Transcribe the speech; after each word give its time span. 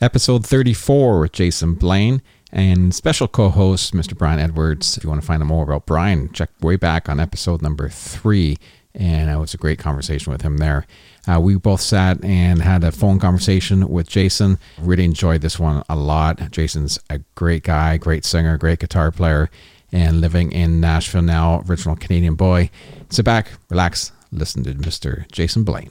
episode 0.00 0.46
34 0.46 1.20
with 1.20 1.32
Jason 1.32 1.74
Blaine 1.74 2.22
and 2.52 2.94
special 2.94 3.28
co 3.28 3.48
host, 3.48 3.94
Mr. 3.94 4.16
Brian 4.16 4.38
Edwards. 4.38 4.96
If 4.96 5.04
you 5.04 5.10
want 5.10 5.20
to 5.20 5.26
find 5.26 5.42
out 5.42 5.46
more 5.46 5.64
about 5.64 5.86
Brian, 5.86 6.32
check 6.32 6.50
way 6.60 6.76
back 6.76 7.08
on 7.08 7.20
episode 7.20 7.62
number 7.62 7.88
three. 7.88 8.58
And 8.94 9.28
it 9.28 9.36
was 9.36 9.52
a 9.52 9.58
great 9.58 9.78
conversation 9.78 10.32
with 10.32 10.40
him 10.40 10.56
there. 10.56 10.86
Uh, 11.28 11.38
we 11.38 11.56
both 11.56 11.82
sat 11.82 12.22
and 12.24 12.62
had 12.62 12.82
a 12.82 12.92
phone 12.92 13.18
conversation 13.18 13.88
with 13.88 14.08
Jason. 14.08 14.58
Really 14.78 15.04
enjoyed 15.04 15.42
this 15.42 15.58
one 15.58 15.82
a 15.88 15.96
lot. 15.96 16.50
Jason's 16.50 16.98
a 17.10 17.18
great 17.34 17.62
guy, 17.62 17.98
great 17.98 18.24
singer, 18.24 18.56
great 18.56 18.78
guitar 18.78 19.10
player, 19.10 19.50
and 19.92 20.22
living 20.22 20.50
in 20.50 20.80
Nashville 20.80 21.20
now, 21.20 21.62
original 21.68 21.94
Canadian 21.96 22.36
boy. 22.36 22.70
Sit 23.10 23.26
back, 23.26 23.50
relax, 23.68 24.12
listen 24.32 24.64
to 24.64 24.72
Mr. 24.72 25.30
Jason 25.30 25.62
Blaine. 25.62 25.90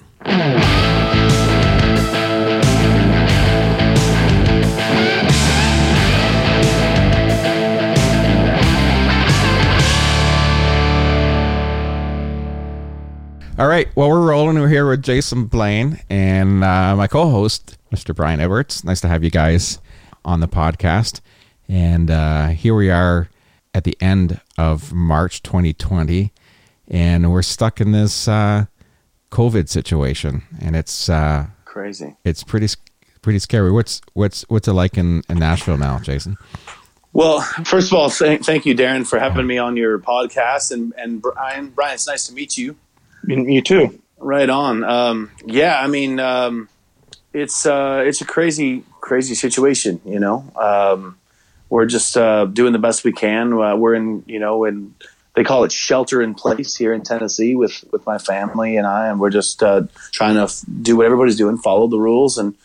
All 13.58 13.68
right. 13.68 13.88
Well, 13.96 14.10
we're 14.10 14.28
rolling. 14.28 14.60
We're 14.60 14.68
here 14.68 14.86
with 14.86 15.02
Jason 15.02 15.46
Blaine 15.46 16.02
and 16.10 16.62
uh, 16.62 16.94
my 16.98 17.08
co 17.08 17.30
host, 17.30 17.78
Mr. 17.90 18.14
Brian 18.14 18.42
Edwards. 18.42 18.84
Nice 18.84 19.00
to 19.00 19.08
have 19.08 19.24
you 19.24 19.30
guys 19.30 19.80
on 20.26 20.42
the 20.42 20.48
podcast. 20.50 21.22
And 21.70 22.12
uh, 22.12 22.48
here 22.50 22.76
we 22.76 22.90
are 22.90 23.30
at 23.74 23.86
the 23.86 23.96
end 24.02 24.42
of 24.58 24.92
March 24.92 25.42
2020, 25.42 26.34
and 26.90 27.32
we're 27.32 27.42
stuck 27.42 27.80
in 27.80 27.94
this 27.94 28.28
uh, 28.28 28.66
COVID 29.32 29.70
situation. 29.70 30.44
And 30.60 30.76
it's 30.76 31.08
uh, 31.08 31.46
crazy. 31.64 32.18
It's 32.26 32.44
pretty 32.44 32.68
pretty 33.22 33.40
scary. 33.40 33.72
What's 33.72 34.02
what's 34.12 34.42
what's 34.50 34.68
it 34.68 34.74
like 34.74 34.98
in, 34.98 35.24
in 35.30 35.40
Nashville 35.40 35.78
now, 35.78 36.00
Jason? 36.00 36.36
Well, 37.14 37.40
first 37.64 37.94
of 37.94 37.98
all, 37.98 38.10
thank 38.10 38.66
you, 38.66 38.76
Darren, 38.76 39.08
for 39.08 39.18
having 39.18 39.48
me 39.48 39.58
on 39.58 39.78
your 39.78 39.98
podcast, 39.98 40.74
and 40.74 40.94
and 40.98 41.22
Brian. 41.22 41.70
Brian, 41.70 41.94
it's 41.94 42.06
nice 42.06 42.28
to 42.28 42.34
meet 42.34 42.58
you. 42.58 42.76
You 43.28 43.62
too. 43.62 44.00
Right 44.18 44.50
on. 44.50 44.84
Um, 44.84 45.32
yeah, 45.46 45.80
I 45.80 45.88
mean, 45.88 46.20
um, 46.20 46.70
it's 47.34 47.66
uh, 47.66 48.04
it's 48.06 48.22
a 48.22 48.26
crazy, 48.26 48.84
crazy 49.02 49.36
situation. 49.36 50.02
You 50.06 50.20
know, 50.20 50.52
um, 50.56 51.18
we're 51.70 51.86
just 51.86 52.16
uh, 52.18 52.46
doing 52.46 52.74
the 52.74 52.80
best 52.80 53.04
we 53.04 53.12
can. 53.12 53.54
Uh, 53.54 53.76
we're 53.76 53.96
in, 53.96 54.24
you 54.26 54.40
know, 54.40 54.64
in 54.64 54.96
they 55.36 55.44
call 55.44 55.66
it 55.66 55.72
shelter 55.72 56.22
in 56.22 56.34
place 56.34 56.76
here 56.76 56.94
in 56.94 57.04
Tennessee 57.04 57.56
with 57.56 57.84
with 57.92 58.06
my 58.06 58.18
family 58.18 58.78
and 58.78 58.88
I, 58.88 59.10
and 59.10 59.20
we're 59.20 59.30
just 59.30 59.62
uh, 59.62 59.84
trying 60.12 60.36
to 60.36 60.44
f- 60.44 60.64
do 60.82 60.98
what 60.98 61.06
everybody's 61.06 61.36
doing, 61.36 61.58
follow 61.58 61.88
the 61.88 62.00
rules, 62.00 62.38
and 62.38 62.56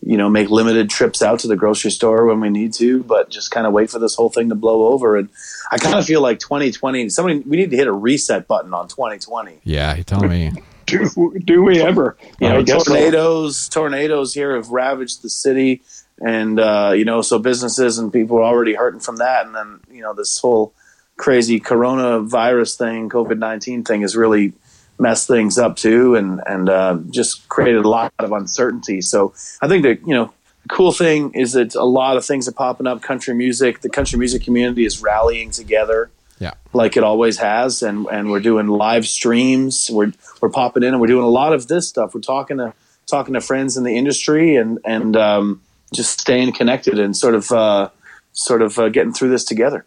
you 0.00 0.16
know, 0.16 0.28
make 0.28 0.50
limited 0.50 0.90
trips 0.90 1.22
out 1.22 1.40
to 1.40 1.48
the 1.48 1.56
grocery 1.56 1.90
store 1.90 2.26
when 2.26 2.40
we 2.40 2.50
need 2.50 2.72
to, 2.74 3.02
but 3.02 3.30
just 3.30 3.50
kind 3.50 3.66
of 3.66 3.72
wait 3.72 3.90
for 3.90 3.98
this 3.98 4.14
whole 4.14 4.30
thing 4.30 4.48
to 4.48 4.54
blow 4.54 4.92
over. 4.92 5.16
And 5.16 5.28
I 5.70 5.78
kind 5.78 5.96
of 5.96 6.04
feel 6.04 6.20
like 6.20 6.38
2020, 6.38 7.08
somebody, 7.08 7.40
we 7.40 7.56
need 7.56 7.70
to 7.70 7.76
hit 7.76 7.86
a 7.86 7.92
reset 7.92 8.46
button 8.46 8.72
on 8.74 8.88
2020. 8.88 9.60
Yeah, 9.64 9.96
you 9.96 10.04
tell 10.04 10.20
me. 10.20 10.52
do, 10.86 11.34
do 11.44 11.62
we 11.62 11.80
ever? 11.80 12.16
You 12.40 12.48
know, 12.48 12.64
tornadoes, 12.64 13.56
so. 13.56 13.80
tornadoes 13.80 14.34
here 14.34 14.54
have 14.54 14.70
ravaged 14.70 15.22
the 15.22 15.30
city. 15.30 15.82
And, 16.20 16.60
uh, 16.60 16.92
you 16.94 17.04
know, 17.04 17.22
so 17.22 17.38
businesses 17.38 17.98
and 17.98 18.12
people 18.12 18.38
are 18.38 18.44
already 18.44 18.74
hurting 18.74 19.00
from 19.00 19.16
that. 19.16 19.46
And 19.46 19.54
then, 19.54 19.80
you 19.90 20.02
know, 20.02 20.14
this 20.14 20.38
whole 20.38 20.72
crazy 21.16 21.58
coronavirus 21.58 22.78
thing, 22.78 23.08
COVID 23.08 23.38
19 23.38 23.84
thing 23.84 24.02
is 24.02 24.16
really 24.16 24.52
messed 24.98 25.28
things 25.28 25.58
up 25.58 25.76
too, 25.76 26.14
and 26.14 26.40
and 26.46 26.68
uh, 26.68 26.98
just 27.10 27.48
created 27.48 27.84
a 27.84 27.88
lot 27.88 28.12
of 28.18 28.32
uncertainty. 28.32 29.00
So 29.00 29.34
I 29.60 29.68
think 29.68 29.82
that 29.84 30.06
you 30.06 30.14
know 30.14 30.32
the 30.62 30.68
cool 30.68 30.92
thing 30.92 31.32
is 31.34 31.52
that 31.52 31.74
a 31.74 31.84
lot 31.84 32.16
of 32.16 32.24
things 32.24 32.48
are 32.48 32.52
popping 32.52 32.86
up. 32.86 33.02
Country 33.02 33.34
music, 33.34 33.80
the 33.80 33.88
country 33.88 34.18
music 34.18 34.42
community 34.42 34.84
is 34.84 35.02
rallying 35.02 35.50
together. 35.50 36.10
Yeah. 36.38 36.54
Like 36.72 36.96
it 36.96 37.04
always 37.04 37.38
has, 37.38 37.82
and, 37.82 38.06
and 38.06 38.30
we're 38.30 38.40
doing 38.40 38.66
live 38.66 39.06
streams. 39.06 39.88
We're 39.92 40.12
we're 40.40 40.50
popping 40.50 40.82
in, 40.82 40.90
and 40.90 41.00
we're 41.00 41.06
doing 41.06 41.24
a 41.24 41.28
lot 41.28 41.52
of 41.52 41.68
this 41.68 41.88
stuff. 41.88 42.14
We're 42.14 42.20
talking 42.20 42.58
to 42.58 42.74
talking 43.06 43.34
to 43.34 43.40
friends 43.40 43.76
in 43.76 43.84
the 43.84 43.96
industry, 43.96 44.56
and 44.56 44.78
and 44.84 45.16
um, 45.16 45.62
just 45.94 46.20
staying 46.20 46.52
connected 46.52 46.98
and 46.98 47.16
sort 47.16 47.34
of 47.34 47.52
uh, 47.52 47.90
sort 48.32 48.62
of 48.62 48.78
uh, 48.78 48.88
getting 48.88 49.12
through 49.12 49.30
this 49.30 49.44
together. 49.44 49.86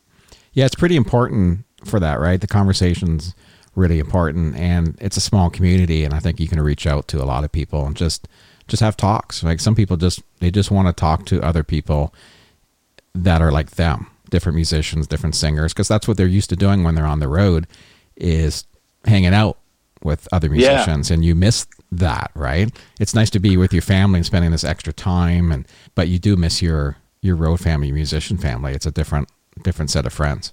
Yeah, 0.54 0.66
it's 0.66 0.76
pretty 0.76 0.96
important 0.96 1.66
for 1.84 2.00
that, 2.00 2.20
right? 2.20 2.40
The 2.40 2.48
conversations 2.48 3.36
really 3.76 4.00
important 4.00 4.56
and 4.56 4.98
it's 5.02 5.18
a 5.18 5.22
small 5.22 5.50
community 5.50 6.06
and 6.06 6.14
i 6.14 6.20
think 6.20 6.40
you 6.40 6.48
can 6.48 6.62
reach 6.62 6.88
out 6.88 7.08
to 7.08 7.22
a 7.22 7.26
lot 7.26 7.44
of 7.44 7.52
people 7.52 7.86
and 7.86 7.96
just 7.96 8.28
just 8.68 8.82
have 8.82 8.98
talks. 8.98 9.44
Like 9.44 9.60
some 9.60 9.76
people 9.76 9.98
just 9.98 10.22
they 10.40 10.52
just 10.52 10.72
want 10.72 10.88
to 10.88 10.94
talk 10.94 11.26
to 11.28 11.42
other 11.42 11.64
people 11.64 12.14
that 13.14 13.42
are 13.42 13.52
like 13.52 13.72
them 13.72 14.08
different 14.32 14.56
musicians 14.56 15.08
different 15.08 15.36
singers 15.36 15.72
because 15.72 15.88
that's 15.88 16.08
what 16.08 16.18
they're 16.18 16.28
used 16.28 16.50
to 16.50 16.56
doing 16.56 16.84
when 16.84 16.96
they're 16.96 17.06
on 17.06 17.20
the 17.20 17.28
road 17.28 17.68
is 18.18 18.66
hanging 19.06 19.34
out 19.34 19.58
with 20.04 20.28
other 20.34 20.50
musicians 20.50 21.10
yeah. 21.10 21.14
and 21.14 21.24
you 21.24 21.36
miss 21.36 21.68
that 21.92 22.32
right? 22.34 22.76
It's 23.00 23.14
nice 23.14 23.30
to 23.30 23.40
be 23.40 23.56
with 23.56 23.72
your 23.72 23.84
family 23.84 24.18
and 24.18 24.26
spending 24.26 24.52
this 24.52 24.64
extra 24.64 24.92
time 24.92 25.52
and 25.52 25.66
but 25.94 26.08
you 26.08 26.20
do 26.20 26.36
miss 26.36 26.62
your 26.62 26.98
your 27.22 27.36
road 27.36 27.60
family 27.60 27.88
your 27.88 27.96
musician 27.96 28.38
family. 28.38 28.74
It's 28.74 28.86
a 28.86 28.92
different 28.92 29.30
different 29.64 29.92
set 29.92 30.06
of 30.06 30.12
friends 30.12 30.52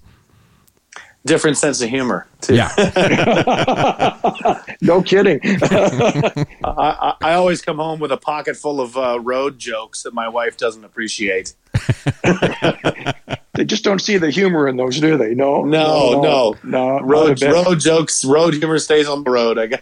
different 1.25 1.57
sense 1.57 1.81
of 1.81 1.89
humor 1.89 2.27
too. 2.41 2.55
Yeah. 2.55 2.71
no 4.81 5.01
kidding. 5.01 5.39
I, 5.43 7.15
I, 7.21 7.33
always 7.33 7.61
come 7.61 7.77
home 7.77 7.99
with 7.99 8.11
a 8.11 8.17
pocket 8.17 8.57
full 8.57 8.81
of 8.81 8.97
uh, 8.97 9.19
road 9.19 9.59
jokes 9.59 10.03
that 10.03 10.13
my 10.13 10.27
wife 10.27 10.57
doesn't 10.57 10.83
appreciate. 10.83 11.55
they 13.53 13.65
just 13.65 13.83
don't 13.83 13.99
see 13.99 14.17
the 14.17 14.29
humor 14.29 14.67
in 14.67 14.75
those, 14.75 14.99
do 14.99 15.17
they? 15.17 15.33
No, 15.33 15.63
no, 15.63 16.21
no, 16.21 16.55
no. 16.63 16.65
no 16.97 16.99
road 16.99 17.41
road 17.41 17.79
jokes, 17.79 18.25
road 18.25 18.53
humor 18.53 18.79
stays 18.79 19.07
on 19.07 19.23
the 19.23 19.31
road. 19.31 19.57
I 19.57 19.67
guess. 19.67 19.81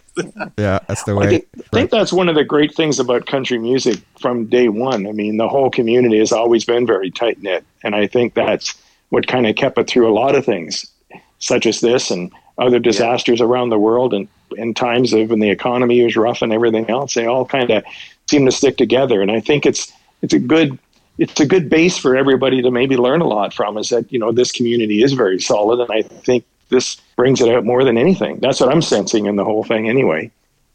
yeah, 0.56 0.78
that's 0.86 1.02
the 1.04 1.16
way. 1.16 1.26
I 1.26 1.30
think, 1.30 1.48
I 1.58 1.62
think 1.72 1.90
that's 1.90 2.12
one 2.12 2.28
of 2.28 2.34
the 2.34 2.44
great 2.44 2.74
things 2.74 3.00
about 3.00 3.26
country 3.26 3.58
music 3.58 4.00
from 4.20 4.46
day 4.46 4.68
one. 4.68 5.06
I 5.06 5.12
mean, 5.12 5.36
the 5.36 5.48
whole 5.48 5.70
community 5.70 6.18
has 6.18 6.32
always 6.32 6.64
been 6.64 6.86
very 6.86 7.10
tight 7.10 7.42
knit, 7.42 7.64
and 7.82 7.94
I 7.94 8.06
think 8.06 8.34
that's 8.34 8.80
what 9.10 9.26
kind 9.26 9.46
of 9.46 9.56
kept 9.56 9.76
it 9.76 9.88
through 9.88 10.10
a 10.10 10.14
lot 10.14 10.34
of 10.34 10.44
things 10.44 10.91
such 11.42 11.66
as 11.66 11.80
this 11.80 12.10
and 12.10 12.32
other 12.56 12.78
disasters 12.78 13.40
yeah. 13.40 13.46
around 13.46 13.68
the 13.68 13.78
world 13.78 14.14
and 14.14 14.28
in 14.56 14.74
times 14.74 15.12
of 15.12 15.30
when 15.30 15.40
the 15.40 15.50
economy 15.50 16.02
was 16.04 16.16
rough 16.16 16.42
and 16.42 16.52
everything 16.52 16.88
else, 16.88 17.14
they 17.14 17.26
all 17.26 17.44
kind 17.44 17.70
of 17.70 17.84
seem 18.28 18.44
to 18.46 18.52
stick 18.52 18.76
together. 18.76 19.20
And 19.20 19.30
I 19.30 19.40
think 19.40 19.66
it's 19.66 19.92
it's 20.22 20.34
a 20.34 20.38
good 20.38 20.78
it's 21.18 21.40
a 21.40 21.46
good 21.46 21.68
base 21.68 21.98
for 21.98 22.16
everybody 22.16 22.62
to 22.62 22.70
maybe 22.70 22.96
learn 22.96 23.20
a 23.20 23.26
lot 23.26 23.52
from. 23.52 23.76
Is 23.78 23.88
that 23.90 24.12
you 24.12 24.18
know 24.18 24.32
this 24.32 24.52
community 24.52 25.02
is 25.02 25.12
very 25.12 25.40
solid, 25.40 25.80
and 25.80 25.90
I 25.90 26.02
think 26.02 26.44
this 26.68 26.96
brings 27.16 27.40
it 27.40 27.48
out 27.48 27.64
more 27.64 27.84
than 27.84 27.98
anything. 27.98 28.38
That's 28.40 28.60
what 28.60 28.70
I'm 28.72 28.82
sensing 28.82 29.26
in 29.26 29.36
the 29.36 29.44
whole 29.44 29.64
thing, 29.64 29.88
anyway. 29.88 30.30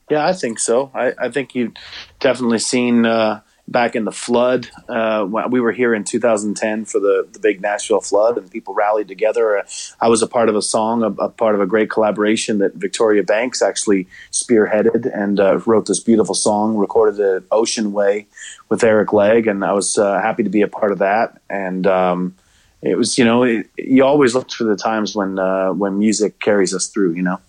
Yeah, 0.10 0.26
I 0.26 0.34
think 0.34 0.60
so. 0.60 0.92
I, 0.94 1.14
I 1.20 1.30
think 1.30 1.56
you've 1.56 1.74
definitely 2.20 2.60
seen. 2.60 3.06
Uh, 3.06 3.42
back 3.68 3.96
in 3.96 4.06
the 4.06 4.12
flood. 4.12 4.70
Uh, 4.88 5.28
we 5.50 5.60
were 5.60 5.72
here 5.72 5.94
in 5.94 6.04
2010 6.04 6.86
for 6.86 7.00
the, 7.00 7.28
the 7.32 7.40
big 7.40 7.62
Nashville 7.62 8.00
flood, 8.00 8.38
and 8.38 8.50
people 8.50 8.74
rallied 8.74 9.08
together. 9.08 9.58
Uh, 9.58 9.64
I 10.00 10.08
was 10.08 10.22
a 10.22 10.28
part 10.28 10.50
of 10.50 10.56
a 10.56 10.62
song, 10.62 11.04
a, 11.04 11.08
a, 11.08 11.30
part 11.30 11.54
of 11.54 11.62
a 11.62 11.66
great 11.66 11.90
collaboration 11.90 12.60
that 12.60 12.76
Victoria 12.76 13.24
Banks 13.24 13.62
actually 13.62 14.08
spearheaded 14.32 15.12
and 15.14 15.40
uh, 15.40 15.60
wrote 15.66 15.86
this 15.86 16.00
beautiful 16.00 16.36
song, 16.36 16.78
recorded 16.78 17.20
it 17.20 17.44
Ocean 17.52 17.92
Way 17.92 18.28
with 18.70 18.84
Eric 18.84 19.12
Legg, 19.12 19.48
and 19.48 19.64
I 19.66 19.74
was 19.74 19.98
uh, 19.98 20.22
happy 20.22 20.44
to 20.44 20.50
be 20.50 20.62
a 20.62 20.68
part 20.68 20.92
of 20.92 21.00
that. 21.00 21.42
And 21.50 21.86
um, 21.86 22.36
it 22.82 22.98
was, 22.98 23.18
you 23.18 23.26
know, 23.26 23.44
it, 23.44 23.70
you 23.78 24.06
always 24.06 24.34
look 24.34 24.50
for 24.52 24.64
the 24.64 24.78
times 24.78 25.16
when 25.16 25.40
uh, 25.40 25.74
when 25.74 26.00
music 26.00 26.40
carries 26.40 26.74
us 26.74 26.88
through, 26.88 27.14
you 27.14 27.22
know. 27.22 27.40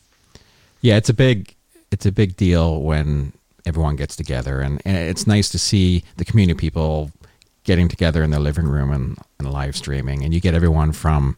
Yeah, 0.81 0.97
it's 0.97 1.09
a 1.09 1.15
big 1.15 1.55
it's 1.91 2.07
a 2.07 2.13
big 2.13 2.37
deal 2.37 2.83
when 2.83 3.33
everyone 3.69 3.97
gets 3.97 4.17
together, 4.17 4.61
and, 4.61 4.83
and 4.85 4.97
it's 4.97 5.27
nice 5.27 5.49
to 5.51 5.59
see 5.59 6.03
the 6.17 6.25
community 6.25 6.59
people 6.59 7.13
getting 7.65 7.89
together 7.89 8.23
in 8.23 8.31
their 8.31 8.41
living 8.41 8.67
room 8.67 8.91
and, 8.91 9.19
and 9.39 9.53
live 9.53 9.77
streaming, 9.77 10.25
and 10.25 10.35
you 10.35 10.41
get 10.41 10.55
everyone 10.55 10.93
from 10.93 11.37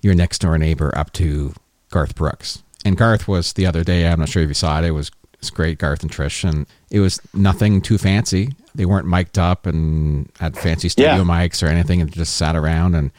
your 0.00 0.14
next 0.14 0.38
door 0.38 0.58
neighbor 0.58 0.96
up 0.96 1.12
to 1.12 1.52
Garth 1.90 2.14
Brooks. 2.14 2.62
And 2.84 2.96
Garth 2.96 3.28
was 3.28 3.52
the 3.52 3.66
other 3.66 3.84
day. 3.84 4.08
I'm 4.08 4.18
not 4.18 4.28
sure 4.28 4.42
if 4.42 4.48
you 4.48 4.54
saw 4.54 4.80
it. 4.80 4.86
It 4.86 4.90
was 4.90 5.10
it's 5.34 5.50
great, 5.50 5.78
Garth 5.78 6.02
and 6.02 6.10
Trish, 6.10 6.48
and 6.48 6.66
it 6.90 7.00
was 7.00 7.20
nothing 7.34 7.80
too 7.80 7.98
fancy. 7.98 8.52
They 8.74 8.86
weren't 8.86 9.08
mic'd 9.08 9.38
up 9.38 9.66
and 9.66 10.30
had 10.38 10.56
fancy 10.56 10.88
studio 10.88 11.16
yeah. 11.16 11.22
mics 11.22 11.62
or 11.62 11.66
anything, 11.66 12.00
and 12.00 12.12
just 12.12 12.36
sat 12.36 12.56
around 12.56 12.94
and 12.94 13.10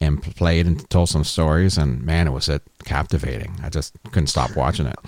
and 0.00 0.22
played 0.22 0.66
and 0.66 0.88
told 0.90 1.08
some 1.08 1.24
stories. 1.24 1.76
And 1.76 2.02
man, 2.02 2.26
it 2.26 2.30
was 2.30 2.48
it 2.48 2.62
captivating. 2.84 3.58
I 3.62 3.68
just 3.68 3.94
couldn't 4.12 4.28
stop 4.28 4.56
watching 4.56 4.86
it. 4.86 4.98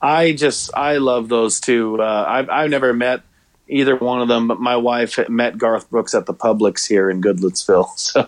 I 0.00 0.32
just 0.32 0.70
I 0.74 0.98
love 0.98 1.28
those 1.28 1.60
two. 1.60 2.00
Uh, 2.00 2.24
I've 2.28 2.50
I've 2.50 2.70
never 2.70 2.92
met 2.92 3.22
either 3.68 3.96
one 3.96 4.20
of 4.20 4.28
them, 4.28 4.46
but 4.48 4.60
my 4.60 4.76
wife 4.76 5.18
met 5.28 5.58
Garth 5.58 5.90
Brooks 5.90 6.14
at 6.14 6.26
the 6.26 6.34
Publix 6.34 6.86
here 6.86 7.10
in 7.10 7.20
Goodlettsville, 7.20 7.88
so 7.98 8.26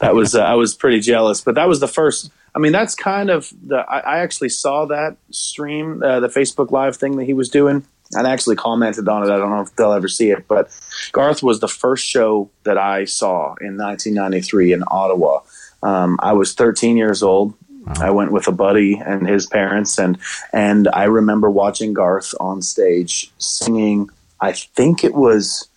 that 0.00 0.14
was 0.14 0.34
uh, 0.34 0.42
I 0.42 0.54
was 0.54 0.74
pretty 0.74 1.00
jealous. 1.00 1.40
But 1.40 1.54
that 1.56 1.68
was 1.68 1.80
the 1.80 1.88
first. 1.88 2.30
I 2.54 2.60
mean, 2.60 2.72
that's 2.72 2.94
kind 2.94 3.30
of 3.30 3.52
the. 3.66 3.78
I, 3.78 3.98
I 3.98 4.18
actually 4.20 4.48
saw 4.48 4.86
that 4.86 5.16
stream, 5.30 6.02
uh, 6.02 6.20
the 6.20 6.28
Facebook 6.28 6.70
Live 6.70 6.96
thing 6.96 7.16
that 7.16 7.24
he 7.24 7.34
was 7.34 7.48
doing, 7.48 7.84
and 8.12 8.26
actually 8.26 8.56
commented 8.56 9.08
on 9.08 9.22
it. 9.22 9.32
I 9.32 9.36
don't 9.36 9.50
know 9.50 9.60
if 9.60 9.74
they'll 9.76 9.92
ever 9.92 10.08
see 10.08 10.30
it, 10.30 10.46
but 10.48 10.70
Garth 11.12 11.42
was 11.42 11.60
the 11.60 11.68
first 11.68 12.06
show 12.06 12.50
that 12.64 12.78
I 12.78 13.04
saw 13.04 13.54
in 13.60 13.76
1993 13.76 14.72
in 14.72 14.84
Ottawa. 14.86 15.40
Um, 15.82 16.18
I 16.20 16.32
was 16.32 16.54
13 16.54 16.96
years 16.96 17.22
old. 17.22 17.54
Wow. 17.88 18.06
I 18.06 18.10
went 18.10 18.32
with 18.32 18.48
a 18.48 18.52
buddy 18.52 18.94
and 18.94 19.26
his 19.26 19.46
parents, 19.46 19.98
and 19.98 20.18
and 20.52 20.88
I 20.92 21.04
remember 21.04 21.50
watching 21.50 21.94
Garth 21.94 22.34
on 22.40 22.62
stage 22.62 23.32
singing. 23.38 24.10
I 24.40 24.52
think 24.52 25.04
it 25.04 25.14
was, 25.14 25.68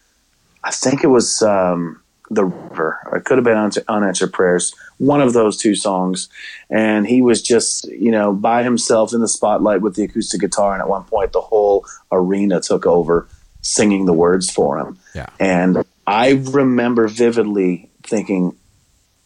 I 0.63 0.71
think 0.71 1.03
it 1.03 1.07
was 1.07 1.41
um, 1.41 2.01
the 2.29 2.45
river. 2.45 2.99
It 3.13 3.25
could 3.25 3.37
have 3.37 3.45
been 3.45 3.83
unanswered 3.87 4.33
prayers. 4.33 4.73
One 4.97 5.21
of 5.21 5.33
those 5.33 5.57
two 5.57 5.73
songs, 5.73 6.29
and 6.69 7.07
he 7.07 7.21
was 7.21 7.41
just 7.41 7.85
you 7.85 8.11
know 8.11 8.33
by 8.33 8.63
himself 8.63 9.13
in 9.13 9.21
the 9.21 9.27
spotlight 9.27 9.81
with 9.81 9.95
the 9.95 10.03
acoustic 10.03 10.41
guitar, 10.41 10.73
and 10.73 10.81
at 10.81 10.89
one 10.89 11.03
point 11.05 11.33
the 11.33 11.41
whole 11.41 11.85
arena 12.11 12.59
took 12.59 12.85
over 12.85 13.27
singing 13.61 14.05
the 14.05 14.13
words 14.13 14.49
for 14.49 14.77
him. 14.77 14.97
Yeah. 15.13 15.27
And 15.39 15.83
I 16.07 16.31
remember 16.31 17.07
vividly 17.07 17.89
thinking, 18.03 18.57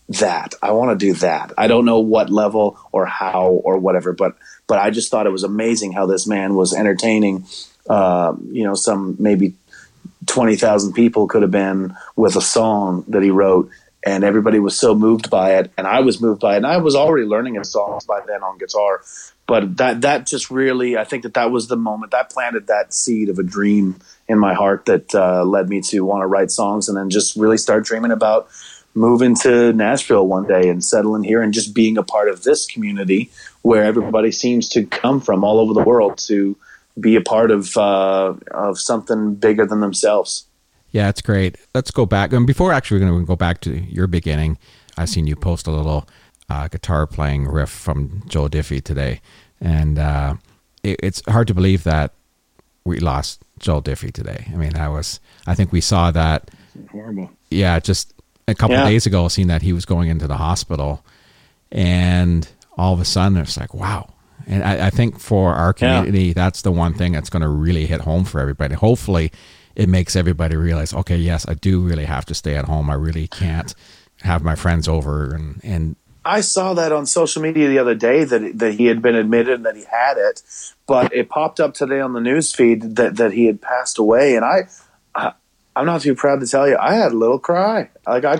that. 0.09 0.53
I 0.61 0.71
want 0.71 0.97
to 0.97 1.05
do 1.05 1.13
that. 1.19 1.53
I 1.57 1.67
don't 1.67 1.85
know 1.85 1.99
what 1.99 2.29
level 2.29 2.77
or 2.91 3.05
how 3.05 3.47
or 3.47 3.77
whatever, 3.77 4.13
but 4.13 4.35
but 4.67 4.79
I 4.79 4.89
just 4.89 5.11
thought 5.11 5.27
it 5.27 5.31
was 5.31 5.43
amazing 5.43 5.93
how 5.93 6.05
this 6.05 6.27
man 6.27 6.55
was 6.55 6.73
entertaining. 6.73 7.45
Uh, 7.89 8.35
you 8.51 8.63
know, 8.63 8.75
some 8.75 9.15
maybe 9.19 9.55
twenty 10.25 10.55
thousand 10.55 10.93
people 10.93 11.27
could 11.27 11.41
have 11.41 11.51
been 11.51 11.95
with 12.15 12.35
a 12.35 12.41
song 12.41 13.05
that 13.07 13.23
he 13.23 13.31
wrote, 13.31 13.69
and 14.05 14.23
everybody 14.23 14.59
was 14.59 14.79
so 14.79 14.95
moved 14.95 15.29
by 15.29 15.55
it, 15.55 15.71
and 15.77 15.87
I 15.87 16.01
was 16.01 16.21
moved 16.21 16.41
by 16.41 16.53
it, 16.53 16.57
and 16.57 16.67
I 16.67 16.77
was 16.77 16.95
already 16.95 17.25
learning 17.25 17.55
his 17.55 17.71
songs 17.71 18.05
by 18.05 18.21
then 18.27 18.43
on 18.43 18.57
guitar. 18.57 19.01
But 19.47 19.77
that 19.77 20.01
that 20.01 20.25
just 20.25 20.49
really, 20.49 20.97
I 20.97 21.03
think 21.03 21.23
that 21.23 21.35
that 21.35 21.51
was 21.51 21.67
the 21.67 21.77
moment 21.77 22.11
that 22.11 22.31
planted 22.31 22.67
that 22.67 22.93
seed 22.93 23.29
of 23.29 23.37
a 23.37 23.43
dream 23.43 23.97
in 24.27 24.39
my 24.39 24.55
heart 24.55 24.85
that 24.85 25.13
uh, 25.13 25.43
led 25.43 25.69
me 25.69 25.81
to 25.81 26.01
want 26.01 26.23
to 26.23 26.27
write 26.27 26.49
songs, 26.49 26.89
and 26.89 26.97
then 26.97 27.09
just 27.09 27.35
really 27.35 27.57
start 27.57 27.85
dreaming 27.85 28.11
about 28.11 28.47
moving 28.95 29.35
to 29.35 29.73
Nashville 29.73 30.25
one 30.25 30.47
day 30.47 30.69
and 30.69 30.83
settling 30.83 31.23
here 31.23 31.41
and 31.41 31.53
just 31.53 31.75
being 31.75 31.97
a 31.97 32.03
part 32.03 32.29
of 32.29 32.43
this 32.43 32.65
community 32.65 33.29
where 33.61 33.83
everybody 33.83 34.31
seems 34.31 34.69
to 34.69 34.85
come 34.85 35.19
from 35.19 35.43
all 35.43 35.59
over 35.59 35.73
the 35.73 35.83
world 35.83 36.17
to 36.17 36.55
be 36.99 37.15
a 37.17 37.21
part 37.21 37.51
of 37.51 37.75
uh, 37.77 38.33
of 38.51 38.79
something 38.79 39.35
bigger 39.35 39.65
than 39.65 39.81
themselves. 39.81 40.45
Yeah, 40.91 41.09
it's 41.09 41.21
great. 41.21 41.57
Let's 41.73 41.91
go 41.91 42.05
back. 42.05 42.31
And 42.31 42.47
before 42.47 42.71
actually 42.71 43.01
we're 43.01 43.07
going 43.09 43.19
to 43.19 43.27
go 43.27 43.35
back 43.35 43.59
to 43.61 43.81
your 43.83 44.07
beginning, 44.07 44.57
I've 44.97 45.09
seen 45.09 45.27
you 45.27 45.35
post 45.35 45.67
a 45.67 45.71
little 45.71 46.07
uh, 46.49 46.69
guitar 46.69 47.05
playing 47.05 47.47
riff 47.49 47.69
from 47.69 48.23
Joe 48.27 48.47
Diffie 48.47 48.81
today, 48.81 49.19
and 49.59 49.99
uh, 49.99 50.35
it, 50.83 50.99
it's 51.03 51.21
hard 51.27 51.47
to 51.47 51.53
believe 51.53 51.83
that 51.83 52.13
we 52.85 52.99
lost 52.99 53.43
Joe 53.59 53.81
Diffie 53.81 54.13
today. 54.13 54.47
I 54.53 54.55
mean, 54.55 54.73
that 54.73 54.87
was. 54.87 55.19
I 55.45 55.53
think 55.53 55.73
we 55.73 55.81
saw 55.81 56.11
that. 56.11 56.49
Horrible. 56.91 57.31
Yeah, 57.49 57.79
just 57.79 58.13
a 58.47 58.55
couple 58.55 58.75
yeah. 58.75 58.87
days 58.87 59.05
ago, 59.05 59.27
seeing 59.27 59.47
that 59.47 59.61
he 59.61 59.73
was 59.73 59.85
going 59.85 60.09
into 60.09 60.27
the 60.27 60.37
hospital, 60.37 61.03
and 61.71 62.47
all 62.77 62.93
of 62.93 62.99
a 62.99 63.05
sudden 63.05 63.37
it's 63.37 63.57
like, 63.57 63.73
wow. 63.73 64.09
And 64.47 64.63
I, 64.63 64.87
I 64.87 64.89
think 64.91 65.19
for 65.19 65.53
our 65.53 65.73
community, 65.73 66.25
yeah. 66.25 66.33
that's 66.33 66.61
the 66.61 66.71
one 66.71 66.93
thing 66.93 67.13
that's 67.13 67.29
going 67.29 67.41
to 67.41 67.49
really 67.49 67.87
hit 67.87 68.01
home 68.01 68.25
for 68.25 68.39
everybody. 68.39 68.75
Hopefully, 68.75 69.31
it 69.75 69.89
makes 69.89 70.15
everybody 70.15 70.55
realize, 70.55 70.93
okay, 70.93 71.17
yes, 71.17 71.47
I 71.47 71.55
do 71.55 71.79
really 71.79 72.05
have 72.05 72.25
to 72.25 72.35
stay 72.35 72.55
at 72.55 72.65
home. 72.65 72.89
I 72.89 72.93
really 72.93 73.27
can't 73.27 73.73
have 74.21 74.43
my 74.43 74.55
friends 74.55 74.87
over 74.87 75.33
and 75.33 75.59
and. 75.63 75.95
I 76.27 76.41
saw 76.41 76.73
that 76.73 76.91
on 76.91 77.05
social 77.05 77.43
media 77.43 77.67
the 77.69 77.77
other 77.77 77.93
day 77.93 78.23
that 78.23 78.57
that 78.57 78.73
he 78.73 78.85
had 78.85 79.01
been 79.01 79.15
admitted 79.15 79.55
and 79.55 79.65
that 79.65 79.75
he 79.75 79.83
had 79.83 80.17
it, 80.17 80.41
but 80.87 81.13
it 81.13 81.29
popped 81.29 81.59
up 81.59 81.75
today 81.75 81.99
on 81.99 82.13
the 82.13 82.21
news 82.21 82.53
feed 82.53 82.95
that 82.95 83.17
that 83.17 83.33
he 83.33 83.45
had 83.45 83.61
passed 83.61 83.99
away, 83.99 84.35
and 84.35 84.43
I, 84.43 84.67
I 85.13 85.33
I'm 85.75 85.85
not 85.85 86.01
too 86.01 86.15
proud 86.15 86.39
to 86.39 86.47
tell 86.47 86.67
you, 86.67 86.77
I 86.77 86.93
had 86.95 87.11
a 87.11 87.17
little 87.17 87.39
cry. 87.39 87.89
Like 88.07 88.25
I, 88.25 88.33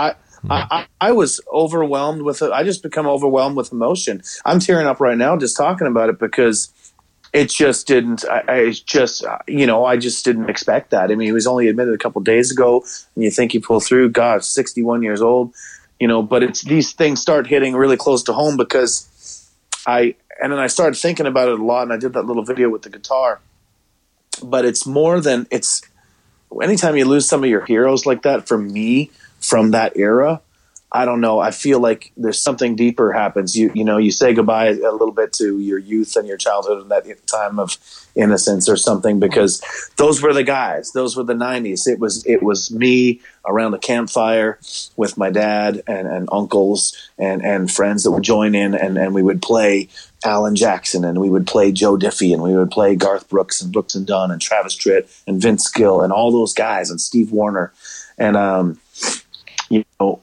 I 0.00 0.14
I, 0.50 0.86
I, 1.00 1.12
was 1.12 1.40
overwhelmed 1.52 2.22
with 2.22 2.42
it. 2.42 2.50
I 2.50 2.64
just 2.64 2.82
become 2.82 3.06
overwhelmed 3.06 3.56
with 3.56 3.70
emotion. 3.70 4.22
I'm 4.44 4.58
tearing 4.58 4.88
up 4.88 4.98
right 4.98 5.16
now 5.16 5.36
just 5.36 5.56
talking 5.56 5.86
about 5.86 6.08
it 6.08 6.18
because 6.18 6.72
it 7.32 7.48
just 7.48 7.86
didn't. 7.86 8.24
I, 8.28 8.42
I 8.48 8.70
just, 8.72 9.24
you 9.46 9.66
know, 9.66 9.84
I 9.84 9.96
just 9.96 10.24
didn't 10.24 10.50
expect 10.50 10.90
that. 10.90 11.10
I 11.10 11.14
mean, 11.14 11.26
he 11.26 11.32
was 11.32 11.46
only 11.46 11.68
admitted 11.68 11.94
a 11.94 11.98
couple 11.98 12.20
days 12.22 12.50
ago, 12.50 12.84
and 13.14 13.24
you 13.24 13.30
think 13.30 13.52
he 13.52 13.58
pulled 13.58 13.84
through. 13.84 14.10
God, 14.10 14.44
61 14.44 15.02
years 15.02 15.22
old, 15.22 15.54
you 15.98 16.08
know. 16.08 16.22
But 16.22 16.42
it's 16.42 16.62
these 16.62 16.92
things 16.92 17.20
start 17.20 17.46
hitting 17.46 17.74
really 17.74 17.96
close 17.96 18.22
to 18.24 18.32
home 18.32 18.56
because 18.56 19.48
I, 19.86 20.14
and 20.42 20.52
then 20.52 20.58
I 20.58 20.66
started 20.66 20.98
thinking 20.98 21.26
about 21.26 21.48
it 21.48 21.58
a 21.58 21.64
lot, 21.64 21.84
and 21.84 21.92
I 21.92 21.96
did 21.96 22.12
that 22.14 22.24
little 22.24 22.44
video 22.44 22.68
with 22.68 22.82
the 22.82 22.90
guitar. 22.90 23.40
But 24.42 24.64
it's 24.64 24.86
more 24.86 25.20
than 25.20 25.46
it's 25.50 25.82
anytime 26.60 26.96
you 26.96 27.04
lose 27.04 27.28
some 27.28 27.42
of 27.44 27.50
your 27.50 27.64
heroes 27.64 28.06
like 28.06 28.22
that, 28.22 28.48
for 28.48 28.58
me, 28.58 29.10
from 29.40 29.72
that 29.72 29.96
era, 29.96 30.40
I 30.94 31.06
don't 31.06 31.22
know. 31.22 31.40
I 31.40 31.52
feel 31.52 31.80
like 31.80 32.12
there's 32.18 32.40
something 32.40 32.76
deeper 32.76 33.12
happens. 33.12 33.56
You 33.56 33.72
you 33.74 33.82
know, 33.82 33.96
you 33.96 34.10
say 34.10 34.34
goodbye 34.34 34.66
a 34.66 34.92
little 34.92 35.12
bit 35.12 35.32
to 35.34 35.58
your 35.58 35.78
youth 35.78 36.16
and 36.16 36.28
your 36.28 36.36
childhood 36.36 36.82
and 36.82 36.90
that 36.90 37.06
time 37.26 37.58
of 37.58 37.78
innocence 38.14 38.68
or 38.68 38.76
something 38.76 39.18
because 39.18 39.62
those 39.96 40.20
were 40.20 40.34
the 40.34 40.44
guys. 40.44 40.92
Those 40.92 41.16
were 41.16 41.22
the 41.22 41.32
'90s. 41.32 41.88
It 41.88 41.98
was 41.98 42.26
it 42.26 42.42
was 42.42 42.70
me 42.70 43.22
around 43.46 43.70
the 43.70 43.78
campfire 43.78 44.58
with 44.94 45.16
my 45.16 45.30
dad 45.30 45.82
and, 45.86 46.06
and 46.06 46.28
uncles 46.30 46.94
and 47.18 47.42
and 47.42 47.70
friends 47.70 48.04
that 48.04 48.10
would 48.10 48.22
join 48.22 48.54
in 48.54 48.74
and 48.74 48.98
and 48.98 49.14
we 49.14 49.22
would 49.22 49.40
play 49.40 49.88
Alan 50.24 50.56
Jackson 50.56 51.04
and 51.04 51.20
we 51.20 51.30
would 51.30 51.46
play 51.46 51.72
Joe 51.72 51.96
Diffie 51.96 52.32
and 52.32 52.42
we 52.42 52.56
would 52.56 52.70
play 52.70 52.94
Garth 52.96 53.28
Brooks 53.28 53.60
and 53.60 53.72
Brooks 53.72 53.94
and 53.94 54.06
Dunn 54.06 54.30
and 54.30 54.40
Travis 54.40 54.76
Tritt 54.76 55.08
and 55.26 55.40
Vince 55.40 55.70
Gill 55.70 56.00
and 56.00 56.12
all 56.12 56.32
those 56.32 56.54
guys 56.54 56.90
and 56.90 57.00
Steve 57.00 57.32
Wariner, 57.32 57.72
and 58.18 58.36
um 58.36 58.78
you 59.72 59.84
know, 59.98 60.20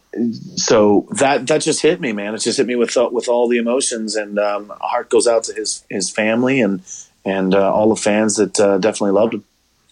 so 0.55 1.07
that 1.11 1.47
that 1.47 1.61
just 1.61 1.81
hit 1.81 1.99
me, 1.99 2.11
man. 2.13 2.35
It 2.35 2.41
just 2.41 2.57
hit 2.59 2.67
me 2.67 2.75
with 2.75 2.95
with 3.11 3.27
all 3.27 3.47
the 3.47 3.57
emotions, 3.57 4.15
and 4.15 4.37
um, 4.37 4.71
heart 4.79 5.09
goes 5.09 5.27
out 5.27 5.43
to 5.45 5.53
his 5.53 5.83
his 5.89 6.11
family 6.11 6.61
and 6.61 6.83
and 7.25 7.55
uh, 7.55 7.73
all 7.73 7.89
the 7.89 7.99
fans 7.99 8.35
that 8.35 8.59
uh, 8.59 8.77
definitely 8.77 9.11
loved 9.11 9.33
him. 9.33 9.43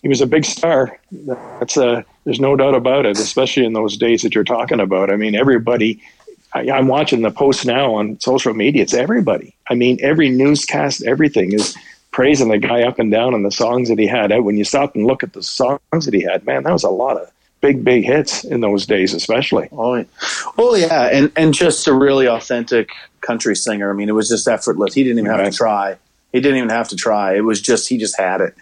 He 0.03 0.09
was 0.09 0.21
a 0.21 0.27
big 0.27 0.45
star. 0.45 0.99
That's 1.11 1.75
a 1.75 1.87
uh, 1.87 2.01
there's 2.23 2.39
no 2.39 2.55
doubt 2.55 2.75
about 2.75 3.07
it, 3.07 3.17
especially 3.17 3.65
in 3.65 3.73
those 3.73 3.97
days 3.97 4.21
that 4.21 4.35
you're 4.35 4.43
talking 4.43 4.79
about. 4.79 5.09
I 5.09 5.15
mean, 5.15 5.33
everybody. 5.33 6.03
I, 6.53 6.69
I'm 6.71 6.87
watching 6.87 7.21
the 7.21 7.31
posts 7.31 7.65
now 7.65 7.95
on 7.95 8.19
social 8.19 8.53
media. 8.53 8.83
It's 8.83 8.93
everybody. 8.93 9.55
I 9.69 9.75
mean, 9.75 9.97
every 10.01 10.29
newscast, 10.29 11.03
everything 11.03 11.53
is 11.53 11.75
praising 12.11 12.49
the 12.49 12.57
guy 12.57 12.83
up 12.83 12.99
and 12.99 13.11
down 13.11 13.33
and 13.33 13.45
the 13.45 13.51
songs 13.51 13.89
that 13.89 13.99
he 13.99 14.07
had. 14.07 14.31
When 14.43 14.57
you 14.57 14.63
stop 14.63 14.95
and 14.95 15.05
look 15.05 15.23
at 15.23 15.33
the 15.33 15.43
songs 15.43 15.79
that 15.91 16.13
he 16.13 16.21
had, 16.21 16.45
man, 16.45 16.63
that 16.63 16.73
was 16.73 16.83
a 16.83 16.89
lot 16.89 17.17
of 17.17 17.31
big 17.59 17.83
big 17.83 18.05
hits 18.05 18.43
in 18.43 18.61
those 18.61 18.85
days 18.85 19.13
especially. 19.13 19.67
Oh, 19.71 20.05
oh 20.57 20.75
yeah. 20.75 21.09
And 21.11 21.31
and 21.35 21.53
just 21.53 21.87
a 21.87 21.93
really 21.93 22.27
authentic 22.27 22.91
country 23.21 23.55
singer. 23.55 23.89
I 23.89 23.93
mean 23.93 24.09
it 24.09 24.13
was 24.13 24.29
just 24.29 24.47
effortless. 24.47 24.93
He 24.93 25.03
didn't 25.03 25.19
even 25.19 25.31
have 25.31 25.39
right. 25.39 25.51
to 25.51 25.57
try. 25.57 25.97
He 26.31 26.39
didn't 26.39 26.57
even 26.57 26.69
have 26.69 26.89
to 26.89 26.95
try. 26.95 27.35
It 27.35 27.41
was 27.41 27.59
just 27.59 27.89
he 27.89 27.97
just 27.97 28.17
had 28.17 28.41
it 28.41 28.55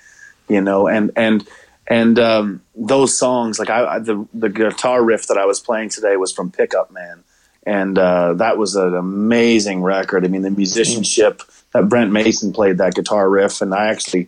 you 0.48 0.62
know? 0.62 0.88
And 0.88 1.12
and 1.16 1.48
and 1.88 2.18
um, 2.18 2.62
those 2.76 3.18
songs 3.18 3.60
like 3.60 3.70
I, 3.70 4.00
the 4.00 4.28
the 4.34 4.50
guitar 4.50 5.04
riff 5.04 5.28
that 5.28 5.38
i 5.38 5.46
was 5.46 5.60
playing 5.60 5.90
today 5.90 6.18
was 6.18 6.32
from 6.32 6.52
pickup 6.52 6.92
man 6.92 7.24
and 7.66 7.98
uh, 7.98 8.34
that 8.34 8.58
was 8.58 8.76
an 8.76 8.96
amazing 8.96 9.82
record 9.82 10.26
i 10.26 10.28
mean 10.28 10.42
the 10.42 10.52
musicianship 10.52 11.42
that 11.74 11.90
brent 11.90 12.12
mason 12.12 12.54
played 12.54 12.78
that 12.78 12.94
guitar 12.96 13.30
riff 13.30 13.62
and 13.62 13.74
i 13.74 13.88
actually 13.88 14.28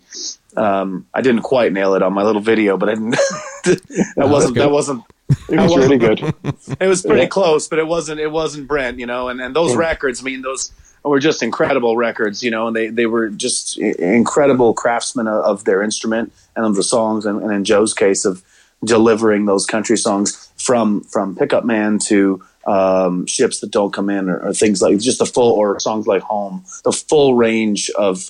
um, 0.57 1.05
I 1.13 1.21
didn't 1.21 1.43
quite 1.43 1.71
nail 1.71 1.93
it 1.93 2.01
on 2.01 2.13
my 2.13 2.23
little 2.23 2.41
video, 2.41 2.77
but 2.77 2.89
I 2.89 2.95
didn't. 2.95 3.11
that 3.63 4.27
wasn't. 4.27 4.55
That 4.55 4.71
wasn't. 4.71 5.03
It 5.49 5.59
was 5.59 5.77
really 5.77 5.97
good. 5.97 6.19
It 6.79 6.87
was 6.87 7.01
pretty 7.01 7.23
yeah. 7.23 7.27
close, 7.27 7.67
but 7.67 7.79
it 7.79 7.87
wasn't. 7.87 8.19
It 8.19 8.31
wasn't 8.31 8.67
Brent, 8.67 8.99
you 8.99 9.05
know. 9.05 9.29
And 9.29 9.39
and 9.39 9.55
those 9.55 9.71
yeah. 9.73 9.79
records, 9.79 10.21
I 10.21 10.23
mean, 10.23 10.41
those 10.41 10.71
were 11.03 11.19
just 11.19 11.43
incredible 11.43 11.95
records, 11.95 12.43
you 12.43 12.49
know. 12.51 12.67
And 12.67 12.75
they 12.75 12.87
they 12.87 13.05
were 13.05 13.29
just 13.29 13.77
incredible 13.77 14.73
craftsmen 14.73 15.27
of, 15.27 15.43
of 15.43 15.63
their 15.65 15.83
instrument 15.83 16.33
and 16.55 16.65
of 16.65 16.75
the 16.75 16.83
songs, 16.83 17.25
and, 17.25 17.41
and, 17.41 17.51
in 17.51 17.63
Joe's 17.63 17.93
case 17.93 18.25
of 18.25 18.43
delivering 18.83 19.45
those 19.45 19.65
country 19.65 19.97
songs 19.97 20.51
from 20.57 21.01
from 21.01 21.35
Pickup 21.35 21.65
Man 21.65 21.99
to 21.99 22.43
um, 22.67 23.25
ships 23.25 23.61
that 23.61 23.71
don't 23.71 23.93
come 23.93 24.09
in, 24.09 24.29
or, 24.29 24.39
or 24.39 24.53
things 24.53 24.81
like 24.81 24.99
just 24.99 25.19
the 25.19 25.25
full 25.25 25.53
or 25.53 25.79
songs 25.79 26.05
like 26.05 26.21
Home, 26.23 26.63
the 26.83 26.91
full 26.91 27.35
range 27.35 27.89
of 27.91 28.29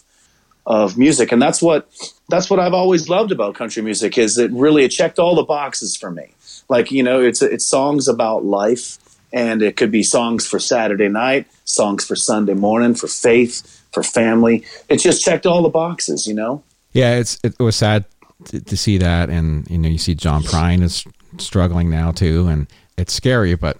of 0.65 0.98
music, 0.98 1.32
and 1.32 1.41
that's 1.41 1.62
what 1.62 1.89
that's 2.29 2.50
what 2.50 2.60
I've 2.60 2.74
always 2.74 3.10
loved 3.10 3.32
about 3.32 3.56
country 3.56 3.82
music 3.82 4.17
is 4.17 4.38
it 4.38 4.51
really 4.51 4.84
it 4.84 4.89
checked 4.89 5.17
all 5.17 5.36
the 5.36 5.44
boxes 5.44 5.96
for 5.96 6.12
me. 6.12 6.34
Like 6.70 6.91
you 6.91 7.01
know, 7.03 7.22
it's 7.22 7.41
it's 7.41 7.65
songs 7.65 8.08
about 8.08 8.46
life, 8.46 8.98
and 9.34 9.62
it 9.62 9.75
could 9.75 9.91
be 9.91 10.03
songs 10.03 10.46
for 10.46 10.60
Saturday 10.60 11.10
night, 11.10 11.48
songs 11.65 12.06
for 12.06 12.15
Sunday 12.15 12.53
morning, 12.53 12.94
for 12.94 13.08
faith, 13.08 13.84
for 13.91 14.03
family. 14.03 14.63
It 14.88 14.98
just 14.98 15.24
checked 15.24 15.46
all 15.46 15.63
the 15.63 15.70
boxes, 15.70 16.27
you 16.27 16.34
know. 16.34 16.63
Yeah, 16.91 17.15
it's 17.15 17.39
it 17.44 17.58
was 17.60 17.75
sad 17.75 18.06
to, 18.46 18.60
to 18.60 18.77
see 18.77 19.00
that, 19.00 19.29
and 19.29 19.67
you 19.70 19.77
know, 19.79 19.89
you 19.89 19.98
see 19.98 20.13
John 20.13 20.44
Prine 20.44 20.84
is 20.84 21.06
struggling 21.39 21.89
now 21.89 22.12
too, 22.12 22.48
and 22.48 22.67
it's 22.98 23.13
scary. 23.13 23.56
But 23.56 23.77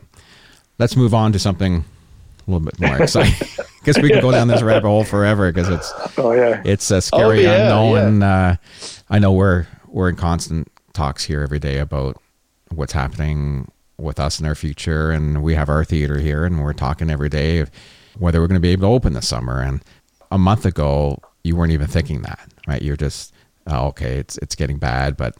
let's 0.79 0.96
move 0.96 1.13
on 1.13 1.31
to 1.34 1.39
something 1.39 1.84
a 2.48 2.51
little 2.51 2.65
bit 2.65 2.79
more 2.79 3.01
exciting. 3.01 3.48
Because 3.88 4.03
we 4.03 4.10
can 4.10 4.22
go 4.22 4.31
down 4.31 4.50
this 4.50 4.62
rabbit 4.62 4.86
hole 4.86 5.05
forever. 5.05 5.50
Because 5.50 5.69
it's 5.69 6.17
Oh 6.17 6.34
yeah. 6.34 6.62
it's 6.65 6.91
a 6.91 7.01
scary 7.01 7.48
Oh, 7.48 7.51
yeah, 7.51 7.79
unknown. 7.79 8.22
Uh, 8.22 8.55
I 9.10 9.17
know 9.17 9.31
we're 9.31 9.65
we're 9.88 10.10
in 10.10 10.17
constant 10.17 10.69
talks 10.91 11.24
here 11.24 11.41
every 11.41 11.60
day 11.60 11.77
about 11.77 12.22
what's 12.69 12.91
happening 12.91 13.72
with 13.98 14.19
us 14.19 14.41
in 14.41 14.46
our 14.46 14.55
future, 14.55 15.12
and 15.12 15.41
we 15.41 15.55
have 15.55 15.69
our 15.69 15.86
theater 15.86 16.19
here, 16.19 16.43
and 16.43 16.62
we're 16.62 16.74
talking 16.74 17.10
every 17.10 17.29
day 17.29 17.60
of 17.60 17.72
whether 18.17 18.41
we're 18.41 18.48
going 18.48 18.55
to 18.55 18.62
be 18.62 18.72
able 18.72 18.89
to 18.89 18.93
open 18.93 19.13
this 19.13 19.27
summer. 19.29 19.62
And 19.62 19.81
a 20.31 20.38
month 20.38 20.65
ago, 20.65 21.19
you 21.46 21.55
weren't 21.55 21.72
even 21.72 21.88
thinking 21.88 22.24
that, 22.24 22.46
right? 22.67 22.81
You're 22.81 22.98
just 22.98 23.34
oh, 23.67 23.88
okay, 23.88 24.17
it's 24.17 24.38
it's 24.39 24.55
getting 24.55 24.79
bad, 24.79 25.15
but 25.15 25.36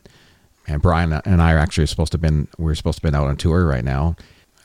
and 0.68 0.82
Brian 0.82 1.12
and 1.12 1.42
I 1.42 1.52
are 1.54 1.58
actually 1.58 1.88
supposed 1.88 2.14
to 2.14 2.18
been 2.18 2.48
we're 2.58 2.76
supposed 2.76 3.00
to 3.00 3.02
been 3.02 3.16
out 3.16 3.28
on 3.28 3.36
tour 3.36 3.66
right 3.66 3.84
now. 3.84 4.16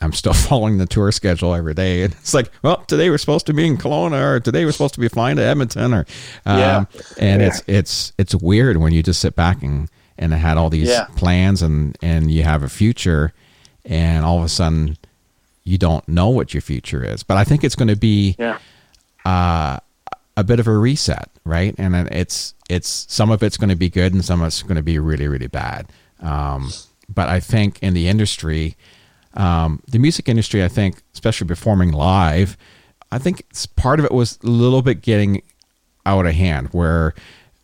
I'm 0.03 0.13
still 0.13 0.33
following 0.49 0.77
the 0.77 0.85
tour 0.85 1.11
schedule 1.11 1.53
every 1.55 1.73
day, 1.73 2.03
and 2.03 2.13
it's 2.13 2.33
like, 2.33 2.51
well, 2.61 2.77
today 2.85 3.09
we're 3.09 3.17
supposed 3.17 3.45
to 3.47 3.53
be 3.53 3.65
in 3.65 3.77
Kelowna, 3.77 4.21
or 4.35 4.39
today 4.39 4.65
we're 4.65 4.71
supposed 4.71 4.93
to 4.95 4.99
be 4.99 5.07
flying 5.07 5.37
to 5.37 5.43
Edmonton, 5.43 5.93
or 5.93 6.05
um, 6.45 6.59
Yeah. 6.59 6.85
and 7.17 7.41
Yeah. 7.41 7.47
it's 7.47 7.63
it's 7.67 8.13
it's 8.17 8.35
weird 8.35 8.77
when 8.77 8.93
you 8.93 9.01
just 9.03 9.19
sit 9.21 9.35
back 9.35 9.63
and 9.63 9.89
and 10.17 10.33
had 10.33 10.57
all 10.57 10.69
these 10.69 10.89
Yeah. 10.89 11.05
plans 11.15 11.61
and 11.61 11.97
and 12.01 12.29
you 12.31 12.43
have 12.43 12.61
a 12.63 12.69
future, 12.69 13.33
and 13.85 14.23
all 14.25 14.37
of 14.39 14.43
a 14.43 14.49
sudden 14.49 14.97
you 15.63 15.77
don't 15.77 16.07
know 16.09 16.27
what 16.29 16.53
your 16.53 16.61
future 16.61 17.03
is. 17.03 17.23
But 17.23 17.37
I 17.37 17.43
think 17.45 17.63
it's 17.63 17.75
going 17.75 17.87
to 17.87 17.95
be 17.95 18.35
Yeah. 18.37 18.57
a 19.25 20.43
bit 20.43 20.59
of 20.59 20.67
a 20.67 20.77
reset, 20.77 21.29
right? 21.45 21.73
And 21.77 21.93
then 21.93 22.07
it's 22.11 22.53
it's 22.69 23.05
some 23.09 23.29
of 23.31 23.43
it's 23.43 23.57
going 23.57 23.69
to 23.69 23.75
be 23.75 23.89
good 23.89 24.13
and 24.13 24.23
some 24.25 24.41
of 24.41 24.47
it's 24.47 24.63
going 24.63 24.75
to 24.75 24.83
be 24.83 24.99
really 24.99 25.27
really 25.27 25.47
bad. 25.47 25.87
Um, 26.21 26.71
but 27.13 27.29
I 27.29 27.39
think 27.39 27.79
in 27.81 27.93
the 27.93 28.07
industry, 28.07 28.75
um, 29.35 29.81
the 29.87 29.99
music 29.99 30.29
industry, 30.29 30.63
I 30.63 30.67
think, 30.67 31.01
especially 31.13 31.47
performing 31.47 31.91
live, 31.91 32.57
I 33.11 33.17
think 33.17 33.45
part 33.75 33.99
of 33.99 34.05
it 34.05 34.11
was 34.11 34.39
a 34.43 34.47
little 34.47 34.81
bit 34.81 35.01
getting 35.01 35.41
out 36.05 36.25
of 36.25 36.33
hand, 36.33 36.69
where 36.71 37.13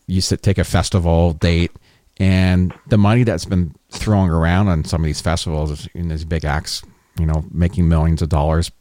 you 0.07 0.21
sit 0.21 0.41
take 0.41 0.57
a 0.57 0.63
festival 0.63 1.33
date 1.33 1.71
and 2.17 2.73
the 2.87 2.97
money 2.97 3.23
that's 3.23 3.45
been 3.45 3.73
thrown 3.91 4.29
around 4.29 4.67
on 4.67 4.83
some 4.83 5.01
of 5.01 5.05
these 5.05 5.21
festivals 5.21 5.87
in 5.93 6.09
these 6.09 6.25
big 6.25 6.45
acts, 6.45 6.83
you 7.19 7.25
know, 7.25 7.45
making 7.51 7.87
millions 7.87 8.21
of 8.21 8.29
dollars 8.29 8.71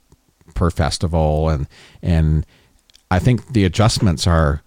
per 0.55 0.71
festival 0.71 1.49
and 1.49 1.69
and 2.03 2.45
I 3.11 3.19
think 3.19 3.53
the 3.53 3.65
adjustments 3.65 4.27
are 4.27 4.63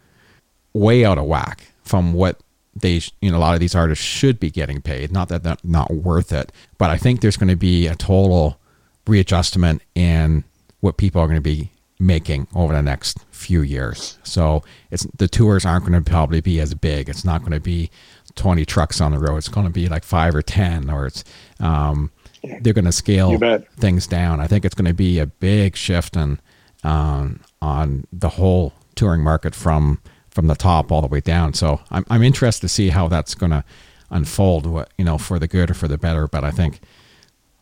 way 0.74 1.06
out 1.06 1.18
of 1.18 1.26
whack 1.26 1.68
from 1.84 2.14
what 2.14 2.40
they 2.76 3.02
you 3.22 3.32
know 3.32 3.38
a 3.38 3.40
lot 3.40 3.54
of 3.54 3.60
these 3.60 3.76
artists 3.76 4.04
should 4.04 4.40
be 4.40 4.50
getting 4.50 4.82
paid. 4.82 5.12
Not 5.12 5.30
that 5.30 5.44
they're 5.44 5.58
not 5.64 5.92
worth 5.92 6.32
it 6.32 6.52
but 6.82 6.90
I 6.90 6.98
think 6.98 7.22
there's 7.22 7.38
going 7.38 7.50
to 7.50 7.56
be 7.56 7.86
a 7.86 7.94
total 7.96 8.60
readjustment 9.06 9.84
in 9.94 10.44
what 10.80 10.98
people 10.98 11.22
are 11.22 11.28
going 11.28 11.36
to 11.36 11.42
be 11.42 11.70
making 12.00 12.48
over 12.56 12.74
the 12.74 12.82
next 12.82 13.20
few 13.30 13.62
years. 13.62 14.18
So 14.24 14.64
it's 14.90 15.06
the 15.16 15.28
tours 15.28 15.64
aren't 15.64 15.86
going 15.86 16.04
to 16.04 16.10
probably 16.10 16.42
be 16.42 16.60
as 16.60 16.74
big. 16.74 17.08
It's 17.08 17.24
not 17.24 17.42
going 17.42 17.52
to 17.52 17.60
be 17.60 17.92
20 18.34 18.66
trucks 18.66 19.00
on 19.00 19.12
the 19.12 19.20
road. 19.20 19.38
It's 19.38 19.48
going 19.48 19.68
to 19.68 19.72
be 19.72 19.88
like 19.90 20.04
5 20.04 20.34
or 20.34 20.42
10 20.42 20.90
or 20.90 21.06
it's 21.06 21.24
um, 21.60 22.10
they're 22.62 22.74
going 22.74 22.86
to 22.86 22.92
scale 22.92 23.38
things 23.78 24.08
down. 24.08 24.40
I 24.40 24.48
think 24.48 24.66
it's 24.66 24.74
going 24.74 24.88
to 24.88 24.94
be 24.96 25.20
a 25.20 25.28
big 25.28 25.76
shift 25.76 26.16
in, 26.16 26.40
um, 26.84 27.42
on 27.62 28.08
the 28.12 28.30
whole 28.30 28.74
touring 28.96 29.22
market 29.22 29.54
from 29.54 30.00
from 30.32 30.48
the 30.48 30.56
top 30.56 30.92
all 30.92 31.02
the 31.02 31.08
way 31.08 31.20
down. 31.22 31.54
So 31.54 31.80
I'm 31.92 32.06
I'm 32.10 32.24
interested 32.24 32.62
to 32.62 32.70
see 32.70 32.90
how 32.90 33.08
that's 33.08 33.36
going 33.36 33.52
to 33.52 33.64
unfold. 34.10 34.66
What 34.66 34.92
you 34.98 35.06
know, 35.06 35.18
for 35.18 35.38
the 35.40 35.48
good 35.48 35.70
or 35.72 35.74
for 35.74 35.88
the 35.88 35.98
better. 35.98 36.28
But 36.28 36.44
I 36.44 36.52
think 36.52 36.80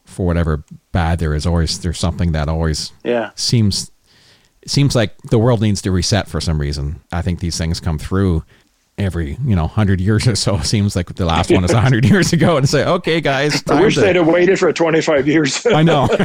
for 0.06 0.26
whatever 0.26 0.64
bad 0.92 1.20
there 1.20 1.34
is, 1.34 1.46
always 1.46 1.80
there's 1.80 2.00
something 2.00 2.32
that 2.32 2.48
always 2.50 2.92
Yeah. 3.04 3.32
seems 3.36 3.92
it 4.62 4.70
seems 4.70 4.96
like 4.96 5.16
the 5.24 5.38
world 5.40 5.62
needs 5.62 5.82
to 5.84 5.92
reset 5.92 6.28
for 6.28 6.42
some 6.42 6.60
reason. 6.60 7.02
I 7.12 7.22
think 7.22 7.40
these 7.40 7.58
things 7.58 7.80
come 7.80 7.98
through 7.98 8.44
every 8.98 9.38
you 9.46 9.56
know 9.56 9.68
hundred 9.68 10.02
years 10.02 10.28
or 10.28 10.36
so. 10.36 10.56
It 10.60 10.66
seems 10.66 10.96
like 10.96 11.14
the 11.16 11.26
last 11.26 11.50
one 11.52 11.64
is 11.64 11.72
hundred 11.72 12.06
years 12.10 12.34
ago, 12.34 12.58
and 12.58 12.68
say, 12.68 12.84
okay, 12.86 13.22
guys, 13.22 13.64
I 13.70 13.82
wish 13.82 13.96
to- 13.96 14.02
they'd 14.02 14.16
have 14.18 14.28
waited 14.28 14.60
for 14.60 14.72
25 14.74 15.28
years. 15.28 15.66
I 15.66 15.84
know. 15.84 16.08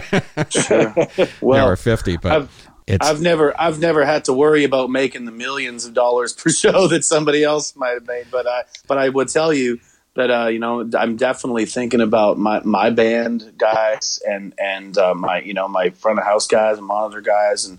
Sure. 0.51 0.93
Well, 1.41 1.67
we're 1.67 1.77
50, 1.77 2.17
but 2.19 2.33
I've- 2.33 2.49
it's 2.87 3.07
I've 3.07 3.21
never 3.21 3.59
I've 3.59 3.79
never 3.79 4.05
had 4.05 4.27
to 4.27 4.33
worry 4.33 4.65
about 4.65 4.91
making 4.91 5.25
the 5.25 5.33
millions 5.33 5.87
of 5.87 5.95
dollars 5.95 6.33
per 6.33 6.51
show 6.63 6.87
that 6.89 7.05
somebody 7.05 7.43
else 7.43 7.75
might 7.77 7.95
have 7.95 8.07
made, 8.07 8.27
but 8.31 8.47
I 8.47 8.65
but 8.87 8.99
I 8.99 9.09
would 9.09 9.29
tell 9.29 9.53
you 9.53 9.81
that 10.15 10.31
uh, 10.31 10.49
you 10.49 10.59
know 10.59 10.89
I'm 10.97 11.17
definitely 11.17 11.67
thinking 11.67 12.01
about 12.01 12.39
my 12.39 12.61
my 12.65 12.91
band 12.91 13.55
guys 13.57 14.21
and 14.27 14.55
and 14.59 14.97
uh, 14.99 15.15
my 15.15 15.41
you 15.41 15.55
know 15.55 15.67
my 15.67 15.91
front 15.91 16.19
of 16.19 16.25
house 16.25 16.47
guys 16.47 16.79
and 16.79 16.87
monitor 16.87 17.21
guys 17.21 17.65
and 17.65 17.79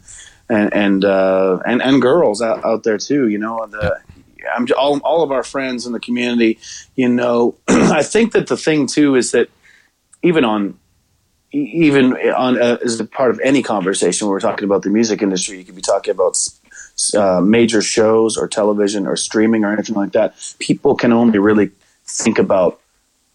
and 0.50 0.74
and 0.74 1.06
uh, 1.06 1.60
and, 1.66 1.82
and 1.82 2.02
girls 2.02 2.42
out, 2.42 2.64
out 2.66 2.84
there 2.84 2.98
too. 2.98 3.28
You 3.28 3.38
know 3.38 3.66
the. 3.68 4.00
I'm 4.56 4.68
all, 4.78 5.00
all 5.00 5.24
of 5.24 5.32
our 5.32 5.42
friends 5.42 5.88
in 5.88 5.92
the 5.92 6.00
community, 6.00 6.60
you 6.96 7.10
know. 7.10 7.56
I 7.68 8.04
think 8.04 8.34
that 8.34 8.46
the 8.46 8.58
thing 8.58 8.86
too 8.86 9.16
is 9.16 9.32
that 9.32 9.50
even 10.22 10.46
on 10.46 10.78
even 11.56 12.14
on 12.32 12.62
uh, 12.62 12.78
as 12.84 13.00
a 13.00 13.06
part 13.06 13.32
of 13.32 13.40
any 13.44 13.64
conversation 13.64 14.28
when 14.28 14.32
we're 14.34 14.40
talking 14.40 14.66
about 14.66 14.84
the 14.84 14.90
music 14.90 15.22
industry, 15.22 15.58
you 15.58 15.64
could 15.64 15.76
be 15.76 15.82
talking 15.82 16.12
about 16.12 16.38
uh, 17.16 17.42
major 17.42 17.82
shows 17.82 18.38
or 18.38 18.48
television 18.48 19.08
or 19.08 19.16
streaming 19.16 19.64
or 19.64 19.72
anything 19.74 19.96
like 19.96 20.12
that. 20.14 20.36
People 20.60 20.96
can 20.96 21.14
only 21.14 21.40
really 21.40 21.72
think 22.06 22.38
about 22.40 22.80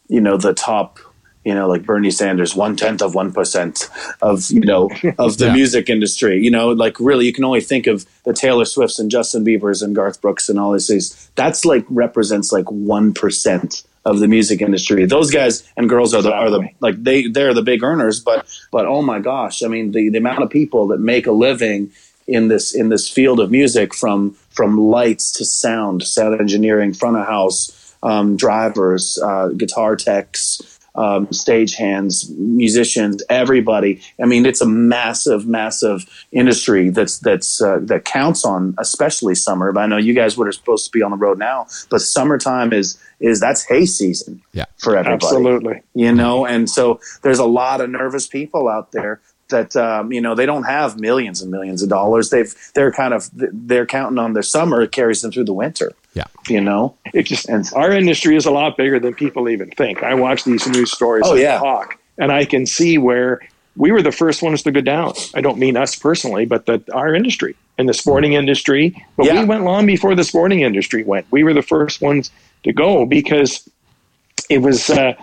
you 0.09 0.21
know 0.21 0.37
the 0.37 0.53
top 0.55 0.99
you 1.45 1.55
know 1.55 1.67
like 1.69 1.85
Bernie 1.85 2.11
Sanders 2.11 2.55
one 2.55 2.77
tenth 2.77 3.01
of 3.01 3.15
one 3.15 3.33
percent 3.33 3.89
of 4.21 4.51
you 4.51 4.61
know 4.61 4.91
of 5.19 5.39
the 5.39 5.47
Yeah. 5.47 5.55
music 5.55 5.89
industry. 5.89 6.41
You 6.43 6.51
know 6.51 6.69
like 6.71 7.01
really 7.01 7.27
you 7.27 7.33
can 7.33 7.45
only 7.45 7.61
think 7.63 7.87
of 7.87 8.05
the 8.25 8.33
Taylor 8.35 8.65
Swifts 8.67 8.99
and 8.99 9.11
Justin 9.11 9.45
Bieber's 9.45 9.83
and 9.83 9.95
Garth 9.97 10.21
Brooks 10.21 10.49
and 10.49 10.59
all 10.59 10.73
these 10.73 10.87
things. 10.89 11.31
That's 11.37 11.65
like 11.65 11.85
represents 11.89 12.53
like 12.53 12.71
one 12.71 13.15
percent 13.15 13.83
of 14.05 14.19
the 14.19 14.29
music 14.29 14.63
industry. 14.63 15.05
Those 15.05 15.31
guys 15.31 15.69
and 15.77 15.89
girls 15.89 16.15
are 16.15 16.23
the 16.23 16.33
are 16.33 16.51
the 16.51 16.69
like 16.81 17.03
they 17.03 17.29
they're 17.29 17.55
the 17.55 17.63
big 17.63 17.83
earners, 17.83 18.21
but 18.21 18.47
but 18.71 18.87
oh 18.87 19.03
my 19.03 19.19
gosh, 19.19 19.63
I 19.63 19.69
mean 19.69 19.93
the 19.93 20.09
the 20.09 20.19
amount 20.19 20.43
of 20.43 20.51
people 20.51 20.89
that 20.89 21.01
make 21.01 21.27
a 21.27 21.33
living 21.33 21.91
in 22.27 22.49
this 22.49 22.75
in 22.75 22.89
this 22.89 23.09
field 23.09 23.41
of 23.41 23.51
music 23.51 23.95
from 23.95 24.37
from 24.51 24.79
lights 24.79 25.33
to 25.33 25.45
sound, 25.45 26.03
sound 26.03 26.41
engineering, 26.41 26.95
front 26.95 27.17
of 27.17 27.27
house, 27.27 27.95
um, 28.03 28.37
drivers, 28.37 29.19
uh, 29.23 29.49
guitar 29.49 29.97
techs, 29.97 30.80
um, 30.95 31.31
stage 31.33 31.75
hands, 31.77 32.31
musicians, 32.37 33.23
everybody. 33.29 34.01
I 34.23 34.27
mean, 34.27 34.47
it's 34.47 34.61
a 34.61 34.67
massive, 34.67 35.47
massive 35.47 36.05
industry 36.33 36.91
that's 36.91 37.19
that's 37.19 37.63
uh, 37.63 37.79
that 37.83 38.05
counts 38.05 38.45
on, 38.45 38.75
especially 38.79 39.35
summer. 39.35 39.73
But 39.73 39.81
I 39.81 39.87
know 39.87 39.97
you 39.97 40.15
guys 40.15 40.37
would 40.37 40.49
are 40.49 40.53
supposed 40.53 40.85
to 40.87 40.91
be 40.91 41.03
on 41.03 41.11
the 41.11 41.17
road 41.17 41.39
now, 41.39 41.67
but 41.91 42.01
summertime 42.01 42.73
is 42.73 42.99
is 43.21 43.39
that's 43.41 43.63
hay 43.69 43.85
season 43.85 44.41
Yeah. 44.53 44.65
for 44.79 44.97
everybody 44.97 45.27
Absolutely. 45.27 45.83
you 45.95 46.11
know 46.11 46.47
and 46.47 46.71
so 46.71 47.01
there's 47.23 47.39
a 47.39 47.45
lot 47.45 47.83
of 47.83 47.91
nervous 47.91 48.27
people 48.27 48.67
out 48.67 48.93
there 48.93 49.21
that 49.51 49.77
um, 49.77 50.13
you 50.13 50.21
know 50.21 50.35
they 50.35 50.47
don't 50.47 50.65
have 50.65 50.99
millions 50.99 51.41
and 51.43 51.51
millions 51.51 51.83
of 51.83 51.89
dollars 51.89 52.31
they've 52.31 52.55
they're 52.75 52.91
kind 52.93 53.13
of 53.15 53.29
they're 53.33 53.87
counting 53.87 54.19
on 54.19 54.33
their 54.33 54.43
summer 54.43 54.83
it 54.83 54.93
carries 54.93 55.23
them 55.23 55.31
through 55.31 55.45
the 55.45 55.53
winter 55.53 55.93
Yeah. 56.15 56.25
you 56.49 56.61
know 56.61 56.95
It 57.13 57.25
just 57.25 57.49
And- 57.49 57.69
our 57.75 57.93
industry 57.93 58.37
is 58.37 58.47
a 58.47 58.51
lot 58.51 58.77
bigger 58.77 58.99
than 58.99 59.15
people 59.15 59.49
even 59.49 59.71
think. 59.71 60.03
I 60.03 60.15
watch 60.15 60.45
these 60.45 60.67
news 60.67 60.91
stories 60.93 61.25
Oh, 61.27 61.33
and 61.33 61.41
yeah. 61.43 61.59
talk, 61.59 61.99
and 62.19 62.33
I 62.33 62.45
can 62.45 62.67
see 62.67 62.99
where 62.99 63.41
we 63.77 63.93
were 63.93 64.03
the 64.03 64.13
first 64.13 64.43
ones 64.43 64.63
to 64.65 64.73
go 64.73 64.81
down. 64.81 65.13
I 65.35 65.41
don't 65.41 65.59
mean 65.59 65.77
us 65.77 65.95
personally, 65.97 66.45
but 66.45 66.67
that 66.67 66.89
our 66.91 67.15
industry 67.15 67.55
and 67.79 67.89
the 67.89 67.95
sporting 67.95 68.33
industry. 68.35 68.85
But 69.17 69.27
Yeah. 69.27 69.41
we 69.41 69.45
went 69.47 69.65
long 69.65 69.87
before 69.87 70.15
the 70.15 70.25
sporting 70.25 70.61
industry 70.61 71.03
went. 71.05 71.27
We 71.31 71.45
were 71.45 71.55
the 71.55 71.63
first 71.63 72.03
ones 72.03 72.31
to 72.65 72.73
go 72.73 73.07
because 73.07 73.69
it 74.51 74.59
was 74.61 74.91
uh, 74.91 75.15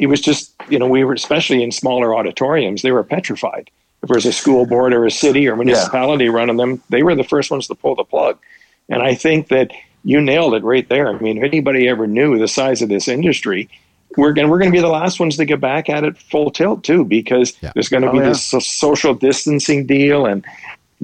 it 0.00 0.06
was 0.06 0.20
just 0.20 0.54
you 0.68 0.78
know 0.78 0.88
we 0.88 1.04
were 1.04 1.12
especially 1.14 1.62
in 1.62 1.70
smaller 1.72 2.14
auditoriums 2.16 2.82
they 2.82 2.92
were 2.92 3.04
petrified. 3.04 3.70
If 4.02 4.08
there 4.08 4.14
was 4.16 4.26
a 4.26 4.32
school 4.32 4.64
board 4.66 4.94
or 4.94 5.04
a 5.04 5.10
city 5.10 5.46
or 5.46 5.56
municipality 5.56 6.28
running 6.30 6.56
them, 6.56 6.82
they 6.88 7.02
were 7.02 7.14
the 7.14 7.22
first 7.24 7.50
ones 7.50 7.66
to 7.68 7.74
pull 7.74 7.94
the 7.96 8.04
plug. 8.04 8.38
And 8.88 9.02
I 9.02 9.14
think 9.14 9.48
that 9.48 9.72
you 10.04 10.22
nailed 10.22 10.54
it 10.54 10.64
right 10.64 10.88
there. 10.88 11.08
I 11.08 11.18
mean, 11.18 11.36
if 11.36 11.44
anybody 11.44 11.86
ever 11.86 12.06
knew 12.06 12.38
the 12.38 12.48
size 12.48 12.80
of 12.80 12.88
this 12.88 13.08
industry, 13.08 13.68
we're 14.16 14.32
going 14.32 14.48
we're 14.48 14.58
going 14.58 14.70
to 14.72 14.76
be 14.76 14.80
the 14.80 14.88
last 14.88 15.20
ones 15.20 15.36
to 15.36 15.44
get 15.44 15.60
back 15.60 15.90
at 15.90 16.02
it 16.04 16.16
full 16.16 16.50
tilt 16.50 16.82
too, 16.82 17.04
because 17.04 17.52
Yeah. 17.60 17.72
there's 17.74 17.90
going 17.90 18.02
to 18.02 18.08
Oh, 18.08 18.12
be 18.12 18.18
yeah. 18.18 18.28
this 18.30 18.42
so- 18.42 18.58
social 18.58 19.12
distancing 19.14 19.84
deal. 19.86 20.24
And 20.24 20.44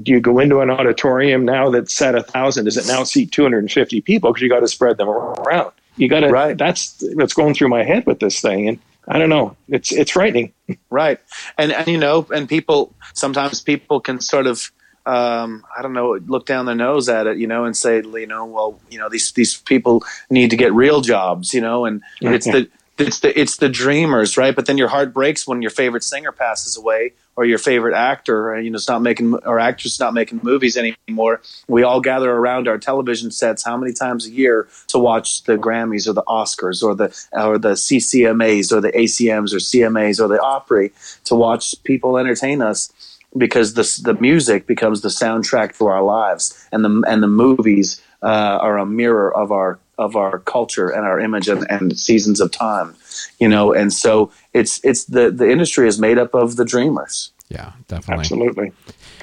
do 0.02 0.12
you 0.12 0.20
go 0.20 0.38
into 0.38 0.60
an 0.60 0.70
auditorium 0.70 1.44
now 1.44 1.68
that's 1.70 2.00
at 2.00 2.14
a 2.14 2.22
thousand? 2.22 2.64
Does 2.64 2.78
it 2.78 2.86
now 2.90 3.04
seat 3.04 3.30
250 3.30 4.00
people? 4.00 4.32
Because 4.32 4.42
you 4.42 4.48
got 4.48 4.60
to 4.60 4.68
spread 4.68 4.96
them 4.96 5.08
around. 5.10 5.72
You 5.96 6.08
got 6.08 6.20
to. 6.20 6.28
Right. 6.28 6.56
That's 6.56 7.02
what's 7.14 7.34
going 7.34 7.54
through 7.54 7.68
my 7.68 7.84
head 7.84 8.06
with 8.06 8.20
this 8.20 8.40
thing, 8.40 8.68
and 8.68 8.78
I 9.08 9.18
don't 9.18 9.30
know. 9.30 9.56
It's 9.68 9.92
it's 9.92 10.10
frightening. 10.10 10.52
right 10.90 11.20
and 11.56 11.70
and 11.72 11.86
you 11.86 11.96
know 11.96 12.26
and 12.34 12.48
people 12.48 12.92
sometimes 13.14 13.60
people 13.60 14.00
can 14.00 14.20
sort 14.20 14.46
of 14.46 14.72
um, 15.06 15.64
I 15.76 15.82
don't 15.82 15.92
know, 15.92 16.18
look 16.26 16.46
down 16.46 16.66
their 16.66 16.74
nose 16.74 17.08
at 17.08 17.28
it, 17.28 17.38
you 17.38 17.46
know, 17.46 17.64
and 17.64 17.76
say, 17.76 18.02
you 18.02 18.26
know, 18.26 18.44
well, 18.44 18.80
you 18.90 18.98
know, 18.98 19.08
these 19.08 19.30
these 19.32 19.56
people 19.56 20.04
need 20.30 20.50
to 20.50 20.56
get 20.56 20.74
real 20.74 21.00
jobs, 21.00 21.54
you 21.54 21.60
know, 21.60 21.84
and 21.84 22.02
it's 22.20 22.46
the 22.46 22.68
it's 22.98 23.20
the 23.20 23.38
it's 23.38 23.58
the 23.58 23.68
dreamers, 23.68 24.36
right? 24.36 24.54
But 24.54 24.66
then 24.66 24.76
your 24.76 24.88
heart 24.88 25.14
breaks 25.14 25.46
when 25.46 25.62
your 25.62 25.70
favorite 25.70 26.02
singer 26.02 26.32
passes 26.32 26.76
away, 26.76 27.12
or 27.36 27.44
your 27.44 27.58
favorite 27.58 27.94
actor, 27.94 28.58
you 28.60 28.70
know, 28.70 28.76
it's 28.76 28.88
not 28.88 29.02
making 29.02 29.34
or 29.34 29.58
actress 29.58 30.00
not 30.00 30.14
making 30.14 30.40
movies 30.42 30.76
anymore. 30.76 31.42
We 31.68 31.82
all 31.82 32.00
gather 32.00 32.30
around 32.30 32.66
our 32.66 32.78
television 32.78 33.30
sets 33.30 33.64
how 33.64 33.76
many 33.76 33.92
times 33.92 34.26
a 34.26 34.30
year 34.30 34.68
to 34.88 34.98
watch 34.98 35.44
the 35.44 35.56
Grammys 35.56 36.08
or 36.08 36.14
the 36.14 36.22
Oscars 36.22 36.82
or 36.82 36.94
the 36.94 37.14
or 37.32 37.58
the 37.58 37.72
CCMAs 37.72 38.72
or 38.72 38.80
the 38.80 38.92
ACMs 38.92 39.52
or 39.52 39.58
CMAs 39.58 40.20
or 40.20 40.28
the 40.28 40.40
Opry 40.40 40.92
to 41.24 41.34
watch 41.34 41.74
people 41.84 42.16
entertain 42.16 42.62
us 42.62 42.92
because 43.36 43.74
the 43.74 44.00
the 44.02 44.18
music 44.20 44.66
becomes 44.66 45.02
the 45.02 45.08
soundtrack 45.08 45.74
for 45.74 45.92
our 45.92 46.02
lives 46.02 46.66
and 46.72 46.84
the 46.84 47.04
and 47.06 47.22
the 47.22 47.28
movies 47.28 48.00
uh, 48.22 48.58
are 48.60 48.78
a 48.78 48.86
mirror 48.86 49.34
of 49.34 49.52
our 49.52 49.78
of 49.98 50.16
our 50.16 50.40
culture 50.40 50.88
and 50.88 51.04
our 51.06 51.18
image 51.20 51.48
and, 51.48 51.66
and 51.70 51.98
seasons 51.98 52.40
of 52.40 52.50
time 52.50 52.94
you 53.38 53.48
know 53.48 53.72
and 53.72 53.92
so 53.92 54.30
it's 54.52 54.80
it's 54.84 55.04
the 55.04 55.30
the 55.30 55.50
industry 55.50 55.88
is 55.88 55.98
made 55.98 56.18
up 56.18 56.34
of 56.34 56.56
the 56.56 56.64
dreamers 56.64 57.32
Yeah, 57.48 57.72
definitely. 57.88 58.20
Absolutely. 58.22 58.72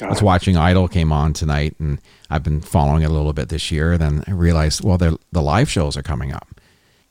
I 0.01 0.08
was 0.08 0.22
watching 0.22 0.56
Idol 0.56 0.88
came 0.88 1.12
on 1.12 1.34
tonight, 1.34 1.75
and 1.77 2.00
I've 2.30 2.42
been 2.44 2.62
following 2.62 3.03
it 3.03 3.10
a 3.10 3.13
little 3.13 3.34
bit 3.34 3.50
this 3.50 3.70
year. 3.70 3.98
Then 3.98 4.24
I 4.27 4.32
realized, 4.32 4.82
well, 4.82 4.98
the 4.98 5.18
the 5.34 5.42
live 5.42 5.70
shows 5.70 5.98
are 5.98 6.03
coming 6.03 6.32
up, 6.32 6.48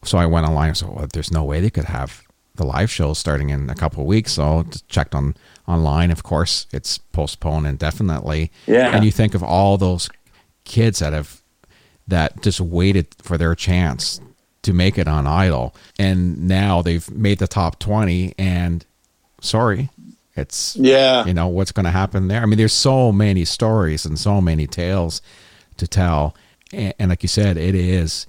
so 0.02 0.16
I 0.19 0.25
went 0.26 0.47
online 0.47 0.69
and 0.69 0.76
said, 0.76 0.88
well, 0.88 1.07
there's 1.12 1.31
no 1.31 1.45
way 1.45 1.61
they 1.61 1.71
could 1.71 1.85
have 1.85 2.23
the 2.54 2.64
live 2.64 2.90
shows 2.90 3.19
starting 3.19 3.50
in 3.50 3.69
a 3.71 3.75
couple 3.75 4.00
of 4.00 4.07
weeks. 4.07 4.33
So 4.33 4.61
I 4.61 4.62
just 4.62 4.88
checked 4.88 5.14
on 5.14 5.35
online. 5.69 6.11
Of 6.11 6.23
course, 6.23 6.66
it's 6.73 6.97
postponed 6.99 7.66
indefinitely. 7.66 8.50
Yeah. 8.66 8.95
and 8.97 9.04
you 9.04 9.12
think 9.12 9.35
of 9.35 9.42
all 9.42 9.76
those 9.76 10.09
kids 10.64 10.99
that 11.00 11.12
have 11.12 11.42
that 12.09 12.42
just 12.42 12.61
waited 12.61 13.09
for 13.23 13.38
their 13.38 13.54
chance 13.54 14.21
to 14.62 14.73
make 14.73 14.97
it 14.99 15.09
on 15.09 15.26
Idol, 15.26 15.75
and 15.99 16.47
now 16.49 16.82
they've 16.82 17.11
made 17.11 17.38
the 17.38 17.49
top 17.49 17.78
twenty. 17.78 18.35
And 18.38 18.85
sorry, 19.40 19.90
it's 20.37 20.76
yeah 20.76 21.25
you 21.26 21.35
know 21.35 21.47
what's 21.47 21.73
going 21.73 21.85
to 21.85 21.90
happen 21.90 22.28
there 22.28 22.40
i 22.42 22.47
mean 22.47 22.56
there's 22.56 22.73
so 22.73 23.12
many 23.12 23.44
stories 23.44 24.06
and 24.06 24.18
so 24.18 24.40
many 24.40 24.66
tales 24.66 25.21
to 25.76 25.87
tell 25.87 26.35
and, 26.73 26.94
and 26.99 27.11
like 27.11 27.23
you 27.23 27.28
said 27.28 27.56
it 27.59 27.75
is 27.75 28.26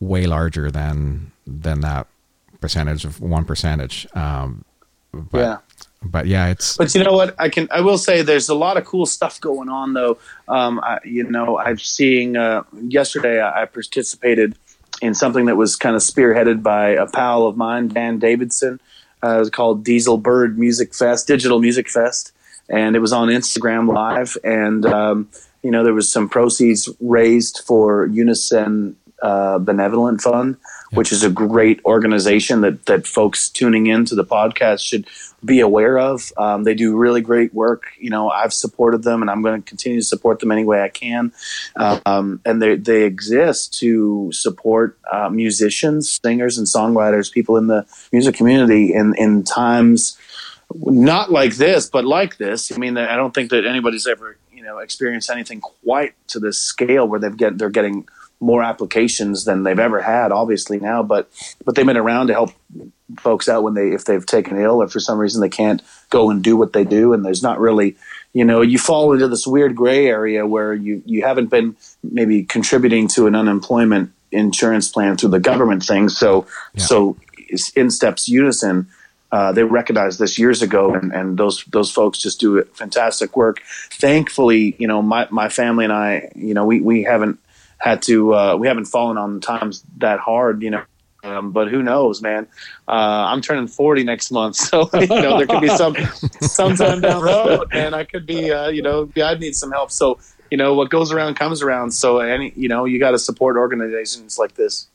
way 0.00 0.26
larger 0.26 0.70
than 0.70 1.30
than 1.46 1.80
that 1.80 2.06
percentage 2.62 3.04
of 3.04 3.20
one 3.20 3.44
percentage 3.44 4.06
um 4.14 4.64
but 5.12 5.38
Yeah. 5.38 5.58
But 6.04 6.26
yeah 6.26 6.48
it's 6.48 6.76
But 6.76 6.94
you 6.94 7.02
know 7.02 7.12
what? 7.12 7.34
I 7.38 7.48
can. 7.48 7.68
I 7.70 7.80
will 7.80 7.98
say 7.98 8.22
there's 8.22 8.48
a 8.48 8.54
lot 8.54 8.76
of 8.76 8.84
cool 8.84 9.06
stuff 9.06 9.40
going 9.40 9.68
on, 9.68 9.94
though. 9.94 10.18
Um, 10.48 10.80
I, 10.80 10.98
you 11.04 11.24
know, 11.24 11.58
I'm 11.58 11.78
seeing. 11.78 12.36
Uh, 12.36 12.62
yesterday, 12.82 13.42
I 13.42 13.64
participated 13.66 14.56
in 15.02 15.14
something 15.14 15.46
that 15.46 15.56
was 15.56 15.76
kind 15.76 15.96
of 15.96 16.02
spearheaded 16.02 16.62
by 16.62 16.90
a 16.90 17.06
pal 17.06 17.46
of 17.46 17.56
mine, 17.56 17.88
Dan 17.88 18.18
Davidson. 18.18 18.80
Uh, 19.22 19.36
it 19.36 19.38
was 19.38 19.50
called 19.50 19.84
Diesel 19.84 20.18
Bird 20.18 20.58
Music 20.58 20.94
Fest, 20.94 21.26
Digital 21.26 21.58
Music 21.60 21.88
Fest, 21.88 22.32
and 22.68 22.94
it 22.94 23.00
was 23.00 23.12
on 23.12 23.28
Instagram 23.28 23.92
Live. 23.92 24.36
And 24.44 24.84
um, 24.86 25.28
you 25.62 25.70
know, 25.70 25.82
there 25.82 25.94
was 25.94 26.10
some 26.10 26.28
proceeds 26.28 26.88
raised 27.00 27.62
for 27.66 28.06
Unison 28.06 28.96
uh, 29.24 29.58
Benevolent 29.58 30.20
Fund, 30.20 30.58
which 30.92 31.10
is 31.10 31.24
a 31.24 31.30
great 31.30 31.80
organization 31.86 32.60
that 32.60 32.84
that 32.84 33.06
folks 33.06 33.48
tuning 33.48 33.86
into 33.86 34.14
the 34.14 34.24
podcast 34.24 34.80
should 34.84 35.06
be 35.42 35.60
aware 35.60 35.98
of. 35.98 36.30
Um, 36.36 36.64
they 36.64 36.74
do 36.74 36.94
really 36.94 37.22
great 37.22 37.54
work. 37.54 37.84
You 37.98 38.10
know, 38.10 38.28
I've 38.28 38.52
supported 38.52 39.02
them, 39.02 39.22
and 39.22 39.30
I'm 39.30 39.40
going 39.40 39.62
to 39.62 39.66
continue 39.66 40.00
to 40.00 40.04
support 40.04 40.40
them 40.40 40.52
any 40.52 40.64
way 40.64 40.82
I 40.82 40.90
can. 40.90 41.32
Um, 41.74 42.42
and 42.44 42.60
they 42.60 42.76
they 42.76 43.04
exist 43.04 43.78
to 43.78 44.30
support 44.30 44.98
uh, 45.10 45.30
musicians, 45.30 46.20
singers, 46.22 46.58
and 46.58 46.66
songwriters, 46.66 47.32
people 47.32 47.56
in 47.56 47.66
the 47.66 47.86
music 48.12 48.34
community 48.34 48.92
in 48.92 49.14
in 49.16 49.42
times 49.42 50.18
not 50.74 51.30
like 51.30 51.54
this, 51.56 51.88
but 51.88 52.04
like 52.04 52.36
this. 52.36 52.72
I 52.72 52.76
mean, 52.76 52.98
I 52.98 53.16
don't 53.16 53.32
think 53.32 53.50
that 53.50 53.64
anybody's 53.64 54.06
ever 54.06 54.36
you 54.52 54.62
know 54.62 54.78
experienced 54.80 55.30
anything 55.30 55.62
quite 55.62 56.12
to 56.28 56.40
this 56.40 56.58
scale 56.58 57.08
where 57.08 57.20
they've 57.20 57.36
get 57.36 57.56
they're 57.56 57.70
getting 57.70 58.06
more 58.44 58.62
applications 58.62 59.44
than 59.44 59.62
they've 59.62 59.78
ever 59.78 60.00
had. 60.00 60.32
Obviously 60.32 60.78
now, 60.78 61.02
but 61.02 61.30
but 61.64 61.74
they've 61.74 61.86
been 61.86 61.96
around 61.96 62.28
to 62.28 62.34
help 62.34 62.50
folks 63.18 63.48
out 63.48 63.62
when 63.62 63.74
they 63.74 63.88
if 63.88 64.04
they've 64.04 64.26
taken 64.26 64.60
ill 64.60 64.82
or 64.82 64.88
for 64.88 65.00
some 65.00 65.18
reason 65.18 65.40
they 65.40 65.48
can't 65.48 65.82
go 66.10 66.30
and 66.30 66.42
do 66.42 66.56
what 66.56 66.72
they 66.72 66.84
do, 66.84 67.12
and 67.12 67.24
there's 67.24 67.42
not 67.42 67.58
really 67.58 67.96
you 68.32 68.44
know 68.44 68.60
you 68.60 68.78
fall 68.78 69.12
into 69.12 69.28
this 69.28 69.46
weird 69.46 69.74
gray 69.74 70.06
area 70.06 70.46
where 70.46 70.74
you 70.74 71.02
you 71.06 71.22
haven't 71.22 71.46
been 71.46 71.76
maybe 72.02 72.44
contributing 72.44 73.08
to 73.08 73.26
an 73.26 73.34
unemployment 73.34 74.12
insurance 74.30 74.88
plan 74.90 75.16
through 75.16 75.28
the 75.28 75.38
government 75.38 75.82
thing 75.84 76.08
so 76.08 76.44
so 76.76 77.16
in 77.76 77.88
steps 77.88 78.28
unison 78.28 78.88
uh, 79.34 79.50
they 79.50 79.64
recognized 79.64 80.20
this 80.20 80.38
years 80.38 80.62
ago, 80.62 80.94
and, 80.94 81.12
and 81.12 81.36
those 81.36 81.64
those 81.64 81.90
folks 81.90 82.20
just 82.20 82.38
do 82.38 82.62
fantastic 82.74 83.36
work. 83.36 83.60
Thankfully, 83.90 84.76
you 84.78 84.86
know, 84.86 85.02
my, 85.02 85.26
my 85.28 85.48
family 85.48 85.82
and 85.82 85.92
I, 85.92 86.30
you 86.36 86.54
know, 86.54 86.64
we, 86.64 86.80
we 86.80 87.02
haven't 87.02 87.40
had 87.78 88.02
to 88.02 88.34
uh, 88.34 88.56
we 88.56 88.66
haven't 88.66 88.86
fallen 88.86 89.18
on 89.18 89.40
times 89.40 89.84
that 89.98 90.20
hard, 90.20 90.62
you 90.62 90.70
know. 90.70 90.82
Um, 91.22 91.52
but 91.52 91.68
who 91.68 91.82
knows, 91.82 92.20
man? 92.20 92.46
Uh, 92.86 92.90
I'm 92.90 93.40
turning 93.40 93.66
40 93.66 94.04
next 94.04 94.30
month, 94.30 94.56
so 94.56 94.90
you 94.92 95.06
know 95.06 95.38
there 95.38 95.46
could 95.46 95.62
be 95.62 95.68
some 95.68 95.96
sometime 96.42 97.00
down 97.00 97.20
the 97.20 97.24
road, 97.24 97.68
and 97.72 97.94
I 97.94 98.04
could 98.04 98.26
be, 98.26 98.52
uh, 98.52 98.68
you 98.68 98.82
know, 98.82 99.10
I'd 99.16 99.40
need 99.40 99.56
some 99.56 99.72
help. 99.72 99.90
So 99.90 100.18
you 100.50 100.58
know, 100.58 100.74
what 100.74 100.90
goes 100.90 101.10
around 101.10 101.34
comes 101.34 101.62
around. 101.62 101.92
So 101.92 102.18
any, 102.18 102.52
you 102.54 102.68
know, 102.68 102.84
you 102.84 103.00
got 103.00 103.12
to 103.12 103.18
support 103.18 103.56
organizations 103.56 104.38
like 104.38 104.54
this. 104.54 104.86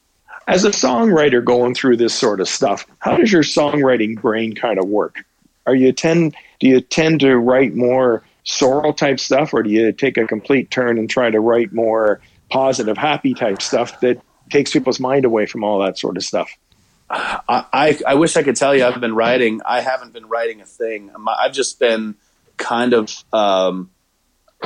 As 0.47 0.65
a 0.65 0.69
songwriter 0.69 1.43
going 1.43 1.75
through 1.75 1.97
this 1.97 2.13
sort 2.13 2.39
of 2.39 2.47
stuff, 2.47 2.87
how 2.99 3.17
does 3.17 3.31
your 3.31 3.43
songwriting 3.43 4.19
brain 4.19 4.55
kind 4.55 4.79
of 4.79 4.87
work? 4.87 5.17
Are 5.67 5.75
you 5.75 5.91
tend 5.91 6.35
do 6.59 6.67
you 6.67 6.81
tend 6.81 7.19
to 7.21 7.37
write 7.37 7.75
more 7.75 8.23
sorrow 8.43 8.91
type 8.91 9.19
stuff, 9.19 9.53
or 9.53 9.63
do 9.63 9.69
you 9.69 9.91
take 9.91 10.17
a 10.17 10.25
complete 10.25 10.71
turn 10.71 10.97
and 10.97 11.09
try 11.09 11.29
to 11.29 11.39
write 11.39 11.73
more 11.73 12.21
positive, 12.49 12.97
happy 12.97 13.33
type 13.33 13.61
stuff 13.61 13.99
that 14.01 14.21
takes 14.49 14.71
people's 14.71 14.99
mind 14.99 15.25
away 15.25 15.45
from 15.45 15.63
all 15.63 15.79
that 15.79 15.97
sort 15.97 16.17
of 16.17 16.23
stuff? 16.23 16.49
I, 17.09 17.65
I, 17.73 17.99
I 18.07 18.15
wish 18.15 18.37
I 18.37 18.43
could 18.43 18.55
tell 18.55 18.75
you 18.75 18.85
I've 18.85 19.01
been 19.01 19.15
writing. 19.15 19.61
I 19.65 19.81
haven't 19.81 20.13
been 20.13 20.27
writing 20.27 20.61
a 20.61 20.65
thing. 20.65 21.11
I've 21.27 21.53
just 21.53 21.79
been 21.79 22.15
kind 22.57 22.93
of 22.93 23.11
um, 23.33 23.89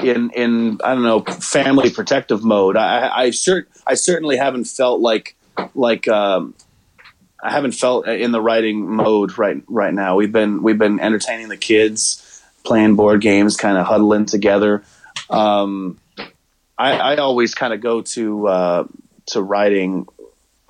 in 0.01 0.31
in 0.31 0.79
I 0.83 0.93
don't 0.93 1.03
know 1.03 1.21
family 1.21 1.89
protective 1.89 2.43
mode. 2.43 2.75
I 2.75 3.09
I, 3.15 3.27
cert, 3.29 3.65
I 3.87 3.93
certainly 3.93 4.37
haven't 4.37 4.65
felt 4.65 4.99
like 4.99 5.35
like 5.73 6.07
um, 6.07 6.55
I 7.41 7.51
haven't 7.51 7.73
felt 7.73 8.07
in 8.07 8.31
the 8.31 8.41
writing 8.41 8.87
mode 8.89 9.37
right 9.37 9.61
right 9.67 9.93
now. 9.93 10.15
We've 10.15 10.31
been 10.31 10.63
we've 10.63 10.77
been 10.77 10.99
entertaining 10.99 11.47
the 11.47 11.57
kids, 11.57 12.43
playing 12.63 12.95
board 12.95 13.21
games, 13.21 13.55
kind 13.55 13.77
of 13.77 13.85
huddling 13.85 14.25
together. 14.25 14.83
Um, 15.29 15.99
I, 16.77 16.91
I 16.97 17.15
always 17.17 17.53
kind 17.53 17.73
of 17.73 17.81
go 17.81 18.01
to 18.01 18.47
uh, 18.47 18.87
to 19.27 19.41
writing, 19.41 20.07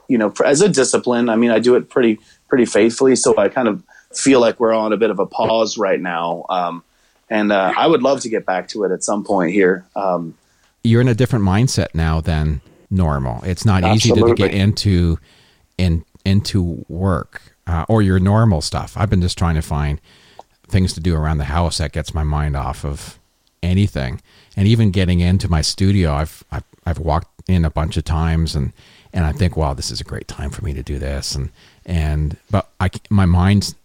you 0.07 0.17
know, 0.17 0.33
as 0.45 0.61
a 0.61 0.69
discipline. 0.69 1.29
I 1.29 1.35
mean, 1.35 1.51
I 1.51 1.59
do 1.59 1.75
it 1.75 1.89
pretty 1.89 2.19
pretty 2.47 2.65
faithfully, 2.65 3.15
so 3.15 3.37
I 3.37 3.49
kind 3.49 3.67
of 3.67 3.83
feel 4.13 4.39
like 4.39 4.59
we're 4.59 4.73
on 4.73 4.93
a 4.93 4.97
bit 4.97 5.09
of 5.09 5.19
a 5.19 5.25
pause 5.25 5.77
right 5.77 5.99
now. 5.99 6.45
Um, 6.49 6.83
and 7.29 7.51
uh, 7.51 7.73
I 7.75 7.87
would 7.87 8.03
love 8.03 8.21
to 8.21 8.29
get 8.29 8.45
back 8.45 8.67
to 8.69 8.83
it 8.83 8.91
at 8.91 9.03
some 9.03 9.23
point 9.23 9.53
here. 9.53 9.85
Um, 9.95 10.35
you're 10.83 11.01
in 11.01 11.07
a 11.07 11.15
different 11.15 11.45
mindset 11.45 11.95
now 11.95 12.21
than 12.21 12.61
normal. 12.91 13.41
It's 13.43 13.65
not 13.65 13.83
easy 13.83 14.11
to, 14.11 14.27
to 14.27 14.33
get 14.35 14.53
into 14.53 15.17
in 15.77 16.05
into 16.25 16.85
work 16.87 17.41
uh, 17.67 17.85
or 17.89 18.01
your 18.01 18.19
normal 18.19 18.61
stuff. 18.61 18.95
I've 18.95 19.09
been 19.09 19.21
just 19.21 19.37
trying 19.37 19.55
to 19.55 19.61
find 19.61 19.99
things 20.67 20.93
to 20.93 20.99
do 20.99 21.15
around 21.15 21.37
the 21.37 21.45
house 21.45 21.77
that 21.77 21.91
gets 21.91 22.13
my 22.13 22.23
mind 22.23 22.55
off 22.55 22.85
of 22.85 23.19
anything. 23.61 24.21
And 24.55 24.67
even 24.67 24.91
getting 24.91 25.19
into 25.19 25.49
my 25.49 25.61
studio, 25.61 26.13
I've 26.13 26.43
I've, 26.51 26.63
I've 26.85 26.99
walked 26.99 27.29
in 27.49 27.65
a 27.65 27.69
bunch 27.69 27.97
of 27.97 28.05
times 28.05 28.55
and 28.55 28.71
and 29.13 29.25
I 29.25 29.31
think, 29.31 29.55
wow, 29.55 29.73
this 29.73 29.91
is 29.91 30.01
a 30.01 30.03
great 30.03 30.27
time 30.27 30.49
for 30.49 30.63
me 30.65 30.73
to 30.73 30.83
do 30.83 30.97
this. 30.99 31.35
And 31.35 31.49
and 31.85 32.37
but 32.51 32.69
I 32.79 32.87
c- 32.89 33.01
my 33.09 33.25
mind's 33.25 33.75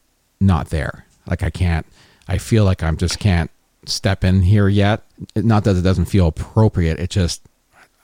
not 0.41 0.71
there. 0.71 1.05
Like 1.27 1.43
I 1.43 1.51
can't. 1.51 1.87
I 2.29 2.39
feel 2.39 2.65
like 2.65 2.83
I'm 2.83 2.97
just 2.97 3.19
can't 3.19 3.51
step 3.87 4.23
in 4.25 4.43
here 4.43 4.69
yet. 4.69 5.03
Not 5.35 5.65
that 5.65 5.77
it 5.77 5.83
doesn't 5.83 6.07
feel 6.07 6.27
appropriate. 6.29 6.99
It 7.01 7.11
just 7.11 7.43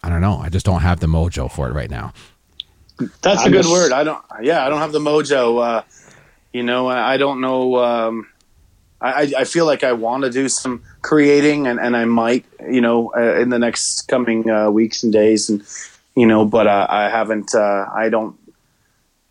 I 0.02 0.08
don't 0.10 0.20
know. 0.20 0.38
I 0.38 0.48
just 0.48 0.66
don't 0.66 0.80
have 0.82 1.00
the 1.00 1.06
mojo 1.06 1.50
for 1.50 1.68
it 1.68 1.72
right 1.72 1.90
now. 1.90 2.12
That's 3.22 3.40
a 3.42 3.46
I'm 3.46 3.52
good 3.52 3.62
just- 3.62 3.72
word. 3.72 3.92
I 3.92 4.04
don't. 4.04 4.22
Yeah, 4.42 4.64
I 4.64 4.68
don't 4.68 4.80
have 4.80 4.92
the 4.92 5.00
mojo. 5.00 5.62
Uh, 5.62 5.82
you 6.52 6.62
know, 6.62 6.86
I 6.88 7.14
I 7.14 7.16
don't 7.16 7.40
know. 7.40 7.76
Um, 7.82 8.28
I, 9.04 9.32
I 9.38 9.44
feel 9.44 9.66
like 9.66 9.84
I 9.84 9.92
want 9.92 10.24
to 10.24 10.30
do 10.30 10.48
some 10.48 10.82
creating, 11.02 11.66
and, 11.66 11.78
and 11.78 11.94
I 11.96 12.06
might, 12.06 12.46
you 12.66 12.80
know, 12.80 13.12
uh, 13.14 13.38
in 13.38 13.50
the 13.50 13.58
next 13.58 14.08
coming 14.08 14.48
uh, 14.48 14.70
weeks 14.70 15.02
and 15.02 15.12
days, 15.12 15.50
and 15.50 15.62
you 16.16 16.26
know, 16.26 16.44
but 16.44 16.66
uh, 16.66 16.86
I 16.88 17.10
haven't. 17.10 17.54
Uh, 17.54 17.86
I 17.94 18.08
don't. 18.08 18.36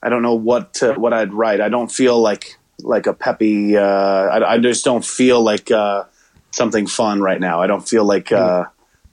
I 0.01 0.09
don't 0.09 0.21
know 0.21 0.35
what 0.35 0.75
to, 0.75 0.93
what 0.93 1.13
I'd 1.13 1.33
write. 1.33 1.61
I 1.61 1.69
don't 1.69 1.91
feel 1.91 2.19
like 2.19 2.57
like 2.81 3.07
a 3.07 3.13
peppy. 3.13 3.75
Uh, 3.75 3.81
I, 3.81 4.53
I 4.53 4.57
just 4.59 4.85
don't 4.85 5.03
feel 5.03 5.41
like 5.41 5.71
uh, 5.71 6.03
something 6.51 6.85
fun 6.85 7.21
right 7.21 7.39
now. 7.39 7.61
I 7.61 7.67
don't 7.67 7.87
feel 7.87 8.05
like. 8.05 8.31
Uh, 8.31 8.65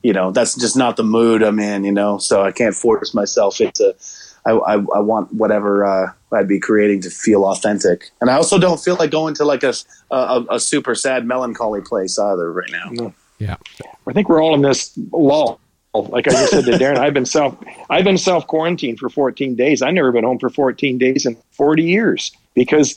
you 0.03 0.15
know, 0.15 0.31
that's 0.31 0.57
just 0.57 0.79
not 0.79 0.97
the 0.97 1.05
mood 1.05 1.43
I'm 1.43 1.59
in. 1.59 1.85
You 1.85 1.93
know, 1.93 2.19
so 2.19 2.43
I 2.43 2.53
can't 2.53 2.75
force 2.75 3.15
myself 3.15 3.61
into 3.61 3.95
I, 4.47 4.53
I, 4.53 4.75
I 4.75 4.99
want 5.01 5.33
whatever 5.33 5.85
uh, 5.85 6.13
I'd 6.33 6.49
be 6.49 6.59
creating 6.59 7.03
to 7.03 7.11
feel 7.11 7.45
authentic. 7.45 8.11
And 8.21 8.31
I 8.31 8.35
also 8.35 8.59
don't 8.59 8.81
feel 8.81 8.97
like 8.97 9.11
going 9.11 9.35
to 9.35 9.45
like 9.45 9.63
a 9.63 9.75
a, 10.11 10.45
a 10.51 10.61
super 10.61 10.95
sad 10.95 11.27
melancholy 11.27 11.81
place 11.81 12.19
either 12.19 12.53
right 12.53 12.71
now. 12.71 12.89
No. 12.91 13.15
Yeah. 13.39 13.57
I 14.07 14.13
think 14.13 14.29
we're 14.29 14.43
all 14.43 14.55
in 14.55 14.63
this 14.63 14.93
lull. 15.13 15.61
Like 15.93 16.29
I 16.29 16.31
just 16.31 16.51
said 16.51 16.65
to 16.67 16.73
Darren, 16.73 16.99
I've 16.99 17.15
been 17.15 17.27
self 17.27 17.57
I've 17.89 18.05
been 18.05 18.19
self 18.19 18.47
quarantined 18.47 18.99
for 18.99 19.09
14 19.09 19.57
days. 19.57 19.83
I've 19.83 19.95
never 19.95 20.13
been 20.13 20.25
home 20.25 20.39
for 20.39 20.51
14 20.51 20.99
days 20.99 21.27
in 21.27 21.37
40 21.53 21.83
years 21.83 22.33
because 22.55 22.97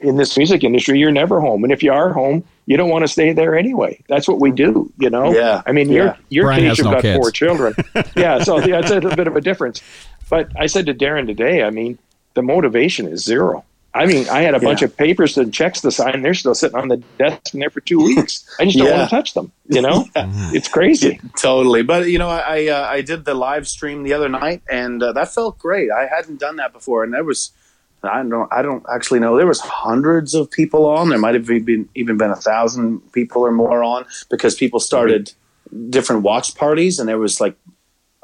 in 0.00 0.16
this 0.16 0.36
music 0.36 0.62
industry, 0.62 0.98
you're 0.98 1.10
never 1.10 1.40
home, 1.40 1.64
and 1.64 1.72
if 1.72 1.82
you 1.82 1.92
are 1.92 2.12
home, 2.12 2.44
you 2.68 2.76
don't 2.76 2.90
want 2.90 3.02
to 3.02 3.08
stay 3.08 3.32
there 3.32 3.56
anyway. 3.56 3.98
That's 4.08 4.28
what 4.28 4.38
we 4.40 4.50
do, 4.52 4.92
you 4.98 5.08
know. 5.10 5.32
Yeah. 5.32 5.62
I 5.66 5.72
mean, 5.72 5.88
Yeah. 5.88 5.94
your 6.02 6.16
your 6.28 6.44
Brian 6.46 6.62
case, 6.68 6.78
you've 6.78 6.84
no 6.86 6.92
got 6.92 7.02
kids. 7.02 7.16
four 7.18 7.30
children. 7.30 7.74
yeah, 8.16 8.42
so 8.42 8.58
yeah, 8.58 8.80
it's 8.80 8.90
a 8.90 9.00
bit 9.00 9.26
of 9.26 9.36
a 9.36 9.40
difference. 9.40 9.82
But 10.30 10.50
I 10.56 10.66
said 10.66 10.86
to 10.86 10.94
Darren 10.94 11.26
today, 11.26 11.62
I 11.62 11.70
mean, 11.70 11.98
the 12.34 12.42
motivation 12.42 13.08
is 13.08 13.24
zero. 13.24 13.64
I 13.94 14.04
mean, 14.04 14.28
I 14.28 14.42
had 14.42 14.54
a 14.54 14.60
bunch 14.60 14.82
of 14.82 14.94
papers 14.96 15.36
and 15.38 15.52
checks 15.52 15.80
to 15.80 15.90
sign. 15.90 16.20
They're 16.22 16.34
still 16.34 16.54
sitting 16.54 16.76
on 16.76 16.88
the 16.88 16.98
desk 17.18 17.54
in 17.54 17.60
there 17.60 17.70
for 17.70 17.80
two 17.80 17.98
weeks. 18.04 18.44
I 18.60 18.66
just 18.66 18.76
don't 18.76 18.86
Yeah. 18.86 18.98
want 18.98 19.10
to 19.10 19.16
touch 19.16 19.32
them. 19.34 19.50
You 19.66 19.80
know, 19.80 20.04
it's 20.54 20.68
crazy. 20.68 21.20
Totally, 21.38 21.82
but 21.82 22.08
you 22.08 22.18
know, 22.18 22.28
I 22.28 22.40
I, 22.40 22.66
uh, 22.68 22.86
I 22.96 23.00
did 23.00 23.24
the 23.24 23.34
live 23.34 23.66
stream 23.66 24.02
the 24.04 24.12
other 24.12 24.28
night, 24.28 24.60
and 24.70 25.02
uh, 25.02 25.12
that 25.12 25.32
felt 25.34 25.58
great. 25.58 25.90
I 25.90 26.06
hadn't 26.06 26.38
done 26.38 26.56
that 26.56 26.72
before, 26.74 27.02
and 27.02 27.14
that 27.14 27.24
was 27.24 27.50
I 28.02 28.22
don't 28.22 28.52
I 28.52 28.62
don't 28.62 28.84
actually 28.92 29.20
know 29.20 29.36
there 29.36 29.46
was 29.46 29.60
hundreds 29.60 30.34
of 30.34 30.50
people 30.50 30.86
on. 30.86 31.08
There 31.08 31.18
might 31.18 31.34
have 31.34 31.46
been 31.46 31.88
even 31.94 32.16
been 32.16 32.30
a 32.30 32.36
thousand 32.36 33.12
people 33.12 33.42
or 33.42 33.50
more 33.50 33.82
on 33.82 34.06
because 34.30 34.54
people 34.54 34.80
started 34.80 35.32
different 35.90 36.22
watch 36.22 36.54
parties, 36.54 36.98
and 36.98 37.08
there 37.08 37.18
was 37.18 37.40
like 37.40 37.56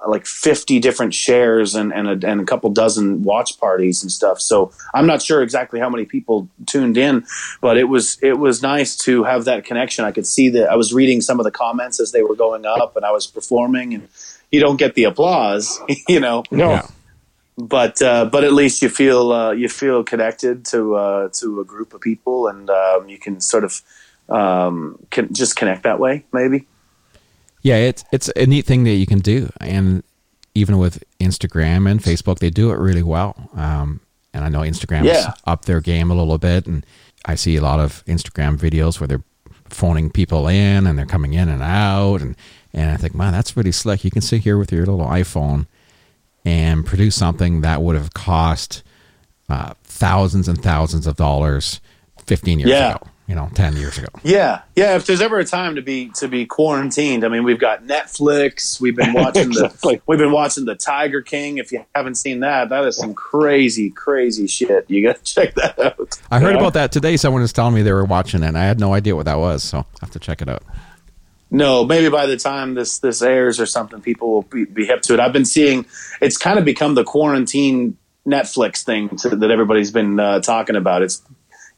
like 0.06 0.26
50 0.26 0.80
different 0.80 1.14
shares 1.14 1.74
and 1.74 1.92
and 1.92 2.24
a, 2.24 2.28
and 2.28 2.40
a 2.40 2.44
couple 2.44 2.70
dozen 2.70 3.22
watch 3.22 3.58
parties 3.58 4.02
and 4.02 4.12
stuff. 4.12 4.40
So 4.40 4.72
I'm 4.94 5.06
not 5.06 5.22
sure 5.22 5.42
exactly 5.42 5.80
how 5.80 5.88
many 5.88 6.04
people 6.04 6.48
tuned 6.66 6.96
in, 6.96 7.24
but 7.60 7.76
it 7.76 7.84
was 7.84 8.18
it 8.22 8.38
was 8.38 8.62
nice 8.62 8.96
to 8.98 9.24
have 9.24 9.46
that 9.46 9.64
connection. 9.64 10.04
I 10.04 10.12
could 10.12 10.26
see 10.26 10.50
that 10.50 10.70
I 10.70 10.76
was 10.76 10.92
reading 10.92 11.20
some 11.20 11.40
of 11.40 11.44
the 11.44 11.50
comments 11.50 12.00
as 12.00 12.12
they 12.12 12.22
were 12.22 12.36
going 12.36 12.64
up, 12.66 12.96
and 12.96 13.04
I 13.04 13.10
was 13.10 13.26
performing, 13.26 13.94
and 13.94 14.08
you 14.50 14.60
don't 14.60 14.76
get 14.76 14.94
the 14.94 15.04
applause, 15.04 15.80
you 16.08 16.20
know, 16.20 16.44
No, 16.50 16.70
Yeah. 16.70 16.86
But 17.56 18.02
uh, 18.02 18.24
but 18.26 18.44
at 18.44 18.52
least 18.52 18.82
you 18.82 18.88
feel 18.88 19.32
uh, 19.32 19.52
you 19.52 19.68
feel 19.68 20.02
connected 20.04 20.64
to 20.66 20.94
uh, 20.96 21.28
to 21.34 21.60
a 21.60 21.64
group 21.64 21.94
of 21.94 22.00
people, 22.00 22.48
and 22.48 22.68
um, 22.70 23.08
you 23.08 23.18
can 23.18 23.40
sort 23.40 23.64
of 23.64 23.82
um, 24.28 24.98
can 25.10 25.32
just 25.32 25.56
connect 25.56 25.82
that 25.84 25.98
way, 26.00 26.24
maybe. 26.32 26.66
Yeah, 27.62 27.76
it's 27.76 28.04
it's 28.12 28.28
a 28.36 28.46
neat 28.46 28.66
thing 28.66 28.84
that 28.84 28.94
you 28.94 29.06
can 29.06 29.20
do, 29.20 29.50
and 29.60 30.02
even 30.54 30.78
with 30.78 31.02
Instagram 31.20 31.90
and 31.90 32.00
Facebook, 32.00 32.38
they 32.38 32.50
do 32.50 32.70
it 32.70 32.78
really 32.78 33.02
well. 33.02 33.34
Um, 33.56 34.00
and 34.32 34.44
I 34.44 34.48
know 34.48 34.60
Instagram's 34.60 35.06
Yeah. 35.06 35.32
up 35.46 35.64
their 35.64 35.80
game 35.80 36.10
a 36.10 36.14
little 36.14 36.38
bit, 36.38 36.66
and 36.66 36.84
I 37.24 37.36
see 37.36 37.56
a 37.56 37.62
lot 37.62 37.80
of 37.80 38.04
Instagram 38.06 38.58
videos 38.58 39.00
where 39.00 39.08
they're 39.08 39.22
phoning 39.68 40.10
people 40.10 40.46
in 40.46 40.86
and 40.86 40.98
they're 40.98 41.06
coming 41.06 41.34
in 41.34 41.48
and 41.48 41.62
out, 41.62 42.20
and 42.20 42.36
and 42.72 42.90
I 42.90 42.96
think, 42.96 43.14
man, 43.14 43.32
that's 43.32 43.56
really 43.56 43.72
slick. 43.72 44.04
You 44.04 44.10
can 44.10 44.22
sit 44.22 44.42
here 44.42 44.58
with 44.58 44.72
your 44.72 44.84
little 44.84 45.06
iPhone 45.06 45.66
and 46.44 46.84
produce 46.84 47.14
something 47.16 47.60
that 47.62 47.82
would 47.82 47.96
have 47.96 48.12
cost 48.14 48.82
uh, 49.48 49.74
thousands 49.84 50.48
and 50.48 50.62
thousands 50.62 51.06
of 51.06 51.16
dollars 51.16 51.80
15 52.26 52.58
years 52.60 52.70
Yeah. 52.70 52.94
ago, 52.96 53.06
you 53.26 53.34
know, 53.34 53.50
10 53.54 53.76
years 53.76 53.98
ago. 53.98 54.08
Yeah, 54.22 54.62
yeah. 54.76 54.96
If 54.96 55.04
there's 55.06 55.20
ever 55.20 55.38
a 55.38 55.44
time 55.44 55.74
to 55.76 55.82
be 55.82 56.10
to 56.16 56.28
be 56.28 56.46
quarantined, 56.46 57.24
I 57.24 57.28
mean, 57.28 57.44
we've 57.44 57.58
got 57.58 57.84
Netflix. 57.84 58.80
We've 58.80 58.96
been 58.96 59.12
watching 59.12 59.42
Exactly. 59.48 59.96
the 59.96 60.02
we've 60.06 60.18
been 60.18 60.32
watching 60.32 60.64
the 60.64 60.74
Tiger 60.74 61.20
King. 61.22 61.58
If 61.58 61.72
you 61.72 61.84
haven't 61.94 62.14
seen 62.16 62.40
that, 62.40 62.70
that 62.70 62.84
is 62.86 62.96
some 62.96 63.12
crazy, 63.14 63.90
crazy 63.90 64.46
shit. 64.46 64.84
You 64.88 65.06
got 65.06 65.16
to 65.16 65.22
check 65.34 65.54
that 65.56 65.78
out. 65.78 66.18
I 66.30 66.40
heard 66.40 66.52
Yeah. 66.54 66.60
about 66.60 66.74
that 66.74 66.92
today. 66.92 67.16
Someone 67.18 67.42
was 67.42 67.52
telling 67.52 67.74
me 67.74 67.82
they 67.82 67.92
were 67.92 68.04
watching 68.04 68.42
it. 68.42 68.46
and 68.48 68.58
I 68.58 68.64
had 68.64 68.80
no 68.80 68.94
idea 68.94 69.14
what 69.16 69.26
that 69.26 69.38
was, 69.38 69.62
so 69.62 69.78
I 69.80 69.84
have 70.00 70.10
to 70.12 70.18
check 70.18 70.40
it 70.42 70.48
out. 70.48 70.62
No, 71.54 71.84
maybe 71.84 72.08
by 72.08 72.26
the 72.26 72.36
time 72.36 72.74
this 72.74 72.98
this 72.98 73.22
airs 73.22 73.60
or 73.60 73.66
something, 73.66 74.00
people 74.00 74.32
will 74.32 74.42
be, 74.42 74.64
be 74.64 74.86
hip 74.86 75.02
to 75.02 75.14
it. 75.14 75.20
I've 75.20 75.32
been 75.32 75.44
seeing 75.44 75.86
it's 76.20 76.36
kind 76.36 76.58
of 76.58 76.64
become 76.64 76.94
the 76.96 77.04
quarantine 77.04 77.96
Netflix 78.26 78.82
thing 78.82 79.16
to, 79.18 79.36
that 79.36 79.50
everybody's 79.50 79.92
been 79.92 80.18
uh, 80.18 80.40
talking 80.40 80.74
about. 80.74 81.02
It's 81.02 81.22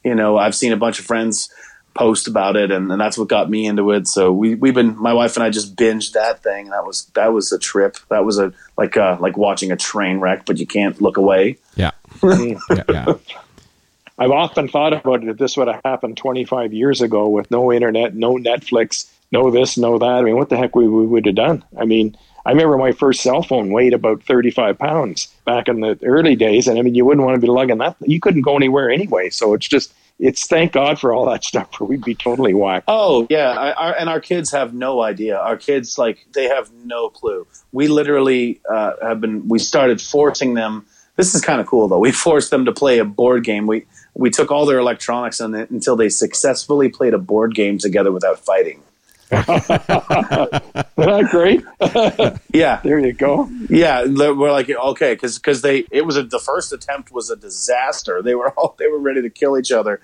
you 0.02 0.14
know 0.14 0.38
I've 0.38 0.54
seen 0.54 0.72
a 0.72 0.78
bunch 0.78 0.98
of 0.98 1.04
friends 1.04 1.50
post 1.94 2.26
about 2.26 2.56
it, 2.56 2.70
and, 2.70 2.90
and 2.90 2.98
that's 2.98 3.18
what 3.18 3.28
got 3.28 3.50
me 3.50 3.66
into 3.66 3.90
it. 3.90 4.08
So 4.08 4.32
we 4.32 4.54
we've 4.54 4.74
been 4.74 4.96
my 4.96 5.12
wife 5.12 5.36
and 5.36 5.44
I 5.44 5.50
just 5.50 5.76
binged 5.76 6.12
that 6.12 6.42
thing. 6.42 6.70
That 6.70 6.86
was 6.86 7.04
that 7.14 7.34
was 7.34 7.52
a 7.52 7.58
trip. 7.58 7.98
That 8.08 8.24
was 8.24 8.38
a 8.38 8.54
like 8.78 8.96
uh, 8.96 9.18
like 9.20 9.36
watching 9.36 9.72
a 9.72 9.76
train 9.76 10.20
wreck, 10.20 10.46
but 10.46 10.56
you 10.58 10.66
can't 10.66 11.00
look 11.02 11.18
away. 11.18 11.58
Yeah. 11.74 11.90
Yeah, 12.22 12.82
yeah. 12.88 13.14
I've 14.18 14.30
often 14.30 14.68
thought 14.68 14.94
about 14.94 15.22
it 15.22 15.28
if 15.28 15.36
this 15.36 15.56
would 15.58 15.68
have 15.68 15.82
happened 15.84 16.16
25 16.16 16.72
years 16.72 17.02
ago 17.02 17.28
with 17.28 17.50
no 17.50 17.70
internet, 17.70 18.14
no 18.14 18.36
Netflix, 18.36 19.10
no 19.32 19.50
this, 19.50 19.76
know 19.76 19.98
that. 19.98 20.06
I 20.06 20.22
mean, 20.22 20.36
what 20.36 20.48
the 20.48 20.56
heck 20.56 20.74
we, 20.74 20.88
we 20.88 21.06
would 21.06 21.26
have 21.26 21.34
done? 21.34 21.64
I 21.78 21.84
mean, 21.84 22.16
I 22.44 22.50
remember 22.50 22.78
my 22.78 22.92
first 22.92 23.22
cell 23.22 23.42
phone 23.42 23.72
weighed 23.72 23.92
about 23.92 24.22
35 24.22 24.78
pounds 24.78 25.26
back 25.44 25.66
in 25.66 25.80
the 25.80 25.98
early 26.04 26.36
days. 26.36 26.68
And 26.68 26.78
I 26.78 26.82
mean, 26.82 26.94
you 26.94 27.04
wouldn't 27.04 27.26
want 27.26 27.34
to 27.34 27.40
be 27.40 27.50
lugging 27.50 27.78
that. 27.78 27.96
You 28.00 28.20
couldn't 28.20 28.42
go 28.42 28.56
anywhere 28.56 28.88
anyway. 28.88 29.30
So 29.30 29.52
it's 29.52 29.66
just, 29.66 29.92
it's 30.18 30.46
thank 30.46 30.72
God 30.72 30.98
for 30.98 31.12
all 31.12 31.26
that 31.26 31.44
stuff 31.44 31.80
or 31.80 31.86
we'd 31.86 32.04
be 32.04 32.14
totally 32.14 32.54
whacked. 32.54 32.84
Oh 32.88 33.26
yeah, 33.28 33.50
I, 33.50 33.72
our, 33.72 33.96
and 33.96 34.08
our 34.08 34.20
kids 34.20 34.52
have 34.52 34.72
no 34.74 35.02
idea. 35.02 35.36
Our 35.36 35.56
kids 35.56 35.98
like 35.98 36.24
they 36.34 36.44
have 36.44 36.70
no 36.84 37.08
clue. 37.08 37.46
We 37.72 37.88
literally 37.88 38.60
uh, 38.70 38.92
have 39.02 39.20
been. 39.20 39.48
We 39.48 39.58
started 39.58 40.00
forcing 40.00 40.54
them. 40.54 40.86
This 41.16 41.34
is 41.34 41.40
kind 41.40 41.60
of 41.60 41.66
cool 41.66 41.88
though. 41.88 41.98
We 41.98 42.12
forced 42.12 42.50
them 42.50 42.64
to 42.64 42.72
play 42.72 42.98
a 42.98 43.04
board 43.04 43.44
game. 43.44 43.66
We 43.66 43.86
we 44.14 44.30
took 44.30 44.50
all 44.50 44.66
their 44.66 44.78
electronics 44.78 45.40
on 45.40 45.54
it 45.54 45.70
until 45.70 45.96
they 45.96 46.08
successfully 46.08 46.88
played 46.88 47.12
a 47.12 47.18
board 47.18 47.54
game 47.54 47.78
together 47.78 48.12
without 48.12 48.38
fighting. 48.38 48.82
Isn't 49.32 49.42
that 50.96 51.28
great? 51.30 51.62
Yeah, 52.52 52.80
there 52.82 52.98
you 52.98 53.12
go. 53.12 53.50
yeah. 53.68 54.04
We're 54.06 54.52
like 54.52 54.70
okay, 54.70 55.14
because 55.14 55.38
because 55.38 55.62
they 55.62 55.84
it 55.90 56.06
was 56.06 56.16
a, 56.16 56.22
the 56.22 56.38
first 56.38 56.72
attempt 56.72 57.12
was 57.12 57.28
a 57.28 57.36
disaster. 57.36 58.22
They 58.22 58.34
were 58.34 58.50
all 58.50 58.76
they 58.78 58.86
were 58.86 58.98
ready 59.00 59.20
to 59.22 59.28
kill 59.28 59.58
each 59.58 59.72
other, 59.72 60.00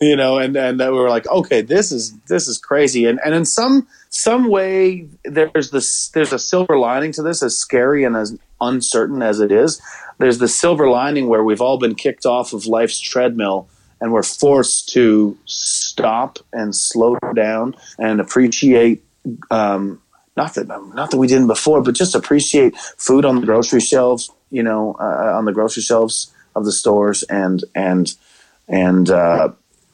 you 0.00 0.16
know, 0.16 0.38
and 0.38 0.56
and 0.56 0.78
we 0.78 0.90
were 0.90 1.10
like 1.10 1.28
okay, 1.28 1.60
this 1.60 1.92
is 1.92 2.12
this 2.28 2.48
is 2.48 2.58
crazy. 2.58 3.06
And 3.06 3.20
and 3.24 3.34
in 3.34 3.44
some 3.44 3.86
some 4.08 4.48
way 4.48 5.06
there's 5.24 5.70
this 5.70 6.08
there's 6.08 6.32
a 6.32 6.38
silver 6.38 6.76
lining 6.78 7.12
to 7.12 7.22
this, 7.22 7.42
as 7.42 7.56
scary 7.56 8.02
and 8.02 8.16
as 8.16 8.36
uncertain 8.60 9.22
as 9.22 9.38
it 9.38 9.52
is. 9.52 9.80
There's 10.18 10.38
the 10.38 10.48
silver 10.48 10.88
lining 10.88 11.28
where 11.28 11.44
we've 11.44 11.60
all 11.60 11.78
been 11.78 11.94
kicked 11.94 12.26
off 12.26 12.52
of 12.52 12.66
life's 12.66 12.98
treadmill 12.98 13.68
and 14.02 14.12
we're 14.12 14.24
forced 14.24 14.88
to 14.88 15.38
stop 15.46 16.40
and 16.52 16.74
slow 16.74 17.16
down 17.36 17.76
and 18.00 18.20
appreciate 18.20 19.04
um, 19.48 20.02
not 20.36 20.54
that 20.54 20.66
not 20.66 21.12
that 21.12 21.18
we 21.18 21.28
didn't 21.28 21.46
before, 21.46 21.82
but 21.82 21.94
just 21.94 22.16
appreciate 22.16 22.76
food 22.76 23.24
on 23.24 23.40
the 23.40 23.46
grocery 23.46 23.80
shelves. 23.80 24.30
You 24.50 24.64
know, 24.64 24.96
uh, 24.98 25.36
on 25.36 25.44
the 25.44 25.52
grocery 25.52 25.84
shelves 25.84 26.34
of 26.56 26.64
the 26.64 26.72
stores, 26.72 27.22
and 27.22 27.62
and 27.76 28.12
and 28.66 29.08
uh, 29.08 29.50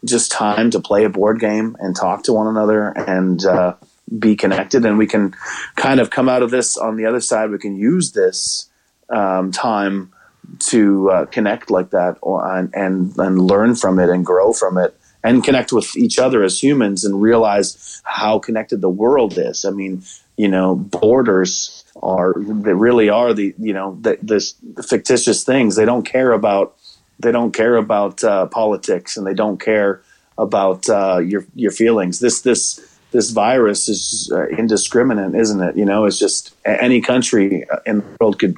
just 0.07 0.33
time 0.33 0.71
to 0.71 0.81
play 0.81 1.05
a 1.05 1.11
board 1.11 1.39
game 1.39 1.77
and 1.79 1.95
talk 1.95 2.23
to 2.25 2.33
one 2.33 2.47
another 2.47 2.89
and 2.89 3.45
uh, 3.45 3.75
be 4.19 4.37
connected. 4.37 4.87
And 4.87 4.97
we 4.97 5.07
can 5.07 5.35
kind 5.77 6.01
of 6.01 6.09
come 6.09 6.31
out 6.31 6.43
of 6.43 6.51
this 6.51 6.79
on 6.79 6.97
the 6.97 7.05
other 7.05 7.21
side. 7.21 7.51
We 7.51 7.59
can 7.59 7.77
use 7.77 8.13
this 8.13 8.71
um, 9.11 9.53
time 9.53 10.13
to 10.61 11.11
uh, 11.11 11.27
connect 11.27 11.71
like 11.71 11.91
that, 11.91 12.19
and, 12.23 12.75
and 12.75 13.19
and 13.19 13.41
learn 13.41 13.75
from 13.75 13.99
it 13.99 14.09
and 14.09 14.25
grow 14.25 14.53
from 14.53 14.79
it 14.79 14.99
and 15.25 15.45
connect 15.45 15.73
with 15.73 15.97
each 15.97 16.19
other 16.19 16.43
as 16.43 16.63
humans 16.63 17.05
and 17.05 17.21
realize 17.21 18.01
how 18.05 18.39
connected 18.39 18.81
the 18.81 18.89
world 18.89 19.37
is. 19.37 19.65
I 19.65 19.71
mean, 19.71 20.03
you 20.37 20.49
know, 20.49 20.77
borders 20.77 21.85
are 22.03 22.35
they 22.37 22.73
really 22.73 23.09
are 23.09 23.35
the 23.35 23.55
you 23.59 23.73
know 23.73 23.99
the, 24.01 24.19
this 24.23 24.55
fictitious 24.87 25.45
things. 25.45 25.77
They 25.77 25.85
don't 25.85 26.05
care 26.05 26.33
about 26.33 26.77
they 27.19 27.33
don't 27.33 27.53
care 27.53 27.77
about 27.77 28.23
uh, 28.23 28.47
politics 28.47 29.17
and 29.17 29.27
they 29.27 29.35
don't 29.35 29.61
care 29.61 30.03
about 30.37 30.89
uh, 30.89 31.19
your 31.19 31.45
your 31.55 31.73
feelings. 31.73 32.21
This 32.21 32.43
this 32.43 32.85
this 33.11 33.31
virus 33.31 33.89
is 33.89 34.31
uh, 34.33 34.47
indiscriminate, 34.49 35.35
isn't 35.35 35.63
it? 35.63 35.77
You 35.77 35.85
know, 35.85 36.05
it's 36.05 36.19
just 36.19 36.55
any 36.65 37.01
country 37.01 37.67
in 37.87 37.99
the 37.99 38.05
world 38.21 38.39
could 38.39 38.57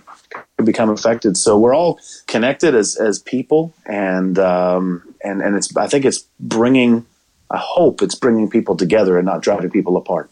could 0.61 0.67
become 0.67 0.91
affected. 0.91 1.37
So 1.37 1.59
we're 1.59 1.75
all 1.75 1.99
connected 2.27 2.75
as 2.75 2.97
as 2.97 3.19
people, 3.19 3.73
and 3.87 4.39
um, 4.39 5.03
and 5.25 5.41
and 5.41 5.57
it's 5.57 5.75
I 5.77 5.87
think 5.87 6.05
it's 6.05 6.25
bringing. 6.39 7.07
I 7.51 7.59
hope 7.59 8.01
it's 8.01 8.15
bringing 8.15 8.49
people 8.49 8.77
together 8.77 9.19
and 9.19 9.27
not 9.27 9.43
driving 9.43 9.71
people 9.71 9.97
apart. 9.97 10.31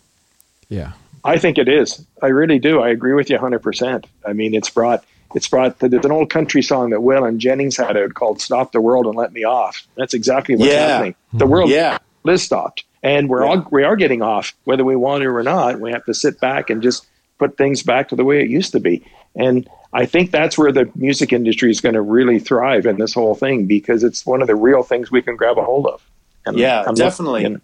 Yeah. 0.68 0.92
I 1.24 1.36
think 1.38 1.58
it 1.58 1.68
is. 1.68 2.06
I 2.22 2.28
really 2.28 2.60
do. 2.60 2.80
I 2.80 2.90
agree 2.90 3.12
with 3.12 3.28
you 3.28 3.36
100%. 3.36 4.04
I 4.24 4.32
mean, 4.34 4.54
it's 4.54 4.70
brought, 4.70 5.02
it's 5.34 5.48
brought, 5.48 5.80
there's 5.80 6.04
an 6.04 6.12
old 6.12 6.30
country 6.30 6.62
song 6.62 6.90
that 6.90 7.00
Waylon 7.00 7.38
Jennings 7.38 7.76
had 7.76 7.96
out 7.96 8.14
called 8.14 8.40
Stop 8.40 8.70
the 8.70 8.80
World 8.80 9.06
and 9.06 9.16
Let 9.16 9.32
Me 9.32 9.42
Off. 9.42 9.84
That's 9.96 10.14
exactly 10.14 10.54
what's 10.54 10.70
Yeah. 10.70 10.86
happening. 10.86 11.16
The 11.32 11.48
world 11.48 11.70
Yeah, 11.70 11.98
is 12.24 12.44
stopped. 12.44 12.84
And 13.02 13.28
we're 13.28 13.44
all, 13.44 13.66
we 13.72 13.82
are 13.82 13.96
getting 13.96 14.22
off, 14.22 14.54
whether 14.62 14.84
we 14.84 14.94
want 14.94 15.22
to 15.22 15.28
or 15.28 15.42
not. 15.42 15.80
We 15.80 15.90
have 15.90 16.04
to 16.04 16.14
sit 16.14 16.38
back 16.40 16.70
and 16.70 16.80
just 16.84 17.04
put 17.38 17.56
things 17.56 17.82
back 17.82 18.10
to 18.10 18.16
the 18.16 18.24
way 18.24 18.42
it 18.42 18.48
used 18.48 18.70
to 18.72 18.80
be. 18.80 19.04
And 19.36 19.68
I 19.92 20.06
think 20.06 20.30
that's 20.30 20.58
where 20.58 20.72
the 20.72 20.90
music 20.94 21.32
industry 21.32 21.70
is 21.70 21.80
going 21.80 21.94
to 21.94 22.02
really 22.02 22.38
thrive 22.38 22.86
in 22.86 22.98
this 22.98 23.14
whole 23.14 23.34
thing 23.34 23.66
because 23.66 24.04
it's 24.04 24.26
one 24.26 24.42
of 24.42 24.48
the 24.48 24.56
real 24.56 24.82
things 24.82 25.10
we 25.10 25.22
can 25.22 25.36
grab 25.36 25.58
a 25.58 25.62
hold 25.62 25.86
of. 25.86 26.02
And 26.44 26.58
yeah, 26.58 26.84
I'm 26.86 26.94
definitely, 26.94 27.44
looking, 27.44 27.60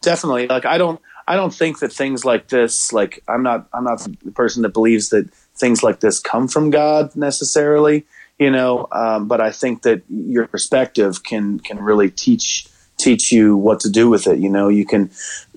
definitely. 0.00 0.48
Like 0.48 0.64
I 0.64 0.78
don't, 0.78 1.00
I 1.26 1.36
don't 1.36 1.54
think 1.54 1.78
that 1.80 1.92
things 1.92 2.24
like 2.24 2.48
this, 2.48 2.92
like 2.92 3.22
I'm 3.28 3.42
not, 3.42 3.68
I'm 3.72 3.84
not 3.84 4.06
the 4.24 4.32
person 4.32 4.62
that 4.62 4.70
believes 4.70 5.10
that 5.10 5.32
things 5.54 5.82
like 5.82 6.00
this 6.00 6.18
come 6.18 6.48
from 6.48 6.70
God 6.70 7.14
necessarily, 7.14 8.04
you 8.38 8.50
know. 8.50 8.88
Um, 8.90 9.28
but 9.28 9.40
I 9.40 9.52
think 9.52 9.82
that 9.82 10.02
your 10.08 10.46
perspective 10.46 11.22
can 11.22 11.60
can 11.60 11.78
really 11.78 12.10
teach 12.10 12.66
teach 12.98 13.32
you 13.32 13.56
what 13.56 13.80
to 13.80 13.90
do 13.90 14.08
with 14.08 14.26
it. 14.26 14.38
You 14.38 14.48
know, 14.48 14.68
you 14.68 14.84
can. 14.84 15.10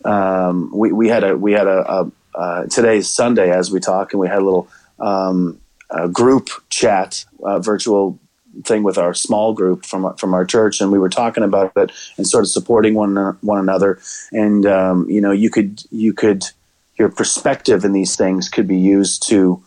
Um, 0.04 0.72
we 0.74 0.92
we 0.92 1.10
had 1.10 1.24
a 1.24 1.36
we 1.36 1.54
had 1.54 1.68
a, 1.68 1.92
a 1.92 2.12
uh, 2.36 2.66
today's 2.68 3.10
Sunday 3.10 3.52
as 3.52 3.72
we 3.72 3.80
talk, 3.80 4.14
and 4.14 4.20
we 4.20 4.28
had 4.28 4.40
a 4.40 4.46
little 4.46 4.68
um, 5.00 5.60
a 5.90 6.08
group 6.08 6.50
chat, 6.70 7.26
virtual 7.60 8.20
thing 8.64 8.84
with 8.84 8.98
our 8.98 9.14
small 9.14 9.54
group 9.54 9.86
from 9.86 10.16
from 10.16 10.34
our 10.34 10.46
church, 10.46 10.82
and 10.82 10.92
we 10.92 11.00
were 11.00 11.10
talking 11.10 11.44
about 11.44 11.74
it 11.76 11.92
and 12.18 12.28
sort 12.28 12.44
of 12.44 12.50
supporting 12.50 12.94
one 12.94 13.16
one 13.42 13.60
another. 13.60 14.00
And 14.32 14.66
um, 14.66 15.10
you 15.10 15.22
know, 15.22 15.32
you 15.32 15.50
could 15.50 15.84
you 15.92 16.14
could 16.14 16.46
your 16.98 17.10
perspective 17.10 17.84
in 17.84 17.94
these 17.94 18.16
things 18.16 18.50
could 18.50 18.68
be 18.68 18.78
used 18.78 19.28
to 19.28 19.62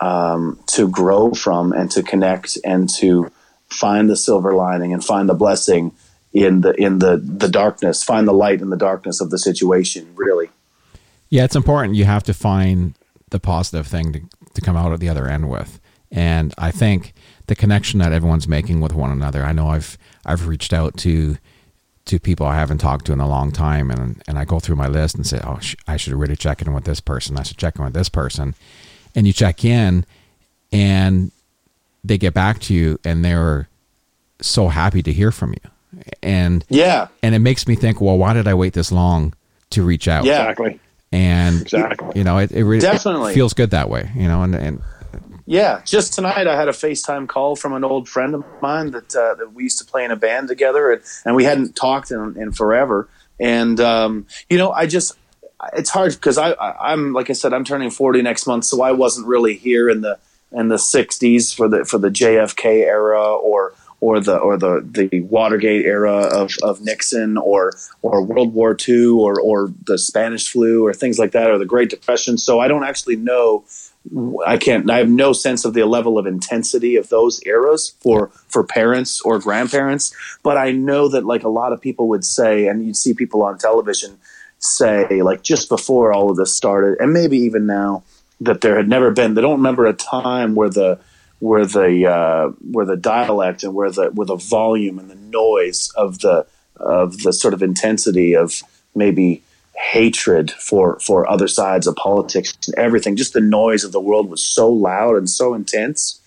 um, 0.00 0.58
to 0.68 0.88
grow 0.88 1.32
from 1.32 1.72
and 1.72 1.90
to 1.92 2.02
connect 2.02 2.58
and 2.64 2.88
to 2.96 3.30
find 3.68 4.08
the 4.08 4.16
silver 4.16 4.54
lining 4.54 4.92
and 4.92 5.02
find 5.02 5.28
the 5.28 5.34
blessing 5.34 5.92
in 6.32 6.60
the 6.60 6.72
in 6.74 6.98
the 6.98 7.16
the 7.16 7.48
darkness, 7.48 8.04
find 8.04 8.28
the 8.28 8.32
light 8.32 8.60
in 8.60 8.70
the 8.70 8.76
darkness 8.76 9.20
of 9.20 9.30
the 9.30 9.38
situation. 9.38 10.12
Really, 10.14 10.50
yeah, 11.30 11.44
it's 11.44 11.56
important. 11.56 11.94
You 11.94 12.04
have 12.04 12.24
to 12.24 12.34
find 12.34 12.94
the 13.30 13.40
positive 13.40 13.86
thing 13.86 14.12
to 14.12 14.20
to 14.56 14.60
come 14.60 14.76
out 14.76 14.92
at 14.92 15.00
the 15.00 15.08
other 15.08 15.28
end 15.28 15.48
with. 15.48 15.80
And 16.10 16.54
I 16.58 16.70
think 16.70 17.14
the 17.46 17.54
connection 17.54 17.98
that 18.00 18.12
everyone's 18.12 18.48
making 18.48 18.80
with 18.80 18.92
one 18.92 19.10
another. 19.10 19.44
I 19.44 19.52
know 19.52 19.68
I've 19.68 19.96
I've 20.24 20.46
reached 20.48 20.72
out 20.72 20.96
to 20.98 21.36
to 22.06 22.20
people 22.20 22.46
I 22.46 22.54
haven't 22.54 22.78
talked 22.78 23.06
to 23.06 23.12
in 23.12 23.20
a 23.20 23.28
long 23.28 23.50
time, 23.52 23.90
and 23.90 24.22
and 24.26 24.38
I 24.38 24.44
go 24.44 24.60
through 24.60 24.76
my 24.76 24.86
list 24.88 25.16
and 25.16 25.26
say, 25.26 25.40
oh, 25.44 25.58
sh- 25.60 25.76
I 25.86 25.96
should 25.96 26.14
really 26.14 26.36
check 26.36 26.62
in 26.62 26.72
with 26.72 26.84
this 26.84 27.00
person. 27.00 27.36
I 27.36 27.42
should 27.42 27.58
check 27.58 27.78
in 27.78 27.84
with 27.84 27.94
this 27.94 28.08
person, 28.08 28.54
and 29.14 29.26
you 29.26 29.32
check 29.32 29.64
in, 29.64 30.04
and 30.72 31.32
they 32.04 32.18
get 32.18 32.34
back 32.34 32.60
to 32.60 32.74
you, 32.74 32.98
and 33.04 33.24
they're 33.24 33.68
so 34.40 34.68
happy 34.68 35.02
to 35.02 35.12
hear 35.12 35.32
from 35.32 35.52
you, 35.52 35.70
and 36.22 36.64
yeah, 36.68 37.08
and 37.22 37.34
it 37.34 37.40
makes 37.40 37.66
me 37.66 37.74
think, 37.74 38.00
well, 38.00 38.16
why 38.16 38.32
did 38.32 38.46
I 38.46 38.54
wait 38.54 38.72
this 38.74 38.92
long 38.92 39.34
to 39.70 39.82
reach 39.82 40.06
out? 40.06 40.24
Yeah, 40.24 40.42
exactly. 40.42 40.80
And 41.12 41.62
exactly. 41.62 42.12
you 42.14 42.24
know, 42.24 42.38
it, 42.38 42.50
it 42.52 42.64
really 42.64 42.80
definitely 42.80 43.32
it 43.32 43.34
feels 43.34 43.54
good 43.54 43.70
that 43.70 43.88
way, 43.88 44.10
you 44.14 44.28
know, 44.28 44.42
and 44.42 44.54
and 44.54 44.82
yeah, 45.46 45.80
just 45.84 46.12
tonight 46.12 46.48
I 46.48 46.56
had 46.56 46.68
a 46.68 46.72
FaceTime 46.72 47.28
call 47.28 47.54
from 47.54 47.72
an 47.72 47.84
old 47.84 48.08
friend 48.08 48.34
of 48.34 48.44
mine 48.60 48.90
that 48.90 49.14
uh, 49.14 49.34
that 49.36 49.52
we 49.52 49.62
used 49.62 49.78
to 49.78 49.84
play 49.84 50.04
in 50.04 50.10
a 50.10 50.16
band 50.16 50.48
together, 50.48 50.92
and, 50.92 51.02
and 51.24 51.36
we 51.36 51.44
hadn't 51.44 51.76
talked 51.76 52.10
in, 52.10 52.36
in 52.36 52.50
forever. 52.50 53.08
And 53.38 53.78
um, 53.78 54.26
you 54.50 54.58
know, 54.58 54.72
I 54.72 54.86
just 54.86 55.16
it's 55.72 55.90
hard 55.90 56.14
because 56.14 56.36
I, 56.36 56.50
I 56.50 56.92
am 56.92 57.12
like 57.12 57.30
I 57.30 57.34
said 57.34 57.52
I'm 57.52 57.64
turning 57.64 57.90
40 57.90 58.22
next 58.22 58.46
month, 58.48 58.64
so 58.64 58.82
I 58.82 58.90
wasn't 58.90 59.28
really 59.28 59.54
here 59.54 59.88
in 59.88 60.00
the 60.00 60.18
in 60.50 60.68
the 60.68 60.76
60s 60.76 61.54
for 61.54 61.68
the 61.68 61.84
for 61.84 61.98
the 61.98 62.10
JFK 62.10 62.64
era 62.84 63.24
or 63.24 63.74
or 64.06 64.20
the 64.20 64.36
or 64.36 64.56
the 64.56 64.86
the 64.88 65.20
Watergate 65.22 65.84
era 65.84 66.14
of, 66.14 66.52
of 66.62 66.80
Nixon 66.80 67.36
or 67.36 67.72
or 68.02 68.22
World 68.22 68.54
War 68.54 68.76
II 68.88 69.08
or 69.08 69.40
or 69.40 69.72
the 69.84 69.98
Spanish 69.98 70.48
flu 70.48 70.86
or 70.86 70.94
things 70.94 71.18
like 71.18 71.32
that 71.32 71.50
or 71.50 71.58
the 71.58 71.64
Great 71.74 71.90
Depression. 71.90 72.38
So 72.38 72.60
I 72.60 72.68
don't 72.68 72.84
actually 72.84 73.16
know 73.16 73.64
I 74.46 74.56
can't. 74.58 74.88
I 74.88 74.98
have 74.98 75.08
no 75.08 75.32
sense 75.32 75.64
of 75.64 75.74
the 75.74 75.84
level 75.84 76.18
of 76.18 76.26
intensity 76.26 76.94
of 76.94 77.08
those 77.08 77.42
eras 77.44 77.96
for 78.00 78.30
for 78.46 78.62
parents 78.62 79.20
or 79.22 79.40
grandparents. 79.40 80.14
But 80.44 80.56
I 80.56 80.70
know 80.70 81.08
that 81.08 81.24
like 81.24 81.42
a 81.42 81.48
lot 81.48 81.72
of 81.72 81.80
people 81.80 82.08
would 82.10 82.24
say, 82.24 82.68
and 82.68 82.86
you'd 82.86 82.96
see 82.96 83.14
people 83.14 83.42
on 83.42 83.58
television 83.58 84.18
say, 84.60 85.22
like 85.22 85.42
just 85.42 85.68
before 85.68 86.12
all 86.12 86.30
of 86.30 86.36
this 86.36 86.54
started, 86.54 86.98
and 87.00 87.12
maybe 87.12 87.38
even 87.38 87.66
now, 87.66 88.04
that 88.40 88.60
there 88.60 88.76
had 88.76 88.88
never 88.88 89.10
been. 89.10 89.34
They 89.34 89.42
don't 89.42 89.58
remember 89.58 89.86
a 89.86 89.92
time 89.92 90.54
where 90.54 90.70
the 90.70 91.00
where 91.38 91.66
the 91.66 92.06
uh, 92.06 92.48
where 92.70 92.86
the 92.86 92.96
dialect 92.96 93.62
and 93.62 93.74
where 93.74 93.90
the 93.90 94.10
where 94.10 94.26
the 94.26 94.36
volume 94.36 94.98
and 94.98 95.10
the 95.10 95.16
noise 95.16 95.90
of 95.96 96.20
the 96.20 96.46
of 96.76 97.18
the 97.22 97.32
sort 97.32 97.54
of 97.54 97.62
intensity 97.62 98.34
of 98.34 98.62
maybe 98.94 99.42
hatred 99.74 100.50
for 100.50 100.98
for 101.00 101.28
other 101.28 101.48
sides 101.48 101.86
of 101.86 101.96
politics 101.96 102.56
and 102.66 102.78
everything. 102.78 103.16
Just 103.16 103.34
the 103.34 103.40
noise 103.40 103.84
of 103.84 103.92
the 103.92 104.00
world 104.00 104.30
was 104.30 104.42
so 104.42 104.70
loud 104.70 105.16
and 105.16 105.28
so 105.28 105.54
intense. 105.54 106.20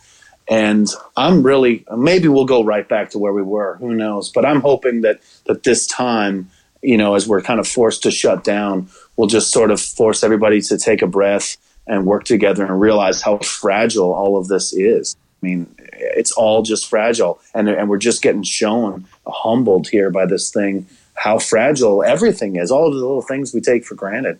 And 0.48 0.88
I'm 1.16 1.44
really 1.44 1.86
maybe 1.96 2.28
we'll 2.28 2.46
go 2.46 2.64
right 2.64 2.88
back 2.88 3.12
to 3.12 3.20
where 3.20 3.34
we 3.34 3.44
were. 3.44 3.78
Who 3.78 3.94
knows? 3.94 4.30
But 4.30 4.46
I'm 4.46 4.62
hoping 4.62 5.02
that 5.02 5.22
that 5.46 5.64
this 5.64 5.88
time, 5.88 6.50
you 6.82 6.98
know, 6.98 7.16
as 7.16 7.28
we're 7.28 7.42
kind 7.42 7.60
of 7.60 7.68
forced 7.68 8.04
to 8.04 8.12
shut 8.12 8.44
down, 8.44 8.90
we'll 9.16 9.28
just 9.28 9.52
sort 9.52 9.72
of 9.72 9.82
force 9.82 10.24
everybody 10.24 10.62
to 10.62 10.78
take 10.78 11.02
a 11.02 11.08
breath 11.08 11.58
and 11.90 12.06
work 12.06 12.24
together 12.24 12.66
and 12.66 12.80
realize 12.80 13.22
how 13.22 13.40
fragile 13.40 14.14
all 14.14 14.38
of 14.38 14.48
this 14.48 14.72
is. 14.72 15.18
I 15.42 15.46
mean, 15.46 15.76
it's 15.94 16.32
all 16.32 16.62
just 16.62 16.88
fragile, 16.90 17.42
and 17.54 17.68
and 17.68 17.90
we're 17.90 17.98
just 17.98 18.22
getting 18.22 18.44
shown 18.44 19.06
humbled 19.28 19.90
here 19.90 20.10
by 20.10 20.26
this 20.26 20.50
thing 20.52 20.86
how 21.20 21.38
fragile 21.38 22.02
everything 22.02 22.56
is, 22.56 22.72
all 22.72 22.88
of 22.88 22.94
the 22.94 23.00
little 23.00 23.22
things 23.22 23.54
we 23.54 23.60
take 23.60 23.84
for 23.84 23.94
granted. 23.94 24.40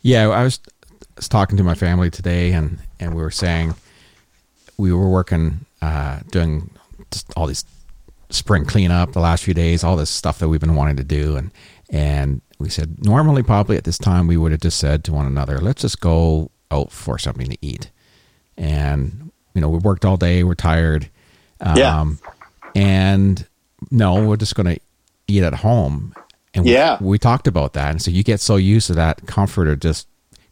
Yeah, 0.00 0.28
I 0.28 0.44
was, 0.44 0.60
was 1.16 1.28
talking 1.28 1.56
to 1.56 1.64
my 1.64 1.74
family 1.74 2.08
today, 2.08 2.52
and, 2.52 2.78
and 3.00 3.16
we 3.16 3.22
were 3.22 3.32
saying 3.32 3.74
we 4.76 4.92
were 4.92 5.08
working, 5.08 5.66
uh, 5.80 6.20
doing 6.30 6.70
all 7.36 7.48
these 7.48 7.64
spring 8.30 8.64
cleanup 8.64 9.12
the 9.12 9.20
last 9.20 9.42
few 9.42 9.54
days, 9.54 9.82
all 9.82 9.96
this 9.96 10.08
stuff 10.08 10.38
that 10.38 10.48
we've 10.48 10.60
been 10.60 10.76
wanting 10.76 10.96
to 10.96 11.04
do. 11.04 11.36
And, 11.36 11.50
and 11.90 12.40
we 12.62 12.68
said, 12.68 13.04
normally, 13.04 13.42
probably 13.42 13.76
at 13.76 13.84
this 13.84 13.98
time, 13.98 14.26
we 14.26 14.36
would 14.36 14.52
have 14.52 14.60
just 14.60 14.78
said 14.78 15.04
to 15.04 15.12
one 15.12 15.26
another, 15.26 15.58
let's 15.58 15.82
just 15.82 16.00
go 16.00 16.50
out 16.70 16.90
for 16.90 17.18
something 17.18 17.48
to 17.48 17.58
eat. 17.60 17.90
And, 18.56 19.30
you 19.54 19.60
know, 19.60 19.68
we 19.68 19.78
worked 19.78 20.04
all 20.04 20.16
day, 20.16 20.44
we're 20.44 20.54
tired. 20.54 21.10
Um, 21.60 21.76
yeah. 21.76 22.04
And 22.74 23.46
no, 23.90 24.26
we're 24.26 24.36
just 24.36 24.54
going 24.54 24.74
to 24.74 24.80
eat 25.28 25.42
at 25.42 25.54
home. 25.54 26.14
And 26.54 26.66
yeah. 26.66 26.98
we, 27.00 27.08
we 27.08 27.18
talked 27.18 27.46
about 27.46 27.72
that. 27.74 27.90
And 27.90 28.00
so 28.00 28.10
you 28.10 28.22
get 28.22 28.40
so 28.40 28.56
used 28.56 28.86
to 28.86 28.94
that 28.94 29.26
comfort 29.26 29.68
of 29.68 29.80
just 29.80 30.06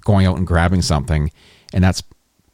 going 0.04 0.26
out 0.26 0.36
and 0.36 0.46
grabbing 0.46 0.82
something, 0.82 1.30
and 1.72 1.84
that's 1.84 2.02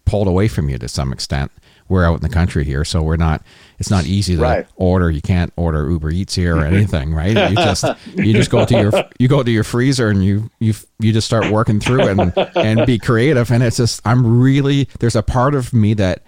pulled 0.05 0.29
away 0.29 0.49
from 0.49 0.69
you 0.69 0.79
to 0.79 0.88
some 0.88 1.12
extent. 1.12 1.51
We're 1.88 2.05
out 2.05 2.14
in 2.14 2.20
the 2.20 2.29
country 2.29 2.64
here, 2.64 2.85
so 2.85 3.03
we're 3.03 3.16
not. 3.16 3.42
It's 3.79 3.90
not 3.90 4.07
easy 4.07 4.37
to 4.37 4.42
right. 4.42 4.66
order. 4.77 5.11
You 5.11 5.20
can't 5.20 5.53
order 5.57 5.88
Uber 5.88 6.11
Eats 6.11 6.35
here 6.35 6.57
or 6.57 6.64
anything, 6.64 7.14
right? 7.14 7.51
You 7.51 7.57
just 7.57 7.85
you 8.14 8.33
just 8.33 8.51
go 8.51 8.64
to 8.64 8.81
your 8.81 8.92
you 9.18 9.29
go 9.29 9.42
to 9.42 9.51
your 9.51 9.64
freezer 9.64 10.09
and 10.09 10.25
you 10.25 10.51
you 10.59 10.75
you 10.99 11.12
just 11.12 11.27
start 11.27 11.51
working 11.51 11.81
through 11.81 12.09
and 12.09 12.33
and 12.57 12.87
be 12.87 12.99
creative. 12.99 13.51
And 13.51 13.62
it's 13.62 13.77
just 13.77 14.01
I'm 14.05 14.40
really 14.40 14.88
there's 15.01 15.16
a 15.16 15.22
part 15.22 15.55
of 15.55 15.72
me 15.72 15.94
that 15.94 16.22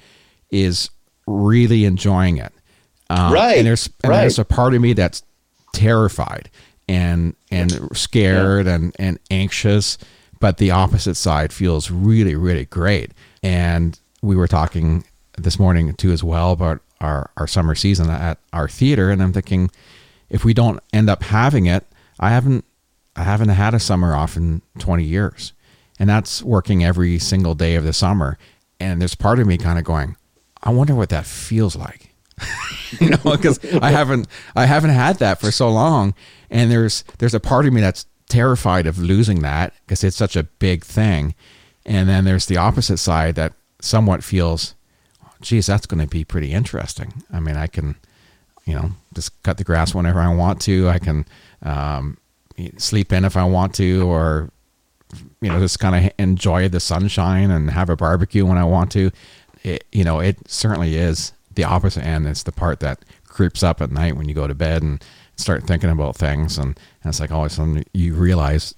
is 0.51 0.90
really 1.27 1.85
enjoying 1.85 2.38
it. 2.38 2.53
Um, 3.11 3.33
right. 3.33 3.59
And 3.59 3.66
there's 3.66 3.88
and 4.03 4.11
right. 4.11 4.21
there's 4.21 4.38
a 4.38 4.44
part 4.44 4.75
of 4.75 4.81
me 4.81 4.92
that's 4.92 5.23
terrified 5.73 6.51
and 6.88 7.37
and 7.51 7.97
scared 7.97 8.66
yeah. 8.66 8.75
and 8.75 8.97
and 8.99 9.18
anxious 9.31 9.99
but 10.40 10.59
the 10.59 10.71
opposite 10.71 11.16
side 11.16 11.53
feels 11.53 11.90
really 11.90 12.35
really 12.35 12.64
great 12.64 13.12
and 13.42 14.01
we 14.23 14.35
were 14.35 14.49
talking 14.49 15.05
this 15.42 15.59
morning 15.59 15.94
too 15.94 16.12
as 16.12 16.22
well 16.22 16.53
about 16.53 16.81
our 17.01 17.31
our 17.37 17.46
summer 17.46 17.74
season 17.74 18.11
at 18.11 18.38
our 18.53 18.68
theater 18.68 19.11
and 19.11 19.22
I'm 19.22 19.33
thinking 19.33 19.70
if 20.29 20.44
we 20.44 20.53
don't 20.53 20.81
end 20.92 21.09
up 21.09 21.22
having 21.22 21.66
it 21.66 21.87
I 22.20 22.31
haven't 22.31 22.64
I 23.16 23.24
haven't 23.24 23.48
had 23.48 23.74
a 23.74 23.81
summer 23.81 24.14
off 24.14 24.37
in 24.37 24.62
20 24.79 25.03
years. 25.03 25.53
And 25.98 26.09
that's 26.09 26.42
working 26.42 26.85
every 26.85 27.18
single 27.18 27.57
day 27.57 27.74
of 27.74 27.83
the 27.83 27.92
summer. 27.92 28.38
And 28.79 29.01
there's 29.01 29.16
part 29.16 29.40
of 29.40 29.46
me 29.48 29.59
kind 29.59 29.79
of 29.79 29.85
going 29.85 30.16
I 30.62 30.70
wonder 30.70 30.94
what 30.94 31.09
that 31.11 31.27
feels 31.27 31.77
like. 31.77 32.14
You 33.01 33.11
know, 33.11 33.18
because 33.22 33.62
I 33.83 33.90
haven't 33.90 34.29
I 34.57 34.64
haven't 34.64 34.92
had 34.92 35.18
that 35.18 35.40
for 35.40 35.51
so 35.51 35.68
long, 35.68 36.14
and 36.48 36.70
there's 36.70 37.05
there's 37.18 37.35
a 37.35 37.38
part 37.38 37.66
of 37.66 37.74
me 37.74 37.83
that's 37.83 38.07
terrified 38.31 38.87
of 38.87 38.98
losing 38.98 39.42
that 39.42 39.74
because 39.81 40.03
it's 40.03 40.16
such 40.16 40.37
a 40.37 40.44
big 40.44 40.85
thing, 40.85 41.35
and 41.85 42.09
then 42.09 42.24
there's 42.24 42.46
the 42.46 42.57
opposite 42.57 42.96
side 42.96 43.35
that 43.35 43.53
somewhat 43.83 44.24
feels, 44.24 44.74
geez, 45.40 45.66
that's 45.66 45.87
going 45.87 46.01
to 46.01 46.09
be 46.09 46.24
pretty 46.24 46.53
interesting. 46.53 47.22
I 47.33 47.40
mean, 47.40 47.57
I 47.57 47.66
can, 47.66 47.96
you 48.64 48.74
know, 48.74 48.90
just 49.14 49.42
cut 49.42 49.59
the 49.59 49.64
grass 49.64 49.94
whenever 49.94 50.20
I 50.20 50.35
want 50.35 50.61
to. 50.62 50.88
I 50.88 50.98
can 50.98 51.24
um, 51.62 52.18
sleep 52.77 53.12
in 53.12 53.24
if 53.24 53.37
I 53.37 53.44
want 53.44 53.74
to, 53.77 54.09
or 54.09 54.51
you 55.40 55.48
know, 55.48 55.59
just 55.59 55.79
kind 55.79 56.07
of 56.07 56.12
enjoy 56.18 56.68
the 56.68 56.81
sunshine 56.81 57.51
and 57.51 57.70
have 57.70 57.90
a 57.90 57.96
barbecue 57.96 58.44
when 58.44 58.59
I 58.59 58.64
want 58.64 58.92
to. 58.92 59.11
It, 59.62 59.85
you 59.92 60.05
know, 60.05 60.20
it 60.20 60.37
certainly 60.48 60.96
is 60.96 61.33
the 61.55 61.64
opposite 61.64 62.05
end. 62.05 62.27
It's 62.27 62.42
the 62.42 62.53
part 62.53 62.81
that 62.81 63.05
creeps 63.24 63.62
up 63.62 63.81
at 63.81 63.90
night 63.90 64.16
when 64.16 64.29
you 64.29 64.35
go 64.35 64.46
to 64.46 64.55
bed 64.55 64.83
and 64.83 65.03
start 65.37 65.64
thinking 65.64 65.90
about 65.90 66.16
things. 66.16 66.59
And, 66.59 66.79
and 67.03 67.11
it's 67.11 67.20
like 67.20 67.31
all 67.31 67.44
of 67.44 67.53
a 67.53 67.55
sudden 67.55 67.85
you 67.92 68.14
realize 68.14 68.74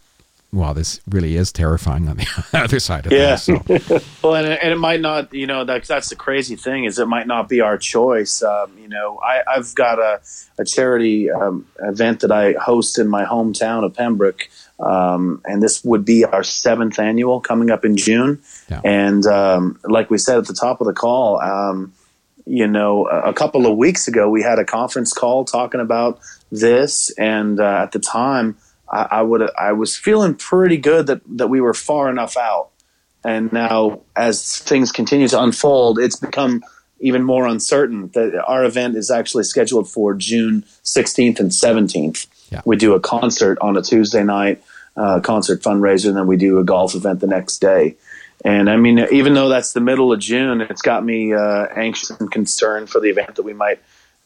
well, 0.53 0.75
this 0.75 1.01
really 1.09 1.37
is 1.37 1.53
terrifying 1.53 2.09
on 2.09 2.17
the 2.17 2.27
other 2.55 2.81
side 2.81 3.07
of 3.07 3.13
Yeah. 3.13 3.37
things. 3.37 3.77
So, 3.77 4.01
Well, 4.23 4.35
and, 4.35 4.49
and 4.49 4.73
it 4.73 4.79
might 4.79 5.01
not, 5.01 5.33
you 5.33 5.47
know, 5.47 5.65
that, 5.65 5.85
that's 5.85 6.09
the 6.11 6.17
crazy 6.17 6.57
thing 6.57 6.85
is 6.85 6.99
it 6.99 7.07
might 7.07 7.27
not 7.27 7.49
be 7.49 7.61
our 7.61 7.79
choice. 7.79 8.43
Um, 8.43 8.73
you 8.79 8.89
know, 8.89 9.21
I, 9.25 9.43
I've 9.57 9.73
got 9.75 9.99
a, 9.99 10.21
a 10.59 10.65
charity 10.65 11.31
um, 11.31 11.67
event 11.81 12.21
that 12.21 12.33
I 12.33 12.53
host 12.55 12.99
in 12.99 13.07
my 13.09 13.25
hometown 13.25 13.85
of 13.85 13.95
Pembroke, 13.95 14.49
um, 14.81 15.41
and 15.45 15.63
this 15.63 15.85
would 15.85 16.05
be 16.05 16.25
our 16.25 16.43
seventh 16.43 16.99
annual 16.99 17.41
coming 17.41 17.71
up 17.71 17.85
in 17.85 17.97
June. 17.97 18.41
Yeah. 18.71 18.81
And 18.85 19.25
um, 19.27 19.79
like 19.85 20.11
we 20.11 20.19
said 20.19 20.39
at 20.39 20.47
the 20.47 20.55
top 20.55 20.81
of 20.81 20.87
the 20.87 20.95
call, 20.95 21.41
um, 21.41 21.93
you 22.47 22.67
know, 22.67 23.07
a, 23.07 23.31
a 23.31 23.33
couple 23.35 23.67
of 23.67 23.77
weeks 23.77 24.09
ago 24.09 24.29
we 24.29 24.43
had 24.43 24.59
a 24.59 24.65
conference 24.65 25.13
call 25.13 25.45
talking 25.45 25.81
about 25.81 26.19
this, 26.51 27.11
and 27.19 27.61
uh, 27.61 27.83
at 27.85 27.93
the 27.93 28.01
time 28.01 28.57
I, 28.91 29.09
I 29.11 29.23
would 29.23 29.49
I 29.59 29.73
was 29.73 29.97
feeling 29.97 30.35
pretty 30.35 30.77
good 30.77 31.07
that 31.07 31.21
that 31.37 31.49
we 31.49 31.61
were 31.61 31.75
far 31.75 32.11
enough 32.11 32.37
out. 32.37 32.69
And 33.25 33.53
now 33.53 34.01
as 34.17 34.59
things 34.59 34.93
continue 34.93 35.29
to 35.29 35.43
unfold 35.43 35.99
it's 35.99 36.17
become 36.17 36.63
even 37.01 37.23
more 37.23 37.47
uncertain 37.47 38.09
that 38.09 38.43
our 38.47 38.65
event 38.65 38.97
is 38.97 39.11
actually 39.11 39.45
scheduled 39.45 39.89
for 39.89 40.15
june 40.15 40.65
16th 40.85 41.39
and 41.41 41.51
17th 41.51 42.27
Yeah. 42.51 42.63
we 42.65 42.77
do 42.77 42.95
a 42.95 43.01
concert 43.01 43.59
on 43.61 43.77
a 43.77 43.83
tuesday 43.83 44.25
night 44.25 44.63
uh, 44.97 45.21
concert 45.21 45.61
fundraiser 45.63 46.09
and 46.09 46.17
then 46.17 46.27
we 46.27 46.37
do 46.37 46.59
a 46.59 46.65
golf 46.65 46.95
event 46.95 47.21
the 47.21 47.27
next 47.27 47.59
day. 47.59 47.97
And 48.45 48.71
i 48.71 48.77
mean 48.77 49.07
even 49.13 49.35
though 49.35 49.51
that's 49.51 49.75
the 49.75 49.81
middle 49.81 50.13
of 50.15 50.19
june 50.19 50.63
it's 50.63 50.83
got 50.83 51.05
me 51.05 51.35
uh, 51.35 51.67
anxious 51.77 52.09
and 52.11 52.31
concerned 52.31 52.89
for 52.89 53.01
the 53.01 53.11
event 53.11 53.35
that 53.37 53.43
we 53.43 53.53
might 53.53 53.81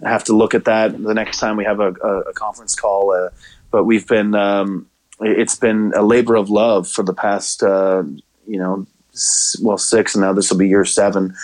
have 0.04 0.24
to 0.24 0.36
look 0.36 0.54
at 0.54 0.64
that 0.66 1.00
the 1.02 1.14
next 1.14 1.38
time 1.38 1.56
we 1.56 1.64
have 1.64 1.80
a, 1.80 1.92
a, 2.02 2.20
a 2.30 2.32
conference 2.32 2.74
call 2.76 3.12
uh, 3.12 3.30
but 3.74 3.82
we've 3.82 4.06
been 4.06 4.36
um, 4.36 4.86
it's 5.18 5.56
been 5.56 5.92
a 5.96 6.02
labor 6.02 6.36
of 6.36 6.48
love 6.48 6.86
for 6.88 7.02
the 7.02 7.12
past 7.12 7.60
uh, 7.64 8.04
you 8.46 8.56
know 8.56 8.86
well 9.60 9.78
six 9.78 10.14
and 10.14 10.22
now 10.22 10.32
this 10.32 10.48
will 10.48 10.58
be 10.58 10.68
year 10.68 10.84
seven. 10.84 11.34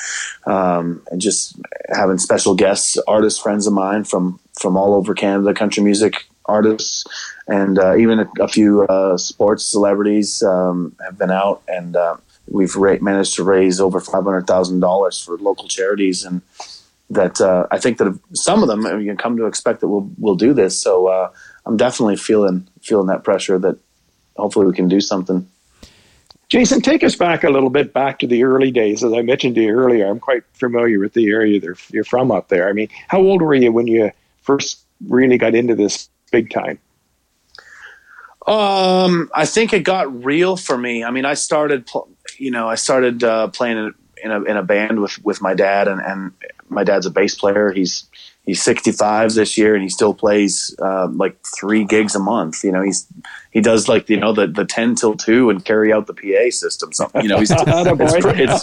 Um, 0.46 1.02
and 1.10 1.20
just 1.20 1.58
having 1.88 2.18
special 2.18 2.54
guests 2.54 2.96
artists 3.08 3.40
friends 3.40 3.66
of 3.66 3.72
mine 3.72 4.04
from 4.04 4.38
from 4.60 4.76
all 4.76 4.94
over 4.94 5.12
canada 5.12 5.52
country 5.52 5.82
music 5.82 6.26
artists 6.44 7.04
and 7.48 7.80
uh, 7.80 7.96
even 7.96 8.20
a, 8.20 8.30
a 8.38 8.46
few 8.46 8.82
uh, 8.82 9.16
sports 9.16 9.64
celebrities 9.64 10.40
um, 10.44 10.94
have 11.04 11.18
been 11.18 11.32
out. 11.32 11.62
And 11.66 11.96
uh, 11.96 12.18
we've 12.46 12.76
ra- 12.76 12.98
managed 13.00 13.34
to 13.36 13.44
raise 13.44 13.80
over 13.80 14.00
$500000 14.00 15.24
for 15.24 15.36
local 15.38 15.66
charities. 15.66 16.24
And 16.24 16.42
that 17.10 17.40
uh, 17.40 17.66
I 17.72 17.78
think 17.78 17.98
that 17.98 18.18
some 18.34 18.62
of 18.62 18.68
them 18.68 18.82
you 19.00 19.06
can 19.06 19.16
come 19.16 19.36
to 19.36 19.46
expect 19.46 19.80
that 19.80 19.88
we'll 19.88 20.08
we'll 20.16 20.36
do 20.36 20.54
this. 20.54 20.80
So 20.80 21.08
uh, 21.08 21.30
I'm 21.66 21.76
definitely 21.76 22.16
feeling 22.16 22.66
feeling 22.82 23.08
that 23.08 23.24
pressure 23.24 23.58
that 23.58 23.78
hopefully 24.36 24.66
we 24.66 24.72
can 24.72 24.88
do 24.88 25.00
something. 25.00 25.48
Jason, 26.48 26.80
take 26.80 27.04
us 27.04 27.14
back 27.14 27.44
a 27.44 27.50
little 27.50 27.70
bit 27.70 27.92
back 27.92 28.18
to 28.18 28.26
the 28.26 28.42
early 28.42 28.72
days. 28.72 29.04
As 29.04 29.12
I 29.12 29.22
mentioned 29.22 29.54
to 29.54 29.62
you 29.62 29.70
earlier, 29.70 30.08
I'm 30.08 30.18
quite 30.18 30.42
familiar 30.54 30.98
with 30.98 31.12
the 31.12 31.28
area 31.28 31.60
you're 31.90 32.04
from 32.04 32.32
up 32.32 32.48
there. 32.48 32.68
I 32.68 32.72
mean, 32.72 32.88
how 33.06 33.20
old 33.20 33.40
were 33.40 33.54
you 33.54 33.70
when 33.70 33.86
you 33.86 34.10
first 34.42 34.80
really 35.06 35.38
got 35.38 35.54
into 35.54 35.76
this 35.76 36.08
big 36.32 36.50
time? 36.50 36.80
Um, 38.48 39.30
I 39.32 39.46
think 39.46 39.72
it 39.72 39.84
got 39.84 40.24
real 40.24 40.56
for 40.56 40.76
me. 40.76 41.04
I 41.04 41.12
mean, 41.12 41.24
I 41.24 41.34
started, 41.34 41.88
you 42.36 42.50
know, 42.50 42.68
I 42.68 42.74
started 42.74 43.22
uh, 43.22 43.46
playing 43.48 43.78
in, 43.78 43.94
in 44.24 44.30
a 44.32 44.42
in 44.42 44.56
a 44.56 44.62
band 44.64 45.00
with 45.00 45.22
with 45.24 45.40
my 45.40 45.54
dad, 45.54 45.86
and 45.86 46.00
and 46.00 46.32
my 46.70 46.84
dad's 46.84 47.06
a 47.06 47.10
bass 47.10 47.34
player. 47.34 47.72
He's 47.72 48.08
he's 48.44 48.62
65 48.62 49.34
this 49.34 49.56
year, 49.58 49.74
and 49.74 49.82
he 49.82 49.88
still 49.88 50.14
plays 50.14 50.74
uh, 50.80 51.08
like 51.08 51.36
three 51.58 51.84
gigs 51.84 52.14
a 52.14 52.18
month. 52.18 52.64
You 52.64 52.72
know, 52.72 52.82
he's 52.82 53.06
he 53.50 53.60
does 53.60 53.88
like 53.88 54.08
you 54.08 54.18
know 54.18 54.32
the 54.32 54.46
the 54.46 54.64
10 54.64 54.94
till 54.94 55.16
two 55.16 55.50
and 55.50 55.64
carry 55.64 55.92
out 55.92 56.06
the 56.06 56.14
PA 56.14 56.50
system. 56.50 56.92
Something 56.92 57.22
you 57.22 57.28
know, 57.28 57.38
he's 57.38 57.50
it's, 57.56 58.62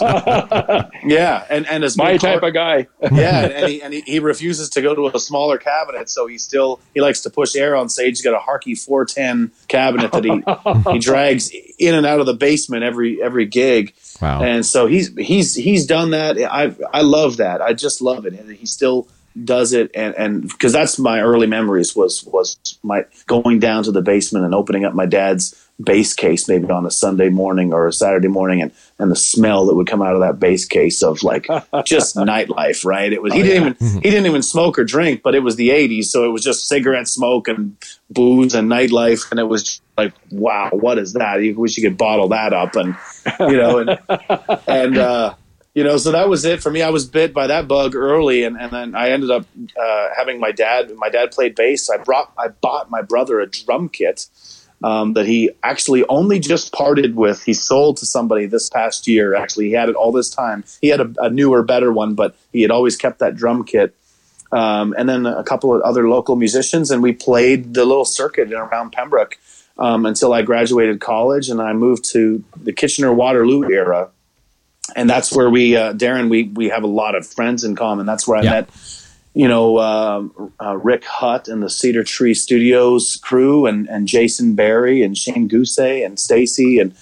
yeah, 1.04 1.44
and 1.50 1.66
and 1.66 1.84
as 1.84 1.96
my 1.96 2.16
type 2.16 2.40
car- 2.40 2.48
of 2.48 2.54
guy. 2.54 2.88
yeah, 3.12 3.40
and, 3.40 3.68
he, 3.68 3.82
and 3.82 3.94
he, 3.94 4.00
he 4.02 4.18
refuses 4.18 4.70
to 4.70 4.82
go 4.82 4.94
to 4.94 5.14
a 5.14 5.20
smaller 5.20 5.58
cabinet, 5.58 6.08
so 6.08 6.26
he 6.26 6.38
still 6.38 6.80
he 6.94 7.00
likes 7.00 7.20
to 7.22 7.30
push 7.30 7.54
air 7.54 7.76
on 7.76 7.88
stage. 7.88 8.18
He's 8.18 8.22
got 8.22 8.34
a 8.34 8.38
Hartke 8.38 8.78
410 8.78 9.52
cabinet 9.68 10.12
that 10.12 10.24
he 10.24 10.92
he 10.92 10.98
drags 11.00 11.50
in 11.78 11.94
and 11.94 12.06
out 12.06 12.20
of 12.20 12.26
the 12.26 12.34
basement 12.34 12.82
every 12.82 13.22
every 13.22 13.46
gig, 13.46 13.94
wow. 14.20 14.42
and 14.42 14.64
so 14.64 14.86
he's 14.86 15.14
he's 15.16 15.54
he's 15.54 15.86
done 15.86 16.10
that. 16.10 16.38
I 16.38 16.74
I 16.92 17.02
love 17.02 17.38
that. 17.38 17.60
I 17.62 17.72
just 17.72 18.00
love 18.00 18.26
it, 18.26 18.34
and 18.34 18.50
he 18.50 18.66
still 18.66 19.08
does 19.44 19.72
it, 19.72 19.90
and 19.94 20.14
and 20.16 20.42
because 20.42 20.72
that's 20.72 20.98
my 20.98 21.20
early 21.20 21.46
memories 21.46 21.94
was 21.94 22.24
was 22.24 22.56
my 22.82 23.04
going 23.26 23.58
down 23.58 23.84
to 23.84 23.92
the 23.92 24.02
basement 24.02 24.44
and 24.44 24.54
opening 24.54 24.84
up 24.84 24.94
my 24.94 25.06
dad's 25.06 25.67
bass 25.80 26.12
case 26.12 26.48
maybe 26.48 26.68
on 26.70 26.84
a 26.84 26.90
Sunday 26.90 27.28
morning 27.28 27.72
or 27.72 27.86
a 27.86 27.92
Saturday 27.92 28.28
morning 28.28 28.60
and 28.62 28.72
and 28.98 29.12
the 29.12 29.16
smell 29.16 29.66
that 29.66 29.76
would 29.76 29.86
come 29.86 30.02
out 30.02 30.14
of 30.14 30.20
that 30.20 30.40
base 30.40 30.64
case 30.64 31.04
of 31.04 31.22
like 31.22 31.46
just 31.84 32.16
nightlife 32.16 32.84
right? 32.84 33.12
It 33.12 33.22
was 33.22 33.32
he 33.32 33.42
didn't 33.42 33.76
even 33.78 34.02
he 34.02 34.10
didn't 34.10 34.26
even 34.26 34.42
smoke 34.42 34.78
or 34.78 34.84
drink 34.84 35.22
but 35.22 35.36
it 35.36 35.40
was 35.40 35.54
the 35.56 35.68
80s 35.68 36.06
so 36.06 36.24
it 36.24 36.32
was 36.32 36.42
just 36.42 36.66
cigarette 36.66 37.06
smoke 37.06 37.46
and 37.46 37.76
booze 38.10 38.54
and 38.54 38.68
nightlife 38.68 39.30
and 39.30 39.38
it 39.38 39.44
was 39.44 39.80
like 39.96 40.12
wow 40.30 40.70
what 40.72 40.98
is 40.98 41.12
that? 41.12 41.42
You 41.42 41.54
wish 41.54 41.76
you 41.76 41.88
could 41.88 41.96
bottle 41.96 42.28
that 42.28 42.52
up 42.52 42.74
and 42.74 42.96
you 43.38 43.56
know 43.56 43.78
and 43.78 43.98
and 44.66 44.98
uh 44.98 45.34
you 45.74 45.84
know 45.84 45.96
so 45.96 46.10
that 46.10 46.28
was 46.28 46.44
it 46.44 46.60
for 46.60 46.70
me. 46.72 46.82
I 46.82 46.90
was 46.90 47.06
bit 47.06 47.32
by 47.32 47.46
that 47.46 47.68
bug 47.68 47.94
early 47.94 48.42
and, 48.42 48.56
and 48.56 48.72
then 48.72 48.94
i 48.96 49.10
ended 49.10 49.30
up 49.30 49.46
uh, 49.80 50.08
having 50.16 50.40
my 50.40 50.50
dad 50.50 50.90
my 50.96 51.08
dad 51.08 51.30
played 51.30 51.54
bass. 51.54 51.88
I 51.88 51.98
brought 51.98 52.32
i 52.36 52.48
bought 52.48 52.90
my 52.90 53.00
brother 53.00 53.38
a 53.38 53.46
drum 53.46 53.88
kit 53.88 54.26
um, 54.82 55.14
that 55.14 55.26
he 55.26 55.50
actually 55.62 56.04
only 56.08 56.38
just 56.38 56.72
parted 56.72 57.16
with. 57.16 57.42
He 57.42 57.54
sold 57.54 57.96
to 57.98 58.06
somebody 58.06 58.46
this 58.46 58.68
past 58.68 59.06
year. 59.08 59.34
Actually, 59.34 59.66
he 59.66 59.72
had 59.72 59.88
it 59.88 59.96
all 59.96 60.12
this 60.12 60.30
time. 60.30 60.64
He 60.80 60.88
had 60.88 61.00
a, 61.00 61.12
a 61.18 61.30
newer, 61.30 61.62
better 61.62 61.92
one, 61.92 62.14
but 62.14 62.36
he 62.52 62.62
had 62.62 62.70
always 62.70 62.96
kept 62.96 63.18
that 63.18 63.34
drum 63.34 63.64
kit. 63.64 63.94
Um, 64.50 64.94
and 64.96 65.08
then 65.08 65.26
a 65.26 65.44
couple 65.44 65.74
of 65.74 65.82
other 65.82 66.08
local 66.08 66.36
musicians, 66.36 66.90
and 66.90 67.02
we 67.02 67.12
played 67.12 67.74
the 67.74 67.84
little 67.84 68.06
circuit 68.06 68.50
in 68.50 68.54
around 68.54 68.92
Pembroke 68.92 69.36
um, 69.76 70.06
until 70.06 70.32
I 70.32 70.42
graduated 70.42 71.00
college, 71.00 71.50
and 71.50 71.60
I 71.60 71.72
moved 71.74 72.04
to 72.12 72.42
the 72.56 72.72
Kitchener 72.72 73.12
Waterloo 73.12 73.68
era. 73.70 74.08
And 74.96 75.08
that's 75.10 75.30
where 75.34 75.50
we, 75.50 75.76
uh, 75.76 75.92
Darren, 75.92 76.30
we 76.30 76.44
we 76.44 76.70
have 76.70 76.82
a 76.82 76.86
lot 76.86 77.14
of 77.14 77.26
friends 77.26 77.62
in 77.62 77.76
common. 77.76 78.06
That's 78.06 78.26
where 78.26 78.38
I 78.38 78.42
Yeah. 78.42 78.50
met 78.52 78.70
you 79.38 79.46
know, 79.46 79.78
um, 79.78 80.52
uh, 80.60 80.76
Rick 80.76 81.04
Hutt 81.04 81.46
and 81.46 81.62
the 81.62 81.70
Cedar 81.70 82.02
Tree 82.02 82.34
Studios 82.34 83.14
crew, 83.22 83.66
and, 83.66 83.88
and 83.88 84.08
Jason 84.08 84.56
Barry 84.56 85.04
and 85.04 85.16
Shane 85.16 85.48
Gousey 85.48 86.04
and 86.04 86.18
Stacy 86.18 86.80
and 86.80 86.92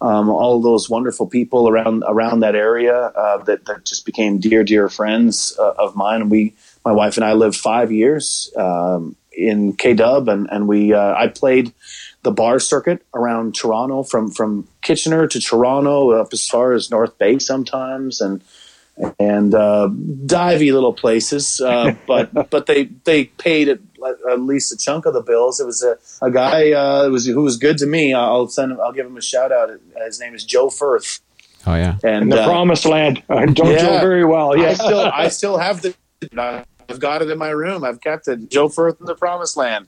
um, 0.00 0.30
all 0.30 0.62
those 0.62 0.88
wonderful 0.88 1.26
people 1.26 1.68
around 1.68 2.02
around 2.08 2.40
that 2.40 2.54
area 2.54 2.96
uh, 2.96 3.44
that 3.44 3.66
that 3.66 3.84
just 3.84 4.06
became 4.06 4.38
dear 4.38 4.64
dear 4.64 4.88
friends 4.88 5.54
uh, 5.58 5.74
of 5.78 5.94
mine. 5.94 6.30
We, 6.30 6.54
my 6.82 6.92
wife 6.92 7.18
and 7.18 7.26
I, 7.26 7.34
lived 7.34 7.56
five 7.56 7.92
years 7.92 8.50
um, 8.56 9.14
in 9.30 9.74
K 9.74 9.92
Dub, 9.92 10.30
and 10.30 10.48
and 10.50 10.66
we 10.66 10.94
uh, 10.94 11.14
I 11.14 11.28
played 11.28 11.74
the 12.22 12.32
bar 12.32 12.58
circuit 12.58 13.04
around 13.12 13.54
Toronto 13.54 14.02
from 14.02 14.30
from 14.30 14.66
Kitchener 14.80 15.26
to 15.26 15.38
Toronto 15.38 16.12
up 16.12 16.28
as 16.32 16.48
far 16.48 16.72
as 16.72 16.90
North 16.90 17.18
Bay 17.18 17.38
sometimes 17.38 18.22
and 18.22 18.42
and 19.18 19.54
uh, 19.54 19.88
divey 19.90 20.72
little 20.72 20.92
places, 20.92 21.60
uh, 21.60 21.94
but 22.06 22.50
but 22.50 22.66
they 22.66 22.84
they 23.04 23.24
paid 23.24 23.68
at, 23.68 23.78
at 24.30 24.40
least 24.40 24.72
a 24.72 24.76
chunk 24.76 25.06
of 25.06 25.14
the 25.14 25.22
bills. 25.22 25.60
It 25.60 25.66
was 25.66 25.82
a, 25.82 25.96
a 26.24 26.30
guy 26.30 26.72
uh, 26.72 27.08
was 27.08 27.26
who 27.26 27.42
was 27.42 27.56
good 27.56 27.78
to 27.78 27.86
me. 27.86 28.12
I'll 28.12 28.48
send 28.48 28.72
him. 28.72 28.80
I'll 28.80 28.92
give 28.92 29.06
him 29.06 29.16
a 29.16 29.22
shout 29.22 29.52
out. 29.52 29.70
His 30.04 30.20
name 30.20 30.34
is 30.34 30.44
Joe 30.44 30.68
Firth, 30.70 31.20
oh 31.66 31.74
yeah. 31.74 31.96
and 32.04 32.24
In 32.24 32.28
the 32.28 32.42
uh, 32.42 32.46
promised 32.46 32.84
land. 32.84 33.22
I 33.28 33.46
don't 33.46 33.70
yeah. 33.70 33.82
know 33.82 34.00
very 34.00 34.24
well. 34.24 34.58
I 34.60 34.74
still 34.74 35.00
I 35.14 35.28
still 35.28 35.58
have 35.58 35.82
the. 35.82 35.94
I've 36.88 37.00
got 37.00 37.22
it 37.22 37.30
in 37.30 37.38
my 37.38 37.50
room. 37.50 37.84
I've 37.84 38.00
kept 38.00 38.28
it. 38.28 38.50
Joe 38.50 38.68
Firth 38.68 39.00
in 39.00 39.06
the 39.06 39.14
Promised 39.14 39.56
Land, 39.56 39.86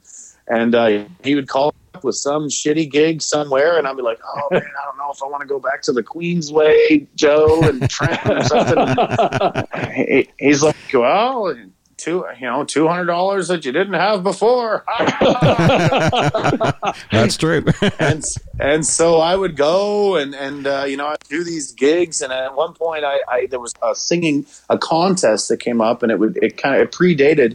and 0.49 0.75
uh, 0.75 1.05
he 1.23 1.35
would 1.35 1.49
call 1.49 1.75
up 2.05 2.07
with 2.07 2.17
some 2.17 2.49
shitty 2.49 2.91
gig 2.91 3.23
somewhere, 3.23 3.79
and 3.79 3.87
I'd 3.89 3.97
be 3.97 4.03
like, 4.03 4.21
"Oh 4.25 4.49
man, 4.51 4.63
I 4.63 4.85
don't 4.85 4.99
know 4.99 5.11
if 5.11 5.23
I 5.23 5.27
want 5.27 5.41
to 5.41 5.47
go 5.47 5.59
back 5.59 5.83
to 5.83 5.93
the 5.93 6.03
Queensway, 6.03 7.07
Joe 7.15 7.63
and 7.63 7.89
Trent 7.89 8.21
or 8.27 8.43
something." 8.45 9.95
he, 10.07 10.29
he's 10.39 10.63
like, 10.63 10.77
"Well." 10.93 11.57
Two, 11.97 12.27
you 12.39 12.47
know, 12.47 12.65
two 12.65 12.89
hundred 12.89 13.07
dollars 13.07 13.47
that 13.49 13.65
you 13.65 13.71
didn't 13.71 13.95
have 13.95 14.25
before, 14.25 14.85
That's 17.13 17.37
true. 17.37 17.65
and 18.01 18.23
and 18.59 18.85
so 18.85 19.21
I 19.21 19.37
would 19.37 19.57
go 19.57 20.17
and 20.17 20.35
and 20.35 20.67
uh, 20.67 20.85
you 20.89 20.97
know 20.97 21.07
I'd 21.07 21.21
do 21.31 21.45
these 21.45 21.71
gigs, 21.71 22.21
and 22.21 22.33
at 22.33 22.57
one 22.57 22.75
point 22.75 23.05
I, 23.05 23.21
I 23.29 23.47
there 23.47 23.61
was 23.61 23.73
a 23.81 23.95
singing 23.95 24.45
a 24.69 24.77
contest 24.77 25.49
that 25.49 25.61
came 25.61 25.81
up, 25.81 26.03
and 26.03 26.11
it 26.11 26.19
would 26.19 26.37
it 26.43 26.57
kind 26.57 26.75
of 26.75 26.83
it 26.83 26.93
predated 26.93 27.55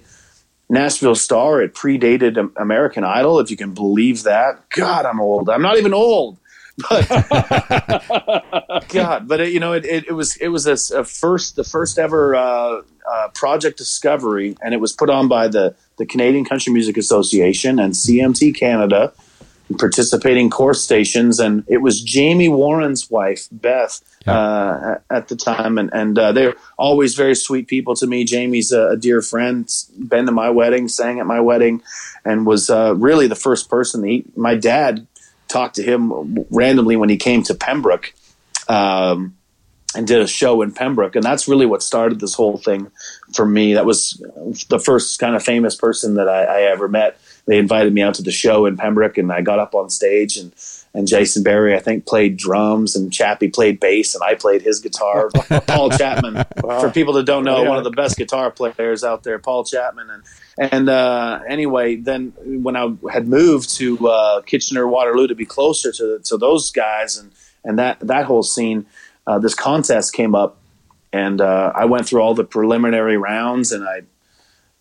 Nashville 0.69 1.15
Star, 1.15 1.61
it 1.61 1.73
predated 1.73 2.51
American 2.55 3.03
Idol, 3.03 3.39
if 3.39 3.49
you 3.49 3.57
can 3.57 3.73
believe 3.73 4.23
that. 4.23 4.69
God, 4.69 5.05
I'm 5.05 5.19
old. 5.19 5.49
I'm 5.49 5.63
not 5.63 5.77
even 5.77 5.93
old. 5.93 6.37
But 6.89 7.09
God, 8.87 9.27
but 9.27 9.41
it, 9.41 9.51
you 9.51 9.59
know, 9.59 9.73
it, 9.73 9.83
it, 9.83 10.05
it 10.07 10.13
was 10.13 10.37
it 10.37 10.47
was 10.47 10.65
a, 10.65 10.77
a 10.97 11.03
first 11.03 11.57
the 11.57 11.65
first 11.65 11.99
ever 11.99 12.35
uh, 12.35 12.81
uh, 13.11 13.27
project 13.33 13.77
discovery, 13.77 14.55
and 14.61 14.73
it 14.73 14.77
was 14.77 14.93
put 14.93 15.09
on 15.09 15.27
by 15.27 15.49
the 15.49 15.75
the 15.97 16.05
Canadian 16.05 16.45
Country 16.45 16.71
Music 16.71 16.95
Association 16.95 17.79
and 17.79 17.91
CMT 17.91 18.55
Canada, 18.55 19.11
participating 19.77 20.49
course 20.49 20.81
stations, 20.81 21.39
and 21.39 21.63
it 21.67 21.77
was 21.77 22.01
Jamie 22.01 22.49
Warren's 22.49 23.09
wife, 23.09 23.47
Beth, 23.51 24.01
Yeah. 24.25 24.37
uh, 24.37 24.99
at 25.09 25.27
the 25.27 25.35
time, 25.35 25.77
and 25.77 25.89
and 25.93 26.17
uh, 26.17 26.31
they're 26.31 26.55
always 26.77 27.15
very 27.15 27.35
sweet 27.35 27.67
people 27.67 27.95
to 27.95 28.07
me. 28.07 28.23
Jamie's 28.23 28.71
a, 28.71 28.89
a 28.89 28.97
dear 28.97 29.21
friend, 29.21 29.69
been 29.97 30.25
to 30.25 30.31
my 30.31 30.49
wedding, 30.49 30.87
sang 30.87 31.19
at 31.19 31.25
my 31.25 31.39
wedding, 31.39 31.81
and 32.25 32.45
was 32.45 32.69
uh, 32.69 32.95
really 32.95 33.27
the 33.27 33.35
first 33.35 33.69
person. 33.69 34.03
He, 34.03 34.25
my 34.35 34.55
dad 34.55 35.05
talked 35.47 35.75
to 35.75 35.83
him 35.83 36.45
randomly 36.49 36.95
when 36.95 37.09
he 37.09 37.17
came 37.17 37.43
to 37.43 37.53
Pembroke. 37.55 38.13
Um, 38.67 39.35
and 39.95 40.05
did 40.05 40.19
a 40.21 40.27
show 40.27 40.61
in 40.61 40.71
Pembroke, 40.71 41.15
and 41.15 41.23
that's 41.23 41.47
really 41.47 41.65
what 41.65 41.81
started 41.81 42.19
this 42.19 42.35
whole 42.35 42.57
thing 42.57 42.91
for 43.33 43.43
me. 43.43 43.73
That 43.73 43.87
was 43.87 44.23
the 44.69 44.77
first 44.77 45.17
kind 45.17 45.35
of 45.35 45.41
famous 45.41 45.75
person 45.75 46.13
that 46.13 46.29
I, 46.29 46.43
I 46.43 46.61
ever 46.71 46.87
met. 46.87 47.17
They 47.49 47.57
invited 47.57 47.91
me 47.91 48.03
out 48.03 48.13
to 48.13 48.21
the 48.21 48.31
show 48.31 48.67
in 48.67 48.77
Pembroke, 48.77 49.17
and 49.17 49.31
I 49.31 49.41
got 49.41 49.57
up 49.57 49.73
on 49.73 49.89
stage, 49.89 50.37
and 50.37 50.53
and 50.93 51.07
Jason 51.07 51.41
Barry, 51.41 51.75
I 51.75 51.79
think, 51.79 52.05
played 52.05 52.37
drums, 52.37 52.95
and 52.95 53.11
Chappie 53.11 53.47
played 53.47 53.79
bass, 53.79 54.13
and 54.13 54.23
I 54.23 54.35
played 54.35 54.61
his 54.61 54.79
guitar. 54.79 55.31
Paul 55.67 55.89
Chapman, 55.89 56.45
for 56.61 56.91
people 56.91 57.13
that 57.13 57.25
don't 57.25 57.43
know, 57.43 57.63
yeah. 57.63 57.69
one 57.69 57.79
of 57.79 57.83
the 57.83 57.89
best 57.89 58.17
guitar 58.17 58.51
players 58.51 59.03
out 59.03 59.23
there, 59.23 59.39
Paul 59.39 59.63
Chapman, 59.63 60.11
and 60.11 60.23
and 60.71 60.89
uh, 60.89 61.39
anyway, 61.49 61.95
then 61.95 62.33
when 62.45 62.75
I 62.75 62.95
had 63.11 63.27
moved 63.27 63.75
to 63.77 64.07
uh, 64.07 64.41
Kitchener 64.41 64.87
Waterloo 64.87 65.25
to 65.25 65.35
be 65.35 65.45
closer 65.47 65.91
to 65.91 66.19
to 66.25 66.37
those 66.37 66.69
guys 66.69 67.17
and 67.17 67.31
and 67.63 67.79
that 67.79 67.99
that 68.01 68.25
whole 68.25 68.43
scene, 68.43 68.85
uh, 69.25 69.39
this 69.39 69.55
contest 69.55 70.13
came 70.13 70.35
up, 70.35 70.57
and 71.11 71.41
uh, 71.41 71.71
I 71.73 71.85
went 71.85 72.07
through 72.07 72.21
all 72.21 72.35
the 72.35 72.43
preliminary 72.43 73.17
rounds, 73.17 73.71
and 73.71 73.83
I 73.83 74.03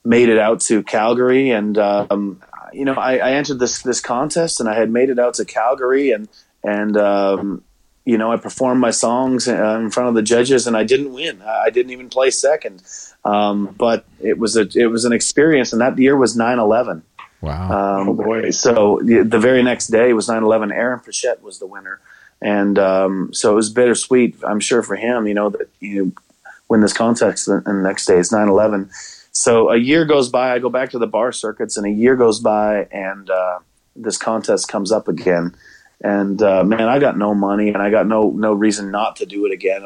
made 0.05 0.29
it 0.29 0.39
out 0.39 0.61
to 0.61 0.83
Calgary, 0.83 1.51
and 1.51 1.79
um, 1.79 2.43
you 2.73 2.85
know 2.85 2.95
I, 2.95 3.19
I 3.19 3.31
entered 3.33 3.59
this 3.59 3.83
this 3.83 4.01
contest, 4.01 4.61
and 4.61 4.69
I 4.69 4.79
had 4.79 4.91
made 4.91 5.11
it 5.11 5.19
out 5.19 5.35
to 5.35 5.45
Calgary, 5.45 6.11
and 6.11 6.29
and 6.63 6.97
um, 6.97 7.63
you 8.05 8.19
know 8.19 8.33
I 8.33 8.37
performed 8.37 8.81
my 8.81 8.91
songs 8.91 9.49
uh, 9.49 9.79
in 9.81 9.91
front 9.91 10.09
of 10.09 10.15
the 10.15 10.23
judges, 10.23 10.67
and 10.67 10.77
I 10.77 10.85
didn't 10.85 11.13
win. 11.13 11.43
I 11.43 11.65
I 11.67 11.71
didn't 11.71 11.93
even 11.93 12.09
play 12.09 12.31
second, 12.31 12.83
um, 13.25 13.75
but 13.79 14.05
it 14.21 14.39
was 14.39 14.57
a 14.57 14.69
it 14.75 14.87
was 14.87 15.05
an 15.05 15.13
experience, 15.13 15.73
and 15.73 15.81
that 15.81 15.99
year 15.99 16.17
was 16.17 16.37
9-11. 16.37 17.03
Wow. 17.41 18.01
Um, 18.01 18.09
Oh, 18.09 18.15
boy. 18.15 18.51
So 18.51 19.01
the, 19.03 19.23
the 19.23 19.39
very 19.39 19.63
next 19.63 19.89
day 19.89 20.13
was 20.13 20.29
9/11. 20.29 20.73
Aaron 20.73 21.01
Pritchett 21.01 21.43
was 21.43 21.59
the 21.59 21.67
winner, 21.67 22.01
and 22.41 22.79
um, 22.79 23.33
so 23.33 23.53
it 23.53 23.55
was 23.55 23.71
bittersweet. 23.71 24.37
I'm 24.45 24.61
sure 24.61 24.83
for 24.83 24.97
him, 24.97 25.27
you 25.27 25.35
know, 25.35 25.51
that 25.51 25.69
you 25.81 26.13
win 26.69 26.81
this 26.81 26.93
contest, 26.93 27.49
and 27.49 27.65
the 27.65 27.73
next 27.73 28.07
day 28.07 28.19
is 28.19 28.31
9/11. 28.31 28.91
So 29.39 29.71
a 29.71 29.77
year 29.77 30.05
goes 30.05 30.29
by. 30.29 30.53
I 30.53 30.59
go 30.59 30.69
back 30.69 30.91
to 30.91 30.99
the 30.99 31.07
bar 31.07 31.31
circuits, 31.31 31.77
and 31.77 31.87
a 31.87 31.91
year 31.91 32.17
goes 32.17 32.41
by, 32.41 32.89
and 32.91 33.31
uh, 33.31 33.61
this 33.95 34.19
contest 34.19 34.67
comes 34.67 34.91
up 34.91 35.07
again. 35.07 35.55
And 36.01 36.43
uh, 36.43 36.65
man, 36.65 36.89
I 36.89 36.99
got 36.99 37.17
no 37.17 37.37
money, 37.37 37.69
and 37.69 37.77
I 37.77 37.89
got 37.89 38.09
no 38.09 38.31
no 38.31 38.53
reason 38.53 38.91
not 38.91 39.15
to 39.17 39.27
do 39.27 39.47
it 39.47 39.53
again, 39.53 39.85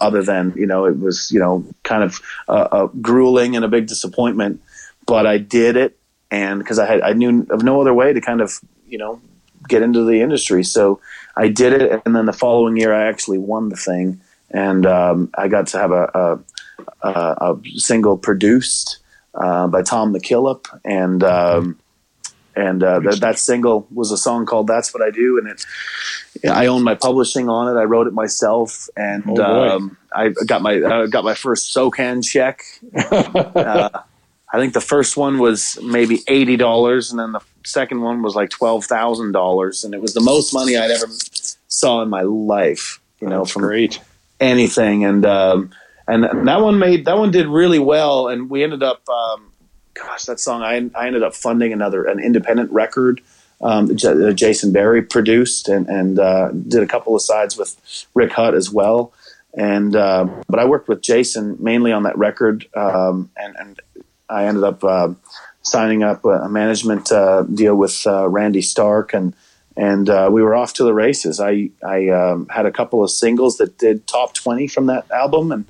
other 0.00 0.24
than 0.24 0.52
you 0.56 0.66
know 0.66 0.84
it 0.84 0.98
was 0.98 1.30
you 1.30 1.38
know 1.38 1.64
kind 1.84 2.02
of 2.02 3.00
grueling 3.00 3.54
and 3.54 3.64
a 3.64 3.68
big 3.68 3.86
disappointment. 3.86 4.60
But 5.06 5.28
I 5.28 5.38
did 5.38 5.76
it, 5.76 5.96
and 6.32 6.58
because 6.58 6.80
I 6.80 6.86
had 6.86 7.00
I 7.00 7.12
knew 7.12 7.46
of 7.50 7.62
no 7.62 7.80
other 7.80 7.94
way 7.94 8.12
to 8.12 8.20
kind 8.20 8.40
of 8.40 8.58
you 8.88 8.98
know 8.98 9.20
get 9.68 9.82
into 9.82 10.02
the 10.02 10.22
industry, 10.22 10.64
so 10.64 11.00
I 11.36 11.46
did 11.46 11.72
it. 11.72 12.02
And 12.04 12.16
then 12.16 12.26
the 12.26 12.32
following 12.32 12.76
year, 12.76 12.92
I 12.92 13.06
actually 13.06 13.38
won 13.38 13.68
the 13.68 13.76
thing, 13.76 14.20
and 14.50 14.84
um, 14.86 15.30
I 15.38 15.46
got 15.46 15.68
to 15.68 15.78
have 15.78 15.92
a, 15.92 16.10
a, 16.14 16.38
a, 17.02 17.10
a 17.10 17.60
single 17.76 18.16
produced 18.16 18.98
uh, 19.34 19.66
by 19.66 19.82
Tom 19.82 20.12
McKillip, 20.12 20.66
and 20.84 21.22
um, 21.22 21.78
and 22.56 22.82
uh, 22.82 23.00
that 23.00 23.20
that 23.20 23.38
single 23.38 23.86
was 23.92 24.10
a 24.10 24.16
song 24.16 24.46
called 24.46 24.66
"That's 24.66 24.92
What 24.92 25.02
I 25.02 25.10
Do," 25.10 25.38
and 25.38 25.48
it 25.48 25.64
I 26.48 26.66
own 26.66 26.82
my 26.82 26.94
publishing 26.94 27.48
on 27.48 27.74
it. 27.74 27.78
I 27.78 27.84
wrote 27.84 28.06
it 28.06 28.12
myself, 28.14 28.88
and 28.96 29.22
Oh, 29.26 29.68
um, 29.68 29.96
I 30.14 30.30
got 30.46 30.62
my 30.62 30.80
uh, 30.80 31.06
got 31.06 31.24
my 31.24 31.34
first 31.34 31.74
SOCAN 31.74 32.22
check. 32.22 32.62
uh, 33.10 33.90
I 34.52 34.58
think 34.58 34.72
the 34.72 34.80
first 34.80 35.16
one 35.16 35.38
was 35.38 35.78
maybe 35.82 36.20
eighty 36.26 36.56
dollars, 36.56 37.10
and 37.10 37.18
then 37.20 37.32
the 37.32 37.40
second 37.64 38.00
one 38.00 38.22
was 38.22 38.34
like 38.34 38.50
twelve 38.50 38.84
thousand 38.86 39.32
dollars, 39.32 39.84
and 39.84 39.94
it 39.94 40.00
was 40.00 40.14
the 40.14 40.20
most 40.22 40.52
money 40.52 40.76
I'd 40.76 40.90
ever 40.90 41.06
saw 41.68 42.02
in 42.02 42.08
my 42.08 42.22
life. 42.22 43.00
You 43.20 43.28
know, 43.28 43.40
That's 43.40 43.52
from 43.52 43.62
great. 43.62 44.00
anything, 44.40 45.04
and 45.04 45.26
um, 45.26 45.70
and 46.08 46.48
that 46.48 46.60
one 46.60 46.78
made 46.78 47.04
that 47.04 47.18
one 47.18 47.30
did 47.30 47.46
really 47.46 47.78
well, 47.78 48.28
and 48.28 48.48
we 48.48 48.64
ended 48.64 48.82
up, 48.82 49.06
um, 49.08 49.52
gosh, 49.94 50.24
that 50.24 50.40
song 50.40 50.62
I 50.62 50.90
I 50.98 51.06
ended 51.06 51.22
up 51.22 51.34
funding 51.34 51.72
another 51.72 52.04
an 52.04 52.18
independent 52.18 52.70
record. 52.72 53.20
Um, 53.60 53.94
J- 53.96 54.32
Jason 54.34 54.72
Barry 54.72 55.02
produced 55.02 55.68
and 55.68 55.86
and 55.88 56.18
uh, 56.18 56.50
did 56.52 56.82
a 56.82 56.86
couple 56.86 57.14
of 57.14 57.22
sides 57.22 57.58
with 57.58 58.06
Rick 58.14 58.32
Hutt 58.32 58.54
as 58.54 58.70
well, 58.70 59.12
and 59.52 59.94
uh, 59.94 60.26
but 60.48 60.58
I 60.58 60.64
worked 60.64 60.88
with 60.88 61.02
Jason 61.02 61.56
mainly 61.60 61.92
on 61.92 62.04
that 62.04 62.16
record, 62.16 62.66
um, 62.74 63.30
and 63.36 63.54
and 63.58 63.80
I 64.30 64.46
ended 64.46 64.64
up 64.64 64.82
uh, 64.82 65.12
signing 65.62 66.02
up 66.02 66.24
a, 66.24 66.48
management 66.48 67.12
uh, 67.12 67.42
deal 67.42 67.74
with 67.74 68.06
uh, 68.06 68.28
Randy 68.28 68.62
Stark 68.62 69.12
and 69.12 69.34
and 69.76 70.10
uh, 70.10 70.28
we 70.32 70.42
were 70.42 70.56
off 70.56 70.72
to 70.74 70.84
the 70.84 70.94
races. 70.94 71.38
I 71.38 71.70
I 71.86 72.08
um, 72.08 72.48
had 72.48 72.64
a 72.64 72.72
couple 72.72 73.04
of 73.04 73.10
singles 73.10 73.58
that 73.58 73.76
did 73.76 74.06
top 74.06 74.34
twenty 74.34 74.66
from 74.68 74.86
that 74.86 75.10
album 75.10 75.52
and 75.52 75.66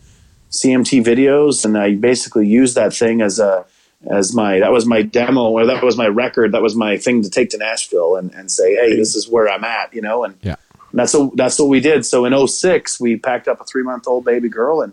CMT 0.51 1.05
videos, 1.05 1.64
and 1.64 1.76
I 1.76 1.94
basically 1.94 2.46
used 2.46 2.74
that 2.74 2.94
thing 2.94 3.20
as 3.20 3.38
a 3.38 3.64
as 4.11 4.32
my 4.34 4.61
that 4.61 4.70
was 4.70 4.86
my 4.86 5.03
demo 5.03 5.49
or 5.51 5.66
that 5.66 5.82
was 5.82 5.96
my 5.96 6.07
record. 6.07 6.53
That 6.53 6.62
was 6.62 6.74
my 6.76 6.96
thing 6.99 7.22
to 7.22 7.30
take 7.30 7.51
to 7.51 7.59
Nashville 7.59 8.16
and, 8.16 8.32
and 8.32 8.51
say, 8.51 8.74
hey, 8.76 8.94
this 8.96 9.14
is 9.16 9.28
where 9.28 9.49
I'm 9.49 9.64
at, 9.64 9.92
you 9.92 10.01
know. 10.01 10.24
And 10.24 10.36
Yeah. 10.42 10.55
that's 10.94 11.14
what 11.14 11.36
that's 11.36 11.59
what 11.59 11.68
we 11.68 11.80
did. 11.80 12.07
So 12.07 12.24
in 12.24 12.46
06, 12.49 13.01
we 13.01 13.16
packed 13.16 13.49
up 13.49 13.61
a 13.61 13.64
three 13.64 13.82
month 13.82 14.07
old 14.07 14.24
baby 14.24 14.49
girl 14.49 14.80
and 14.82 14.92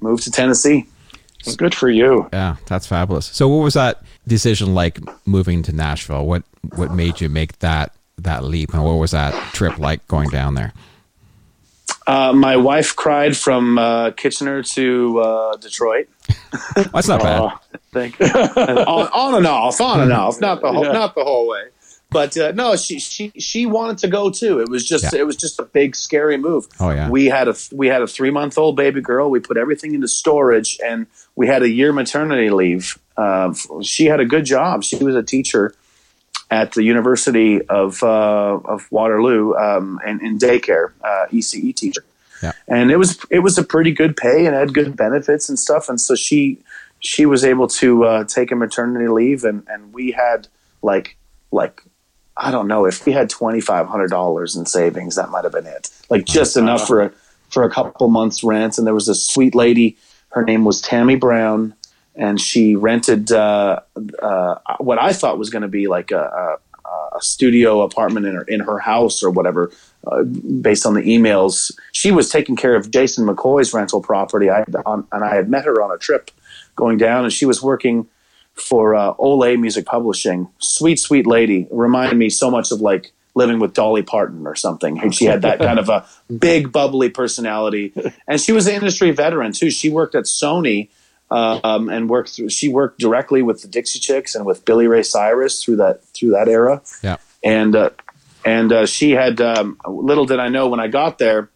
moved 0.00 0.24
to 0.24 0.30
Tennessee. 0.30 0.86
Good 1.56 1.74
for 1.74 1.88
you. 1.88 2.28
Yeah, 2.32 2.56
that's 2.66 2.86
fabulous. 2.88 3.26
So, 3.26 3.46
what 3.48 3.62
was 3.62 3.74
that 3.74 4.02
decision 4.26 4.74
like 4.74 4.98
moving 5.26 5.62
to 5.64 5.72
Nashville? 5.72 6.26
What 6.26 6.42
what 6.74 6.92
made 6.92 7.20
you 7.20 7.28
make 7.28 7.58
that 7.60 7.92
that 8.18 8.42
leap, 8.42 8.74
and 8.74 8.82
what 8.84 8.94
was 8.94 9.12
that 9.12 9.32
trip 9.52 9.78
like 9.78 10.06
going 10.08 10.28
down 10.30 10.54
there? 10.54 10.72
Uh, 12.06 12.32
my 12.32 12.56
wife 12.56 12.94
cried 12.94 13.36
from 13.36 13.78
uh, 13.78 14.12
Kitchener 14.12 14.62
to 14.62 15.18
uh, 15.18 15.56
Detroit. 15.56 16.08
That's 16.92 17.08
not 17.08 17.22
bad. 17.22 17.40
Oh, 17.52 17.58
think 17.92 18.20
on, 18.20 19.08
on 19.08 19.34
and 19.36 19.46
off, 19.46 19.80
on 19.80 20.00
and 20.00 20.12
off, 20.12 20.38
not 20.40 20.60
the 20.60 20.70
whole, 20.70 20.84
Yeah. 20.84 20.92
not 20.92 21.14
the 21.14 21.24
whole 21.24 21.48
way. 21.48 21.64
But 22.10 22.36
uh, 22.36 22.52
no, 22.52 22.76
she 22.76 22.98
she 23.00 23.32
she 23.38 23.64
wanted 23.64 23.98
to 23.98 24.08
go 24.08 24.28
too. 24.30 24.60
It 24.60 24.68
was 24.68 24.86
just 24.86 25.12
Yeah. 25.14 25.20
it 25.20 25.26
was 25.26 25.34
just 25.34 25.58
a 25.58 25.62
big 25.64 25.96
scary 25.96 26.36
move. 26.36 26.66
Oh, 26.78 26.90
yeah. 26.90 27.08
we 27.08 27.24
had 27.26 27.48
a 27.48 27.54
we 27.72 27.86
had 27.88 28.02
a 28.02 28.06
three 28.06 28.30
month 28.30 28.58
old 28.58 28.76
baby 28.76 29.00
girl. 29.00 29.30
We 29.30 29.40
put 29.40 29.56
everything 29.56 29.94
into 29.94 30.08
storage, 30.08 30.78
and 30.84 31.06
we 31.36 31.46
had 31.46 31.62
a 31.62 31.68
year 31.70 31.92
maternity 31.92 32.50
leave. 32.50 32.98
Uh, 33.16 33.54
she 33.82 34.04
had 34.06 34.20
a 34.20 34.26
good 34.26 34.44
job. 34.44 34.84
She 34.84 35.02
was 35.02 35.14
a 35.16 35.22
teacher 35.22 35.74
at 36.50 36.72
the 36.72 36.82
University 36.82 37.62
of 37.68 38.02
uh, 38.02 38.58
of 38.64 38.90
Waterloo 38.90 39.54
um, 39.54 40.00
and 40.06 40.20
in 40.22 40.38
daycare, 40.38 40.92
uh, 41.02 41.26
ECE 41.30 41.74
teacher. 41.74 42.04
Yeah. 42.42 42.52
And 42.68 42.90
it 42.90 42.96
was 42.96 43.18
it 43.30 43.40
was 43.40 43.58
a 43.58 43.64
pretty 43.64 43.92
good 43.92 44.16
pay 44.16 44.46
and 44.46 44.54
had 44.54 44.74
good 44.74 44.96
benefits 44.96 45.48
and 45.48 45.58
stuff. 45.58 45.88
And 45.88 46.00
so 46.00 46.14
she 46.14 46.62
she 47.00 47.26
was 47.26 47.44
able 47.44 47.68
to 47.68 48.04
uh, 48.04 48.24
take 48.24 48.50
a 48.52 48.56
maternity 48.56 49.08
leave, 49.08 49.44
and 49.44 49.66
and 49.68 49.92
we 49.92 50.12
had 50.12 50.48
like 50.82 51.16
like 51.50 51.82
I 52.36 52.50
don't 52.50 52.68
know 52.68 52.84
if 52.84 53.06
we 53.06 53.12
had 53.12 53.30
twenty 53.30 53.60
five 53.60 53.86
hundred 53.86 54.10
dollars 54.10 54.56
in 54.56 54.66
savings, 54.66 55.16
that 55.16 55.30
might 55.30 55.44
have 55.44 55.52
been 55.52 55.66
it. 55.66 55.90
Like 56.10 56.24
just 56.24 56.56
enough 56.56 56.86
for 56.86 57.02
a 57.02 57.12
for 57.48 57.64
a 57.64 57.70
couple 57.70 58.08
months 58.08 58.44
rent. 58.44 58.78
And 58.78 58.86
there 58.86 58.94
was 58.94 59.08
a 59.08 59.14
sweet 59.14 59.54
lady. 59.54 59.96
Her 60.30 60.44
name 60.44 60.64
was 60.64 60.80
Tammy 60.80 61.16
Brown, 61.16 61.74
and 62.16 62.40
she 62.40 62.74
rented 62.74 63.30
uh, 63.32 63.80
uh, 64.22 64.56
what 64.78 64.98
I 64.98 65.12
thought 65.12 65.38
was 65.38 65.50
going 65.50 65.62
to 65.62 65.68
be 65.68 65.86
like 65.86 66.10
a, 66.10 66.58
a, 66.86 66.88
a 67.16 67.22
studio 67.22 67.82
apartment 67.82 68.26
in 68.26 68.34
her 68.34 68.42
in 68.42 68.60
her 68.60 68.78
house 68.78 69.22
or 69.22 69.30
whatever. 69.30 69.70
Uh, 70.06 70.22
based 70.22 70.86
on 70.86 70.94
the 70.94 71.02
emails, 71.02 71.72
she 71.92 72.10
was 72.10 72.30
taking 72.30 72.56
care 72.56 72.76
of 72.76 72.90
Jason 72.90 73.26
McCoy's 73.26 73.74
rental 73.74 74.00
property. 74.00 74.50
I 74.50 74.64
on, 74.84 75.06
and 75.12 75.24
I 75.24 75.34
had 75.34 75.48
met 75.50 75.64
her 75.64 75.82
on 75.82 75.90
a 75.90 75.98
trip 75.98 76.30
going 76.74 76.98
down, 76.98 77.24
and 77.24 77.32
she 77.32 77.46
was 77.46 77.62
working 77.62 78.08
for 78.54 78.94
uh, 78.94 79.14
ole 79.18 79.56
Music 79.56 79.84
Publishing. 79.84 80.48
Sweet, 80.58 80.98
sweet 80.98 81.26
lady. 81.26 81.66
Reminded 81.70 82.16
me 82.16 82.30
so 82.30 82.50
much 82.50 82.72
of 82.72 82.80
like 82.80 83.12
living 83.34 83.58
with 83.58 83.74
Dolly 83.74 84.02
Parton 84.02 84.46
or 84.46 84.54
something. 84.56 84.98
And 84.98 85.14
She 85.14 85.26
had 85.26 85.42
that 85.42 85.58
kind 85.58 85.78
of 85.78 85.88
a 85.90 86.06
big, 86.38 86.72
bubbly 86.72 87.10
personality, 87.10 87.92
and 88.26 88.40
she 88.40 88.52
was 88.52 88.66
an 88.66 88.74
industry 88.74 89.10
veteran 89.10 89.52
too. 89.52 89.70
She 89.70 89.90
worked 89.90 90.14
at 90.14 90.24
Sony. 90.24 90.88
Um, 91.28 91.88
and 91.88 92.08
worked 92.08 92.30
through. 92.30 92.50
She 92.50 92.68
worked 92.68 93.00
directly 93.00 93.42
with 93.42 93.62
the 93.62 93.66
Dixie 93.66 93.98
Chicks 93.98 94.36
and 94.36 94.46
with 94.46 94.64
Billy 94.64 94.86
Ray 94.86 95.02
Cyrus 95.02 95.62
through 95.62 95.76
that 95.76 96.04
through 96.14 96.30
that 96.30 96.46
era 96.46 96.82
Yeah. 97.02 97.16
and 97.42 97.74
uh, 97.74 97.90
and 98.44 98.72
uh, 98.72 98.86
she 98.86 99.10
had 99.10 99.40
um, 99.40 99.76
little 99.88 100.24
did 100.24 100.38
I 100.38 100.48
know 100.48 100.68
when 100.68 100.78
I 100.78 100.86
got 100.86 101.18
there, 101.18 101.50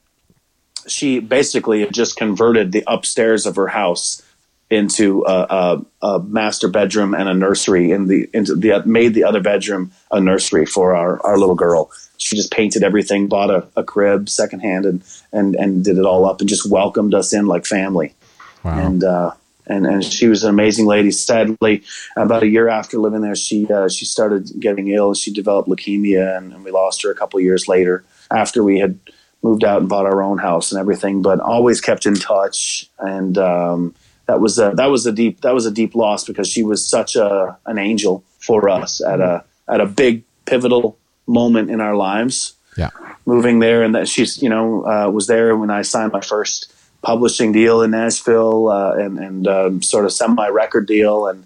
she 0.89 1.21
basically 1.21 1.81
had 1.81 1.95
just 1.95 2.16
converted 2.16 2.73
the 2.73 2.83
upstairs 2.89 3.47
of 3.47 3.55
her 3.57 3.68
house 3.68 4.23
into 4.71 5.25
a, 5.27 5.47
a, 5.51 6.07
a, 6.07 6.18
master 6.21 6.68
bedroom 6.68 7.12
and 7.12 7.29
a 7.29 7.35
nursery 7.35 7.91
in 7.91 8.07
the 8.07 8.31
into 8.33 8.55
the 8.55 8.83
made 8.87 9.14
the 9.14 9.25
other 9.25 9.41
bedroom 9.41 9.91
a 10.12 10.21
nursery 10.21 10.64
for 10.64 10.95
our, 10.95 11.25
our 11.27 11.39
little 11.39 11.57
girl. 11.57 11.91
She 12.18 12.37
just 12.37 12.53
painted 12.53 12.83
everything, 12.83 13.29
bought 13.29 13.51
a, 13.51 13.66
a 13.77 13.83
crib 13.83 14.29
secondhand, 14.29 14.87
and 14.87 15.03
and 15.33 15.57
and 15.57 15.85
did 15.85 15.99
it 15.99 16.05
all 16.05 16.29
up, 16.29 16.41
and 16.41 16.49
just 16.49 16.71
welcomed 16.71 17.14
us 17.14 17.33
in 17.33 17.47
like 17.47 17.66
family. 17.66 18.14
Wow. 18.62 18.79
And 18.79 19.03
uh, 19.03 19.33
and 19.71 19.87
and 19.87 20.05
she 20.05 20.27
was 20.27 20.43
an 20.43 20.51
amazing 20.51 20.87
lady. 20.87 21.11
Sadly, 21.11 21.83
about 22.16 22.43
a 22.43 22.49
year 22.49 22.68
after 22.68 22.99
living 22.99 23.21
there, 23.23 23.37
she 23.37 23.66
uh, 23.66 23.89
she 23.89 24.05
started 24.05 24.51
getting 24.59 24.89
ill. 24.89 25.14
She 25.14 25.33
developed 25.33 25.68
leukemia, 25.68 26.37
and, 26.37 26.53
and 26.53 26.64
we 26.64 26.71
lost 26.71 27.03
her 27.03 27.11
a 27.11 27.14
couple 27.14 27.41
years 27.41 27.68
later 27.68 28.05
after 28.31 28.62
we 28.64 28.81
had 28.81 28.99
moved 29.43 29.64
out 29.64 29.81
and 29.81 29.89
bought 29.89 30.07
our 30.07 30.23
own 30.23 30.39
house 30.39 30.73
and 30.73 30.81
everything. 30.81 31.23
But 31.23 31.41
always 31.41 31.81
kept 31.81 32.07
in 32.07 32.14
touch 32.14 32.91
and. 32.99 33.39
Um, 33.39 33.95
that 34.27 34.41
was 34.41 34.61
a, 34.61 34.71
that 34.77 34.87
was 34.87 35.07
a 35.07 35.12
deep 35.12 35.41
that 35.41 35.55
was 35.55 35.66
a 35.66 35.73
deep 35.73 35.97
loss 35.97 36.23
because 36.23 36.49
she 36.49 36.62
was 36.62 36.87
such 36.87 37.16
a 37.16 37.59
an 37.66 37.79
angel 37.79 38.23
for 38.39 38.68
us 38.68 39.03
at 39.03 39.18
a 39.21 39.43
at 39.68 39.81
a 39.81 39.87
big 39.87 40.23
pivotal 40.45 40.97
moment 41.27 41.68
in 41.68 41.81
our 41.81 41.97
lives. 41.97 42.55
Yeah, 42.77 42.91
moving 43.27 43.59
there 43.59 43.83
and 43.83 43.93
that 43.97 44.07
she's 44.07 44.41
you 44.41 44.49
know 44.49 44.87
uh, 44.87 45.11
was 45.11 45.27
there 45.27 45.57
when 45.57 45.71
I 45.71 45.83
signed 45.83 46.12
my 46.12 46.21
first 46.21 46.73
publishing 47.03 47.53
deal 47.53 47.83
in 47.83 47.91
Nashville 47.91 48.69
uh, 48.69 48.95
and 48.95 49.19
and 49.19 49.49
um, 49.49 49.83
sort 49.83 50.05
of 50.05 50.13
semi 50.13 50.49
record 50.49 50.87
deal 50.87 51.27
and 51.27 51.45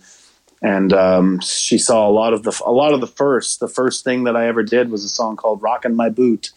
and 0.62 0.94
um, 0.94 1.40
she 1.40 1.76
saw 1.76 2.08
a 2.08 2.10
lot 2.10 2.32
of 2.32 2.42
the 2.42 2.62
a 2.64 2.72
lot 2.72 2.94
of 2.94 3.00
the 3.00 3.06
first 3.06 3.60
the 3.60 3.68
first 3.68 4.02
thing 4.02 4.24
that 4.24 4.34
I 4.34 4.48
ever 4.48 4.62
did 4.62 4.90
was 4.90 5.04
a 5.04 5.08
song 5.08 5.36
called 5.36 5.62
"Rockin' 5.62 5.94
My 5.94 6.08
Boot" 6.08 6.50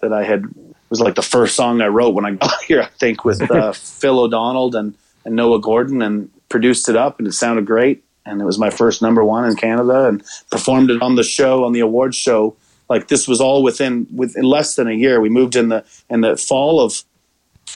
that 0.00 0.12
I 0.12 0.24
had 0.24 0.46
was 0.90 1.00
like 1.00 1.14
the 1.14 1.22
first 1.22 1.54
song 1.54 1.80
I 1.80 1.86
wrote 1.86 2.14
when 2.14 2.24
I 2.24 2.32
got 2.32 2.62
here 2.66 2.82
I 2.82 2.88
think 2.98 3.24
with 3.24 3.48
uh, 3.50 3.72
Phil 4.00 4.18
O'Donnell 4.18 4.76
and 4.76 4.94
and 5.24 5.36
Noah 5.36 5.60
Gordon 5.60 6.02
and 6.02 6.30
produced 6.48 6.88
it 6.88 6.96
up, 6.96 7.18
and 7.18 7.28
it 7.28 7.32
sounded 7.32 7.66
great. 7.66 8.04
And 8.26 8.40
it 8.40 8.44
was 8.44 8.58
my 8.58 8.70
first 8.70 9.02
number 9.02 9.22
one 9.22 9.44
in 9.44 9.54
Canada, 9.54 10.08
and 10.08 10.22
performed 10.50 10.90
it 10.90 11.02
on 11.02 11.14
the 11.14 11.22
show 11.22 11.64
on 11.64 11.72
the 11.72 11.80
awards 11.80 12.16
show. 12.16 12.56
Like 12.88 13.08
this 13.08 13.28
was 13.28 13.40
all 13.40 13.62
within 13.62 14.06
within 14.14 14.44
less 14.44 14.74
than 14.74 14.88
a 14.88 14.92
year. 14.92 15.20
We 15.20 15.28
moved 15.28 15.56
in 15.56 15.68
the 15.68 15.84
in 16.10 16.22
the 16.22 16.36
fall 16.36 16.80
of, 16.80 17.02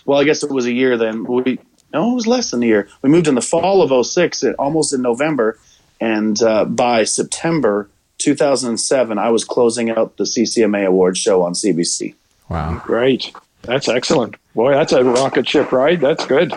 well, 0.04 0.18
I 0.18 0.24
guess 0.24 0.42
it 0.42 0.50
was 0.50 0.66
a 0.66 0.72
year 0.72 0.96
then. 0.96 1.24
We 1.24 1.58
no, 1.92 2.12
it 2.12 2.14
was 2.14 2.26
less 2.26 2.50
than 2.50 2.62
a 2.62 2.66
year. 2.66 2.88
We 3.02 3.08
moved 3.08 3.28
in 3.28 3.34
the 3.34 3.40
fall 3.40 3.82
of 3.82 4.06
06, 4.06 4.44
almost 4.58 4.92
in 4.92 5.02
November, 5.02 5.58
and 6.00 6.40
uh, 6.42 6.64
by 6.66 7.04
September 7.04 7.88
2007, 8.18 9.18
I 9.18 9.30
was 9.30 9.44
closing 9.44 9.90
out 9.90 10.16
the 10.16 10.24
CCMA 10.24 10.86
awards 10.86 11.18
show 11.18 11.42
on 11.42 11.54
CBC. 11.54 12.14
Wow, 12.48 12.82
great! 12.84 13.32
That's 13.62 13.88
excellent. 13.88 14.36
Boy, 14.54 14.72
that's 14.72 14.92
a 14.92 15.04
rocket 15.04 15.48
ship 15.48 15.72
ride. 15.72 16.00
That's 16.00 16.26
good. 16.26 16.52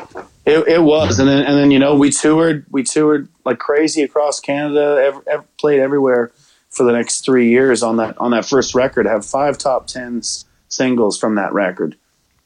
It, 0.45 0.67
it 0.67 0.81
was, 0.81 1.19
and 1.19 1.29
then 1.29 1.45
and 1.45 1.57
then 1.57 1.71
you 1.71 1.79
know 1.79 1.95
we 1.95 2.09
toured 2.09 2.65
we 2.71 2.83
toured 2.83 3.27
like 3.45 3.59
crazy 3.59 4.01
across 4.01 4.39
Canada, 4.39 5.01
ever, 5.05 5.23
ever, 5.27 5.45
played 5.57 5.79
everywhere 5.79 6.31
for 6.71 6.83
the 6.83 6.93
next 6.93 7.23
three 7.23 7.49
years 7.49 7.83
on 7.83 7.97
that 7.97 8.17
on 8.17 8.31
that 8.31 8.45
first 8.45 8.73
record. 8.73 9.05
I 9.05 9.11
Have 9.11 9.25
five 9.25 9.57
top 9.57 9.87
tens 9.87 10.45
singles 10.67 11.17
from 11.17 11.35
that 11.35 11.53
record, 11.53 11.95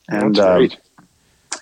and 0.10 0.38
uh, 0.38 0.68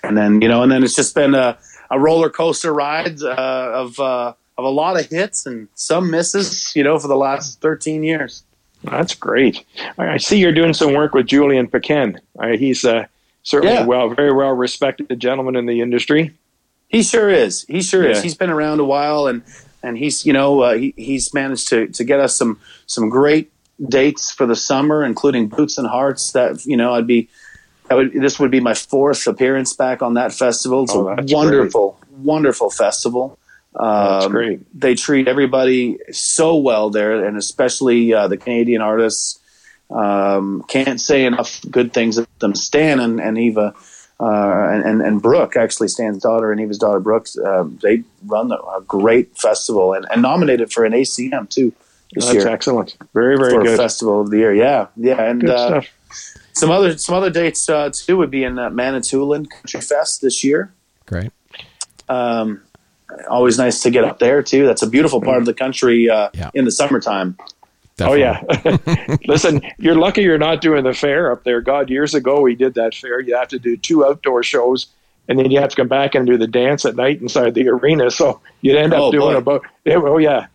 and 0.03 0.17
then 0.17 0.41
you 0.41 0.47
know, 0.47 0.63
and 0.63 0.71
then 0.71 0.83
it's 0.83 0.95
just 0.95 1.15
been 1.15 1.35
a, 1.35 1.57
a 1.91 1.99
roller 1.99 2.29
coaster 2.29 2.73
ride 2.73 3.21
uh, 3.21 3.71
of 3.73 3.99
uh, 3.99 4.33
of 4.57 4.65
a 4.65 4.69
lot 4.69 4.99
of 4.99 5.07
hits 5.07 5.45
and 5.45 5.67
some 5.75 6.09
misses, 6.11 6.75
you 6.75 6.83
know, 6.83 6.99
for 6.99 7.07
the 7.07 7.15
last 7.15 7.61
thirteen 7.61 8.03
years. 8.03 8.43
That's 8.83 9.15
great. 9.15 9.63
I 9.97 10.17
see 10.17 10.39
you're 10.39 10.51
doing 10.51 10.73
some 10.73 10.93
work 10.93 11.13
with 11.13 11.27
Julian 11.27 11.67
Pequin. 11.67 12.19
He's 12.57 12.83
uh, 12.83 13.05
certainly 13.43 13.75
yeah. 13.75 13.85
well, 13.85 14.09
very 14.09 14.33
well 14.33 14.51
respected 14.51 15.19
gentleman 15.19 15.55
in 15.55 15.65
the 15.65 15.79
industry. 15.79 16.33
He 16.89 17.01
sure 17.01 17.29
is. 17.29 17.63
He 17.63 17.81
sure 17.81 18.03
yeah. 18.03 18.11
is. 18.11 18.21
He's 18.21 18.35
been 18.35 18.49
around 18.49 18.79
a 18.79 18.85
while, 18.85 19.27
and 19.27 19.41
and 19.81 19.97
he's 19.97 20.25
you 20.25 20.33
know 20.33 20.61
uh, 20.61 20.73
he, 20.75 20.93
he's 20.97 21.33
managed 21.33 21.69
to 21.69 21.87
to 21.87 22.03
get 22.03 22.19
us 22.19 22.35
some 22.35 22.59
some 22.85 23.09
great 23.09 23.51
dates 23.87 24.31
for 24.31 24.45
the 24.45 24.55
summer, 24.55 25.03
including 25.03 25.47
Boots 25.47 25.77
and 25.77 25.87
Hearts. 25.87 26.31
That 26.33 26.65
you 26.65 26.77
know 26.77 26.93
I'd 26.93 27.07
be. 27.07 27.29
Would, 27.95 28.13
this 28.13 28.39
would 28.39 28.51
be 28.51 28.59
my 28.59 28.73
fourth 28.73 29.27
appearance 29.27 29.73
back 29.73 30.01
on 30.01 30.15
that 30.15 30.33
festival. 30.33 30.83
It's 30.83 30.93
oh, 30.93 31.07
a 31.07 31.23
wonderful, 31.27 31.97
great. 31.99 32.19
wonderful 32.19 32.69
festival. 32.69 33.37
Um, 33.75 33.87
that's 33.89 34.27
great. 34.27 34.79
They 34.79 34.95
treat 34.95 35.27
everybody 35.27 35.97
so 36.11 36.57
well 36.57 36.89
there, 36.89 37.25
and 37.25 37.37
especially 37.37 38.13
uh, 38.13 38.27
the 38.27 38.37
Canadian 38.37 38.81
artists 38.81 39.39
um, 39.89 40.63
can't 40.67 41.01
say 41.01 41.25
enough 41.25 41.61
good 41.69 41.93
things 41.93 42.17
of 42.17 42.27
them. 42.39 42.55
Stan 42.55 42.99
and, 42.99 43.19
and 43.19 43.37
Eva 43.37 43.73
uh, 44.19 44.69
and, 44.69 45.01
and 45.01 45.21
Brooke, 45.21 45.57
actually 45.57 45.87
Stan's 45.87 46.21
daughter 46.21 46.51
and 46.51 46.61
Eva's 46.61 46.77
daughter 46.77 46.99
Brooke, 46.99 47.27
uh, 47.43 47.65
they 47.81 48.03
run 48.25 48.51
a 48.51 48.81
great 48.81 49.37
festival 49.37 49.93
and, 49.93 50.05
and 50.11 50.21
nominated 50.21 50.71
for 50.71 50.85
an 50.85 50.93
ACM 50.93 51.49
too 51.49 51.73
this 52.13 52.25
That's 52.25 52.45
year. 52.45 52.47
excellent. 52.47 52.95
Very 53.13 53.37
very 53.37 53.53
for 53.53 53.63
good. 53.63 53.77
Festival 53.77 54.21
of 54.21 54.29
the 54.29 54.37
year. 54.37 54.53
Yeah, 54.53 54.87
yeah, 54.95 55.21
and 55.21 55.49
uh, 55.49 55.81
some 56.53 56.71
other 56.71 56.97
some 56.97 57.15
other 57.15 57.29
dates 57.29 57.67
uh, 57.67 57.89
too 57.91 58.17
would 58.17 58.31
be 58.31 58.43
in 58.43 58.57
uh, 58.57 58.69
Manitoulin 58.69 59.45
Country 59.47 59.81
Fest 59.81 60.21
this 60.21 60.43
year. 60.43 60.73
Great. 61.05 61.31
Um, 62.09 62.61
always 63.29 63.57
nice 63.57 63.81
to 63.81 63.89
get 63.89 64.03
up 64.03 64.19
there 64.19 64.41
too. 64.43 64.65
That's 64.65 64.81
a 64.81 64.89
beautiful 64.89 65.21
part 65.21 65.37
of 65.37 65.45
the 65.45 65.53
country 65.53 66.09
uh, 66.09 66.29
yeah. 66.33 66.51
in 66.53 66.65
the 66.65 66.71
summertime. 66.71 67.37
Definitely. 67.97 68.23
Oh 68.23 68.77
yeah. 69.05 69.17
Listen, 69.27 69.61
you're 69.77 69.95
lucky 69.95 70.21
you're 70.21 70.37
not 70.37 70.61
doing 70.61 70.83
the 70.83 70.93
fair 70.93 71.31
up 71.31 71.43
there. 71.43 71.61
God, 71.61 71.89
years 71.89 72.15
ago 72.15 72.41
we 72.41 72.55
did 72.55 72.73
that 72.75 72.95
fair. 72.95 73.19
You 73.19 73.35
have 73.35 73.49
to 73.49 73.59
do 73.59 73.77
two 73.77 74.05
outdoor 74.05 74.43
shows, 74.43 74.87
and 75.27 75.37
then 75.37 75.51
you 75.51 75.59
have 75.59 75.69
to 75.69 75.75
come 75.75 75.87
back 75.87 76.15
and 76.15 76.25
do 76.25 76.37
the 76.37 76.47
dance 76.47 76.85
at 76.85 76.95
night 76.95 77.21
inside 77.21 77.53
the 77.53 77.67
arena. 77.69 78.09
So 78.09 78.41
you'd 78.61 78.77
end 78.77 78.93
up 78.93 79.01
oh, 79.01 79.11
doing 79.11 79.33
boy. 79.43 79.55
about 79.55 79.65
oh 79.87 80.17
yeah, 80.17 80.47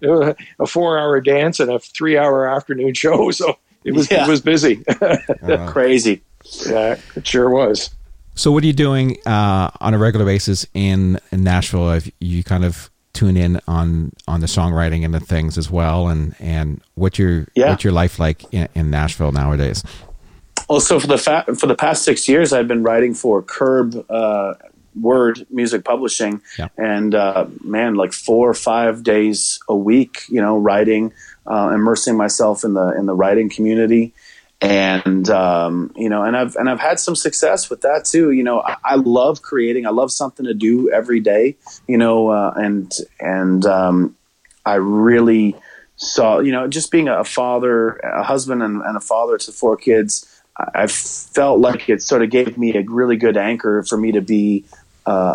a 0.58 0.66
four 0.66 0.98
hour 0.98 1.20
dance 1.20 1.60
and 1.60 1.70
a 1.70 1.78
three 1.78 2.16
hour 2.16 2.48
afternoon 2.48 2.94
show. 2.94 3.30
So 3.38 3.56
it 3.84 3.92
was 3.92 4.10
yeah. 4.10 4.24
it 4.24 4.28
was 4.28 4.40
busy. 4.40 4.84
uh, 5.00 5.70
Crazy. 5.70 6.22
Yeah, 6.66 6.98
it 7.16 7.26
sure 7.26 7.50
was. 7.50 7.90
So 8.34 8.52
what 8.52 8.62
are 8.62 8.66
you 8.66 8.72
doing 8.72 9.16
uh, 9.26 9.70
on 9.80 9.94
a 9.94 9.98
regular 9.98 10.24
basis 10.24 10.64
in, 10.72 11.18
in 11.32 11.42
Nashville? 11.42 11.90
Have 11.90 12.08
you 12.20 12.44
kind 12.44 12.64
of 12.64 12.88
tune 13.12 13.36
in 13.36 13.60
on 13.66 14.12
on 14.28 14.40
the 14.40 14.46
songwriting 14.46 15.04
and 15.04 15.12
the 15.12 15.20
things 15.20 15.58
as 15.58 15.70
well, 15.70 16.08
and 16.08 16.36
and 16.38 16.80
what's 16.94 17.18
your 17.18 17.48
yeah. 17.54 17.70
what's 17.70 17.82
your 17.82 17.92
life 17.92 18.18
like 18.18 18.44
in, 18.54 18.68
in 18.74 18.90
Nashville 18.90 19.32
nowadays? 19.32 19.82
Well, 20.68 20.80
so 20.80 21.00
for 21.00 21.06
the 21.06 21.18
fa- 21.18 21.46
for 21.58 21.66
the 21.66 21.74
past 21.74 22.04
six 22.04 22.28
years, 22.28 22.52
I've 22.52 22.68
been 22.68 22.82
writing 22.82 23.14
for 23.14 23.42
Curb 23.42 24.04
uh, 24.08 24.54
Word 25.00 25.46
Music 25.50 25.84
Publishing, 25.84 26.40
yeah. 26.58 26.68
and 26.76 27.14
uh, 27.14 27.46
man, 27.62 27.94
like 27.94 28.12
four 28.12 28.48
or 28.48 28.54
five 28.54 29.02
days 29.02 29.60
a 29.68 29.76
week, 29.76 30.22
you 30.28 30.40
know, 30.40 30.58
writing, 30.58 31.12
uh, 31.46 31.70
immersing 31.74 32.16
myself 32.16 32.64
in 32.64 32.74
the 32.74 32.88
in 32.98 33.06
the 33.06 33.14
writing 33.14 33.48
community, 33.48 34.12
and 34.60 35.28
um, 35.30 35.92
you 35.96 36.08
know, 36.08 36.24
and 36.24 36.36
I've 36.36 36.56
and 36.56 36.68
I've 36.68 36.80
had 36.80 36.98
some 36.98 37.14
success 37.14 37.70
with 37.70 37.82
that 37.82 38.04
too. 38.04 38.32
You 38.32 38.42
know, 38.42 38.60
I, 38.60 38.76
I 38.84 38.94
love 38.96 39.42
creating. 39.42 39.86
I 39.86 39.90
love 39.90 40.10
something 40.10 40.46
to 40.46 40.54
do 40.54 40.90
every 40.90 41.20
day. 41.20 41.56
You 41.86 41.96
know, 41.96 42.28
uh, 42.28 42.52
and 42.56 42.92
and 43.20 43.64
um, 43.66 44.16
I 44.66 44.74
really 44.74 45.54
saw. 45.96 46.40
You 46.40 46.52
know, 46.52 46.66
just 46.66 46.90
being 46.90 47.08
a 47.08 47.24
father, 47.24 47.96
a 47.98 48.24
husband, 48.24 48.62
and, 48.62 48.82
and 48.82 48.96
a 48.96 49.00
father 49.00 49.38
to 49.38 49.52
four 49.52 49.76
kids. 49.76 50.34
I 50.74 50.88
felt 50.88 51.60
like 51.60 51.88
it 51.88 52.02
sort 52.02 52.22
of 52.22 52.30
gave 52.30 52.58
me 52.58 52.76
a 52.76 52.82
really 52.82 53.16
good 53.16 53.36
anchor 53.36 53.84
for 53.84 53.96
me 53.96 54.10
to 54.10 54.20
be 54.20 54.64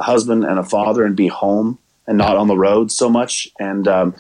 husband 0.02 0.44
and 0.44 0.60
a 0.60 0.64
father 0.64 1.06
and 1.06 1.16
be 1.16 1.28
home 1.28 1.80
and 2.08 2.18
not 2.18 2.36
on 2.36 2.48
the 2.48 2.58
road 2.58 2.92
so 2.92 3.10
much. 3.10 3.48
And, 3.60 3.88
um, 3.88 4.16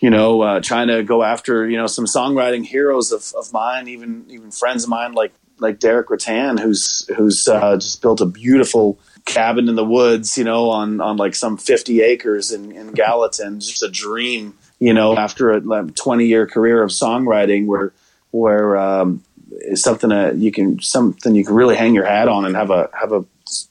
you 0.00 0.10
know, 0.10 0.42
uh, 0.42 0.60
trying 0.60 0.88
to 0.88 1.02
go 1.02 1.22
after, 1.22 1.68
you 1.68 1.76
know, 1.76 1.86
some 1.86 2.04
songwriting 2.04 2.64
heroes 2.64 3.12
of, 3.12 3.32
of 3.36 3.52
mine, 3.52 3.88
even, 3.88 4.24
even 4.28 4.50
friends 4.50 4.84
of 4.84 4.90
mine 4.90 5.12
like, 5.12 5.32
like 5.58 5.80
Deric 5.80 6.04
Ruttan, 6.04 6.60
who's, 6.60 7.08
who's, 7.16 7.48
uh, 7.48 7.76
just 7.76 8.00
built 8.00 8.20
a 8.20 8.26
beautiful 8.26 8.98
cabin 9.24 9.68
in 9.68 9.74
the 9.74 9.84
woods, 9.84 10.38
you 10.38 10.44
know, 10.44 10.70
on, 10.70 11.00
on 11.00 11.16
like 11.16 11.34
some 11.34 11.56
50 11.56 12.00
acres 12.00 12.52
in, 12.52 12.70
in 12.70 12.92
Gallatin, 12.92 13.58
just 13.58 13.82
a 13.82 13.90
dream, 13.90 14.56
you 14.78 14.94
know, 14.94 15.16
after 15.16 15.50
a 15.50 15.60
20 15.60 16.26
year 16.26 16.46
career 16.46 16.82
of 16.82 16.90
songwriting 16.90 17.66
where, 17.66 17.92
where, 18.30 18.76
um, 18.76 19.24
is 19.50 19.82
something 19.82 20.10
that 20.10 20.36
you 20.36 20.52
can, 20.52 20.80
something 20.80 21.34
you 21.34 21.44
can 21.44 21.54
really 21.54 21.74
hang 21.74 21.94
your 21.94 22.04
hat 22.04 22.28
on 22.28 22.44
and 22.44 22.54
have 22.54 22.70
a, 22.70 22.88
have 22.98 23.10
a, 23.10 23.24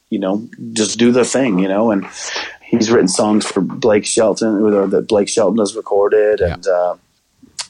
you 0.10 0.20
know, 0.20 0.48
just 0.74 0.98
do 0.98 1.12
the 1.12 1.26
thing, 1.26 1.60
you 1.60 1.68
know, 1.68 1.92
and, 1.92 2.08
he's 2.68 2.92
written 2.92 3.08
songs 3.08 3.46
for 3.46 3.62
Blake 3.62 4.06
Shelton, 4.06 4.62
or 4.62 4.88
that 4.88 5.08
Blake 5.08 5.30
Shelton 5.30 5.58
has 5.60 5.76
recorded, 5.76 6.42
and 6.42 6.66
yeah. 6.66 6.72
uh, 6.72 6.98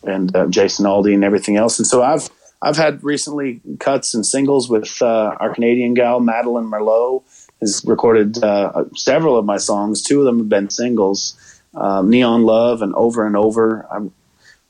and 0.04 0.36
uh, 0.36 0.48
Jason 0.48 0.86
Aldean 0.86 1.16
and 1.16 1.24
everything 1.24 1.58
else. 1.58 1.80
And 1.80 1.88
so 1.88 2.02
I've 2.02 2.30
I've 2.62 2.78
had 2.78 3.04
recently 3.04 3.62
cuts 3.80 4.14
and 4.14 4.26
singles 4.26 4.70
with 4.70 5.02
uh, 5.02 5.36
our 5.40 5.54
Canadian 5.54 5.94
gal 5.94 6.20
Madeline 6.20 6.66
Merlo 6.66 7.24
has 7.62 7.84
recorded 7.86 8.44
uh, 8.44 8.86
several 8.96 9.38
of 9.38 9.46
my 9.46 9.58
songs. 9.58 10.04
Two 10.04 10.20
of 10.20 10.26
them 10.26 10.40
have 10.40 10.50
been 10.50 10.70
singles, 10.70 11.62
um, 11.76 12.10
Neon 12.10 12.44
Love 12.44 12.82
and 12.82 12.94
Over 12.96 13.26
and 13.26 13.36
Over. 13.36 14.12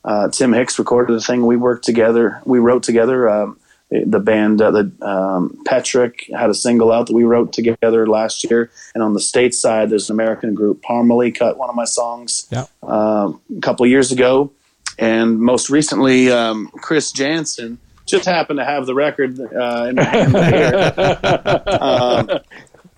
Uh, 0.04 0.30
Tim 0.30 0.54
Hicks 0.54 0.80
recorded 0.80 1.18
a 1.18 1.20
thing. 1.20 1.46
We 1.46 1.58
worked 1.58 1.84
together. 1.84 2.42
We 2.46 2.60
wrote 2.60 2.84
together. 2.84 3.56
Um, 3.94 4.10
the 4.10 4.20
band, 4.20 4.62
uh, 4.62 4.72
the 4.72 4.92
um, 5.02 5.62
Petrick 5.66 6.30
had 6.36 6.50
a 6.50 6.54
single 6.54 6.92
out 6.92 7.08
that 7.08 7.14
we 7.14 7.24
wrote 7.24 7.54
together 7.54 8.06
last 8.08 8.44
year. 8.44 8.70
And 8.94 9.04
on 9.04 9.14
the 9.14 9.20
state 9.20 9.54
side, 9.54 9.90
there's 9.90 10.10
an 10.10 10.16
American 10.16 10.54
group, 10.54 10.82
Parmalee, 10.84 11.34
cut 11.38 11.58
one 11.58 11.70
of 11.70 11.76
my 11.76 11.86
songs 11.86 12.48
Yeah. 12.52 12.66
um, 12.84 13.40
a 13.56 13.62
couple 13.62 13.86
of 13.86 13.90
years 13.90 14.12
ago. 14.12 14.52
And 15.00 15.40
most 15.40 15.70
recently, 15.70 16.32
um, 16.32 16.70
Chris 16.82 17.12
Janson 17.12 17.78
just 18.06 18.26
happened 18.26 18.58
to 18.60 18.66
have 18.66 18.86
the 18.86 18.96
record 18.96 19.40
uh, 19.40 19.86
in 19.90 19.96
my 19.96 20.04
hand 20.04 20.36
here. 20.36 21.64
Um, 21.80 22.40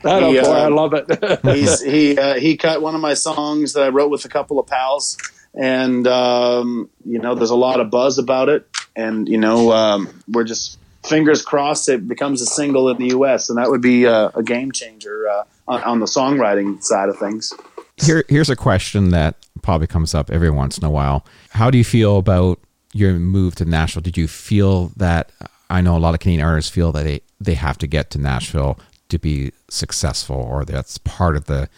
That 0.01 0.23
He, 0.23 0.39
boy, 0.39 0.47
I 0.49 0.67
love 0.69 0.93
it. 0.93 1.39
he's 1.43 1.81
he 1.81 2.17
uh, 2.17 2.35
he 2.35 2.55
cut 2.55 2.81
one 2.81 2.95
of 2.95 3.01
my 3.01 3.15
songs 3.15 3.73
that 3.73 3.83
I 3.83 3.89
wrote 3.89 4.09
with 4.09 4.23
a 4.23 4.29
couple 4.29 4.57
of 4.57 4.65
pals, 4.65 5.17
and 5.53 6.07
um, 6.07 6.89
you 7.03 7.19
know, 7.19 7.35
there's 7.35 7.49
a 7.49 7.55
lot 7.57 7.81
of 7.81 7.89
buzz 7.91 8.17
about 8.17 8.47
it, 8.47 8.65
and 8.95 9.27
you 9.27 9.37
know, 9.37 9.71
um, 9.71 10.23
we're 10.27 10.43
just 10.43 10.79
fingers 11.05 11.41
crossed 11.41 11.87
it 11.87 12.07
becomes 12.07 12.41
a 12.41 12.45
single 12.45 12.89
in 12.89 12.97
the 12.97 13.07
U.S. 13.07 13.49
and 13.49 13.57
that 13.57 13.69
would 13.69 13.81
be 13.81 14.05
uh, 14.05 14.31
a 14.35 14.43
game 14.43 14.71
changer 14.71 15.27
uh, 15.29 15.43
on, 15.67 15.81
on 15.83 15.99
the 15.99 16.05
songwriting 16.05 16.81
side 16.83 17.09
of 17.09 17.17
things. 17.17 17.53
Here, 17.97 18.23
here's 18.29 18.49
a 18.49 18.55
question 18.55 19.09
that 19.09 19.35
probably 19.61 19.87
comes 19.87 20.13
up 20.13 20.29
every 20.29 20.49
once 20.49 20.77
in 20.77 20.85
a 20.85 20.89
while. 20.89 21.25
How 21.49 21.69
do 21.69 21.77
you 21.77 21.83
feel 21.83 22.17
about 22.17 22.59
your 22.93 23.13
move 23.13 23.55
to 23.55 23.65
Nashville? 23.65 24.01
Did 24.01 24.17
you 24.17 24.27
feel 24.27 24.91
that? 24.97 25.31
I 25.69 25.81
know 25.81 25.95
a 25.95 25.99
lot 25.99 26.13
of 26.13 26.19
Canadian 26.19 26.45
artists 26.45 26.71
feel 26.71 26.91
that 26.93 27.03
they, 27.03 27.21
they 27.39 27.53
have 27.53 27.77
to 27.79 27.87
get 27.87 28.09
to 28.11 28.17
Nashville 28.17 28.79
to 29.09 29.19
be 29.19 29.51
successful, 29.69 30.37
or 30.37 30.65
that's 30.65 30.97
part 30.99 31.35
of 31.35 31.45
the 31.45 31.69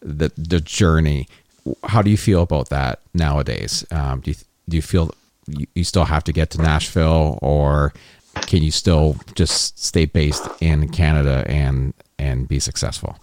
the, 0.00 0.30
the 0.36 0.60
journey. 0.60 1.28
How 1.84 2.02
do 2.02 2.10
you 2.10 2.16
feel 2.16 2.42
about 2.42 2.68
that 2.68 3.00
nowadays? 3.14 3.84
Um, 3.90 4.20
do 4.20 4.30
you 4.32 4.36
do 4.68 4.76
you 4.76 4.82
feel 4.82 5.10
you, 5.48 5.66
you 5.74 5.84
still 5.84 6.04
have 6.04 6.24
to 6.24 6.32
get 6.32 6.50
to 6.50 6.62
Nashville, 6.62 7.38
or 7.42 7.92
can 8.42 8.62
you 8.62 8.70
still 8.70 9.16
just 9.34 9.82
stay 9.82 10.04
based 10.04 10.48
in 10.60 10.88
Canada 10.88 11.44
and 11.46 11.94
and 12.18 12.48
be 12.48 12.60
successful? 12.60 13.18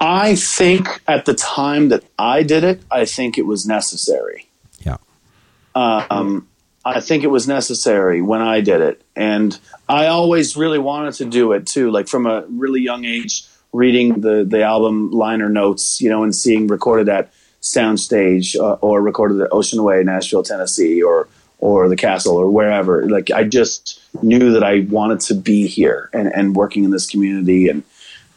I 0.00 0.34
think 0.34 0.88
at 1.08 1.24
the 1.24 1.34
time 1.34 1.88
that 1.88 2.04
I 2.18 2.42
did 2.42 2.64
it, 2.64 2.82
I 2.90 3.04
think 3.04 3.38
it 3.38 3.46
was 3.46 3.66
necessary. 3.66 4.48
Yeah. 4.80 4.96
Um, 5.74 6.48
I 6.84 7.00
think 7.00 7.24
it 7.24 7.28
was 7.28 7.48
necessary 7.48 8.20
when 8.20 8.42
I 8.42 8.60
did 8.60 8.80
it, 8.80 9.02
and 9.16 9.58
I 9.88 10.06
always 10.08 10.56
really 10.56 10.78
wanted 10.78 11.14
to 11.14 11.24
do 11.24 11.52
it 11.52 11.66
too. 11.66 11.90
Like 11.90 12.08
from 12.08 12.26
a 12.26 12.44
really 12.48 12.80
young 12.80 13.04
age, 13.04 13.44
reading 13.72 14.20
the 14.20 14.44
the 14.44 14.62
album 14.62 15.10
liner 15.10 15.48
notes, 15.48 16.00
you 16.00 16.10
know, 16.10 16.22
and 16.22 16.34
seeing 16.34 16.66
recorded 16.66 17.08
at 17.08 17.32
Soundstage 17.64 18.56
uh, 18.60 18.74
or 18.82 19.00
recorded 19.00 19.40
at 19.40 19.48
Ocean 19.50 19.82
Way, 19.82 20.02
Nashville, 20.04 20.42
Tennessee, 20.42 21.02
or 21.02 21.28
or 21.58 21.88
the 21.88 21.96
Castle 21.96 22.36
or 22.36 22.50
wherever. 22.50 23.08
Like 23.08 23.30
I 23.30 23.44
just 23.44 24.02
knew 24.22 24.52
that 24.52 24.62
I 24.62 24.80
wanted 24.80 25.20
to 25.20 25.34
be 25.34 25.66
here 25.66 26.10
and, 26.12 26.28
and 26.28 26.54
working 26.54 26.84
in 26.84 26.90
this 26.90 27.06
community 27.06 27.68
and 27.68 27.82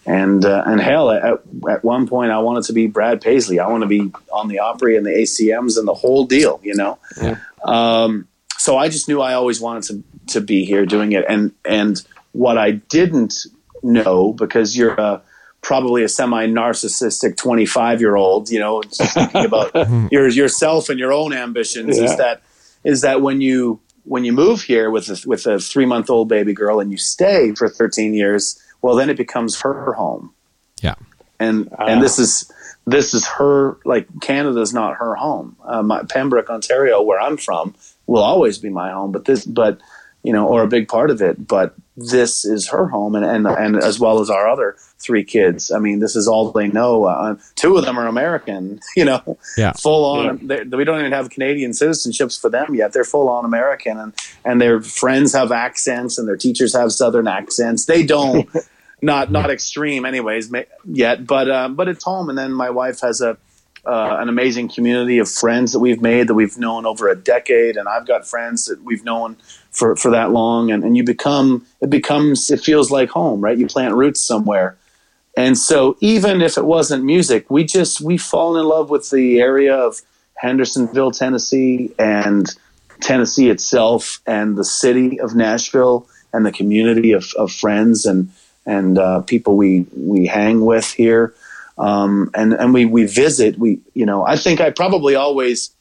and 0.06 0.46
uh, 0.46 0.64
and 0.66 0.80
hell, 0.80 1.12
at, 1.12 1.42
at 1.70 1.84
one 1.84 2.08
point 2.08 2.32
I 2.32 2.40
wanted 2.40 2.64
to 2.66 2.74
be 2.74 2.88
Brad 2.88 3.20
Paisley. 3.20 3.60
I 3.60 3.68
want 3.68 3.82
to 3.82 3.88
be 3.88 4.10
on 4.32 4.48
the 4.48 4.60
Opry 4.60 4.96
and 4.96 5.06
the 5.06 5.12
ACMs 5.12 5.78
and 5.78 5.86
the 5.86 5.94
whole 5.94 6.24
deal, 6.24 6.62
you 6.64 6.76
know. 6.76 6.98
Yeah. 7.22 7.38
Um, 7.66 8.30
so 8.58 8.78
I 8.78 8.88
just 8.88 9.10
knew 9.10 9.20
I 9.20 9.34
always 9.34 9.60
wanted 9.60 9.84
to 9.84 10.04
to 10.34 10.42
be 10.42 10.64
here 10.64 10.86
doing 10.86 11.12
it. 11.12 11.26
And 11.28 11.52
and 11.66 12.02
what 12.32 12.58
I 12.58 12.72
didn't 12.72 13.46
know 13.84 14.32
because 14.32 14.78
you're 14.78 14.94
a, 14.94 15.22
probably 15.62 16.03
a 16.03 16.10
semi 16.10 16.47
narcissistic 16.47 17.36
25 17.38 17.99
year 18.01 18.16
old, 18.16 18.49
you 18.49 18.60
know, 18.60 18.82
just 18.84 19.14
thinking 19.14 19.45
about 19.45 19.72
your 20.12 20.28
yourself 20.28 20.89
and 20.89 20.99
your 20.99 21.12
own 21.12 21.34
ambitions 21.34 21.97
Yeah. 21.97 22.03
is 22.05 22.18
that 22.18 22.41
is 22.84 23.01
that 23.01 23.22
when 23.22 23.41
you 23.41 23.80
when 24.05 24.24
you 24.24 24.32
move 24.32 24.62
here 24.62 24.89
with 24.89 25.10
a, 25.10 25.22
with 25.28 25.45
a 25.45 25.60
three 25.60 25.86
month 25.86 26.10
old 26.10 26.30
baby 26.30 26.53
girl 26.53 26.80
and 26.80 26.91
you 26.91 26.97
stay 26.97 27.53
for 27.53 27.68
13 27.68 28.14
years, 28.14 28.58
well, 28.82 28.95
then 28.95 29.10
it 29.10 29.18
becomes 29.18 29.60
her 29.62 29.93
home. 29.93 30.34
Yeah. 30.82 30.95
And 31.39 31.70
Ah. 31.78 31.86
and 31.88 32.01
this 32.01 32.18
is 32.18 32.49
this 32.86 33.14
is 33.14 33.28
her 33.28 33.78
like 33.84 34.08
Canada's 34.22 34.74
not 34.74 34.95
her 34.95 35.16
home. 35.16 35.58
Uh, 35.66 35.82
my, 35.84 36.03
Pembroke, 36.03 36.49
Ontario, 36.49 37.01
where 37.01 37.20
I'm 37.20 37.36
from, 37.36 37.76
will 38.05 38.24
always 38.24 38.58
be 38.60 38.70
my 38.70 38.91
home. 38.91 39.12
But 39.12 39.26
this, 39.26 39.43
but 39.45 39.82
you 40.24 40.32
know, 40.32 40.47
or 40.47 40.64
a 40.64 40.68
big 40.68 40.88
part 40.88 41.10
of 41.12 41.22
it. 41.22 41.45
But 41.47 41.76
this 41.98 42.45
is 42.45 42.70
her 42.70 42.88
home, 42.88 43.16
and 43.16 43.26
and 43.26 43.48
and 43.48 43.76
as 43.84 44.00
well 44.00 44.22
as 44.22 44.30
our 44.30 44.48
other 44.48 44.76
three 45.00 45.24
kids. 45.24 45.72
I 45.72 45.80
mean, 45.80 46.00
this 46.00 46.16
is 46.16 46.28
all 46.28 46.52
they 46.52 46.68
know. 46.68 47.06
Uh, 47.06 47.36
two 47.56 47.76
of 47.78 47.86
them 47.86 47.98
are 48.00 48.08
American. 48.08 48.80
You 48.95 49.06
know, 49.06 49.38
Yeah. 49.58 49.74
full 49.74 50.06
on. 50.06 50.48
they 50.48 50.64
We 50.64 50.84
don't 50.84 51.00
even 51.00 51.12
have 51.12 51.30
Canadian 51.30 51.72
citizenships 51.72 52.39
for 52.39 52.50
them 52.50 52.74
yet. 52.74 52.93
They're 52.93 53.04
full 53.04 53.30
on 53.30 53.45
American, 53.45 53.98
and 53.98 54.14
and 54.45 54.62
their 54.62 54.82
friends 54.82 55.34
have 55.34 55.52
accents, 55.52 56.18
and 56.18 56.28
their 56.28 56.38
teachers 56.38 56.74
have 56.76 56.91
Southern 56.91 57.28
accents. 57.28 57.86
They 57.86 58.04
don't. 58.04 58.50
not 59.02 59.32
not 59.32 59.52
extreme, 59.52 60.06
anyways, 60.06 60.52
yet. 60.86 61.28
But 61.28 61.50
uh, 61.50 61.70
but 61.70 61.88
it's 61.88 62.04
home, 62.04 62.30
and 62.30 62.38
then 62.38 62.52
my 62.54 62.70
wife 62.72 63.02
has 63.02 63.22
a 63.22 63.38
uh, 63.86 64.18
an 64.20 64.28
amazing 64.28 64.68
community 64.68 65.18
of 65.20 65.30
friends 65.30 65.72
that 65.72 65.80
we've 65.80 66.02
made 66.02 66.28
that 66.28 66.34
we've 66.34 66.58
known 66.58 66.86
over 66.86 67.08
a 67.08 67.16
decade, 67.16 67.78
and 67.78 67.88
I've 67.88 68.06
got 68.08 68.28
friends 68.28 68.66
that 68.66 68.84
we've 68.84 69.04
known 69.04 69.38
for 69.72 69.95
for 69.95 70.11
that 70.11 70.32
long, 70.32 70.72
and 70.72 70.84
and 70.84 70.97
you 70.97 71.03
become 71.03 71.65
it 71.82 71.89
becomes 71.89 72.49
it 72.49 72.61
feels 72.61 72.91
like 72.91 73.09
home, 73.09 73.41
right? 73.41 73.57
You 73.57 73.68
plant 73.68 73.93
roots 73.95 74.22
somewhere. 74.22 74.78
And 75.38 75.55
so 75.55 75.97
even 75.99 76.41
if 76.41 76.57
it 76.57 76.65
wasn't 76.65 77.03
music, 77.03 77.51
we 77.51 77.63
just 77.63 78.01
we 78.01 78.18
fall 78.18 78.57
in 78.57 78.65
love 78.65 78.89
with 78.89 79.11
the 79.11 79.39
area 79.39 79.76
of 79.76 80.01
Hendersonville, 80.36 81.11
Tennessee, 81.11 81.93
and 81.99 82.47
Tennessee 83.01 83.49
itself, 83.49 84.20
and 84.26 84.57
the 84.57 84.65
city 84.65 85.20
of 85.20 85.36
Nashville, 85.36 86.07
and 86.34 86.43
the 86.43 86.51
community 86.51 87.11
of, 87.11 87.32
of 87.38 87.51
friends 87.51 88.05
and 88.05 88.32
and 88.65 88.97
uh, 88.97 89.22
people 89.22 89.55
we 89.55 89.86
we 89.95 90.26
hang 90.26 90.65
with 90.65 90.91
here, 90.91 91.34
um, 91.78 92.30
and 92.34 92.53
and 92.53 92.74
we 92.74 92.86
we 92.86 93.05
visit. 93.05 93.59
We 93.59 93.80
you 93.93 94.05
know 94.05 94.26
I 94.26 94.38
think 94.38 94.59
I 94.59 94.72
probably 94.72 95.15
always 95.15 95.72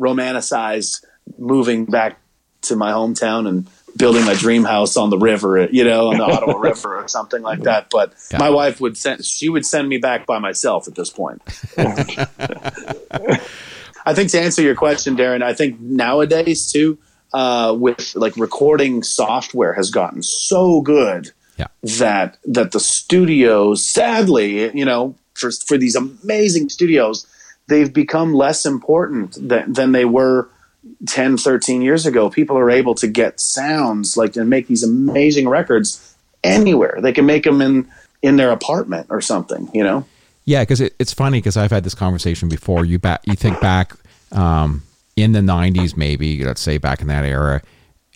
romanticized 0.00 1.04
moving 1.38 1.84
back 1.84 2.18
to 2.64 2.76
my 2.76 2.92
hometown 2.92 3.48
and 3.48 3.66
building 3.96 4.24
my 4.24 4.34
dream 4.34 4.64
house 4.64 4.96
on 4.96 5.10
the 5.10 5.18
river, 5.18 5.68
you 5.70 5.84
know, 5.84 6.08
on 6.08 6.16
the 6.18 6.24
Ottawa 6.24 6.56
River 6.70 6.96
or 6.96 7.06
something 7.08 7.42
like 7.42 7.62
that. 7.62 7.86
But 7.90 8.12
Yeah. 8.32 8.38
my 8.38 8.50
wife 8.50 8.80
would 8.80 8.96
send 8.98 9.24
she 9.24 9.48
would 9.48 9.64
send 9.64 9.88
me 9.88 9.98
back 9.98 10.26
by 10.26 10.38
myself 10.40 10.88
at 10.88 10.94
this 10.96 11.10
point. 11.10 11.40
I 14.06 14.12
think 14.14 14.30
to 14.32 14.40
answer 14.40 14.62
your 14.62 14.74
question, 14.74 15.16
Darren, 15.16 15.42
I 15.42 15.54
think 15.54 15.80
nowadays 15.80 16.70
too, 16.70 16.98
uh, 17.32 17.74
with 17.78 18.14
like 18.14 18.36
recording 18.36 19.02
software 19.02 19.72
has 19.74 19.90
gotten 19.90 20.22
so 20.22 20.80
good 20.80 21.30
Yeah. 21.56 21.68
that 21.82 22.38
that 22.46 22.72
the 22.72 22.80
studios, 22.80 23.84
sadly, 23.84 24.76
you 24.76 24.84
know, 24.84 25.14
for 25.34 25.50
for 25.52 25.78
these 25.78 25.96
amazing 25.96 26.68
studios, 26.68 27.26
they've 27.68 27.92
become 27.92 28.34
less 28.34 28.66
important 28.66 29.36
than, 29.48 29.72
than 29.72 29.92
they 29.92 30.04
were 30.04 30.48
10, 31.06 31.36
13 31.38 31.82
years 31.82 32.06
ago. 32.06 32.30
People 32.30 32.56
are 32.58 32.70
able 32.70 32.94
to 32.96 33.06
get 33.06 33.40
sounds 33.40 34.16
like 34.16 34.36
and 34.36 34.48
make 34.50 34.66
these 34.68 34.82
amazing 34.82 35.48
records 35.48 36.14
anywhere. 36.42 36.98
They 37.00 37.12
can 37.12 37.26
make 37.26 37.44
them 37.44 37.60
in 37.60 37.88
in 38.22 38.36
their 38.36 38.50
apartment 38.50 39.06
or 39.10 39.20
something, 39.20 39.68
you 39.74 39.84
know. 39.84 40.04
Yeah, 40.46 40.62
because 40.62 40.80
it, 40.80 40.94
it's 40.98 41.12
funny 41.12 41.38
because 41.38 41.56
I've 41.56 41.70
had 41.70 41.84
this 41.84 41.94
conversation 41.94 42.48
before. 42.48 42.84
You 42.84 42.98
back, 42.98 43.20
you 43.24 43.34
think 43.34 43.60
back 43.60 43.92
um, 44.32 44.82
in 45.16 45.32
the 45.32 45.40
'90s, 45.40 45.96
maybe 45.96 46.44
let's 46.44 46.60
say 46.60 46.78
back 46.78 47.00
in 47.00 47.06
that 47.08 47.24
era, 47.24 47.62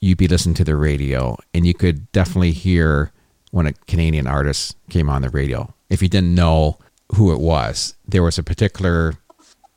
you'd 0.01 0.19
be 0.19 0.29
listening 0.29 0.55
to 0.57 0.65
the 0.65 0.77
radio, 0.77 1.37
and 1.55 1.67
you 1.67 1.75
could 1.75 2.11
definitely 2.13 2.53
hear 2.53 3.13
when 3.51 3.67
a 3.67 3.73
Canadian 3.87 4.27
artist 4.27 4.77
came 4.91 5.09
on 5.09 5.23
the 5.23 5.31
radio. 5.31 5.73
If 5.89 6.03
you 6.03 6.09
didn't 6.09 6.35
know 6.35 6.79
who 7.15 7.33
it 7.33 7.41
was, 7.41 7.95
there 8.07 8.23
was 8.23 8.37
a 8.39 8.43
particular 8.43 9.15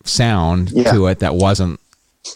sound 0.03 0.71
Yeah. 0.71 0.91
to 0.91 1.07
it 1.07 1.19
that 1.19 1.35
wasn't 1.35 1.79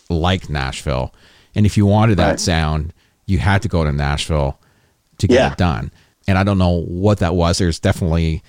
like 0.10 0.50
Nashville, 0.50 1.14
and 1.54 1.66
if 1.66 1.78
you 1.78 1.86
wanted 1.86 2.18
that 2.18 2.30
Right. 2.32 2.40
sound, 2.40 2.94
you 3.26 3.40
had 3.40 3.62
to 3.64 3.68
go 3.68 3.84
to 3.84 3.92
Nashville 3.92 4.60
to 5.20 5.28
get 5.28 5.36
Yeah. 5.36 5.52
it 5.52 5.58
done. 5.58 5.92
And 6.28 6.38
I 6.38 6.44
don't 6.44 6.58
know 6.58 6.82
what 6.88 7.20
that 7.20 7.36
was. 7.36 7.58
There's 7.60 7.80
definitely 7.80 8.44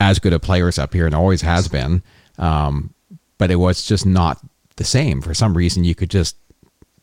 as 0.00 0.18
good 0.18 0.32
of 0.32 0.42
players 0.42 0.78
up 0.78 0.92
here 0.94 1.06
and 1.06 1.14
always 1.14 1.42
has 1.42 1.68
been. 1.68 2.02
Um, 2.38 2.92
but 3.38 3.50
it 3.50 3.56
was 3.56 3.84
just 3.84 4.04
not 4.06 4.38
the 4.76 4.84
same. 4.84 5.20
For 5.22 5.34
some 5.34 5.56
reason, 5.56 5.84
you 5.84 5.94
could 5.94 6.10
just 6.10 6.36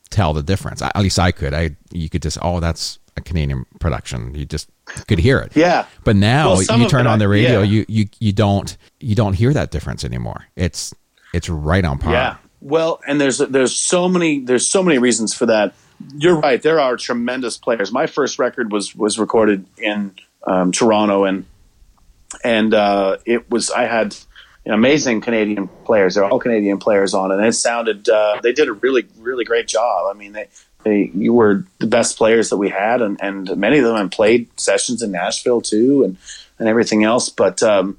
tell 0.10 0.34
the 0.34 0.44
difference. 0.44 0.82
At 0.82 0.98
least 0.98 1.18
I 1.20 1.32
could. 1.32 1.54
I 1.54 1.76
you 1.92 2.10
could 2.10 2.22
just 2.22 2.38
oh 2.42 2.60
that's 2.60 3.00
a 3.16 3.22
Canadian 3.22 3.66
production. 3.80 4.34
You 4.36 4.46
just 4.46 4.68
could 5.08 5.20
hear 5.20 5.40
it. 5.40 5.52
Yeah. 5.56 5.86
But 6.04 6.16
now 6.18 6.54
Well, 6.56 6.80
you 6.80 6.90
turn 6.90 7.08
on 7.08 7.20
the 7.20 7.28
radio, 7.30 7.62
yeah. 7.62 7.64
you, 7.64 7.86
you 7.88 8.06
you 8.20 8.32
don't 8.34 8.76
you 9.00 9.16
don't 9.16 9.34
hear 9.34 9.54
that 9.54 9.72
difference 9.72 10.04
anymore. 10.04 10.46
It's 10.56 10.94
it's 11.34 11.48
right 11.48 11.86
on 11.86 11.98
par. 11.98 12.14
Yeah. 12.14 12.36
Well, 12.62 13.02
and 13.08 13.20
there's 13.20 13.40
there's 13.40 13.76
so 13.76 14.08
many 14.08 14.40
there's 14.40 14.68
so 14.68 14.84
many 14.84 15.00
reasons 15.00 15.34
for 15.34 15.48
that. 15.48 15.74
You're 16.16 16.40
right. 16.40 16.62
There 16.62 16.80
are 16.80 16.96
tremendous 16.96 17.58
players. 17.58 17.92
My 17.92 18.08
first 18.08 18.40
record 18.40 18.72
was 18.72 18.96
was 18.96 19.20
recorded 19.20 19.66
in 19.78 20.14
um, 20.46 20.72
Toronto, 20.72 21.26
and 21.26 21.46
and 22.44 22.74
uh, 22.74 23.18
it 23.26 23.50
was 23.50 23.72
I 23.72 23.86
had 23.86 24.16
amazing 24.66 25.22
Canadian 25.22 25.68
players. 25.86 26.16
They're 26.16 26.26
all 26.26 26.40
Canadian 26.40 26.78
players 26.78 27.14
on 27.14 27.32
it, 27.32 27.36
and 27.36 27.46
it 27.46 27.54
sounded. 27.54 28.08
Uh, 28.08 28.40
they 28.42 28.54
did 28.54 28.68
a 28.68 28.74
really 28.74 29.06
really 29.18 29.44
great 29.44 29.68
job. 29.68 30.08
I 30.10 30.18
mean, 30.18 30.34
they 30.34 30.48
they 30.84 31.12
you 31.14 31.34
were 31.34 31.66
the 31.80 31.88
best 31.88 32.18
players 32.18 32.50
that 32.50 32.58
we 32.58 32.70
had, 32.70 33.02
and, 33.02 33.20
and 33.22 33.58
many 33.58 33.80
of 33.80 33.86
them 33.86 33.96
had 33.96 34.12
played 34.12 34.48
sessions 34.60 35.02
in 35.02 35.12
Nashville 35.12 35.62
too, 35.62 36.04
and 36.04 36.18
and 36.60 36.68
everything 36.68 37.04
else. 37.04 37.30
But 37.30 37.64
um, 37.64 37.98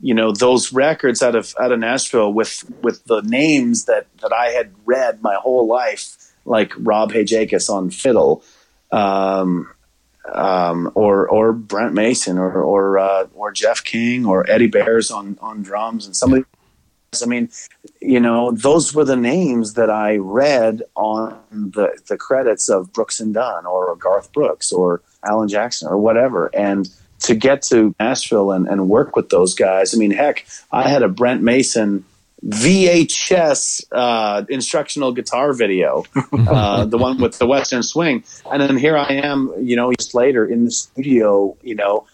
you 0.00 0.14
know 0.14 0.32
those 0.32 0.72
records 0.72 1.22
out 1.22 1.34
of 1.34 1.54
out 1.60 1.72
of 1.72 1.78
Nashville 1.78 2.32
with 2.32 2.64
with 2.82 3.04
the 3.04 3.22
names 3.22 3.86
that 3.86 4.06
that 4.20 4.32
I 4.32 4.48
had 4.48 4.72
read 4.84 5.22
my 5.22 5.34
whole 5.34 5.66
life, 5.66 6.34
like 6.44 6.72
Rob 6.76 7.12
Hajacos 7.12 7.70
on 7.70 7.90
fiddle, 7.90 8.42
um, 8.92 9.70
um, 10.32 10.90
or 10.94 11.28
or 11.28 11.52
Brent 11.52 11.94
Mason, 11.94 12.38
or 12.38 12.52
or 12.62 12.98
uh, 12.98 13.26
or 13.34 13.52
Jeff 13.52 13.82
King, 13.84 14.26
or 14.26 14.48
Eddie 14.50 14.66
Bayers 14.66 15.10
on 15.10 15.38
on 15.40 15.62
drums, 15.62 16.06
and 16.06 16.14
some 16.14 16.34
of 16.34 16.44
I 17.22 17.26
mean, 17.26 17.48
you 18.00 18.20
know, 18.20 18.50
those 18.50 18.94
were 18.94 19.04
the 19.04 19.16
names 19.16 19.74
that 19.74 19.90
I 19.90 20.16
read 20.16 20.82
on 20.94 21.38
the 21.50 21.98
the 22.08 22.16
credits 22.16 22.68
of 22.68 22.92
Brooks 22.92 23.20
and 23.20 23.34
Dunn 23.34 23.66
or 23.66 23.94
Garth 23.96 24.32
Brooks 24.32 24.72
or 24.72 25.02
Alan 25.24 25.48
Jackson 25.48 25.88
or 25.88 25.96
whatever. 25.96 26.50
And 26.54 26.88
to 27.26 27.34
get 27.34 27.62
to 27.62 27.94
Nashville 28.00 28.52
and, 28.52 28.66
and 28.66 28.88
work 28.88 29.16
with 29.16 29.28
those 29.30 29.54
guys, 29.54 29.94
I 29.94 29.98
mean, 29.98 30.10
heck, 30.10 30.46
I 30.72 30.88
had 30.88 31.02
a 31.02 31.08
Brent 31.08 31.42
Mason 31.42 32.04
VHS 32.44 33.84
uh, 33.92 34.44
instructional 34.48 35.12
guitar 35.12 35.52
video, 35.52 36.04
uh, 36.32 36.84
the 36.84 36.98
one 36.98 37.20
with 37.20 37.38
the 37.38 37.46
Western 37.46 37.82
Swing, 37.82 38.24
and 38.50 38.62
then 38.62 38.76
here 38.76 38.96
I 38.96 39.08
am, 39.08 39.52
you 39.60 39.74
know, 39.74 39.90
years 39.90 40.14
later 40.14 40.46
in 40.46 40.66
the 40.66 40.70
studio, 40.70 41.56
you 41.62 41.74
know, 41.74 42.06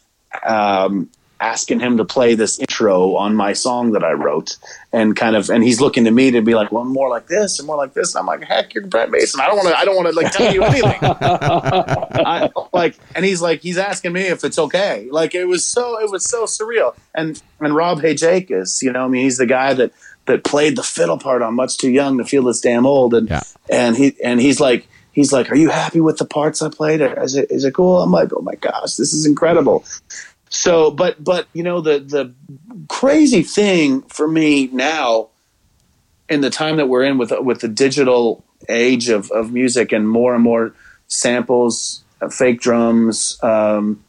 um, 0.45 1.11
asking 1.43 1.81
him 1.81 1.97
to 1.97 2.05
play 2.05 2.35
this 2.37 2.59
intro 2.61 3.17
on 3.17 3.35
my 3.35 3.53
song 3.53 3.93
that 3.93 4.05
I 4.05 4.13
wrote, 4.13 4.57
and 4.93 5.17
kind 5.17 5.35
of, 5.37 5.51
and 5.51 5.65
he's 5.65 5.81
looking 5.81 6.05
to 6.05 6.11
me 6.11 6.31
to 6.31 6.41
be 6.41 6.55
like, 6.55 6.71
well, 6.71 6.85
more 6.85 7.11
like 7.11 7.27
this 7.27 7.59
and 7.59 7.67
more 7.67 7.77
like 7.77 7.93
this. 7.95 8.15
And 8.15 8.21
I'm 8.21 8.27
like, 8.27 8.45
heck, 8.45 8.75
you're 8.75 8.87
Brent 8.87 9.11
Mason. 9.11 9.41
I 9.41 9.47
don't 9.47 9.57
want 9.57 9.69
to, 9.71 9.77
I 9.79 9.85
don't 9.85 9.97
want 9.97 10.09
to 10.09 10.15
like 10.15 10.31
tell 10.33 10.55
you 10.55 10.63
anything. 10.65 10.99
I, 11.03 12.51
like, 12.73 12.97
and 13.15 13.25
he's 13.25 13.43
like, 13.43 13.61
he's 13.61 13.79
asking 13.79 14.13
me 14.13 14.23
if 14.23 14.45
it's 14.45 14.59
okay. 14.59 15.09
Like, 15.11 15.35
it 15.35 15.47
was 15.47 15.65
so, 15.65 16.01
it 16.01 16.11
was 16.11 16.25
so 16.29 16.45
surreal. 16.45 16.95
And 17.15 17.43
and 17.61 17.75
Rob 17.75 18.01
Hajacos, 18.01 18.83
you 18.83 18.93
know, 18.93 19.05
I 19.05 19.09
mean, 19.09 19.25
he's 19.25 19.39
the 19.39 19.47
guy 19.47 19.75
that 19.75 19.93
that 20.27 20.45
played 20.45 20.77
the 20.77 20.83
fiddle 20.85 21.19
part 21.19 21.43
on 21.43 21.55
Much 21.55 21.79
Too 21.79 21.91
Young 21.91 22.19
to 22.19 22.25
Feel 22.25 22.45
This 22.45 22.61
Damn 22.61 22.87
Old, 22.87 23.15
and 23.15 23.29
Yeah. 23.29 23.43
and 23.71 23.97
he 23.97 24.15
and 24.23 24.41
he's 24.41 24.61
like. 24.61 24.89
He's 25.15 25.31
like, 25.31 25.53
"Are 25.53 25.57
you 25.57 25.69
happy 25.69 26.01
with 26.01 26.17
the 26.17 26.25
parts 26.25 26.63
I 26.63 26.71
played? 26.71 27.03
Is 27.03 27.35
it 27.35 27.51
is 27.51 27.65
it 27.67 27.75
cool?" 27.75 28.01
I'm 28.03 28.11
like, 28.11 28.31
"Oh 28.35 28.41
my 28.41 28.55
gosh, 28.55 28.95
this 28.95 29.13
is 29.13 29.27
incredible." 29.27 29.85
So, 30.55 30.91
but 30.91 31.23
but 31.23 31.49
you 31.55 31.63
know 31.63 31.81
the 31.81 31.99
the 31.99 32.35
crazy 32.89 33.43
thing 33.43 34.03
for 34.03 34.29
me 34.29 34.69
now, 34.71 35.29
in 36.29 36.43
the 36.43 36.51
time 36.51 36.77
that 36.77 36.89
we're 36.89 37.05
in 37.05 37.17
with 37.17 37.33
with 37.41 37.61
the 37.61 37.69
digital 37.69 38.45
age 38.69 39.09
of 39.09 39.31
of 39.31 39.51
music 39.51 39.93
and 39.93 40.09
more 40.09 40.35
and 40.35 40.43
more 40.45 40.75
samples, 41.09 42.05
uh, 42.21 42.29
fake 42.29 42.61
drums, 42.61 43.43
um, 43.43 44.05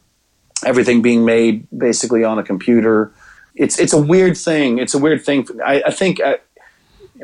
everything 0.66 1.02
being 1.02 1.24
made 1.24 1.66
basically 1.76 2.26
on 2.26 2.38
a 2.38 2.44
computer. 2.44 3.12
It's 3.56 3.80
it's 3.80 3.94
a 3.94 4.02
weird 4.02 4.36
thing. 4.38 4.80
It's 4.80 4.94
a 4.94 5.00
weird 5.00 5.26
thing. 5.26 5.48
I, 5.66 5.84
I 5.88 5.92
think. 5.92 6.20
uh 6.20 6.38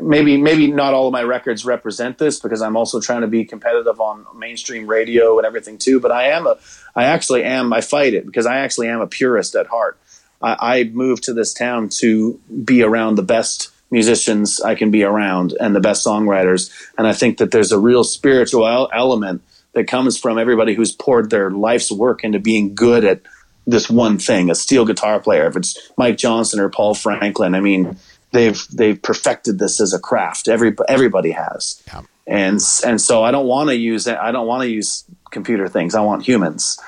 maybe 0.01 0.37
maybe 0.37 0.71
not 0.71 0.93
all 0.93 1.07
of 1.07 1.13
my 1.13 1.23
records 1.23 1.65
represent 1.65 2.17
this 2.17 2.39
because 2.39 2.61
I'm 2.61 2.75
also 2.75 2.99
trying 2.99 3.21
to 3.21 3.27
be 3.27 3.45
competitive 3.45 3.99
on 3.99 4.25
mainstream 4.35 4.87
radio 4.87 5.37
and 5.37 5.45
everything 5.45 5.77
too. 5.77 5.99
But 5.99 6.11
I 6.11 6.29
am 6.29 6.47
a, 6.47 6.57
I 6.95 7.05
actually 7.05 7.43
am. 7.43 7.73
I 7.73 7.81
fight 7.81 8.13
it 8.13 8.25
because 8.25 8.45
I 8.45 8.59
actually 8.59 8.87
am 8.87 9.01
a 9.01 9.07
purist 9.07 9.55
at 9.55 9.67
heart. 9.67 9.97
I, 10.41 10.57
I 10.59 10.83
moved 10.85 11.23
to 11.23 11.33
this 11.33 11.53
town 11.53 11.89
to 11.99 12.39
be 12.63 12.83
around 12.83 13.15
the 13.15 13.23
best 13.23 13.69
musicians 13.91 14.61
I 14.61 14.75
can 14.75 14.91
be 14.91 15.03
around 15.03 15.55
and 15.59 15.75
the 15.75 15.79
best 15.79 16.05
songwriters, 16.05 16.71
and 16.97 17.07
I 17.07 17.13
think 17.13 17.37
that 17.39 17.51
there's 17.51 17.71
a 17.71 17.79
real 17.79 18.03
spiritual 18.03 18.89
element 18.93 19.41
that 19.73 19.87
comes 19.87 20.17
from 20.17 20.37
everybody 20.37 20.73
who's 20.73 20.91
poured 20.91 21.29
their 21.29 21.51
life's 21.51 21.91
work 21.91 22.23
into 22.23 22.39
being 22.39 22.75
good 22.75 23.03
at 23.03 23.21
this 23.67 23.89
one 23.89 24.17
thing, 24.17 24.49
a 24.49 24.55
steel 24.55 24.85
guitar 24.85 25.19
player. 25.19 25.47
If 25.47 25.55
it's 25.55 25.91
Mike 25.97 26.17
Johnson 26.17 26.59
or 26.59 26.69
Paul 26.69 26.93
Franklin, 26.95 27.55
I 27.55 27.59
mean, 27.59 27.97
they've 28.31 28.61
they've 28.73 29.01
perfected 29.01 29.59
this 29.59 29.79
as 29.81 29.93
a 29.93 29.99
craft. 29.99 30.47
Every 30.47 30.75
everybody 30.87 31.31
has, 31.31 31.81
Yeah. 31.87 32.01
and 32.27 32.59
and 32.85 33.01
so 33.01 33.23
I 33.23 33.31
don't 33.31 33.47
want 33.47 33.69
to 33.69 33.75
use 33.75 34.07
I 34.07 34.31
don't 34.31 34.47
want 34.47 34.63
to 34.63 34.69
use 34.69 35.03
computer 35.31 35.67
things. 35.67 35.95
I 35.95 36.01
want 36.01 36.23
humans 36.25 36.79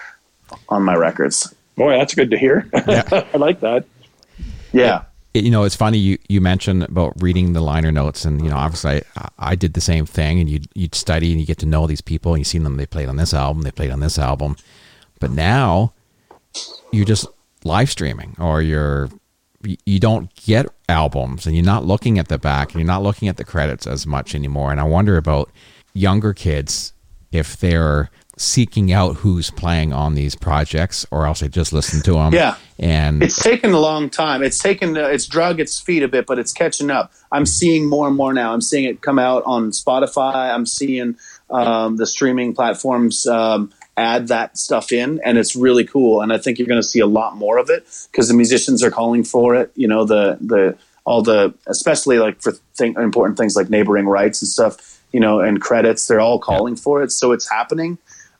on 0.69 0.83
my 0.83 0.95
records. 0.95 1.53
Boy, 1.75 1.97
that's 1.97 2.13
good 2.13 2.31
to 2.31 2.37
hear. 2.37 2.67
I 2.73 3.37
like 3.37 3.61
that. 3.61 3.85
Yeah, 4.73 5.03
It- 5.33 5.43
you 5.45 5.51
know, 5.51 5.63
it's 5.63 5.75
funny 5.75 5.97
you, 5.97 6.17
you 6.27 6.41
mentioned 6.41 6.83
about 6.83 7.13
reading 7.21 7.53
the 7.53 7.61
liner 7.61 7.91
notes, 7.91 8.25
and 8.25 8.41
you 8.43 8.49
know, 8.49 8.57
obviously, 8.57 9.01
I, 9.17 9.29
I 9.39 9.55
did 9.55 9.73
the 9.73 9.81
same 9.81 10.05
thing. 10.05 10.39
And 10.39 10.49
you 10.49 10.59
you'd 10.75 10.93
study 10.95 11.31
and 11.31 11.39
you 11.39 11.45
get 11.47 11.57
to 11.59 11.65
know 11.65 11.87
these 11.87 12.01
people, 12.01 12.33
and 12.33 12.39
you 12.41 12.45
see 12.45 12.59
them. 12.59 12.75
They 12.77 12.85
played 12.85 13.09
on 13.09 13.15
this 13.17 13.33
album, 13.33 13.63
they 13.63 13.71
played 13.71 13.91
on 13.91 13.99
this 14.01 14.19
album, 14.19 14.55
but 15.19 15.31
now 15.31 15.93
you're 16.91 17.05
just 17.05 17.25
live 17.63 17.89
streaming, 17.89 18.35
or 18.39 18.61
you're 18.61 19.09
you- 19.85 19.99
don't 19.99 20.33
get 20.35 20.67
albums, 20.89 21.45
and 21.45 21.55
you're 21.55 21.65
not 21.65 21.85
looking 21.85 22.17
at 22.19 22.27
the 22.27 22.37
back, 22.37 22.71
and 22.71 22.79
you're 22.81 22.87
not 22.87 23.03
looking 23.03 23.27
at 23.27 23.37
the 23.37 23.43
credits 23.43 23.85
as 23.87 24.05
much 24.07 24.33
anymore. 24.35 24.71
And 24.71 24.79
I 24.79 24.83
wonder 24.83 25.17
about 25.17 25.49
younger 25.93 26.33
kids 26.33 26.93
if 27.31 27.57
they're 27.57 28.09
seeking 28.37 28.91
out 28.91 29.17
who's 29.17 29.51
playing 29.51 29.93
on 29.93 30.15
these 30.15 30.35
projects, 30.35 31.05
or 31.11 31.27
else 31.27 31.41
they 31.41 31.47
just 31.47 31.71
listen 31.73 32.01
to 32.01 32.13
them. 32.13 32.33
Yeah. 32.33 32.55
and 32.79 33.21
it's 33.21 33.41
taken 33.43 33.71
a 33.73 33.79
long 33.79 34.09
time. 34.09 34.41
It's 34.41 34.57
taken 34.57 34.97
uh, 34.97 35.01
it's 35.07 35.27
drug 35.27 35.59
its 35.59 35.79
feet 35.79 36.01
a 36.01 36.07
bit, 36.07 36.25
but 36.25 36.39
it's 36.39 36.51
catching 36.51 36.89
up. 36.89 37.11
I'm 37.31 37.45
seeing 37.45 37.87
more 37.87 38.07
and 38.07 38.17
more 38.17 38.33
now. 38.33 38.53
I'm 38.53 38.61
seeing 38.61 38.85
it 38.85 39.01
come 39.01 39.19
out 39.19 39.43
on 39.45 39.69
Spotify. 39.69 40.51
I'm 40.53 40.65
seeing 40.65 41.15
um, 41.51 41.97
the 41.97 42.07
streaming 42.07 42.55
platforms 42.55 43.27
um, 43.27 43.71
add 44.01 44.27
that 44.29 44.57
stuff 44.57 44.91
in, 44.91 45.21
and 45.23 45.37
it's 45.37 45.55
really 45.55 45.85
cool. 45.85 46.21
And 46.21 46.33
I 46.33 46.37
think 46.37 46.57
you're 46.57 46.67
going 46.67 46.81
to 46.81 46.87
see 46.87 46.99
a 46.99 47.07
lot 47.07 47.35
more 47.35 47.57
of 47.57 47.69
it 47.69 47.85
because 48.11 48.27
the 48.27 48.33
musicians 48.33 48.83
are 48.83 48.91
calling 48.91 49.23
for 49.23 49.55
it. 49.55 49.71
You 49.75 49.87
know, 49.87 50.05
the 50.05 50.37
the 50.41 50.77
all 51.05 51.21
the 51.21 51.53
especially 51.67 52.19
like 52.19 52.41
for 52.41 52.53
thing, 52.75 52.95
important 52.97 53.37
things 53.37 53.55
like 53.55 53.69
neighboring 53.69 54.07
rights 54.07 54.41
and 54.41 54.49
stuff. 54.49 54.99
You 55.11 55.19
know, 55.19 55.41
and 55.41 55.59
credits, 55.61 56.07
they're 56.07 56.21
all 56.21 56.39
calling 56.39 56.77
for 56.77 57.03
it, 57.03 57.11
so 57.11 57.33
it's 57.33 57.49
happening. 57.49 57.97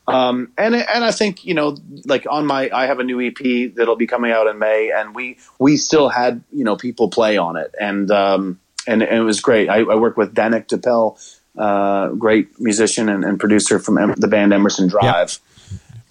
Um, 0.08 0.52
and 0.58 0.74
and 0.74 1.04
I 1.04 1.12
think 1.12 1.44
you 1.44 1.54
know, 1.54 1.76
like 2.06 2.26
on 2.28 2.46
my, 2.46 2.70
I 2.72 2.86
have 2.86 2.98
a 2.98 3.04
new 3.04 3.20
EP 3.20 3.74
that'll 3.74 3.96
be 3.96 4.06
coming 4.06 4.32
out 4.32 4.46
in 4.46 4.58
May, 4.58 4.90
and 4.90 5.14
we 5.14 5.38
we 5.58 5.76
still 5.76 6.08
had 6.08 6.42
you 6.50 6.64
know 6.64 6.76
people 6.76 7.08
play 7.08 7.36
on 7.36 7.56
it, 7.56 7.74
and 7.78 8.10
um, 8.10 8.58
and, 8.86 9.02
and 9.02 9.18
it 9.18 9.22
was 9.22 9.40
great. 9.40 9.68
I, 9.68 9.78
I 9.78 9.94
work 9.94 10.16
with 10.16 10.34
Danick 10.34 10.66
Dupelle, 10.66 11.18
uh, 11.56 12.08
great 12.08 12.60
musician 12.60 13.08
and, 13.08 13.24
and 13.24 13.38
producer 13.38 13.78
from 13.78 13.98
em- 13.98 14.14
the 14.16 14.28
band 14.28 14.52
Emerson 14.52 14.88
Drive, 14.88 15.38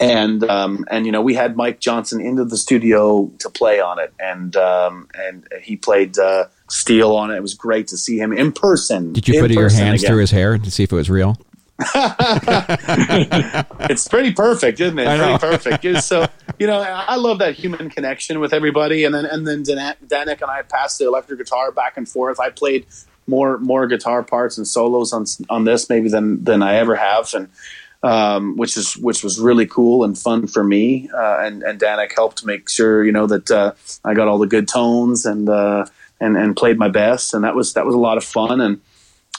and 0.01 0.43
um, 0.43 0.85
and 0.89 1.05
you 1.05 1.11
know 1.11 1.21
we 1.21 1.35
had 1.35 1.55
Mike 1.55 1.79
Johnson 1.79 2.19
into 2.19 2.43
the 2.43 2.57
studio 2.57 3.31
to 3.39 3.49
play 3.49 3.79
on 3.79 3.99
it, 3.99 4.13
and 4.19 4.55
um, 4.55 5.07
and 5.13 5.47
he 5.61 5.77
played 5.77 6.17
uh, 6.17 6.45
steel 6.69 7.15
on 7.15 7.31
it. 7.31 7.35
It 7.35 7.41
was 7.41 7.53
great 7.53 7.87
to 7.87 7.97
see 7.97 8.17
him 8.17 8.33
in 8.33 8.51
person. 8.51 9.13
Did 9.13 9.27
you 9.27 9.39
put 9.39 9.51
your 9.51 9.69
hands 9.69 10.01
again. 10.01 10.11
through 10.11 10.21
his 10.21 10.31
hair 10.31 10.57
to 10.57 10.71
see 10.71 10.83
if 10.83 10.91
it 10.91 10.95
was 10.95 11.09
real? 11.09 11.37
it's 13.89 14.07
pretty 14.07 14.33
perfect, 14.33 14.79
isn't 14.79 14.99
it? 14.99 15.17
Pretty 15.17 15.37
perfect. 15.39 16.03
So 16.03 16.27
you 16.59 16.67
know, 16.67 16.79
I 16.79 17.15
love 17.15 17.39
that 17.39 17.55
human 17.55 17.89
connection 17.89 18.39
with 18.39 18.53
everybody, 18.53 19.03
and 19.03 19.15
then 19.15 19.25
and 19.25 19.47
then 19.47 19.63
Dan- 19.63 19.95
Danick 20.05 20.41
and 20.41 20.51
I 20.51 20.61
passed 20.61 20.99
the 20.99 21.07
electric 21.07 21.39
guitar 21.39 21.71
back 21.71 21.97
and 21.97 22.07
forth. 22.07 22.39
I 22.39 22.49
played 22.49 22.85
more 23.27 23.57
more 23.57 23.87
guitar 23.87 24.21
parts 24.23 24.57
and 24.57 24.67
solos 24.67 25.13
on 25.13 25.25
on 25.49 25.63
this 25.63 25.89
maybe 25.89 26.09
than 26.09 26.43
than 26.43 26.61
I 26.61 26.75
ever 26.75 26.95
have, 26.95 27.33
and 27.33 27.49
um, 28.03 28.57
which 28.57 28.77
is 28.77 28.95
which 28.97 29.23
was 29.23 29.39
really 29.39 29.65
cool 29.65 30.03
and 30.03 30.17
fun 30.17 30.47
for 30.47 30.63
me. 30.63 31.09
Uh, 31.13 31.37
and 31.41 31.63
and 31.63 31.79
Danick 31.79 32.13
helped 32.15 32.45
make 32.45 32.69
sure 32.69 33.03
you 33.03 33.11
know 33.11 33.27
that 33.27 33.49
uh, 33.51 33.73
I 34.03 34.13
got 34.13 34.27
all 34.27 34.37
the 34.39 34.47
good 34.47 34.67
tones 34.67 35.25
and 35.25 35.47
uh, 35.49 35.85
and 36.19 36.37
and 36.37 36.55
played 36.55 36.77
my 36.77 36.89
best, 36.89 37.33
and 37.33 37.43
that 37.43 37.55
was 37.55 37.73
that 37.73 37.85
was 37.85 37.95
a 37.95 37.99
lot 37.99 38.17
of 38.17 38.23
fun 38.23 38.61
and. 38.61 38.79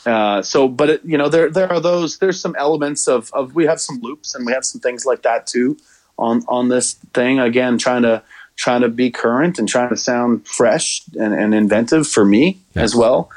Uh, 0.04 0.42
so, 0.42 0.66
but 0.66 0.90
it, 0.90 1.04
you 1.04 1.16
know, 1.16 1.28
there 1.28 1.48
there 1.48 1.70
are 1.72 1.78
those. 1.78 2.18
There's 2.18 2.40
some 2.40 2.56
elements 2.58 3.06
of 3.06 3.30
of 3.32 3.54
we 3.54 3.66
have 3.66 3.80
some 3.80 4.00
loops 4.02 4.34
and 4.34 4.44
we 4.44 4.52
have 4.52 4.64
some 4.64 4.80
things 4.80 5.06
like 5.06 5.22
that 5.22 5.46
too 5.46 5.76
on 6.18 6.42
on 6.48 6.68
this 6.70 6.94
thing. 7.14 7.38
Again, 7.38 7.78
trying 7.78 8.02
to 8.02 8.20
trying 8.56 8.80
to 8.80 8.88
be 8.88 9.12
current 9.12 9.60
and 9.60 9.68
trying 9.68 9.90
to 9.90 9.96
sound 9.96 10.44
fresh 10.44 11.02
and, 11.14 11.32
and 11.32 11.54
inventive 11.54 12.08
for 12.08 12.24
me 12.24 12.58
Yeah. 12.74 12.82
as 12.82 12.96
well. 12.96 13.30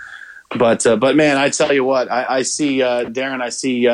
But 0.57 0.87
uh, 0.87 0.95
but 0.95 1.15
man, 1.15 1.37
I 1.37 1.49
tell 1.49 1.71
you 1.71 1.83
what, 1.83 2.11
I, 2.11 2.37
I 2.37 2.41
see 2.41 2.81
uh, 2.81 3.05
Darren. 3.05 3.41
I 3.41 3.49
see 3.49 3.87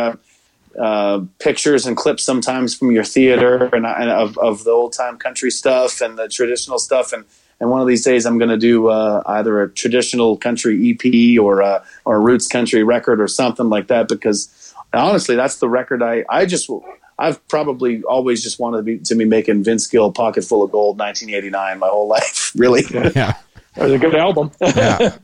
uh, 0.77 0.81
uh, 0.81 1.25
pictures 1.39 1.85
and 1.85 1.97
clips 1.97 2.23
sometimes 2.23 2.75
from 2.75 2.91
your 2.91 3.03
theater 3.03 3.65
and, 3.73 3.85
and 3.85 4.09
of 4.09 4.37
of 4.37 4.63
the 4.63 4.71
old 4.71 4.93
time 4.93 5.17
country 5.17 5.51
stuff 5.51 6.01
and 6.01 6.17
the 6.17 6.27
traditional 6.27 6.79
stuff 6.79 7.13
and. 7.13 7.25
And 7.59 7.69
one 7.69 7.79
of 7.79 7.85
these 7.85 8.03
days, 8.03 8.25
I'm 8.25 8.39
going 8.39 8.49
to 8.49 8.57
do 8.57 8.87
uh, 8.87 9.21
either 9.23 9.61
a 9.61 9.69
traditional 9.69 10.35
country 10.35 10.97
EP 10.99 11.39
or 11.39 11.61
a, 11.61 11.83
or 12.05 12.15
a 12.15 12.19
roots 12.19 12.47
country 12.47 12.81
record 12.81 13.21
or 13.21 13.27
something 13.27 13.69
like 13.69 13.85
that. 13.89 14.07
Because 14.07 14.73
honestly, 14.91 15.35
that's 15.35 15.57
the 15.57 15.69
record 15.69 16.01
I 16.01 16.25
I 16.27 16.47
just 16.47 16.71
I've 17.19 17.47
probably 17.49 18.01
always 18.01 18.41
just 18.41 18.59
wanted 18.59 18.77
to 18.77 18.83
be 18.83 18.97
to 18.97 19.13
be 19.13 19.25
making 19.25 19.63
Vince 19.63 19.85
Gill 19.85 20.11
Pocket 20.11 20.43
Full 20.43 20.63
of 20.63 20.71
Gold 20.71 20.97
1989 20.97 21.77
my 21.77 21.87
whole 21.87 22.07
life. 22.17 22.51
Really, 22.55 22.83
Yeah. 23.15 23.33
That 23.75 23.85
was 23.85 23.93
a 23.93 23.99
good 23.99 24.15
album. 24.15 24.51
yeah. 24.61 25.15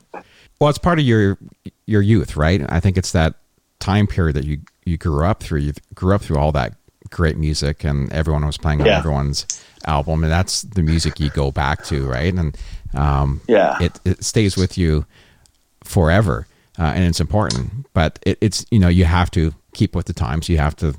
Well, 0.58 0.70
it's 0.70 0.78
part 0.78 0.98
of 0.98 1.04
your 1.04 1.36
your 1.84 2.00
youth, 2.00 2.34
right? 2.34 2.64
I 2.66 2.80
think 2.80 2.96
it's 2.96 3.12
that 3.12 3.34
time 3.78 4.06
period 4.06 4.36
that 4.36 4.44
you 4.44 4.60
you 4.88 4.96
grew 4.98 5.24
up 5.24 5.42
through. 5.42 5.60
You 5.60 5.72
grew 5.94 6.14
up 6.14 6.22
through 6.22 6.38
all 6.38 6.52
that 6.52 6.74
great 7.10 7.36
music, 7.36 7.84
and 7.84 8.12
everyone 8.12 8.44
was 8.46 8.58
playing 8.58 8.80
on 8.80 8.86
Yeah. 8.86 8.98
everyone's 8.98 9.46
album, 9.86 10.22
and 10.24 10.32
that's 10.32 10.62
the 10.62 10.82
music 10.82 11.20
you 11.20 11.30
go 11.30 11.50
back 11.50 11.84
to, 11.84 12.06
right? 12.06 12.34
And 12.34 12.56
um, 12.94 13.40
Yeah. 13.48 13.76
it 13.80 14.00
it 14.04 14.24
stays 14.24 14.56
with 14.56 14.76
you 14.78 15.04
forever, 15.84 16.46
uh, 16.78 16.92
and 16.94 17.04
it's 17.04 17.20
important. 17.20 17.86
But 17.94 18.18
it, 18.26 18.38
it's 18.40 18.64
you 18.70 18.78
know 18.78 18.88
you 18.88 19.04
have 19.04 19.30
to 19.32 19.54
keep 19.74 19.94
with 19.94 20.06
the 20.06 20.12
times. 20.12 20.48
You 20.48 20.58
have 20.58 20.76
to 20.76 20.94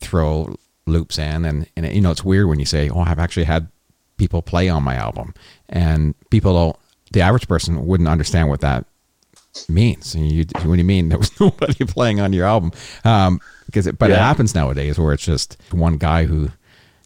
throw 0.00 0.54
loops 0.86 1.18
in, 1.18 1.44
and 1.44 1.66
and 1.76 1.86
you 1.94 2.00
know 2.00 2.10
it's 2.10 2.24
weird 2.24 2.48
when 2.48 2.58
you 2.58 2.66
say, 2.66 2.88
"Oh, 2.88 3.00
I've 3.00 3.18
actually 3.18 3.44
had 3.44 3.68
people 4.16 4.42
play 4.42 4.68
on 4.68 4.82
my 4.82 4.94
album," 4.94 5.34
and 5.68 6.14
people 6.30 6.52
don't. 6.54 6.76
The 7.12 7.20
average 7.22 7.48
person 7.48 7.86
wouldn't 7.86 8.08
understand 8.08 8.48
what 8.48 8.60
that 8.60 8.84
means. 9.68 10.14
You, 10.14 10.44
what 10.64 10.74
do 10.74 10.78
you 10.78 10.84
mean 10.84 11.08
there 11.08 11.18
was 11.18 11.38
nobody 11.40 11.84
playing 11.84 12.20
on 12.20 12.32
your 12.32 12.46
album? 12.46 12.72
Um, 13.04 13.40
because 13.66 13.86
it, 13.86 13.98
but 13.98 14.10
it 14.10 14.18
happens 14.18 14.54
nowadays 14.54 14.98
where 14.98 15.12
it's 15.12 15.24
just 15.24 15.56
one 15.70 15.96
guy 15.96 16.24
who 16.24 16.50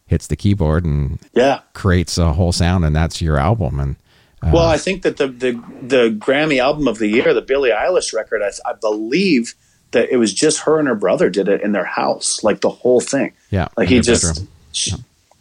hits 0.06 0.26
the 0.28 0.36
keyboard 0.36 0.84
and 0.84 1.18
Yeah. 1.34 1.60
creates 1.74 2.16
a 2.18 2.32
whole 2.32 2.52
sound, 2.52 2.84
and 2.84 2.94
that's 2.96 3.20
your 3.20 3.38
album. 3.38 3.78
And 3.80 3.96
uh, 4.42 4.50
Well, 4.52 4.68
I 4.68 4.76
think 4.78 5.02
that 5.02 5.16
the, 5.18 5.28
the 5.28 5.52
the 5.82 6.10
Grammy 6.18 6.58
album 6.58 6.88
of 6.88 6.98
the 6.98 7.08
year, 7.08 7.34
the 7.34 7.42
Billie 7.42 7.70
Eilish 7.70 8.14
record, 8.14 8.42
I, 8.42 8.50
I 8.68 8.72
believe 8.74 9.54
that 9.92 10.08
it 10.10 10.16
was 10.16 10.32
just 10.34 10.60
her 10.60 10.78
and 10.78 10.88
her 10.88 10.94
brother 10.94 11.30
did 11.30 11.48
it 11.48 11.60
in 11.62 11.72
their 11.72 11.84
house, 11.84 12.42
like 12.42 12.60
the 12.62 12.70
whole 12.70 13.00
thing. 13.00 13.32
yeah, 13.50 13.68
Like 13.76 13.88
he 13.88 14.00
just 14.00 14.44
she- 14.72 14.96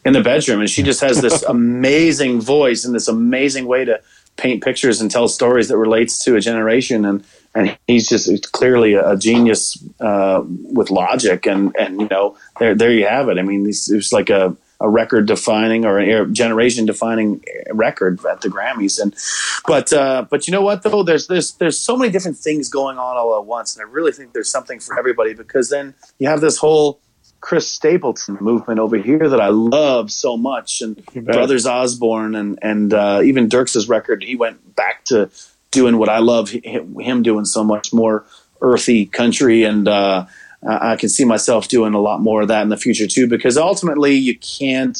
in 0.06 0.12
the 0.14 0.22
bedroom, 0.22 0.60
and 0.60 0.70
she 0.70 0.84
just 0.84 1.00
has 1.02 1.22
this 1.22 1.44
amazing 1.48 2.42
voice 2.42 2.84
and 2.86 2.94
this 2.94 3.08
amazing 3.08 3.66
way 3.66 3.86
to 3.86 4.02
paint 4.38 4.64
pictures 4.64 5.02
and 5.02 5.10
tell 5.10 5.28
stories 5.28 5.68
that 5.70 5.78
relates 5.78 6.20
to 6.26 6.36
a 6.36 6.42
generation. 6.42 7.06
And 7.06 7.24
and 7.56 7.78
he's 7.88 8.10
just 8.10 8.52
clearly 8.52 8.96
a, 8.96 9.16
genius 9.16 9.78
uh, 10.00 10.42
with 10.46 10.90
logic. 10.90 11.46
And 11.46 11.76
and 11.78 12.02
you 12.02 12.08
know 12.10 12.38
there 12.60 12.76
there 12.76 12.92
you 12.92 13.06
have 13.08 13.30
it. 13.30 13.38
I 13.38 13.42
mean, 13.42 13.68
it's 13.68 13.90
it's 13.90 14.12
like 14.12 14.30
a 14.30 14.56
a 14.84 14.90
record 14.90 15.26
defining 15.26 15.86
or 15.86 15.98
a 15.98 16.28
generation 16.28 16.86
defining 16.86 17.44
record 17.72 18.24
at 18.26 18.42
the 18.42 18.50
Grammys. 18.50 19.00
And 19.02 19.16
but 19.66 19.94
uh, 19.94 20.26
but 20.30 20.46
you 20.46 20.52
know 20.52 20.62
what 20.62 20.84
though? 20.84 21.04
There's 21.04 21.28
there's 21.28 21.54
there's 21.54 21.80
so 21.80 21.96
many 21.96 22.12
different 22.12 22.38
things 22.38 22.70
going 22.70 22.98
on 22.98 23.18
all 23.18 23.38
at 23.38 23.46
once, 23.46 23.76
and 23.76 23.86
I 23.86 23.90
really 23.90 24.12
think 24.12 24.34
there's 24.34 24.50
something 24.50 24.80
for 24.80 25.00
everybody 25.00 25.34
because 25.34 25.70
then 25.70 25.96
you 26.20 26.28
have 26.28 26.42
this 26.42 26.58
whole 26.58 27.00
Chris 27.44 27.70
Stapleton 27.70 28.38
movement 28.40 28.80
over 28.80 28.96
here 28.96 29.28
that 29.28 29.42
I 29.42 29.50
love 29.50 30.10
so 30.10 30.38
much, 30.38 30.82
and 30.82 31.06
Brothers 31.14 31.68
Osborne 31.68 32.36
and 32.36 32.58
and 32.62 32.94
uh, 32.94 33.20
even 33.22 33.50
Dierks's 33.50 33.90
record. 33.90 34.24
He 34.24 34.38
went 34.38 34.78
back 34.78 35.04
to 35.06 35.30
doing 35.70 35.98
what 35.98 36.08
I 36.08 36.20
love 36.20 36.52
him 36.52 37.22
doing 37.22 37.44
so 37.44 37.62
much 37.62 37.92
more 37.92 38.24
earthy 38.62 39.06
country, 39.06 39.64
and 39.64 39.90
uh, 39.90 40.26
I 40.66 40.96
can 40.96 41.10
see 41.10 41.26
myself 41.26 41.68
doing 41.68 41.94
a 41.94 42.00
lot 42.00 42.22
more 42.22 42.44
of 42.44 42.48
that 42.48 42.62
in 42.62 42.70
the 42.70 42.78
future 42.78 43.08
too. 43.08 43.28
Because 43.28 43.58
ultimately, 43.58 44.14
you 44.14 44.40
can't 44.40 44.98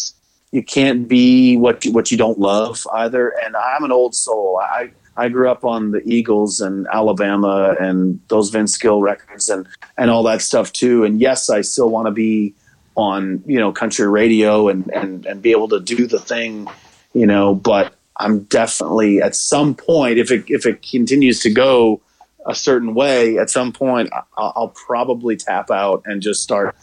you 0.52 0.64
can't 0.64 1.08
be 1.08 1.56
what 1.56 1.86
you, 1.86 1.94
what 1.94 2.12
you 2.12 2.18
don't 2.18 2.40
love 2.40 2.86
either. 2.94 3.34
And 3.46 3.56
I'm 3.56 3.86
an 3.86 3.94
old 3.94 4.16
soul. 4.16 4.60
I 4.62 4.92
I 5.16 5.30
grew 5.30 5.50
up 5.50 5.64
on 5.64 5.92
the 5.92 6.02
Eagles 6.06 6.60
and 6.60 6.88
Alabama 6.92 7.76
and 7.80 8.20
those 8.30 8.50
Vince 8.50 8.78
Gill 8.78 9.02
records 9.02 9.50
and 9.50 9.68
and 9.98 10.10
all 10.10 10.24
that 10.24 10.42
stuff 10.42 10.74
too. 10.74 11.04
And 11.04 11.20
yes, 11.20 11.50
I 11.50 11.62
still 11.62 11.90
want 11.90 12.08
to 12.08 12.12
be 12.12 12.54
on 12.96 13.44
you 13.46 13.60
know 13.60 13.72
country 13.72 14.08
radio 14.08 14.70
and 14.70 14.88
and 14.90 15.26
and 15.26 15.42
be 15.42 15.52
able 15.52 15.70
to 15.70 15.80
do 15.80 16.08
the 16.08 16.20
thing, 16.20 16.68
you 17.14 17.28
know. 17.28 17.54
But 17.54 17.94
I'm 18.18 18.44
definitely 18.44 19.22
at 19.22 19.36
some 19.36 19.76
point 19.76 20.18
if 20.18 20.32
it 20.32 20.46
if 20.48 20.66
it 20.66 20.82
continues 20.82 21.42
to 21.42 21.52
go 21.52 22.02
a 22.46 22.56
certain 22.56 22.94
way, 22.94 23.38
at 23.38 23.50
some 23.50 23.72
point 23.72 24.10
I'll, 24.38 24.54
I'll 24.56 24.74
probably 24.88 25.36
tap 25.36 25.70
out 25.72 26.04
and 26.06 26.22
just 26.22 26.42
start 26.42 26.76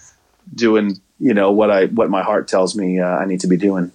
doing 0.54 1.00
you 1.18 1.34
know 1.34 1.50
what 1.50 1.70
I 1.70 1.86
what 1.86 2.10
my 2.10 2.22
heart 2.22 2.48
tells 2.48 2.76
me 2.76 3.00
uh, 3.00 3.06
I 3.06 3.26
need 3.26 3.40
to 3.40 3.48
be 3.48 3.56
doing. 3.56 3.92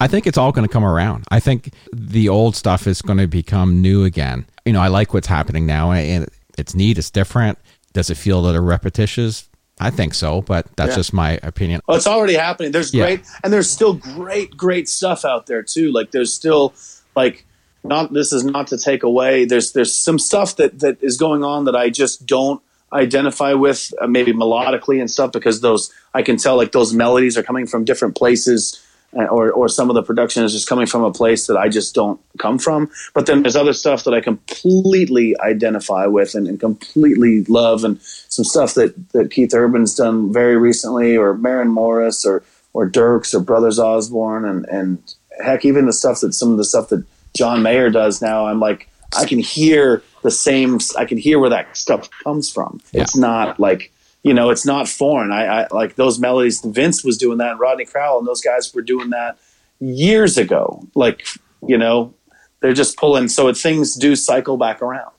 I 0.00 0.06
think 0.06 0.26
it's 0.26 0.38
all 0.38 0.52
going 0.52 0.66
to 0.66 0.72
come 0.72 0.84
around. 0.84 1.24
I 1.30 1.40
think 1.40 1.72
the 1.92 2.28
old 2.28 2.54
stuff 2.54 2.86
is 2.86 3.02
going 3.02 3.18
to 3.18 3.26
become 3.26 3.82
new 3.82 4.04
again. 4.04 4.46
You 4.64 4.72
know, 4.72 4.80
I 4.80 4.88
like 4.88 5.12
what's 5.12 5.26
happening 5.26 5.66
now, 5.66 5.90
and 5.92 6.28
it's 6.56 6.74
neat. 6.74 6.98
It's 6.98 7.10
different. 7.10 7.58
Does 7.94 8.08
it 8.10 8.16
feel 8.16 8.38
a 8.38 8.42
little 8.42 8.60
repetitious? 8.62 9.48
I 9.80 9.90
think 9.90 10.14
so, 10.14 10.42
but 10.42 10.66
that's 10.76 10.90
Yeah. 10.90 10.96
just 10.96 11.12
my 11.12 11.38
opinion. 11.42 11.80
Oh, 11.88 11.94
it's 11.94 12.06
already 12.06 12.34
happening. 12.34 12.72
There's 12.72 12.92
Yeah. 12.92 13.04
great, 13.06 13.20
and 13.42 13.52
there's 13.52 13.70
still 13.70 13.94
great, 13.94 14.56
great 14.56 14.88
stuff 14.88 15.24
out 15.24 15.46
there 15.46 15.62
too. 15.62 15.90
Like 15.92 16.10
there's 16.10 16.32
still 16.32 16.74
like 17.16 17.44
not. 17.84 18.12
This 18.12 18.32
is 18.32 18.44
not 18.44 18.66
to 18.68 18.78
take 18.78 19.02
away. 19.04 19.44
There's 19.44 19.72
there's 19.72 19.94
some 19.94 20.18
stuff 20.18 20.56
that 20.56 20.80
that 20.80 20.98
is 21.00 21.16
going 21.16 21.44
on 21.44 21.64
that 21.64 21.76
I 21.76 21.90
just 21.90 22.26
don't 22.26 22.60
identify 22.92 23.52
with, 23.52 23.92
uh, 24.00 24.06
maybe 24.08 24.32
melodically 24.32 24.98
and 25.00 25.08
stuff, 25.10 25.30
because 25.30 25.60
those 25.60 25.92
I 26.12 26.22
can 26.22 26.36
tell 26.38 26.56
like 26.56 26.72
those 26.72 26.92
melodies 26.92 27.36
are 27.38 27.42
coming 27.44 27.66
from 27.66 27.84
different 27.84 28.16
places. 28.16 28.80
Uh, 29.16 29.24
Or, 29.24 29.50
or 29.50 29.68
some 29.68 29.88
of 29.88 29.94
the 29.94 30.02
production 30.02 30.44
is 30.44 30.52
just 30.52 30.68
coming 30.68 30.86
from 30.86 31.02
a 31.02 31.10
place 31.10 31.46
that 31.46 31.56
I 31.56 31.70
just 31.70 31.94
don't 31.94 32.20
come 32.38 32.58
from. 32.58 32.90
But 33.14 33.24
then 33.24 33.42
there's 33.42 33.56
other 33.56 33.72
stuff 33.72 34.04
that 34.04 34.12
I 34.12 34.20
completely 34.20 35.34
identify 35.40 36.06
with 36.06 36.34
and, 36.34 36.46
and 36.46 36.60
completely 36.60 37.44
love, 37.44 37.84
and 37.84 37.98
some 38.28 38.44
stuff 38.44 38.74
that, 38.74 38.92
that 39.12 39.30
Keith 39.30 39.54
Urban's 39.54 39.94
done 39.94 40.30
very 40.30 40.58
recently, 40.58 41.16
or 41.16 41.34
Maren 41.34 41.68
Morris, 41.68 42.26
or 42.26 42.42
or 42.74 42.86
Dierks, 42.90 43.34
or 43.34 43.40
Brothers 43.40 43.78
Osborne, 43.78 44.44
and 44.44 44.66
and 44.68 44.98
heck, 45.42 45.64
even 45.64 45.86
the 45.86 45.92
stuff 45.92 46.20
that 46.20 46.34
some 46.34 46.52
of 46.52 46.58
the 46.58 46.64
stuff 46.64 46.88
that 46.90 47.02
John 47.34 47.62
Mayer 47.62 47.90
does 47.90 48.20
now. 48.20 48.46
I'm 48.46 48.60
like, 48.60 48.88
I 49.16 49.24
can 49.24 49.38
hear 49.38 50.02
the 50.22 50.30
same. 50.30 50.78
I 50.98 51.06
can 51.06 51.16
hear 51.18 51.38
where 51.38 51.50
that 51.50 51.76
stuff 51.76 52.10
comes 52.24 52.50
from. 52.50 52.80
Yeah. 52.92 53.02
It's 53.02 53.16
not 53.16 53.58
like 53.58 53.90
you 54.22 54.34
know, 54.34 54.50
it's 54.50 54.66
not 54.66 54.88
foreign. 54.88 55.32
I, 55.32 55.62
I 55.62 55.66
like 55.70 55.94
those 55.94 56.18
melodies. 56.18 56.60
Vince 56.64 57.04
was 57.04 57.16
doing 57.16 57.38
that, 57.38 57.52
and 57.52 57.60
Rodney 57.60 57.84
Crowell, 57.84 58.18
and 58.18 58.26
those 58.26 58.40
guys 58.40 58.72
were 58.74 58.82
doing 58.82 59.10
that 59.10 59.38
years 59.80 60.38
ago. 60.38 60.82
Like 60.94 61.26
you 61.66 61.78
know, 61.78 62.14
they're 62.60 62.72
just 62.72 62.96
pulling. 62.96 63.28
So 63.28 63.48
it, 63.48 63.56
things 63.56 63.94
do 63.94 64.16
cycle 64.16 64.56
back 64.56 64.82
around. 64.82 65.12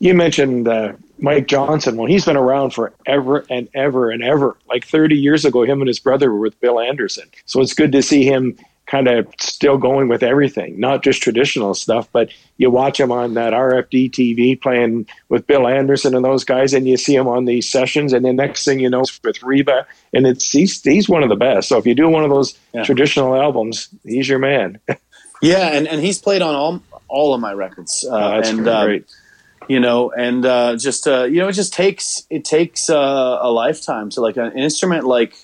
You 0.00 0.14
mentioned 0.14 0.68
uh, 0.68 0.92
Mike 1.18 1.48
Johnson. 1.48 1.96
Well, 1.96 2.06
he's 2.06 2.24
been 2.24 2.36
around 2.36 2.70
forever 2.70 3.44
and 3.50 3.68
ever 3.74 4.10
and 4.10 4.22
ever. 4.22 4.56
Like 4.68 4.86
30 4.86 5.16
years 5.16 5.44
ago, 5.44 5.64
him 5.64 5.80
and 5.80 5.88
his 5.88 5.98
brother 5.98 6.32
were 6.32 6.38
with 6.38 6.60
Bill 6.60 6.78
Anderson. 6.78 7.28
So 7.46 7.60
it's 7.60 7.74
good 7.74 7.90
to 7.92 8.02
see 8.02 8.24
him 8.24 8.56
kind 8.90 9.06
of 9.06 9.26
still 9.38 9.76
going 9.76 10.08
with 10.08 10.22
everything, 10.22 10.80
not 10.80 11.02
just 11.04 11.22
traditional 11.22 11.74
stuff, 11.74 12.08
but 12.10 12.30
you 12.56 12.70
watch 12.70 12.98
him 12.98 13.12
on 13.12 13.34
that 13.34 13.52
RFD 13.52 14.10
TV 14.10 14.60
playing 14.60 15.06
with 15.28 15.46
Bill 15.46 15.68
Anderson 15.68 16.14
and 16.14 16.24
those 16.24 16.42
guys, 16.44 16.72
and 16.72 16.88
you 16.88 16.96
see 16.96 17.14
him 17.14 17.28
on 17.28 17.44
these 17.44 17.68
sessions, 17.68 18.12
and 18.12 18.24
the 18.24 18.32
next 18.32 18.64
thing 18.64 18.80
you 18.80 18.88
know, 18.88 19.00
it's 19.00 19.20
with 19.22 19.42
Reba, 19.42 19.86
and 20.12 20.26
it's 20.26 20.50
he's 20.50 20.82
he's 20.82 21.08
one 21.08 21.22
of 21.22 21.28
the 21.28 21.36
best. 21.36 21.68
So 21.68 21.76
if 21.78 21.86
you 21.86 21.94
do 21.94 22.08
one 22.08 22.24
of 22.24 22.30
those 22.30 22.58
Yeah. 22.72 22.82
traditional 22.84 23.34
albums, 23.36 23.88
he's 24.04 24.28
your 24.28 24.38
man. 24.38 24.78
Yeah, 25.40 25.68
and, 25.68 25.86
and 25.86 26.00
he's 26.00 26.18
played 26.18 26.42
on 26.42 26.56
all 26.56 26.82
all 27.06 27.32
of 27.32 27.40
my 27.40 27.52
records. 27.52 28.04
Uh, 28.04 28.12
Oh, 28.16 28.30
that's 28.40 28.48
and 28.50 28.64
great. 28.64 29.02
uh, 29.04 29.64
you 29.68 29.78
know, 29.78 30.10
and 30.10 30.44
uh, 30.44 30.74
just 30.76 31.06
uh, 31.06 31.24
you 31.24 31.38
know, 31.38 31.46
it 31.46 31.52
just 31.52 31.72
takes 31.72 32.26
it 32.28 32.44
takes 32.44 32.90
uh, 32.90 33.38
a 33.40 33.48
lifetime 33.48 34.10
to 34.10 34.20
like 34.20 34.36
an 34.36 34.58
instrument 34.58 35.04
like 35.04 35.34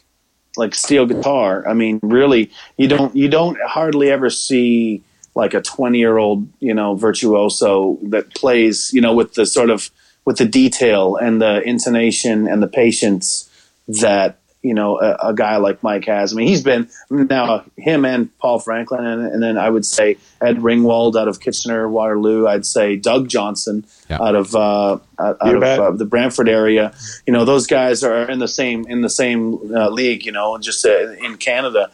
like 0.57 0.75
steel 0.75 1.07
guitar. 1.07 1.67
I 1.67 1.75
mean, 1.75 2.01
really, 2.03 2.51
you 2.77 2.89
don't 2.89 3.15
you 3.15 3.29
don't 3.29 3.59
hardly 3.67 4.11
ever 4.11 4.31
see 4.31 5.03
like 5.35 5.55
a 5.55 5.61
twenty 5.61 5.99
year 5.99 6.17
old 6.17 6.49
you 6.61 6.75
know 6.75 6.95
virtuoso 6.95 7.99
that 8.03 8.35
plays 8.35 8.93
you 8.93 9.01
know 9.01 9.15
with 9.15 9.35
the 9.35 9.47
sort 9.47 9.71
of 9.71 9.91
with 10.25 10.39
the 10.39 10.47
detail 10.47 11.17
and 11.17 11.41
the 11.41 11.63
intonation 11.63 12.49
and 12.49 12.63
the 12.63 12.69
patience 12.69 13.51
that 13.89 14.39
you 14.65 14.75
know 14.75 14.99
a, 15.01 15.29
a 15.29 15.35
guy 15.35 15.59
like 15.59 15.83
Mike 15.83 16.07
has. 16.07 16.33
I 16.33 16.37
mean, 16.37 16.49
he's 16.49 16.63
been 16.63 16.89
now 17.11 17.65
him 17.77 18.05
and 18.05 18.37
Paul 18.39 18.59
Franklin, 18.59 19.05
and, 19.05 19.27
and 19.33 19.43
then 19.43 19.57
I 19.59 19.71
would 19.71 19.87
say 19.87 20.17
Ed 20.41 20.57
Ringwald 20.57 21.15
out 21.15 21.29
of 21.29 21.39
Kitchener 21.39 21.89
Waterloo. 21.89 22.49
I'd 22.49 22.67
say 22.67 22.97
Doug 22.97 23.29
Johnson 23.29 23.85
Yeah. 24.09 24.23
out 24.23 24.35
of 24.35 24.55
uh, 24.57 24.99
out 25.19 25.37
You 25.45 25.57
of 25.59 25.63
uh, 25.63 25.91
the 25.93 26.07
Brantford 26.07 26.49
area. 26.49 26.93
You 27.27 27.33
know, 27.33 27.45
those 27.45 27.67
guys 27.69 28.03
are 28.03 28.29
in 28.29 28.39
the 28.41 28.49
same 28.49 28.85
in 28.89 29.03
the 29.03 29.11
same 29.11 29.59
uh, 29.73 29.91
league. 29.91 30.25
You 30.27 30.33
know, 30.33 30.59
just 30.59 30.85
uh, 30.85 31.13
in 31.13 31.37
Canada. 31.37 31.91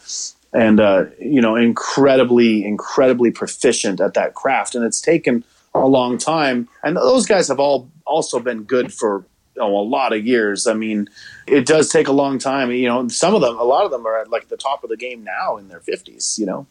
And 0.52 0.80
uh, 0.80 1.04
you 1.20 1.40
know, 1.40 1.54
incredibly, 1.54 2.64
incredibly 2.64 3.30
proficient 3.30 4.00
at 4.00 4.14
that 4.14 4.34
craft, 4.34 4.74
and 4.74 4.84
it's 4.84 5.00
taken 5.00 5.44
a 5.74 5.86
long 5.86 6.18
time. 6.18 6.68
And 6.82 6.96
those 6.96 7.26
guys 7.26 7.46
have 7.48 7.60
all 7.60 7.88
also 8.04 8.40
been 8.40 8.64
good 8.64 8.92
for 8.92 9.24
you 9.60 9.66
know, 9.68 9.76
a 9.78 9.82
lot 9.82 10.12
of 10.12 10.26
years. 10.26 10.66
I 10.66 10.74
mean, 10.74 11.08
it 11.46 11.66
does 11.66 11.88
take 11.90 12.08
a 12.08 12.12
long 12.12 12.38
time. 12.38 12.70
You 12.72 12.88
know, 12.88 13.08
some 13.08 13.34
of 13.34 13.40
them, 13.42 13.58
a 13.58 13.62
lot 13.64 13.84
of 13.84 13.90
them 13.90 14.06
are 14.06 14.18
at 14.20 14.30
like 14.30 14.48
the 14.48 14.56
top 14.56 14.82
of 14.84 14.90
the 14.90 14.96
game 14.96 15.22
now 15.24 15.56
in 15.58 15.68
their 15.68 15.80
fifties. 15.80 16.36
You 16.38 16.46
know, 16.46 16.66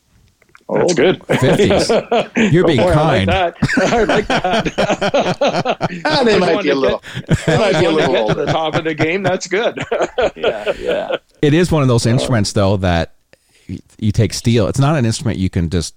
Or 0.68 0.80
That's 0.80 0.94
good. 0.94 1.20
50s. 1.20 2.52
You're 2.54 2.66
being 2.68 2.80
Boy, 2.80 2.94
kind. 2.94 3.30
I 3.30 3.46
like 3.46 3.58
that. 3.60 3.94
I 3.94 4.04
like 4.04 4.28
that. 4.28 5.90
Ah, 6.06 6.24
they 6.24 6.38
might 6.40 6.62
be 6.64 6.70
a 6.70 6.76
little. 6.76 7.02
They 7.46 7.58
might 7.58 7.80
be 7.80 7.86
a 7.86 7.92
little 7.92 8.14
they 8.14 8.20
get 8.20 8.28
to 8.28 8.34
the 8.36 8.42
older. 8.42 8.46
top 8.46 8.76
of 8.76 8.84
the 8.84 8.94
game, 8.94 9.24
that's 9.24 9.48
good. 9.48 9.78
Yeah, 10.36 10.72
yeah. 10.80 11.16
It 11.42 11.54
is 11.54 11.72
one 11.72 11.82
of 11.82 11.88
those 11.88 12.06
instruments, 12.06 12.54
though, 12.54 12.78
that 12.78 13.16
you 13.98 14.12
take 14.12 14.34
steel. 14.34 14.68
It's 14.68 14.80
not 14.80 14.96
an 14.98 15.06
instrument 15.06 15.38
you 15.40 15.50
can 15.50 15.70
just 15.70 15.96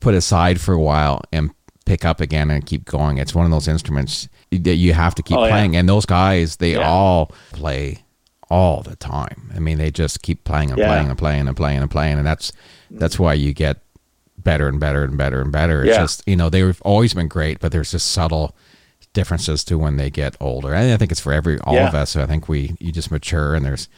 put 0.00 0.14
aside 0.14 0.60
for 0.60 0.72
a 0.74 0.80
while 0.80 1.22
and 1.32 1.50
pick 1.86 2.04
up 2.04 2.20
again 2.20 2.50
and 2.50 2.66
keep 2.66 2.84
going. 2.84 3.16
It's 3.16 3.34
one 3.34 3.46
of 3.46 3.50
those 3.50 3.66
instruments 3.68 4.28
that 4.50 4.74
you 4.74 4.92
have 4.92 5.14
to 5.14 5.22
keep 5.22 5.38
Oh, 5.38 5.44
yeah. 5.44 5.50
playing. 5.50 5.76
And 5.76 5.88
those 5.88 6.04
guys, 6.04 6.56
they 6.56 6.72
Yeah. 6.72 6.86
all 6.88 7.32
play 7.52 8.02
all 8.50 8.82
the 8.82 8.96
time. 8.96 9.50
I 9.56 9.60
mean, 9.60 9.78
they 9.78 9.90
just 9.90 10.20
keep 10.22 10.44
playing 10.44 10.70
and 10.70 10.78
Yeah. 10.78 10.88
playing 10.88 11.08
and 11.08 11.16
playing 11.18 11.48
and 11.48 11.56
playing 11.56 11.78
and 11.80 11.90
playing, 11.90 12.18
and 12.18 12.26
that's 12.26 12.52
that's 12.90 13.18
why 13.18 13.34
you 13.34 13.52
get 13.52 13.78
better 14.38 14.68
and 14.68 14.78
better 14.78 15.02
and 15.02 15.16
better 15.16 15.40
and 15.40 15.50
better. 15.50 15.82
It's 15.82 15.94
Yeah. 15.96 16.02
just 16.02 16.22
you 16.26 16.36
know 16.36 16.48
they've 16.50 16.80
always 16.82 17.14
been 17.14 17.26
great, 17.28 17.58
but 17.60 17.72
there's 17.72 17.90
just 17.92 18.10
subtle 18.12 18.54
differences 19.12 19.64
to 19.64 19.78
when 19.78 19.96
they 19.96 20.10
get 20.10 20.36
older. 20.40 20.74
And 20.74 20.92
I 20.92 20.96
think 20.96 21.10
it's 21.10 21.20
for 21.20 21.32
every 21.32 21.58
all 21.60 21.76
of 21.78 21.94
Yeah. 21.94 22.00
us. 22.02 22.14
I 22.16 22.26
think 22.26 22.48
we 22.48 22.76
you 22.78 22.92
just 22.92 23.10
mature 23.10 23.54
and 23.54 23.64
there's 23.64 23.88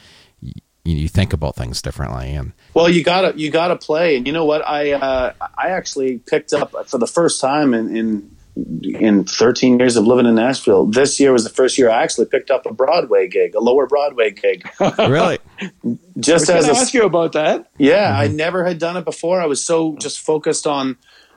you, 0.88 0.96
you 0.96 1.08
think 1.08 1.32
about 1.32 1.54
things 1.54 1.82
differently 1.82 2.30
and 2.34 2.52
Well, 2.74 2.88
you 2.88 3.04
gotta 3.04 3.38
you 3.38 3.50
gotta 3.50 3.76
play, 3.76 4.16
and 4.16 4.26
you 4.26 4.32
know 4.32 4.44
what? 4.44 4.66
I 4.66 4.92
uh, 4.92 5.32
I 5.56 5.68
actually 5.68 6.18
picked 6.18 6.52
up 6.52 6.88
for 6.88 6.98
the 6.98 7.06
first 7.06 7.40
time 7.40 7.74
in, 7.74 7.94
in 7.96 8.36
in 8.82 9.24
13 9.24 9.78
years 9.78 9.96
of 9.96 10.06
living 10.06 10.26
in 10.26 10.34
Nashville. 10.34 10.86
This 10.86 11.20
year 11.20 11.32
was 11.32 11.44
the 11.44 11.50
first 11.50 11.78
year 11.78 11.90
I 11.90 12.02
actually 12.02 12.26
picked 12.26 12.50
up 12.50 12.66
a 12.66 12.72
Broadway 12.72 13.28
gig, 13.28 13.54
a 13.54 13.60
lower 13.60 13.86
Broadway 13.86 14.32
gig. 14.32 14.68
really 14.98 15.38
Just 16.18 16.50
I 16.50 16.56
was 16.56 16.64
as 16.64 16.64
going 16.64 16.70
a 16.70 16.74
to 16.74 16.80
ask 16.80 16.94
you 16.94 17.04
about 17.04 17.32
that. 17.32 17.70
yeah, 17.78 18.16
I 18.16 18.28
never 18.28 18.64
had 18.64 18.78
done 18.78 18.96
it 18.96 19.04
before. 19.04 19.40
I 19.40 19.46
was 19.46 19.64
so 19.64 19.96
just 19.96 20.20
focused 20.20 20.66
on 20.66 20.96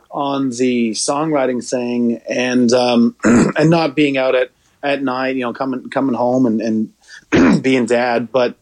on 0.10 0.50
the 0.50 0.92
songwriting 0.92 1.68
thing 1.68 2.22
and 2.30 2.72
um, 2.74 3.16
and 3.24 3.70
not 3.70 3.96
being 3.96 4.18
out 4.18 4.36
at 4.36 4.52
at 4.84 5.04
night, 5.04 5.36
you 5.36 5.42
know, 5.44 5.54
coming 5.54 5.90
coming 5.90 6.16
home 6.16 6.46
and 6.46 6.62
and 7.32 7.62
being 7.64 7.86
dad, 7.86 8.32
but 8.32 8.56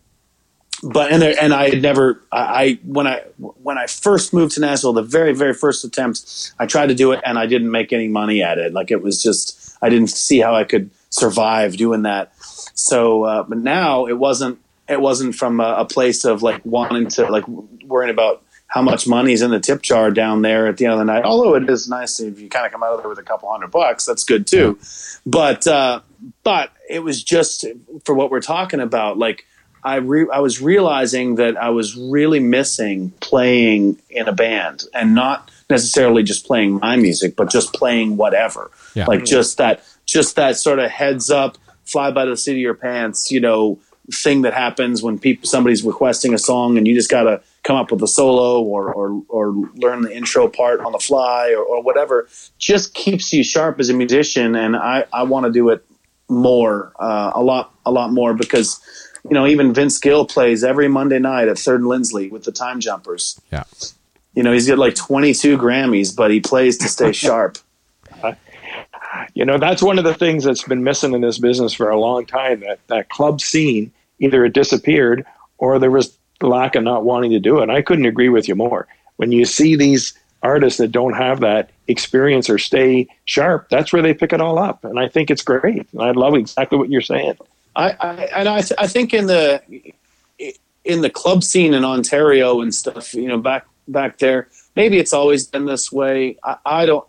but 0.84 1.12
and 1.12 1.22
there, 1.22 1.36
and 1.40 1.54
I 1.54 1.70
had 1.70 1.82
never 1.82 2.22
I, 2.32 2.40
I 2.40 2.80
when 2.84 3.08
I 3.08 3.22
when 3.38 3.78
I 3.78 3.88
first 3.88 4.34
moved 4.34 4.56
to 4.56 4.62
Nashville, 4.62 4.94
the 4.94 5.02
very 5.02 5.34
very 5.34 5.54
first 5.54 5.84
attempt, 5.84 6.54
I 6.60 6.66
tried 6.66 6.88
to 6.88 6.96
do 6.96 7.12
it 7.12 7.22
and 7.26 7.38
I 7.38 7.46
didn't 7.46 7.72
make 7.72 7.94
any 7.94 8.08
money 8.08 8.42
at 8.42 8.58
it. 8.58 8.74
Like 8.74 8.92
it 8.92 9.02
was 9.02 9.22
just 9.22 9.78
I 9.82 9.90
didn't 9.90 10.10
see 10.10 10.40
how 10.40 10.56
I 10.56 10.64
could 10.64 10.90
survive 11.10 11.78
doing 11.78 12.04
that. 12.04 12.34
So, 12.76 13.24
uh, 13.24 13.44
but 13.44 13.58
now 13.58 14.06
it 14.08 14.18
wasn't 14.18 14.60
it 14.88 15.00
wasn't 15.00 15.36
from 15.36 15.60
a, 15.60 15.76
a 15.80 15.86
place 15.86 16.26
of 16.26 16.42
like 16.42 16.66
wanting 16.66 17.08
to 17.10 17.30
like 17.30 17.48
worrying 17.48 18.12
about 18.12 18.44
how 18.68 18.82
much 18.82 19.08
money's 19.08 19.42
in 19.42 19.52
the 19.52 19.60
tip 19.60 19.82
jar 19.82 20.12
down 20.12 20.44
there 20.44 20.68
at 20.68 20.78
the 20.78 20.86
end 20.86 20.94
of 20.94 21.00
the 21.00 21.06
night. 21.06 21.24
Although 21.24 21.56
it 21.56 21.70
is 21.70 21.90
nice 21.90 22.20
if 22.20 22.40
you 22.40 22.50
kind 22.50 22.66
of 22.66 22.72
come 22.72 22.84
out 22.84 22.94
of 22.94 23.00
there 23.00 23.10
with 23.10 23.20
a 23.20 23.24
couple 23.24 23.52
hundred 23.52 23.72
bucks, 23.72 24.06
that's 24.06 24.24
good 24.24 24.48
too. 24.48 24.80
But 25.26 25.68
uh, 25.68 26.02
but 26.44 26.72
it 26.90 27.00
was 27.00 27.24
just 27.24 27.66
for 28.06 28.16
what 28.16 28.32
we're 28.32 28.42
talking 28.42 28.80
about, 28.80 29.18
like. 29.18 29.46
I 29.84 29.96
re- 29.96 30.30
I 30.32 30.40
was 30.40 30.62
realizing 30.62 31.36
that 31.36 31.58
I 31.58 31.70
was 31.70 31.96
really 31.96 32.40
missing 32.40 33.12
playing 33.20 33.98
in 34.10 34.28
a 34.28 34.34
band 34.34 34.84
and 34.94 35.16
not 35.16 35.52
necessarily 35.70 36.24
just 36.24 36.46
playing 36.46 36.80
my 36.80 36.96
music, 36.96 37.36
but 37.36 37.50
just 37.50 37.74
playing 37.74 38.18
whatever. 38.18 38.72
Yeah. 38.96 39.06
Like 39.06 39.26
just 39.26 39.58
that, 39.58 39.84
just 40.06 40.36
that 40.36 40.58
sort 40.58 40.80
of 40.80 40.90
heads 40.90 41.30
up, 41.30 41.58
fly 41.86 42.12
by 42.12 42.26
the 42.26 42.36
seat 42.36 42.54
of 42.54 42.58
your 42.58 42.74
pants, 42.74 43.32
you 43.32 43.40
know, 43.40 43.80
thing 44.12 44.42
that 44.42 44.54
happens 44.54 45.04
when 45.04 45.20
people 45.20 45.48
somebody's 45.48 45.84
requesting 45.84 46.34
a 46.34 46.40
song 46.40 46.78
and 46.78 46.88
you 46.88 46.96
just 46.96 47.12
got 47.12 47.24
to 47.24 47.42
come 47.64 47.76
up 47.76 47.92
with 47.92 48.02
a 48.02 48.08
solo 48.08 48.62
or, 48.62 48.92
or 48.92 49.24
or 49.30 49.52
learn 49.76 50.02
the 50.02 50.16
intro 50.16 50.48
part 50.48 50.80
on 50.80 50.92
the 50.92 51.00
fly 51.00 51.54
or, 51.56 51.64
or 51.64 51.84
whatever. 51.84 52.28
Just 52.58 52.96
keeps 52.96 53.32
you 53.32 53.44
sharp 53.44 53.80
as 53.80 53.90
a 53.90 53.94
musician, 53.94 54.56
and 54.56 54.76
I 54.76 55.06
I 55.14 55.24
want 55.24 55.46
to 55.46 55.52
do 55.52 55.70
it 55.70 55.86
more, 56.30 56.94
uh, 57.00 57.32
a 57.34 57.42
lot 57.44 57.74
a 57.86 57.92
lot 57.92 58.12
more 58.12 58.34
because 58.34 58.80
you 59.30 59.36
know, 59.36 59.46
even 59.46 59.74
Vince 59.74 60.00
Gill 60.00 60.26
plays 60.26 60.64
every 60.64 60.88
Monday 60.88 61.20
night 61.20 61.48
at 61.48 61.58
Third 61.58 61.82
and 61.82 61.90
Lindsley 61.90 62.30
with 62.30 62.44
the 62.44 62.52
Time 62.52 62.80
Jumpers. 62.80 63.40
yeah 63.52 63.64
You 64.34 64.44
know, 64.44 64.52
he's 64.52 64.68
got 64.68 64.78
like 64.78 64.96
22 64.96 65.58
Grammys, 65.58 66.16
but 66.16 66.32
he 66.32 66.40
plays 66.40 66.78
to 66.80 66.88
stay 66.88 67.12
sharp. 67.14 67.58
You 69.34 69.46
know, 69.46 69.58
that's 69.58 69.82
one 69.82 69.98
of 69.98 70.06
the 70.06 70.14
things 70.14 70.44
that's 70.44 70.64
been 70.64 70.84
missing 70.84 71.14
in 71.14 71.22
this 71.22 71.40
business 71.40 71.74
for 71.74 71.90
a 71.90 72.00
long 72.00 72.26
time. 72.26 72.62
That 72.62 72.80
that 72.88 73.10
club 73.10 73.42
scene, 73.42 73.92
either 74.20 74.46
it 74.46 74.54
disappeared 74.54 75.26
or 75.58 75.80
there 75.80 75.92
was 75.92 76.18
lack 76.42 76.76
of 76.76 76.84
not 76.84 77.06
wanting 77.06 77.32
to 77.32 77.40
do 77.40 77.60
it. 77.60 77.64
And 77.64 77.72
I 77.72 77.82
couldn't 77.82 78.06
agree 78.06 78.30
with 78.30 78.48
you 78.48 78.56
more. 78.56 78.88
When 79.18 79.32
you 79.32 79.46
see 79.46 79.76
these 79.76 80.14
artists 80.42 80.78
that 80.78 80.92
don't 80.92 81.14
have 81.14 81.42
that 81.42 81.70
experience 81.88 82.50
or 82.50 82.58
stay 82.58 83.08
sharp, 83.26 83.70
that's 83.70 83.92
where 83.92 84.02
they 84.02 84.14
pick 84.14 84.32
it 84.32 84.42
all 84.42 84.58
up. 84.58 84.84
And 84.84 85.00
I 85.00 85.10
think 85.10 85.30
it's 85.30 85.42
great. 85.42 85.88
And 85.92 86.02
I 86.02 86.12
love 86.12 86.36
exactly 86.36 86.78
what 86.78 86.90
you're 86.90 87.02
saying. 87.02 87.38
I, 87.80 87.96
I 88.00 88.14
and 88.36 88.50
I, 88.50 88.64
I 88.78 88.88
think 88.88 89.14
in 89.14 89.28
the 89.28 89.62
in 90.84 91.02
the 91.02 91.10
club 91.10 91.44
scene 91.44 91.74
in 91.74 91.86
Ontario 91.86 92.62
and 92.62 92.76
stuff, 92.76 93.14
you 93.14 93.28
know, 93.28 93.38
back 93.38 93.66
back 93.88 94.18
there, 94.18 94.50
maybe 94.76 94.98
it's 94.98 95.14
always 95.14 95.48
been 95.48 95.66
this 95.66 95.92
way. 95.92 96.38
I, 96.44 96.58
I 96.66 96.86
don't. 96.86 97.06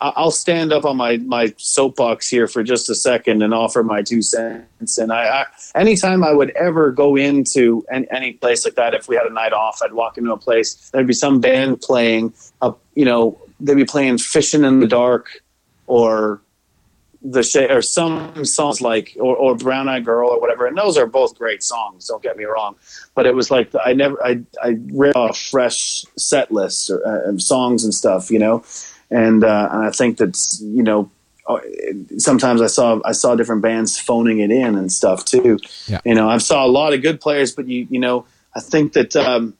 I'll 0.00 0.32
stand 0.32 0.72
up 0.72 0.84
on 0.84 0.96
my 0.96 1.18
my 1.18 1.54
soapbox 1.56 2.28
here 2.28 2.46
for 2.46 2.62
just 2.62 2.90
a 2.90 2.94
second 2.94 3.42
and 3.42 3.54
offer 3.54 3.82
my 3.82 4.02
two 4.02 4.22
cents. 4.22 4.98
And 4.98 5.12
I, 5.12 5.42
I 5.42 5.46
anytime 5.74 6.24
I 6.24 6.32
would 6.32 6.50
ever 6.50 6.90
go 6.90 7.16
into 7.16 7.86
any, 7.90 8.06
any 8.10 8.32
place 8.32 8.64
like 8.64 8.74
that, 8.74 8.92
if 8.92 9.08
we 9.08 9.16
had 9.16 9.26
a 9.26 9.32
night 9.32 9.52
off, 9.52 9.80
I'd 9.82 9.92
walk 9.92 10.18
into 10.18 10.32
a 10.32 10.36
place. 10.36 10.90
There'd 10.90 11.06
be 11.06 11.14
some 11.14 11.40
band 11.40 11.80
playing. 11.80 12.34
A, 12.60 12.74
you 12.94 13.04
know, 13.04 13.38
they'd 13.60 13.76
be 13.76 13.84
playing 13.84 14.18
"Fishing 14.18 14.64
in 14.64 14.80
the 14.80 14.86
Dark" 14.86 15.28
or 15.86 16.40
the 17.24 17.42
sh- 17.42 17.56
or 17.56 17.80
some 17.80 18.44
songs 18.44 18.82
like 18.82 19.16
or, 19.18 19.34
or 19.34 19.56
Brown 19.56 19.88
Eyed 19.88 20.04
Girl 20.04 20.28
or 20.28 20.40
whatever, 20.40 20.66
and 20.66 20.76
those 20.76 20.98
are 20.98 21.06
both 21.06 21.36
great 21.36 21.62
songs. 21.62 22.06
Don't 22.06 22.22
get 22.22 22.36
me 22.36 22.44
wrong, 22.44 22.76
but 23.14 23.26
it 23.26 23.34
was 23.34 23.50
like 23.50 23.70
I 23.84 23.94
never 23.94 24.22
I 24.24 24.40
I 24.62 24.76
read 24.92 25.14
a 25.16 25.32
fresh 25.32 26.04
set 26.16 26.52
list 26.52 26.90
or, 26.90 27.04
uh, 27.06 27.30
of 27.30 27.42
songs 27.42 27.82
and 27.82 27.94
stuff, 27.94 28.30
you 28.30 28.38
know, 28.38 28.62
and 29.10 29.42
uh, 29.42 29.68
and 29.72 29.86
I 29.86 29.90
think 29.90 30.18
that's 30.18 30.60
you 30.60 30.82
know 30.82 31.10
uh, 31.46 31.58
sometimes 32.18 32.60
I 32.60 32.66
saw 32.66 33.00
I 33.04 33.12
saw 33.12 33.34
different 33.34 33.62
bands 33.62 33.98
phoning 33.98 34.40
it 34.40 34.50
in 34.50 34.76
and 34.76 34.92
stuff 34.92 35.24
too. 35.24 35.58
Yeah. 35.86 36.00
You 36.04 36.14
know, 36.14 36.28
I 36.28 36.38
saw 36.38 36.64
a 36.64 36.68
lot 36.68 36.92
of 36.92 37.00
good 37.00 37.20
players, 37.20 37.52
but 37.54 37.66
you 37.66 37.86
you 37.90 38.00
know 38.00 38.26
I 38.54 38.60
think 38.60 38.92
that 38.92 39.16
um, 39.16 39.54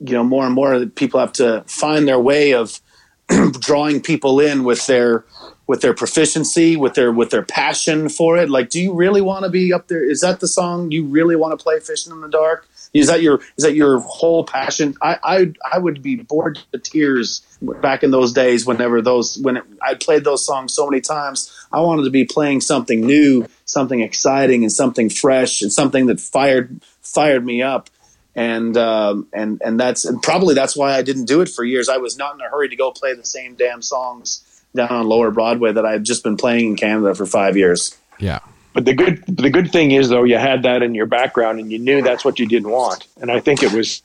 you 0.00 0.12
know 0.12 0.24
more 0.24 0.44
and 0.44 0.54
more 0.54 0.84
people 0.86 1.20
have 1.20 1.32
to 1.34 1.64
find 1.66 2.06
their 2.06 2.20
way 2.20 2.52
of 2.52 2.80
drawing 3.60 4.00
people 4.00 4.40
in 4.40 4.64
with 4.64 4.86
their 4.86 5.24
with 5.68 5.82
their 5.82 5.94
proficiency 5.94 6.76
with 6.76 6.94
their 6.94 7.12
with 7.12 7.30
their 7.30 7.44
passion 7.44 8.08
for 8.08 8.36
it? 8.36 8.50
Like 8.50 8.70
do 8.70 8.80
you 8.80 8.92
really 8.94 9.20
want 9.20 9.44
to 9.44 9.50
be 9.50 9.72
up 9.72 9.86
there? 9.86 10.02
Is 10.02 10.20
that 10.22 10.40
the 10.40 10.48
song 10.48 10.90
you 10.90 11.04
really 11.04 11.36
want 11.36 11.56
to 11.56 11.62
play 11.62 11.78
fishing 11.78 12.12
in 12.12 12.20
the 12.20 12.28
dark? 12.28 12.66
Is 12.92 13.06
that 13.06 13.22
your 13.22 13.40
is 13.56 13.64
that 13.64 13.74
your 13.74 14.00
whole 14.00 14.42
passion? 14.42 14.96
I 15.00 15.18
i, 15.22 15.52
I 15.72 15.78
would 15.78 16.02
be 16.02 16.16
bored 16.16 16.58
to 16.72 16.78
tears 16.78 17.42
back 17.60 18.02
in 18.02 18.10
those 18.10 18.32
days 18.32 18.66
whenever 18.66 19.02
those 19.02 19.38
when 19.38 19.58
it, 19.58 19.64
i 19.82 19.94
played 19.94 20.24
those 20.24 20.44
songs 20.44 20.74
so 20.74 20.88
many 20.88 21.00
times. 21.00 21.54
I 21.70 21.80
wanted 21.80 22.04
to 22.04 22.10
be 22.10 22.24
playing 22.24 22.62
something 22.62 23.02
new 23.02 23.46
something 23.66 24.00
exciting 24.00 24.62
and 24.62 24.72
something 24.72 25.10
fresh 25.10 25.60
and 25.60 25.72
something 25.72 26.06
that 26.06 26.18
fired 26.18 26.80
fired 27.02 27.44
me 27.44 27.62
up. 27.62 27.90
And 28.34 28.76
um, 28.76 29.26
and 29.32 29.60
and 29.64 29.80
that's 29.80 30.04
and 30.04 30.22
probably 30.22 30.54
that's 30.54 30.76
why 30.76 30.94
I 30.94 31.02
didn't 31.02 31.24
do 31.24 31.40
it 31.40 31.48
for 31.48 31.64
years. 31.64 31.88
I 31.88 31.96
was 31.96 32.16
not 32.16 32.34
in 32.36 32.40
a 32.40 32.48
hurry 32.48 32.68
to 32.68 32.76
go 32.76 32.92
play 32.92 33.12
the 33.12 33.24
same 33.24 33.56
damn 33.56 33.82
songs 33.82 34.44
down 34.74 34.90
on 34.90 35.06
Lower 35.06 35.30
Broadway 35.30 35.72
that 35.72 35.84
I've 35.84 36.02
just 36.02 36.22
been 36.22 36.36
playing 36.36 36.70
in 36.70 36.76
Canada 36.76 37.14
for 37.14 37.26
five 37.26 37.56
years. 37.56 37.96
yeah 38.18 38.40
But 38.74 38.84
the 38.84 38.94
good 38.94 39.24
the 39.26 39.50
good 39.50 39.72
thing 39.72 39.90
is 39.90 40.08
though 40.08 40.24
you 40.24 40.38
had 40.38 40.62
that 40.62 40.82
in 40.82 40.94
your 40.94 41.06
background 41.06 41.58
and 41.60 41.72
you 41.72 41.78
knew 41.78 42.02
that's 42.02 42.24
what 42.24 42.38
you 42.38 42.46
didn't 42.46 42.70
want. 42.70 43.06
And 43.20 43.30
I 43.30 43.40
think 43.40 43.62
it 43.62 43.72
was 43.72 44.02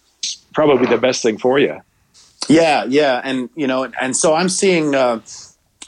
probably 0.54 0.88
the 0.88 0.98
best 0.98 1.22
thing 1.22 1.38
for 1.38 1.60
you. 1.60 1.82
Yeah, 2.50 2.84
yeah, 2.86 3.22
and 3.24 3.50
you 3.56 3.68
know, 3.68 3.90
and 4.02 4.16
so 4.16 4.34
I'm 4.34 4.50
seeing. 4.50 4.96
Uh, 4.96 5.22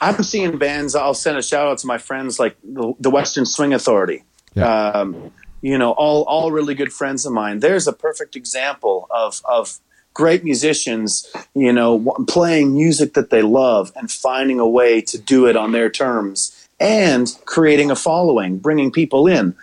I'm 0.00 0.22
seeing 0.22 0.58
bands. 0.58 0.94
I'll 0.94 1.14
send 1.14 1.38
a 1.38 1.42
shout 1.42 1.66
out 1.66 1.78
to 1.78 1.86
my 1.86 1.98
friends 1.98 2.38
like 2.38 2.56
the, 2.62 2.94
the 3.00 3.10
Western 3.10 3.46
Swing 3.46 3.72
Authority. 3.72 4.24
Yeah. 4.54 4.66
Um, 4.66 5.32
you 5.62 5.78
know, 5.78 5.92
all 5.92 6.24
all 6.24 6.52
really 6.52 6.74
good 6.74 6.92
friends 6.92 7.24
of 7.26 7.32
mine. 7.32 7.60
There's 7.60 7.88
a 7.88 7.92
perfect 7.92 8.36
example 8.36 9.06
of 9.10 9.40
of 9.44 9.78
great 10.16 10.42
musicians. 10.44 11.30
You 11.54 11.72
know, 11.72 12.14
playing 12.26 12.74
music 12.74 13.12
that 13.14 13.28
they 13.30 13.42
love 13.42 13.92
and 13.94 14.10
finding 14.10 14.58
a 14.58 14.68
way 14.68 15.02
to 15.02 15.18
do 15.18 15.46
it 15.46 15.56
on 15.56 15.72
their 15.72 15.90
terms 15.90 16.68
and 16.80 17.28
creating 17.44 17.90
a 17.90 17.96
following, 17.96 18.58
bringing 18.58 18.90
people 18.90 19.26
in. 19.26 19.54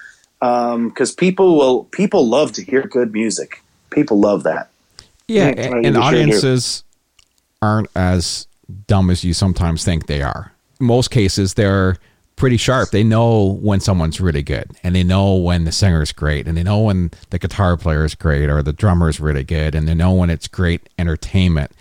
Um, 0.42 0.90
because 0.90 1.12
people 1.12 1.58
will 1.58 1.86
people 1.86 2.28
love 2.28 2.52
to 2.54 2.64
hear 2.64 2.84
good 2.84 3.14
music. 3.14 3.64
People 3.90 4.20
love 4.20 4.44
that. 4.44 4.70
Yeah, 5.28 5.48
and, 5.48 5.60
and 5.60 5.86
they 5.86 5.92
sure 5.92 5.94
do. 5.94 6.02
audiences 6.02 6.84
aren't 7.62 7.90
as 7.96 8.48
dumb 8.88 9.10
as 9.10 9.24
you 9.24 9.34
sometimes 9.34 9.84
think 9.84 10.06
they 10.06 10.22
are. 10.22 10.52
In 10.80 10.86
most 10.86 11.12
cases, 11.12 11.54
they're 11.54 11.98
pretty 12.36 12.58
sharp. 12.58 12.90
They 12.90 13.04
know 13.04 13.58
when 13.62 13.80
someone's 13.80 14.20
really 14.20 14.44
good, 14.44 14.72
and 14.84 14.96
they 14.96 15.04
know 15.04 15.36
when 15.36 15.66
the 15.66 15.72
singer's 15.72 16.12
great, 16.12 16.48
and 16.48 16.58
they 16.58 16.64
know 16.64 16.80
when 16.80 17.12
the 17.30 17.40
guitar 17.40 17.78
player 17.78 18.04
is 18.06 18.16
great 18.16 18.50
or 18.50 18.62
the 18.64 18.74
drummer 18.74 19.10
is 19.10 19.20
really 19.20 19.44
good, 19.44 19.76
and 19.76 19.88
they 19.88 19.94
know 19.94 20.14
when 20.14 20.30
it's 20.30 20.48
great 20.48 20.90
entertainment. 20.98 21.72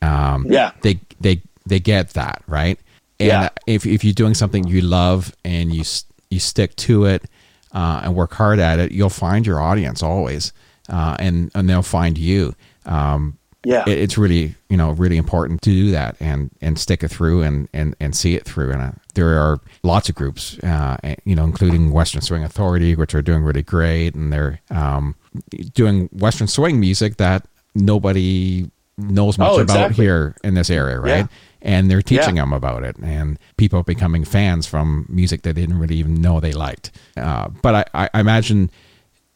Um, 0.00 0.46
Yeah. 0.48 0.72
they 0.82 0.98
they 1.20 1.42
they 1.66 1.78
get 1.80 2.10
that 2.10 2.42
right. 2.46 2.78
And 3.20 3.28
Yeah. 3.28 3.48
if 3.66 3.86
if 3.86 4.04
you're 4.04 4.12
doing 4.14 4.34
something 4.34 4.66
you 4.66 4.80
love 4.80 5.34
and 5.44 5.72
you 5.74 5.84
you 6.30 6.40
stick 6.40 6.74
to 6.76 7.04
it 7.04 7.24
uh, 7.72 8.00
and 8.04 8.14
work 8.14 8.32
hard 8.34 8.58
at 8.58 8.78
it, 8.78 8.92
you'll 8.92 9.10
find 9.10 9.46
your 9.46 9.60
audience 9.60 10.02
always, 10.02 10.52
uh, 10.88 11.16
and 11.18 11.50
and 11.54 11.68
they'll 11.68 11.82
find 11.82 12.18
you. 12.18 12.54
Um, 12.86 13.38
Yeah. 13.64 13.84
it, 13.86 13.96
it's 13.98 14.18
really 14.18 14.56
you 14.68 14.76
know 14.76 14.90
really 14.90 15.16
important 15.16 15.62
to 15.62 15.70
do 15.70 15.92
that 15.92 16.16
and 16.20 16.50
and 16.60 16.78
stick 16.78 17.04
it 17.04 17.08
through 17.08 17.42
and 17.42 17.68
and 17.72 17.94
and 18.00 18.16
see 18.16 18.34
it 18.34 18.44
through. 18.44 18.72
And 18.72 18.98
there 19.14 19.38
are 19.38 19.60
lots 19.82 20.08
of 20.08 20.14
groups, 20.14 20.58
uh, 20.60 20.96
you 21.24 21.34
know, 21.34 21.44
including 21.44 21.92
Western 21.92 22.20
Swing 22.22 22.42
Authority, 22.44 22.94
which 22.94 23.14
are 23.14 23.22
doing 23.22 23.42
really 23.42 23.62
great, 23.62 24.14
and 24.14 24.32
they're 24.32 24.60
um, 24.70 25.14
doing 25.74 26.08
Western 26.12 26.46
swing 26.48 26.80
music 26.80 27.16
that 27.18 27.46
nobody 27.74 28.70
knows 28.98 29.38
much 29.38 29.48
Oh, 29.50 29.60
about 29.60 29.76
exactly. 29.90 30.04
here 30.04 30.36
in 30.44 30.54
this 30.54 30.70
area, 30.70 30.98
right? 31.00 31.16
Yeah. 31.18 31.26
And 31.62 31.90
they're 31.90 32.02
teaching 32.02 32.36
Yeah. 32.36 32.42
them 32.42 32.52
about 32.52 32.82
it, 32.84 32.96
and 33.02 33.38
people 33.56 33.78
are 33.80 33.84
becoming 33.84 34.24
fans 34.24 34.66
from 34.66 35.06
music 35.08 35.42
they 35.42 35.52
didn't 35.52 35.78
really 35.78 35.96
even 35.96 36.20
know 36.20 36.40
they 36.40 36.52
liked. 36.52 36.90
Uh, 37.16 37.48
but 37.62 37.74
I, 37.94 38.04
I, 38.04 38.10
I 38.14 38.20
imagine 38.20 38.70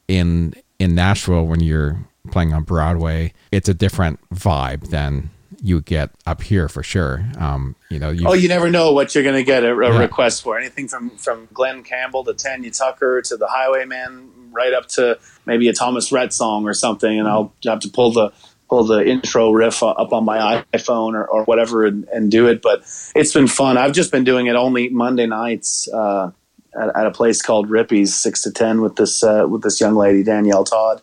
in 0.08 0.54
in 0.78 0.94
Nashville 0.94 1.46
when 1.46 1.60
you're 1.60 1.98
playing 2.30 2.52
on 2.52 2.64
Broadway, 2.64 3.32
it's 3.52 3.68
a 3.68 3.74
different 3.74 4.18
vibe 4.34 4.90
than 4.90 5.30
you 5.62 5.80
get 5.80 6.10
up 6.26 6.42
here 6.42 6.68
for 6.68 6.82
sure. 6.82 7.24
Um, 7.38 7.76
you 7.90 7.98
know, 7.98 8.10
you, 8.10 8.28
Oh, 8.28 8.32
you 8.34 8.48
never 8.48 8.70
know 8.70 8.92
what 8.92 9.14
you're 9.14 9.24
going 9.24 9.36
to 9.36 9.44
get 9.44 9.64
a, 9.64 9.72
a 9.72 9.92
Yeah. 9.92 9.98
request 9.98 10.42
for. 10.42 10.58
Anything 10.58 10.88
from 10.88 11.10
from 11.10 11.48
Glen 11.52 11.82
Campbell 11.82 12.24
to 12.24 12.34
Tanya 12.34 12.70
Tucker 12.70 13.22
to 13.22 13.36
the 13.36 13.46
Highwaymen, 13.46 14.30
right 14.52 14.72
up 14.72 14.86
to 14.90 15.18
maybe 15.44 15.68
a 15.68 15.72
Thomas 15.72 16.10
Rhett 16.12 16.32
song 16.32 16.66
or 16.66 16.74
something, 16.74 17.18
and 17.18 17.28
I'll 17.28 17.52
have 17.64 17.80
to 17.80 17.88
pull 17.88 18.12
the 18.12 18.32
pull 18.68 18.84
the 18.84 19.06
intro 19.06 19.52
riff 19.52 19.82
up 19.82 20.12
on 20.12 20.24
my 20.24 20.64
iPhone 20.74 21.14
or, 21.14 21.24
or 21.24 21.44
whatever 21.44 21.84
and, 21.86 22.04
and 22.08 22.30
do 22.32 22.48
it. 22.48 22.62
But 22.62 22.80
it's 23.14 23.32
been 23.32 23.46
fun. 23.46 23.78
I've 23.78 23.92
just 23.92 24.10
been 24.10 24.24
doing 24.24 24.46
it 24.46 24.56
only 24.56 24.88
Monday 24.88 25.26
nights 25.26 25.88
uh, 25.92 26.32
at, 26.76 26.96
at 26.96 27.06
a 27.06 27.12
place 27.12 27.42
called 27.42 27.70
Rippy's, 27.70 28.12
six 28.14 28.42
to 28.42 28.50
ten, 28.50 28.80
with 28.82 28.96
this 28.96 29.22
uh, 29.22 29.46
with 29.48 29.62
this 29.62 29.80
young 29.80 29.94
lady 29.94 30.22
Danielle 30.24 30.64
Todd. 30.64 31.00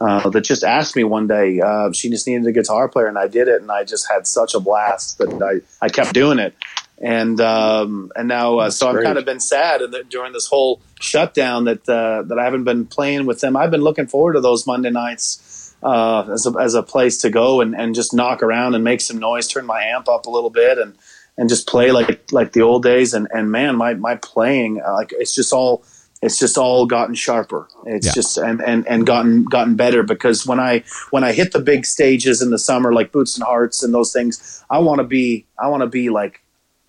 Uh, 0.00 0.28
that 0.28 0.42
just 0.42 0.64
asked 0.64 0.96
me 0.96 1.04
one 1.04 1.26
day. 1.26 1.60
Uh, 1.60 1.92
she 1.92 2.10
just 2.10 2.26
needed 2.26 2.46
a 2.46 2.52
guitar 2.52 2.88
player, 2.88 3.06
and 3.06 3.16
I 3.16 3.28
did 3.28 3.48
it, 3.48 3.62
and 3.62 3.70
I 3.70 3.84
just 3.84 4.10
had 4.10 4.26
such 4.26 4.54
a 4.54 4.60
blast 4.60 5.18
that 5.18 5.32
I, 5.42 5.84
I 5.84 5.88
kept 5.88 6.12
doing 6.12 6.38
it. 6.38 6.54
And 7.00 7.40
um, 7.40 8.12
and 8.14 8.28
now, 8.28 8.58
uh, 8.58 8.70
so 8.70 8.88
I've 8.88 9.02
kind 9.02 9.18
of 9.18 9.24
been 9.24 9.40
sad 9.40 9.82
during 10.08 10.32
this 10.32 10.46
whole 10.46 10.80
shutdown 11.00 11.64
that 11.64 11.88
uh, 11.88 12.22
that 12.22 12.38
I 12.38 12.44
haven't 12.44 12.64
been 12.64 12.86
playing 12.86 13.26
with 13.26 13.40
them. 13.40 13.56
I've 13.56 13.70
been 13.70 13.82
looking 13.82 14.06
forward 14.06 14.34
to 14.34 14.40
those 14.40 14.66
Monday 14.66 14.90
nights 14.90 15.74
uh, 15.82 16.28
as 16.32 16.46
a, 16.46 16.58
as 16.58 16.74
a 16.74 16.82
place 16.82 17.18
to 17.18 17.30
go 17.30 17.60
and, 17.60 17.74
and 17.74 17.94
just 17.94 18.14
knock 18.14 18.42
around 18.42 18.74
and 18.74 18.82
make 18.82 19.00
some 19.00 19.18
noise, 19.18 19.48
turn 19.48 19.66
my 19.66 19.82
amp 19.82 20.08
up 20.08 20.26
a 20.26 20.30
little 20.30 20.50
bit, 20.50 20.78
and 20.78 20.94
and 21.36 21.48
just 21.48 21.66
play 21.66 21.90
like 21.90 22.32
like 22.32 22.52
the 22.52 22.62
old 22.62 22.82
days. 22.82 23.12
And 23.12 23.28
and 23.32 23.50
man, 23.50 23.76
my 23.76 23.94
my 23.94 24.16
playing 24.16 24.80
uh, 24.80 24.92
like 24.92 25.12
it's 25.12 25.34
just 25.34 25.52
all 25.52 25.84
it's 26.24 26.38
just 26.38 26.56
all 26.58 26.86
gotten 26.86 27.14
sharper. 27.14 27.68
It's 27.86 28.06
Yeah. 28.06 28.12
just 28.14 28.38
and, 28.38 28.60
and 28.62 28.86
and 28.88 29.06
gotten 29.06 29.44
gotten 29.44 29.76
better 29.76 30.02
because 30.02 30.46
when 30.46 30.58
I 30.58 30.82
when 31.10 31.22
I 31.24 31.32
hit 31.32 31.52
the 31.52 31.60
big 31.60 31.84
stages 31.86 32.40
in 32.42 32.50
the 32.50 32.58
summer 32.58 32.92
like 32.92 33.12
Boots 33.12 33.36
and 33.36 33.44
Hearts 33.44 33.82
and 33.82 33.92
those 33.92 34.12
things, 34.12 34.64
I 34.70 34.78
want 34.78 34.98
to 34.98 35.04
be 35.04 35.46
I 35.62 35.68
want 35.68 35.82
to 35.82 35.86
be 35.86 36.10
like 36.10 36.40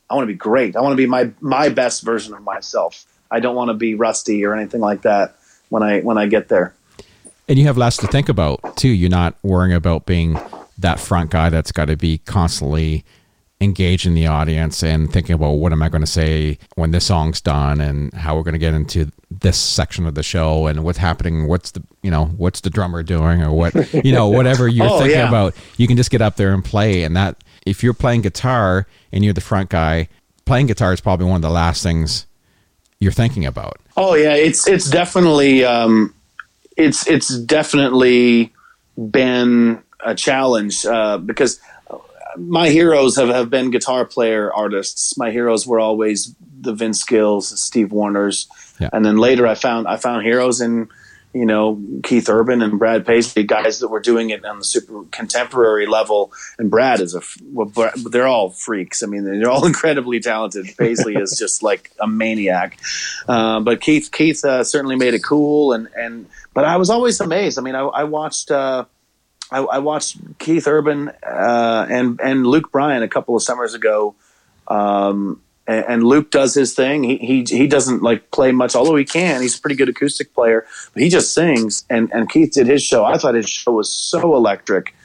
I 0.10 0.16
want 0.16 0.24
to 0.28 0.34
be 0.34 0.38
great. 0.38 0.76
I 0.76 0.82
want 0.82 0.94
to 0.94 0.98
be 0.98 1.08
my 1.08 1.32
my 1.42 1.70
best 1.70 2.04
version 2.04 2.34
of 2.34 2.42
myself. 2.44 3.06
I 3.30 3.40
don't 3.40 3.56
want 3.56 3.70
to 3.70 3.74
be 3.74 3.96
rusty 3.96 4.46
or 4.46 4.56
anything 4.56 4.82
like 4.82 5.02
that 5.04 5.36
when 5.70 5.84
I 5.84 6.00
when 6.02 6.18
I 6.18 6.28
get 6.28 6.48
there. 6.48 6.74
and 7.50 7.58
you 7.60 7.66
have 7.66 7.78
less 7.78 7.98
to 7.98 8.08
think 8.08 8.30
about 8.30 8.78
too. 8.78 8.90
You're 8.90 9.10
not 9.10 9.36
worrying 9.44 9.74
about 9.76 10.06
being 10.06 10.40
that 10.78 11.00
front 11.00 11.32
guy 11.32 11.50
that's 11.50 11.72
got 11.72 11.86
to 11.86 11.96
be 11.98 12.20
constantly 12.20 13.04
engaged 13.62 14.06
in 14.06 14.14
the 14.16 14.28
audience 14.28 14.84
and 14.84 15.12
thinking 15.12 15.34
about 15.34 15.52
what 15.54 15.72
am 15.72 15.82
I 15.82 15.88
going 15.90 16.02
to 16.02 16.08
say 16.08 16.58
when 16.76 16.92
this 16.92 17.06
song's 17.06 17.40
done 17.40 17.80
and 17.80 18.14
how 18.14 18.36
we're 18.36 18.44
going 18.44 18.54
to 18.54 18.60
get 18.60 18.74
into 18.74 19.12
this 19.32 19.58
section 19.58 20.06
of 20.06 20.14
the 20.16 20.24
show 20.24 20.68
and 20.68 20.84
what's 20.84 20.98
happening. 20.98 21.48
What's 21.48 21.72
the 21.72 21.82
you 22.04 22.12
know 22.12 22.26
what's 22.26 22.62
the 22.62 22.70
drummer 22.70 23.02
doing 23.02 23.42
or 23.42 23.52
what 23.54 23.74
you 24.06 24.12
know 24.12 24.28
whatever 24.28 24.68
you're 24.68 24.88
Oh, 24.90 25.00
thinking 25.00 25.18
yeah. 25.20 25.30
about. 25.30 25.56
You 25.78 25.88
can 25.88 25.96
just 25.98 26.12
get 26.12 26.22
up 26.22 26.36
there 26.36 26.54
and 26.54 26.64
play. 26.66 27.04
And 27.04 27.16
that 27.16 27.44
if 27.66 27.82
you're 27.84 27.94
playing 27.94 28.22
guitar 28.22 28.88
and 29.12 29.24
you're 29.24 29.34
the 29.34 29.42
front 29.42 29.70
guy, 29.70 30.10
playing 30.46 30.68
guitar 30.68 30.92
is 30.94 31.00
probably 31.02 31.26
one 31.26 31.38
of 31.38 31.42
the 31.42 31.50
last 31.50 31.82
things 31.82 32.26
you're 33.00 33.12
thinking 33.14 33.46
about. 33.46 33.80
Oh 33.96 34.16
yeah, 34.16 34.34
it's 34.34 34.68
it's 34.68 34.90
definitely 34.90 35.64
um, 35.64 36.14
it's 36.76 37.08
it's 37.08 37.40
definitely 37.40 38.54
been 39.12 39.82
a 40.06 40.14
challenge 40.14 40.86
uh, 40.86 41.18
because 41.18 41.60
my 42.38 42.70
heroes 42.70 43.16
have, 43.18 43.30
have 43.30 43.50
been 43.50 43.72
guitar 43.72 44.06
player 44.06 44.52
artists. 44.54 45.18
My 45.18 45.32
heroes 45.32 45.66
were 45.68 45.80
always 45.80 46.36
the 46.60 46.74
Vince 46.74 47.04
Gills, 47.04 47.60
Steve 47.62 47.90
Wariners, 47.90 48.48
Yeah. 48.80 48.90
and 48.94 49.06
then 49.06 49.18
later 49.18 49.46
I 49.48 49.56
found 49.56 49.88
I 49.88 49.98
found 49.98 50.26
heroes 50.26 50.62
in 50.62 50.90
you 51.34 51.46
know 51.46 51.82
Keith 52.04 52.30
Urban 52.30 52.62
and 52.62 52.80
Brad 52.80 53.06
Paisley, 53.06 53.44
guys 53.44 53.80
that 53.80 53.90
were 53.90 54.00
doing 54.00 54.30
it 54.30 54.46
on 54.46 54.58
the 54.60 54.64
super 54.64 55.04
contemporary 55.12 55.86
level. 55.86 56.32
And 56.58 56.72
Brad 56.72 57.02
is 57.02 57.14
a 57.14 57.22
well, 57.52 57.72
they're 58.10 58.26
all 58.28 58.50
freaks. 58.52 59.04
I 59.04 59.08
mean, 59.08 59.26
they're 59.26 59.50
all 59.50 59.66
incredibly 59.74 60.20
talented. 60.20 60.68
Paisley 60.78 61.16
is 61.16 61.36
just 61.40 61.62
like 61.62 61.92
a 62.00 62.08
maniac, 62.08 62.80
uh, 63.28 63.60
but 63.60 63.82
Keith 63.82 64.10
Keith 64.12 64.44
uh, 64.46 64.64
certainly 64.64 64.96
made 64.96 65.14
it 65.14 65.24
cool. 65.24 65.74
And 65.74 65.88
and 65.98 66.26
but 66.54 66.64
I 66.64 66.78
was 66.78 66.90
always 66.90 67.20
amazed. 67.20 67.60
I 67.60 67.62
mean, 67.62 67.76
I, 67.76 67.82
I 67.82 68.04
watched. 68.06 68.50
Uh, 68.50 68.86
I, 69.52 69.60
I 69.60 69.78
watched 69.80 70.18
Keith 70.40 70.68
Urban 70.68 71.10
uh, 71.24 71.88
and 71.90 72.20
and 72.22 72.48
Luke 72.48 72.72
Bryan 72.72 73.04
a 73.04 73.08
couple 73.08 73.36
of 73.36 73.44
summers 73.44 73.74
ago, 73.74 74.16
um, 74.68 75.42
and, 75.68 75.86
and 75.88 76.04
Luke 76.04 76.32
does 76.32 76.54
his 76.54 76.74
thing. 76.74 77.04
He, 77.04 77.18
he 77.18 77.44
he 77.48 77.68
doesn't 77.68 78.02
like 78.02 78.32
play 78.32 78.52
much, 78.52 78.76
although 78.76 78.96
he 78.96 79.06
can. 79.06 79.42
He's 79.42 79.58
a 79.58 79.62
pretty 79.62 79.76
good 79.76 79.90
acoustic 79.90 80.34
player, 80.34 80.66
but 80.94 81.04
he 81.04 81.10
just 81.10 81.34
sings. 81.34 81.86
And 81.90 82.12
and 82.12 82.30
Keith 82.30 82.54
did 82.54 82.68
his 82.68 82.84
show. 82.84 83.06
I 83.06 83.18
thought 83.18 83.36
his 83.36 83.50
show 83.50 83.74
was 83.74 83.92
so 83.92 84.36
electric 84.36 84.96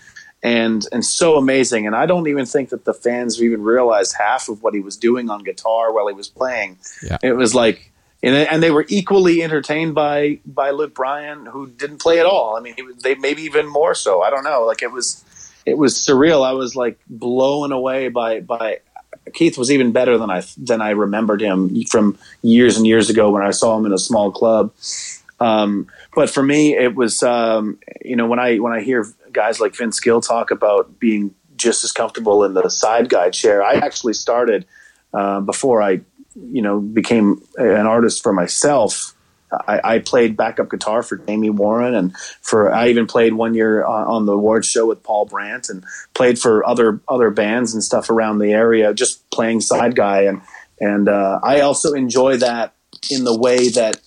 and 0.42 0.86
and 0.90 1.04
so 1.04 1.36
amazing. 1.36 1.86
And 1.86 1.94
I 1.94 2.06
don't 2.06 2.26
even 2.26 2.46
think 2.46 2.70
that 2.70 2.84
the 2.84 2.94
fans 2.94 3.42
even 3.42 3.62
realized 3.62 4.14
half 4.18 4.48
of 4.48 4.62
what 4.62 4.74
he 4.74 4.80
was 4.80 4.96
doing 4.96 5.28
on 5.28 5.44
guitar 5.44 5.92
while 5.92 6.08
he 6.08 6.14
was 6.14 6.28
playing. 6.28 6.78
Yeah. 7.02 7.18
It 7.22 7.32
was 7.32 7.54
like. 7.54 7.89
And, 8.22 8.34
and 8.34 8.62
they 8.62 8.70
were 8.70 8.84
equally 8.88 9.42
entertained 9.42 9.94
by 9.94 10.40
by 10.44 10.70
Luke 10.70 10.94
Bryan, 10.94 11.46
who 11.46 11.68
didn't 11.68 12.02
play 12.02 12.20
at 12.20 12.26
all. 12.26 12.56
I 12.56 12.60
mean, 12.60 12.74
he, 12.76 12.84
they 13.02 13.14
maybe 13.14 13.42
even 13.42 13.66
more 13.66 13.94
so. 13.94 14.22
I 14.22 14.30
don't 14.30 14.44
know. 14.44 14.64
Like 14.64 14.82
it 14.82 14.92
was, 14.92 15.24
it 15.64 15.78
was 15.78 15.94
surreal. 15.94 16.44
I 16.46 16.52
was 16.52 16.76
like 16.76 16.98
blown 17.08 17.72
away 17.72 18.08
by 18.08 18.40
by 18.40 18.80
Keith 19.32 19.56
was 19.56 19.70
even 19.70 19.92
better 19.92 20.18
than 20.18 20.30
I 20.30 20.42
than 20.56 20.80
I 20.82 20.90
remembered 20.90 21.40
him 21.40 21.84
from 21.84 22.18
years 22.42 22.76
and 22.76 22.86
years 22.86 23.10
ago 23.10 23.30
when 23.30 23.42
I 23.42 23.50
saw 23.50 23.76
him 23.78 23.86
in 23.86 23.92
a 23.92 23.98
small 23.98 24.30
club. 24.30 24.72
Um, 25.38 25.86
but 26.14 26.28
for 26.28 26.42
me, 26.42 26.76
it 26.76 26.94
was 26.94 27.22
um, 27.22 27.78
you 28.04 28.16
know 28.16 28.26
when 28.26 28.38
I 28.38 28.58
when 28.58 28.72
I 28.72 28.80
hear 28.80 29.06
guys 29.32 29.60
like 29.60 29.74
Vince 29.76 30.00
Gill 30.00 30.20
talk 30.20 30.50
about 30.50 30.98
being 30.98 31.34
just 31.56 31.84
as 31.84 31.92
comfortable 31.92 32.44
in 32.44 32.54
the 32.54 32.68
side 32.68 33.08
guide 33.08 33.32
chair. 33.32 33.62
I 33.62 33.74
actually 33.74 34.14
started 34.14 34.66
uh, 35.12 35.40
before 35.40 35.82
I 35.82 36.00
you 36.34 36.62
know 36.62 36.80
became 36.80 37.42
an 37.56 37.86
artist 37.86 38.22
for 38.22 38.32
myself. 38.32 39.14
I, 39.66 39.80
I 39.94 39.98
played 39.98 40.36
backup 40.36 40.70
guitar 40.70 41.02
for 41.02 41.16
Jamie 41.16 41.50
Warren, 41.50 41.94
and 41.94 42.16
for 42.40 42.72
I 42.72 42.88
even 42.88 43.06
played 43.08 43.32
one 43.34 43.54
year 43.54 43.84
on, 43.84 44.06
on 44.06 44.26
the 44.26 44.32
awards 44.32 44.68
show 44.68 44.86
with 44.86 45.02
Paul 45.02 45.24
Brandt, 45.26 45.68
and 45.68 45.84
played 46.14 46.38
for 46.38 46.64
other 46.66 47.00
other 47.08 47.30
bands 47.30 47.74
and 47.74 47.82
stuff 47.82 48.10
around 48.10 48.38
the 48.38 48.52
area, 48.52 48.94
just 48.94 49.28
playing 49.30 49.60
side 49.60 49.96
guy. 49.96 50.22
And 50.22 50.40
and 50.80 51.08
uh, 51.08 51.40
I 51.42 51.60
also 51.60 51.94
enjoy 51.94 52.36
that 52.38 52.74
in 53.10 53.24
the 53.24 53.36
way 53.36 53.70
that, 53.70 54.00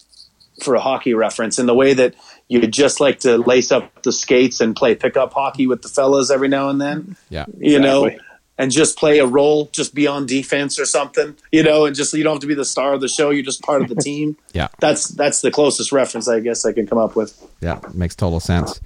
for 0.63 0.75
a 0.75 0.79
hockey 0.79 1.13
reference, 1.13 1.59
in 1.59 1.65
the 1.65 1.75
way 1.75 1.93
that 1.93 2.15
you 2.47 2.65
just 2.67 2.99
like 2.99 3.19
to 3.21 3.37
lace 3.37 3.71
up 3.71 4.03
the 4.03 4.11
skates 4.11 4.61
and 4.61 4.75
play 4.75 4.95
pickup 4.95 5.33
hockey 5.33 5.67
with 5.67 5.81
the 5.81 5.89
fellas 5.89 6.29
every 6.29 6.47
now 6.47 6.69
and 6.69 6.79
then 6.79 7.15
Yeah. 7.29 7.45
you 7.57 7.79
know, 7.79 8.05
Exactly. 8.05 8.25
And 8.57 8.71
just 8.71 8.97
play 8.97 9.19
a 9.19 9.25
role, 9.25 9.69
just 9.71 9.95
be 9.95 10.05
on 10.07 10.25
defense 10.25 10.79
or 10.79 10.85
something, 10.85 11.35
you 11.51 11.63
know, 11.63 11.85
and 11.85 11.95
just 11.95 12.13
you 12.13 12.23
don't 12.23 12.33
have 12.35 12.41
to 12.41 12.47
be 12.47 12.53
the 12.53 12.65
star 12.65 12.93
of 12.93 13.01
the 13.01 13.07
show. 13.07 13.29
You're 13.31 13.43
just 13.43 13.61
part 13.63 13.81
of 13.81 13.89
the 13.89 13.95
team. 14.01 14.37
Yeah. 14.53 14.67
That's 14.79 15.07
that's 15.09 15.41
the 15.41 15.51
closest 15.51 15.91
reference 15.91 16.27
I 16.27 16.39
guess 16.39 16.65
I 16.65 16.73
can 16.73 16.85
come 16.87 16.97
up 16.99 17.15
with. 17.15 17.41
Yeah, 17.61 17.79
makes 17.93 18.15
total 18.15 18.39
sense. 18.39 18.79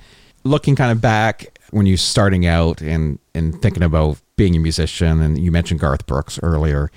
Looking 0.44 0.76
kind 0.76 0.92
of 0.92 1.02
back 1.02 1.60
when 1.72 1.86
you're 1.86 1.98
starting 1.98 2.46
out 2.46 2.82
and 2.82 3.20
and 3.36 3.62
thinking 3.62 3.84
about 3.84 4.20
being 4.38 4.56
a 4.56 4.60
musician, 4.60 5.22
and 5.22 5.38
you 5.38 5.52
mentioned 5.52 5.80
Garth 5.80 6.06
Brooks 6.06 6.40
earlier. 6.44 6.90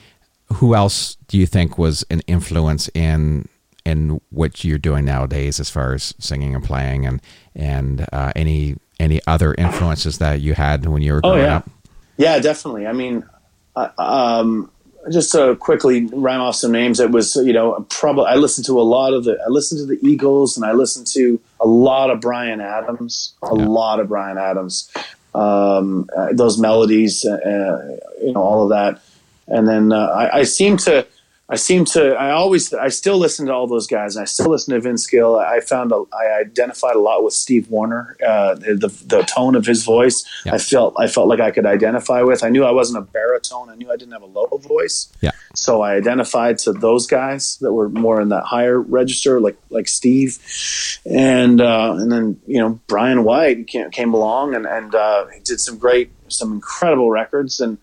Who 0.55 0.75
else 0.75 1.17
do 1.29 1.39
you 1.39 1.47
think 1.47 1.79
was 1.79 2.05
an 2.11 2.21
influence 2.27 2.89
in 2.95 3.49
in 3.87 4.21
what 4.31 4.63
you're 4.63 4.79
doing 4.79 5.05
nowadays, 5.07 5.59
as 5.59 5.71
far 5.71 5.95
as 5.95 6.15
singing 6.19 6.55
and 6.55 6.63
playing, 6.65 7.07
and 7.07 7.21
and 7.57 8.07
uh, 8.13 8.33
any 8.37 8.77
any 9.01 9.21
other 9.27 9.55
influences 9.55 10.19
that 10.19 10.41
you 10.41 10.55
had 10.55 10.87
when 10.87 11.03
you 11.03 11.15
were 11.15 11.21
Oh, 11.25 11.31
growing 11.31 11.45
yeah. 11.45 11.57
up? 11.57 11.71
Yeah, 12.21 12.39
definitely. 12.39 12.87
I 12.87 12.93
mean, 12.93 13.25
uh, 13.75 13.89
um, 13.97 14.71
just 15.11 15.33
to 15.33 15.57
quickly 15.57 16.05
rhyme 16.05 16.43
off 16.43 16.55
some 16.55 16.71
names, 16.71 17.01
it 17.01 17.11
was 17.11 17.35
you 17.37 17.55
know 17.55 17.87
probably 17.89 18.27
I 18.27 18.35
listened 18.35 18.67
to 18.67 18.79
a 18.79 18.83
lot 18.83 19.15
of 19.15 19.25
the 19.25 19.39
I 19.43 19.49
listened 19.49 19.79
to 19.81 19.87
the 19.87 19.99
Eagles 20.07 20.59
and 20.59 20.67
I 20.67 20.73
listened 20.73 21.07
to 21.15 21.41
a 21.61 21.67
lot 21.67 22.11
of 22.11 22.21
Bryan 22.21 22.61
Adams, 22.61 23.33
a 23.43 23.47
Yeah. 23.47 23.53
lot 23.53 24.01
of 24.01 24.09
Bryan 24.09 24.37
Adams, 24.37 24.91
um, 25.35 26.11
uh, 26.15 26.29
those 26.35 26.59
melodies, 26.59 27.25
uh, 27.25 27.97
you 28.23 28.33
know, 28.35 28.43
all 28.43 28.65
of 28.65 28.69
that, 28.69 29.01
and 29.49 29.67
then 29.67 29.91
uh, 29.91 29.97
I, 30.09 30.41
I 30.41 30.43
seem 30.43 30.77
to. 30.79 31.07
I 31.51 31.57
seem 31.57 31.85
to. 31.87 32.15
I 32.15 32.31
always. 32.31 32.73
I 32.73 32.89
still 32.89 33.19
listen 33.19 33.47
to 33.47 33.53
all 33.53 33.67
those 33.67 33.89
guys. 33.89 34.15
And 34.15 34.23
I 34.23 34.27
still 34.27 34.51
listen 34.51 34.73
to 34.73 34.81
Vince 34.81 35.05
Gill. 35.09 35.37
I 35.37 35.59
found. 35.59 35.91
A, 35.91 36.05
I 36.13 36.39
identified 36.41 36.95
a 36.95 37.01
lot 37.01 37.25
with 37.25 37.35
Steve 37.35 37.69
Wariner, 37.69 38.17
Uh, 38.25 38.55
the 38.55 38.93
the 39.07 39.23
tone 39.23 39.57
of 39.57 39.67
his 39.67 39.85
voice. 39.85 40.25
Yeah. 40.47 40.55
I 40.55 40.59
felt. 40.59 40.95
I 40.97 41.09
felt 41.09 41.27
like 41.27 41.41
I 41.41 41.51
could 41.51 41.67
identify 41.67 42.23
with. 42.23 42.45
I 42.45 42.51
knew 42.51 42.65
I 42.65 42.71
wasn't 42.71 42.99
a 42.99 43.07
baritone. 43.11 43.69
I 43.69 43.75
knew 43.75 43.91
I 43.91 43.97
didn't 43.97 44.13
have 44.13 44.23
a 44.23 44.27
low 44.27 44.47
voice. 44.47 45.13
Yeah. 45.21 45.33
So 45.57 45.83
I 45.83 45.95
identified 45.97 46.59
to 46.59 46.73
those 46.73 47.09
guys 47.09 47.59
that 47.61 47.73
were 47.73 47.89
more 47.89 48.21
in 48.21 48.29
that 48.29 48.45
higher 48.45 48.81
register, 48.81 49.41
like 49.41 49.57
like 49.71 49.89
Steve, 49.89 50.39
and 51.05 51.61
uh, 51.61 51.97
and 51.99 52.13
then 52.13 52.41
you 52.47 52.61
know 52.61 52.81
Bryan 52.87 53.25
White 53.25 53.67
came, 53.67 53.91
came 53.91 54.15
along 54.15 54.55
and 54.55 54.67
and 54.67 54.95
uh, 54.95 55.27
did 55.43 55.59
some 55.59 55.79
great, 55.79 56.13
some 56.29 56.53
incredible 56.53 57.11
records 57.11 57.59
and 57.59 57.79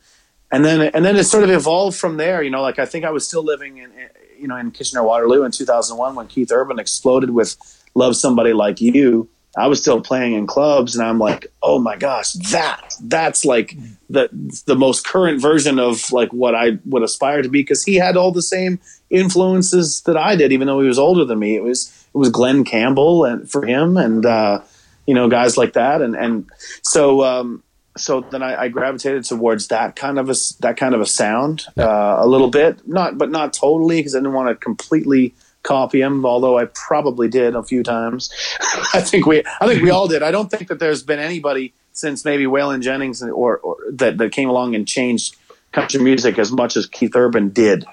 and 0.52 0.64
then 0.64 0.82
and 0.82 1.04
then 1.04 1.16
it 1.16 1.26
sort 1.26 1.44
of 1.44 1.50
evolved 1.50 1.98
from 1.98 2.18
there. 2.18 2.42
You 2.42 2.50
know, 2.50 2.62
like 2.62 2.80
I 2.80 2.86
think 2.86 3.06
I 3.06 3.12
was 3.12 3.28
still 3.28 3.44
living 3.44 3.78
in 3.78 3.92
you 4.38 4.48
know 4.48 4.56
in 4.56 4.72
Kitchener 4.72 5.04
Waterloo 5.04 5.44
in 5.44 5.52
2001 5.52 6.16
when 6.16 6.28
Keith 6.28 6.52
Urban 6.52 6.80
exploded 6.80 7.32
with 7.32 7.56
"Love 7.96 8.16
Somebody 8.16 8.54
Like 8.54 8.82
You." 8.82 9.30
I 9.58 9.66
was 9.68 9.80
still 9.80 10.02
playing 10.02 10.34
in 10.34 10.46
clubs, 10.46 10.96
and 10.96 11.06
I'm 11.06 11.18
like, 11.18 11.48
oh 11.64 11.80
my 11.80 11.96
gosh, 11.96 12.34
that 12.34 12.94
that's 13.02 13.44
like 13.44 13.76
the 14.08 14.30
the 14.68 14.76
most 14.76 15.06
current 15.06 15.42
version 15.42 15.80
of 15.80 16.12
like 16.12 16.32
what 16.32 16.54
I 16.54 16.78
would 16.86 17.02
aspire 17.02 17.42
to 17.42 17.50
be 17.50 17.62
because 17.62 17.84
he 17.84 17.96
had 17.96 18.18
all 18.18 18.32
the 18.32 18.44
same 18.44 18.80
influences 19.10 20.02
that 20.02 20.16
I 20.16 20.36
did, 20.36 20.52
even 20.52 20.68
though 20.68 20.80
he 20.80 20.88
was 20.88 21.00
older 21.00 21.26
than 21.26 21.40
me. 21.40 21.56
It 21.56 21.64
was 21.64 22.08
it 22.14 22.18
was 22.18 22.30
Glen 22.30 22.66
Campbell 22.66 23.26
and 23.26 23.50
for 23.50 23.66
him, 23.66 23.98
and 23.98 24.24
uh, 24.28 24.62
you 25.08 25.16
know 25.16 25.28
guys 25.28 25.58
like 25.58 25.74
that, 25.74 26.02
and 26.04 26.16
and 26.16 26.48
so 26.84 27.24
um, 27.24 27.64
so 27.98 28.22
then 28.22 28.42
I, 28.42 28.64
I, 28.64 28.68
gravitated 28.70 29.24
towards 29.24 29.68
that 29.68 29.96
kind 29.96 30.20
of 30.20 30.30
a 30.30 30.36
that 30.60 30.78
kind 30.78 30.96
of 30.96 31.02
a 31.02 31.06
sound 31.06 31.66
uh, 31.78 32.18
a 32.20 32.28
little 32.28 32.50
bit, 32.50 32.88
not 32.88 33.18
but 33.18 33.30
not 33.30 33.54
totally 33.54 33.98
because 33.98 34.16
I 34.16 34.20
didn't 34.20 34.34
want 34.34 34.50
to 34.50 34.56
completely 34.56 35.34
copy 35.64 36.02
him. 36.02 36.26
Although 36.26 36.58
I 36.58 36.66
probably 36.66 37.28
did 37.28 37.56
a 37.56 37.64
few 37.64 37.84
times. 37.84 38.32
I 38.94 39.02
think 39.02 39.26
we 39.26 39.44
I 39.62 39.68
think 39.68 39.84
we 39.84 39.90
all 39.90 40.08
did. 40.08 40.24
I 40.24 40.32
don't 40.32 40.50
think 40.50 40.70
that 40.70 40.80
there's 40.80 41.04
been 41.04 41.20
anybody 41.20 41.74
since 41.92 42.24
maybe 42.24 42.46
Waylon 42.46 42.82
Jennings 42.82 43.22
or, 43.24 43.58
or 43.58 43.78
that 43.94 44.18
that 44.18 44.32
came 44.32 44.50
along 44.50 44.76
and 44.76 44.88
changed 44.88 45.36
country 45.72 46.02
music 46.02 46.40
as 46.40 46.52
much 46.52 46.78
as 46.78 46.88
Keith 46.88 47.16
Urban 47.16 47.50
did. 47.50 47.86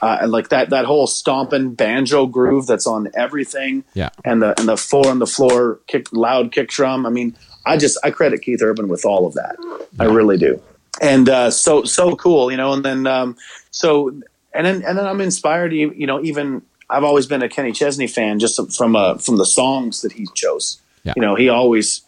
Uh, 0.00 0.26
like 0.28 0.50
that 0.50 0.70
that 0.70 0.84
whole 0.84 1.08
stomping 1.08 1.74
banjo 1.74 2.26
groove 2.26 2.68
that's 2.68 2.86
on 2.86 3.08
everything, 3.16 3.82
yeah, 3.94 4.10
and 4.24 4.40
the 4.40 4.56
and 4.60 4.68
the 4.68 4.76
four 4.76 5.08
on 5.08 5.18
the 5.18 5.26
floor 5.26 5.80
kick 5.88 6.12
loud 6.12 6.52
kick 6.52 6.68
drum. 6.68 7.04
I 7.04 7.10
mean, 7.10 7.36
I 7.66 7.76
just 7.76 7.98
I 8.02 8.10
credit 8.10 8.42
Keith 8.42 8.62
Urban 8.62 8.88
with 8.88 9.04
all 9.04 9.26
of 9.26 9.34
that. 9.34 9.56
I 9.98 10.04
really 10.04 10.38
do. 10.38 10.62
And 11.00 11.28
uh, 11.28 11.50
so 11.50 11.84
so 11.84 12.16
cool, 12.16 12.50
you 12.50 12.56
know. 12.56 12.72
And 12.72 12.84
then 12.84 13.06
um, 13.06 13.36
so 13.70 14.08
and 14.08 14.66
then 14.66 14.82
and 14.82 14.98
then 14.98 15.06
I'm 15.06 15.20
inspired. 15.20 15.72
You 15.72 16.06
know, 16.06 16.22
even 16.22 16.62
I've 16.90 17.04
always 17.04 17.26
been 17.26 17.42
a 17.42 17.48
Kenny 17.48 17.72
Chesney 17.72 18.06
fan, 18.06 18.38
just 18.38 18.76
from 18.76 18.96
uh, 18.96 19.18
from 19.18 19.36
the 19.36 19.46
songs 19.46 20.02
that 20.02 20.12
he 20.12 20.26
chose. 20.34 20.80
Yeah. 21.04 21.12
You 21.16 21.22
know, 21.22 21.34
he 21.34 21.48
always 21.48 22.02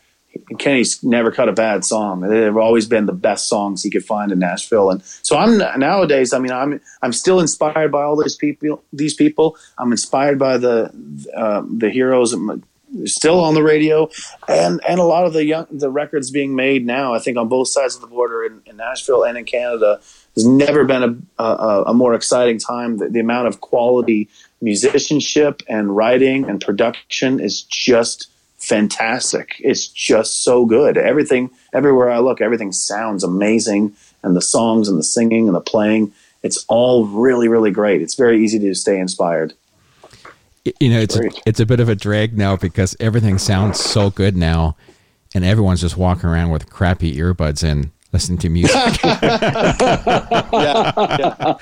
Kenny's 0.58 1.02
never 1.02 1.30
cut 1.30 1.48
a 1.48 1.52
bad 1.52 1.84
song. 1.84 2.20
They've 2.20 2.56
always 2.56 2.86
been 2.86 3.06
the 3.06 3.12
best 3.12 3.48
songs 3.48 3.82
he 3.82 3.90
could 3.90 4.04
find 4.04 4.30
in 4.30 4.38
Nashville. 4.38 4.90
And 4.90 5.02
so 5.04 5.36
I'm 5.36 5.58
nowadays. 5.78 6.32
I 6.32 6.38
mean, 6.38 6.52
I'm 6.52 6.80
I'm 7.02 7.12
still 7.12 7.40
inspired 7.40 7.90
by 7.90 8.02
all 8.02 8.16
these 8.16 8.36
people. 8.36 8.82
These 8.92 9.14
people. 9.14 9.56
I'm 9.78 9.90
inspired 9.90 10.38
by 10.38 10.58
the 10.58 10.92
uh, 11.36 11.62
the 11.68 11.90
heroes 11.90 12.34
still 13.04 13.40
on 13.40 13.54
the 13.54 13.62
radio, 13.62 14.10
and 14.48 14.80
and 14.88 15.00
a 15.00 15.04
lot 15.04 15.26
of 15.26 15.32
the 15.32 15.44
young 15.44 15.66
the 15.70 15.90
records 15.90 16.30
being 16.30 16.54
made 16.54 16.86
now. 16.86 17.14
I 17.14 17.18
think 17.18 17.36
on 17.36 17.48
both 17.48 17.68
sides 17.68 17.94
of 17.94 18.00
the 18.00 18.06
border 18.06 18.44
in, 18.44 18.62
in 18.66 18.76
Nashville 18.76 19.24
and 19.24 19.38
in 19.38 19.44
Canada, 19.44 20.00
there's 20.34 20.46
never 20.46 20.84
been 20.84 21.26
a, 21.38 21.42
a, 21.42 21.82
a 21.88 21.94
more 21.94 22.14
exciting 22.14 22.58
time. 22.58 22.98
The, 22.98 23.08
the, 23.08 23.20
amount 23.20 23.48
of 23.48 23.60
quality 23.60 24.28
musicianship 24.60 25.62
and 25.68 25.96
writing 25.96 26.48
and 26.48 26.60
production 26.60 27.40
is 27.40 27.62
just 27.62 28.28
fantastic. 28.58 29.56
It's 29.60 29.88
just 29.88 30.42
so 30.44 30.66
good. 30.66 30.96
Everything 30.96 31.50
everywhere 31.72 32.10
I 32.10 32.18
look, 32.18 32.40
everything 32.40 32.72
sounds 32.72 33.24
amazing, 33.24 33.94
and 34.22 34.36
the 34.36 34.42
songs 34.42 34.88
and 34.88 34.98
the 34.98 35.04
singing 35.04 35.46
and 35.46 35.56
the 35.56 35.60
playing. 35.60 36.12
It's 36.42 36.64
all 36.68 37.06
really, 37.06 37.48
really 37.48 37.70
great. 37.70 38.00
It's 38.00 38.14
very 38.14 38.42
easy 38.42 38.58
to 38.60 38.74
stay 38.74 38.98
inspired 38.98 39.52
you 40.64 40.90
know 40.90 41.00
it's 41.00 41.16
a, 41.16 41.22
it's 41.46 41.60
a 41.60 41.66
bit 41.66 41.80
of 41.80 41.88
a 41.88 41.94
drag 41.94 42.36
now 42.36 42.56
because 42.56 42.96
everything 43.00 43.38
sounds 43.38 43.80
so 43.80 44.10
good 44.10 44.36
now 44.36 44.76
and 45.34 45.44
everyone's 45.44 45.80
just 45.80 45.96
walking 45.96 46.28
around 46.28 46.50
with 46.50 46.68
crappy 46.68 47.16
earbuds 47.16 47.64
in 47.64 47.92
listening 48.12 48.38
to 48.38 48.48
music 48.48 48.74
yeah, 49.04 49.22
yeah. 50.52 51.54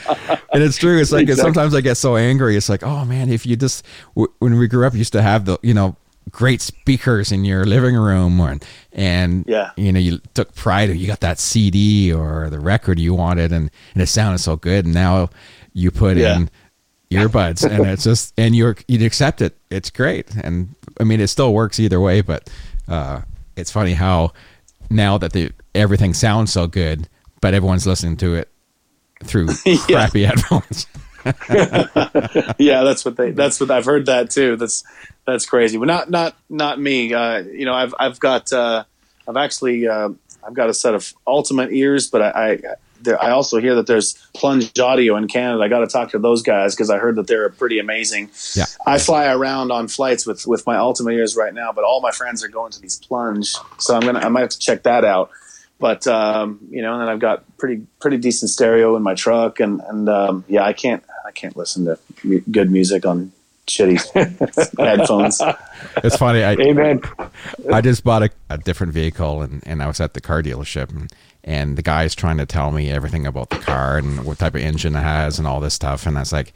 and 0.52 0.62
it's 0.62 0.78
true 0.78 0.98
it's 0.98 1.12
like 1.12 1.22
exactly. 1.22 1.42
sometimes 1.42 1.74
i 1.74 1.80
get 1.80 1.96
so 1.96 2.16
angry 2.16 2.56
it's 2.56 2.68
like 2.68 2.82
oh 2.82 3.04
man 3.04 3.28
if 3.28 3.44
you 3.44 3.54
just 3.54 3.84
when 4.14 4.58
we 4.58 4.66
grew 4.66 4.86
up 4.86 4.94
used 4.94 5.12
to 5.12 5.22
have 5.22 5.44
the 5.44 5.58
you 5.62 5.74
know 5.74 5.94
great 6.30 6.60
speakers 6.60 7.32
in 7.32 7.44
your 7.44 7.64
living 7.64 7.94
room 7.94 8.40
or, 8.40 8.58
and 8.92 9.44
yeah. 9.46 9.70
you 9.76 9.92
know 9.92 10.00
you 10.00 10.18
took 10.34 10.54
pride 10.54 10.90
you 10.90 11.06
got 11.06 11.20
that 11.20 11.38
cd 11.38 12.12
or 12.12 12.50
the 12.50 12.60
record 12.60 12.98
you 12.98 13.14
wanted 13.14 13.52
and, 13.52 13.70
and 13.94 14.02
it 14.02 14.06
sounded 14.06 14.38
so 14.38 14.56
good 14.56 14.84
and 14.84 14.94
now 14.94 15.28
you 15.72 15.90
put 15.90 16.16
yeah. 16.16 16.36
in 16.36 16.50
earbuds 17.10 17.68
and 17.68 17.86
it's 17.86 18.04
just 18.04 18.34
and 18.36 18.54
you're 18.54 18.76
you'd 18.86 19.02
accept 19.02 19.40
it. 19.40 19.56
It's 19.70 19.90
great. 19.90 20.34
And 20.36 20.74
i 21.00 21.04
mean 21.04 21.20
it 21.20 21.28
still 21.28 21.52
works 21.54 21.78
either 21.78 22.00
way 22.00 22.20
but 22.20 22.48
uh, 22.88 23.20
it's 23.56 23.70
funny 23.70 23.94
how 23.94 24.32
now 24.90 25.18
that 25.18 25.32
the 25.32 25.52
everything 25.74 26.14
sounds 26.14 26.52
so 26.52 26.66
good 26.66 27.08
but 27.40 27.54
everyone's 27.54 27.86
listening 27.86 28.16
to 28.16 28.34
it 28.34 28.48
through 29.24 29.46
crappy 29.86 30.24
headphones. 30.26 30.86
Yeah 32.58 32.84
that's 32.84 33.04
what 33.04 33.16
they 33.16 33.32
that's 33.32 33.60
what 33.60 33.70
i've 33.70 33.84
heard 33.84 34.06
that 34.06 34.30
too. 34.30 34.56
That's 34.56 34.84
that's 35.26 35.44
crazy. 35.46 35.76
But 35.76 35.86
not 35.86 36.10
not 36.10 36.36
not 36.48 36.80
me. 36.80 37.12
Uh, 37.12 37.38
you 37.38 37.64
know 37.66 37.74
i've 37.74 37.94
i've 37.98 38.18
got 38.18 38.52
uh, 38.52 38.84
i've 39.26 39.36
actually 39.36 39.86
uh, 39.86 40.10
i've 40.46 40.54
got 40.54 40.70
a 40.70 40.74
set 40.74 40.94
of 40.94 41.12
ultimate 41.26 41.70
ears 41.72 42.08
but 42.08 42.22
i, 42.22 42.52
I 42.52 42.58
there, 43.00 43.22
I 43.22 43.30
also 43.30 43.58
hear 43.58 43.74
that 43.76 43.86
there's 43.86 44.14
Plunge 44.34 44.78
Audio 44.78 45.16
in 45.16 45.28
Canada. 45.28 45.62
I 45.62 45.68
got 45.68 45.80
to 45.80 45.86
talk 45.86 46.10
to 46.10 46.18
those 46.18 46.42
guys 46.42 46.74
because 46.74 46.90
I 46.90 46.98
heard 46.98 47.16
that 47.16 47.26
they're 47.26 47.48
pretty 47.50 47.78
amazing. 47.78 48.30
Yeah. 48.54 48.66
I 48.86 48.98
fly 48.98 49.26
around 49.26 49.70
on 49.72 49.88
flights 49.88 50.26
with 50.26 50.46
with 50.46 50.66
my 50.66 50.76
Ultimate 50.76 51.12
ears 51.12 51.36
right 51.36 51.52
now, 51.52 51.72
but 51.72 51.84
all 51.84 52.00
my 52.00 52.10
friends 52.10 52.42
are 52.44 52.48
going 52.48 52.72
to 52.72 52.80
these 52.80 52.96
Plunge, 52.96 53.54
so 53.78 53.94
I'm 53.94 54.02
gonna 54.02 54.20
I 54.20 54.28
might 54.28 54.40
have 54.40 54.50
to 54.50 54.58
check 54.58 54.82
that 54.84 55.04
out. 55.04 55.30
But 55.78 56.06
um, 56.06 56.60
you 56.70 56.82
know, 56.82 56.94
and 56.94 57.02
then 57.02 57.08
I've 57.08 57.20
got 57.20 57.44
pretty 57.56 57.86
pretty 58.00 58.16
decent 58.18 58.50
stereo 58.50 58.96
in 58.96 59.02
my 59.02 59.14
truck, 59.14 59.60
and 59.60 59.80
and 59.80 60.08
um, 60.08 60.44
yeah, 60.48 60.64
I 60.64 60.72
can't 60.72 61.04
I 61.26 61.30
can't 61.30 61.56
listen 61.56 61.84
to 61.84 61.98
m- 62.24 62.44
good 62.50 62.70
music 62.70 63.06
on 63.06 63.32
shitty 63.68 64.78
headphones. 64.78 65.40
It's 66.02 66.16
funny. 66.16 66.42
I, 66.42 66.52
Amen. 66.54 67.02
I 67.72 67.80
just 67.80 68.02
bought 68.02 68.22
a, 68.22 68.30
a, 68.50 68.58
different 68.58 68.92
vehicle 68.92 69.42
and, 69.42 69.62
and 69.66 69.82
I 69.82 69.86
was 69.86 70.00
at 70.00 70.14
the 70.14 70.20
car 70.20 70.42
dealership 70.42 70.88
and, 70.90 71.12
and 71.48 71.76
the 71.78 71.82
guy's 71.82 72.14
trying 72.14 72.36
to 72.36 72.44
tell 72.44 72.70
me 72.70 72.90
everything 72.90 73.26
about 73.26 73.48
the 73.48 73.56
car 73.56 73.96
and 73.96 74.22
what 74.26 74.38
type 74.38 74.54
of 74.54 74.60
engine 74.60 74.94
it 74.94 75.00
has 75.00 75.38
and 75.38 75.48
all 75.48 75.60
this 75.60 75.72
stuff. 75.72 76.04
And 76.04 76.18
I 76.18 76.20
was 76.20 76.30
like, 76.30 76.52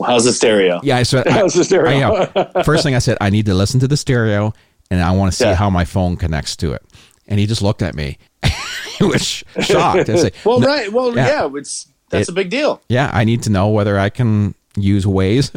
well, 0.00 0.10
how's 0.10 0.24
the 0.24 0.32
stereo? 0.32 0.80
Yeah, 0.82 0.96
I 0.96 1.04
how's 1.30 1.54
the 1.54 1.62
stereo? 1.62 2.28
I, 2.34 2.64
First 2.64 2.82
thing 2.82 2.96
I 2.96 2.98
said, 2.98 3.16
I 3.20 3.30
need 3.30 3.46
to 3.46 3.54
listen 3.54 3.78
to 3.80 3.86
the 3.86 3.96
stereo 3.96 4.52
and 4.90 5.00
I 5.00 5.12
want 5.12 5.30
to 5.30 5.36
see 5.36 5.44
yeah. 5.44 5.54
how 5.54 5.70
my 5.70 5.84
phone 5.84 6.16
connects 6.16 6.56
to 6.56 6.72
it. 6.72 6.82
And 7.28 7.38
he 7.38 7.46
just 7.46 7.62
looked 7.62 7.82
at 7.82 7.94
me. 7.94 8.18
he 8.98 9.04
was 9.04 9.24
shocked. 9.60 10.10
I 10.10 10.32
well, 10.44 10.58
no, 10.58 10.66
right. 10.66 10.92
Well, 10.92 11.14
yeah, 11.14 11.28
yeah 11.28 11.50
it's, 11.54 11.86
that's 12.10 12.28
it, 12.28 12.32
a 12.32 12.34
big 12.34 12.50
deal. 12.50 12.82
Yeah, 12.88 13.12
I 13.14 13.22
need 13.22 13.44
to 13.44 13.50
know 13.50 13.68
whether 13.68 13.96
I 13.96 14.08
can 14.10 14.56
use 14.74 15.04
Waze 15.04 15.52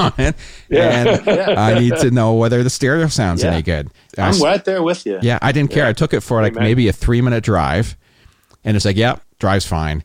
on 0.00 0.12
it. 0.18 0.34
Yeah. 0.68 0.90
And 0.90 1.26
yeah. 1.26 1.54
I 1.56 1.78
need 1.78 1.96
to 1.96 2.10
know 2.10 2.34
whether 2.34 2.62
the 2.62 2.70
stereo 2.70 3.06
sounds 3.08 3.42
yeah. 3.42 3.52
any 3.52 3.62
good. 3.62 3.90
I'm 4.18 4.38
right 4.40 4.64
there 4.64 4.82
with 4.82 5.06
you. 5.06 5.18
Yeah, 5.22 5.38
I 5.42 5.52
didn't 5.52 5.70
care. 5.70 5.86
I 5.86 5.92
took 5.92 6.12
it 6.12 6.20
for 6.20 6.42
like 6.42 6.52
Amen. 6.52 6.64
maybe 6.64 6.88
a 6.88 6.92
three 6.92 7.20
minute 7.20 7.44
drive, 7.44 7.96
and 8.64 8.76
it's 8.76 8.84
like, 8.84 8.96
yep, 8.96 9.16
yeah, 9.16 9.22
drives 9.38 9.66
fine. 9.66 10.04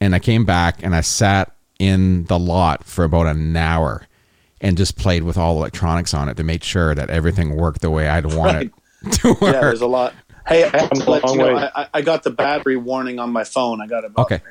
And 0.00 0.14
I 0.14 0.18
came 0.18 0.44
back 0.44 0.82
and 0.82 0.94
I 0.94 1.00
sat 1.00 1.54
in 1.78 2.24
the 2.24 2.38
lot 2.38 2.84
for 2.84 3.04
about 3.04 3.26
an 3.26 3.56
hour 3.56 4.06
and 4.60 4.76
just 4.76 4.96
played 4.96 5.22
with 5.22 5.36
all 5.36 5.56
electronics 5.56 6.14
on 6.14 6.28
it 6.28 6.36
to 6.36 6.44
make 6.44 6.62
sure 6.62 6.94
that 6.94 7.10
everything 7.10 7.56
worked 7.56 7.80
the 7.80 7.90
way 7.90 8.08
I'd 8.08 8.34
want 8.34 8.54
right. 8.56 8.70
it 9.04 9.12
to 9.12 9.28
work. 9.28 9.40
Yeah, 9.42 9.60
there's 9.60 9.80
a 9.80 9.86
lot. 9.86 10.14
Hey, 10.46 10.64
I, 10.64 10.90
you 10.94 11.36
know, 11.36 11.56
I, 11.56 11.88
I, 11.94 12.02
got 12.02 12.22
the 12.22 12.30
battery 12.30 12.76
warning 12.76 13.18
on 13.18 13.30
my 13.30 13.44
phone. 13.44 13.80
I 13.80 13.86
got 13.86 14.04
about, 14.04 14.24
okay. 14.24 14.42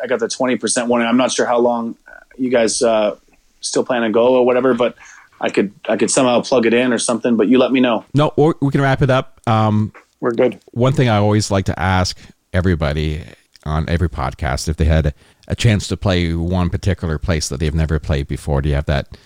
I 0.00 0.06
got 0.06 0.20
the 0.20 0.28
twenty 0.28 0.56
percent 0.56 0.86
warning. 0.88 1.08
I'm 1.08 1.16
not 1.16 1.32
sure 1.32 1.46
how 1.46 1.58
long 1.58 1.96
you 2.38 2.48
guys 2.48 2.80
uh, 2.80 3.16
still 3.62 3.84
plan 3.84 4.02
to 4.02 4.10
go 4.10 4.34
or 4.34 4.44
whatever, 4.44 4.74
but 4.74 4.96
I 5.40 5.50
could 5.50 5.72
I 5.88 5.96
could 5.96 6.10
somehow 6.10 6.42
plug 6.42 6.66
it 6.66 6.74
in 6.74 6.92
or 6.92 6.98
something. 6.98 7.36
But 7.36 7.48
you 7.48 7.58
let 7.58 7.72
me 7.72 7.80
know. 7.80 8.04
No, 8.14 8.32
or 8.36 8.56
we 8.60 8.70
can 8.70 8.80
wrap 8.80 9.02
it 9.02 9.10
up. 9.10 9.40
Um, 9.46 9.92
We're 10.20 10.32
good. 10.32 10.60
One 10.72 10.92
thing 10.92 11.08
I 11.08 11.16
always 11.16 11.50
like 11.50 11.64
to 11.66 11.78
ask 11.78 12.18
everybody 12.52 13.22
on 13.64 13.88
every 13.88 14.08
podcast 14.08 14.68
if 14.68 14.76
they 14.76 14.84
had 14.84 15.14
a 15.48 15.56
chance 15.56 15.88
to 15.88 15.96
play 15.96 16.34
one 16.34 16.70
particular 16.70 17.18
place 17.18 17.48
that 17.48 17.60
they've 17.60 17.74
never 17.74 17.98
played 17.98 18.28
before. 18.28 18.62
Do 18.62 18.68
you 18.68 18.74
have 18.74 18.86
that 18.86 19.16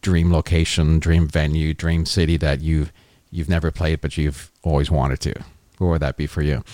dream 0.00 0.32
location, 0.32 0.98
dream 0.98 1.28
venue, 1.28 1.74
dream 1.74 2.06
city 2.06 2.36
that 2.38 2.60
you've 2.60 2.92
you've 3.30 3.48
never 3.48 3.70
played 3.70 4.00
but 4.00 4.16
you've 4.16 4.50
always 4.62 4.90
wanted 4.90 5.20
to? 5.20 5.34
What 5.78 5.88
would 5.88 6.02
that 6.02 6.16
be 6.16 6.26
for 6.26 6.42
you? 6.42 6.64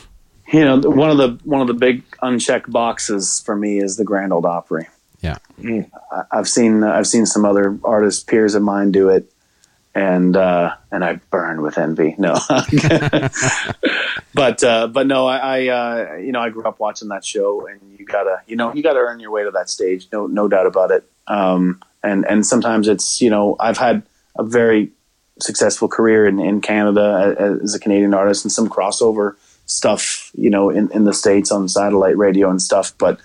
You 0.52 0.64
know, 0.64 0.78
one 0.78 1.10
of 1.10 1.16
the 1.16 1.38
one 1.44 1.60
of 1.60 1.66
the 1.66 1.74
big 1.74 2.02
unchecked 2.20 2.70
boxes 2.70 3.42
for 3.44 3.56
me 3.56 3.78
is 3.78 3.96
the 3.96 4.04
Grand 4.04 4.32
Ole 4.32 4.46
Opry. 4.46 4.86
Yeah. 5.22 5.36
I've 6.30 6.48
seen 6.48 6.82
I've 6.82 7.06
seen 7.06 7.26
some 7.26 7.44
other 7.44 7.78
artists 7.84 8.22
peers 8.22 8.54
of 8.54 8.62
mine 8.62 8.90
do 8.90 9.08
it, 9.08 9.32
and 9.94 10.36
uh, 10.36 10.74
and 10.90 11.04
I 11.04 11.20
burn 11.30 11.62
with 11.62 11.78
envy. 11.78 12.16
No, 12.18 12.34
but 14.34 14.64
uh, 14.64 14.88
but 14.88 15.06
no, 15.06 15.26
I, 15.26 15.38
I 15.38 15.68
uh, 15.68 16.14
you 16.16 16.32
know 16.32 16.40
I 16.40 16.50
grew 16.50 16.64
up 16.64 16.80
watching 16.80 17.08
that 17.08 17.24
show, 17.24 17.66
and 17.66 17.80
you 17.96 18.04
gotta 18.04 18.42
you 18.48 18.56
know 18.56 18.74
you 18.74 18.82
gotta 18.82 18.98
earn 18.98 19.20
your 19.20 19.30
way 19.30 19.44
to 19.44 19.52
that 19.52 19.70
stage. 19.70 20.08
No 20.12 20.26
no 20.26 20.48
doubt 20.48 20.66
about 20.66 20.90
it. 20.90 21.08
Um, 21.28 21.80
and 22.02 22.26
and 22.26 22.44
sometimes 22.44 22.88
it's 22.88 23.20
you 23.20 23.30
know 23.30 23.56
I've 23.60 23.78
had 23.78 24.02
a 24.36 24.42
very 24.42 24.90
successful 25.40 25.88
career 25.88 26.26
in, 26.26 26.40
in 26.40 26.60
Canada 26.60 27.56
as 27.62 27.74
a 27.74 27.80
Canadian 27.80 28.12
artist 28.12 28.44
and 28.44 28.52
some 28.52 28.68
crossover 28.68 29.36
stuff 29.66 30.30
you 30.34 30.50
know 30.50 30.70
in, 30.70 30.90
in 30.92 31.04
the 31.04 31.14
states 31.14 31.50
on 31.50 31.68
satellite 31.68 32.16
radio 32.16 32.50
and 32.50 32.60
stuff 32.60 32.92
but 32.98 33.20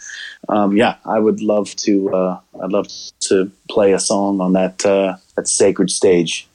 um, 0.49 0.75
yeah 0.77 0.95
I 1.05 1.19
would 1.19 1.41
love 1.41 1.75
to 1.77 2.13
uh, 2.15 2.39
I'd 2.63 2.71
love 2.71 2.87
to 3.21 3.51
play 3.69 3.93
a 3.93 3.99
song 3.99 4.39
on 4.41 4.53
that 4.53 4.85
uh, 4.85 5.17
that 5.35 5.47
sacred 5.47 5.89
stage 5.91 6.47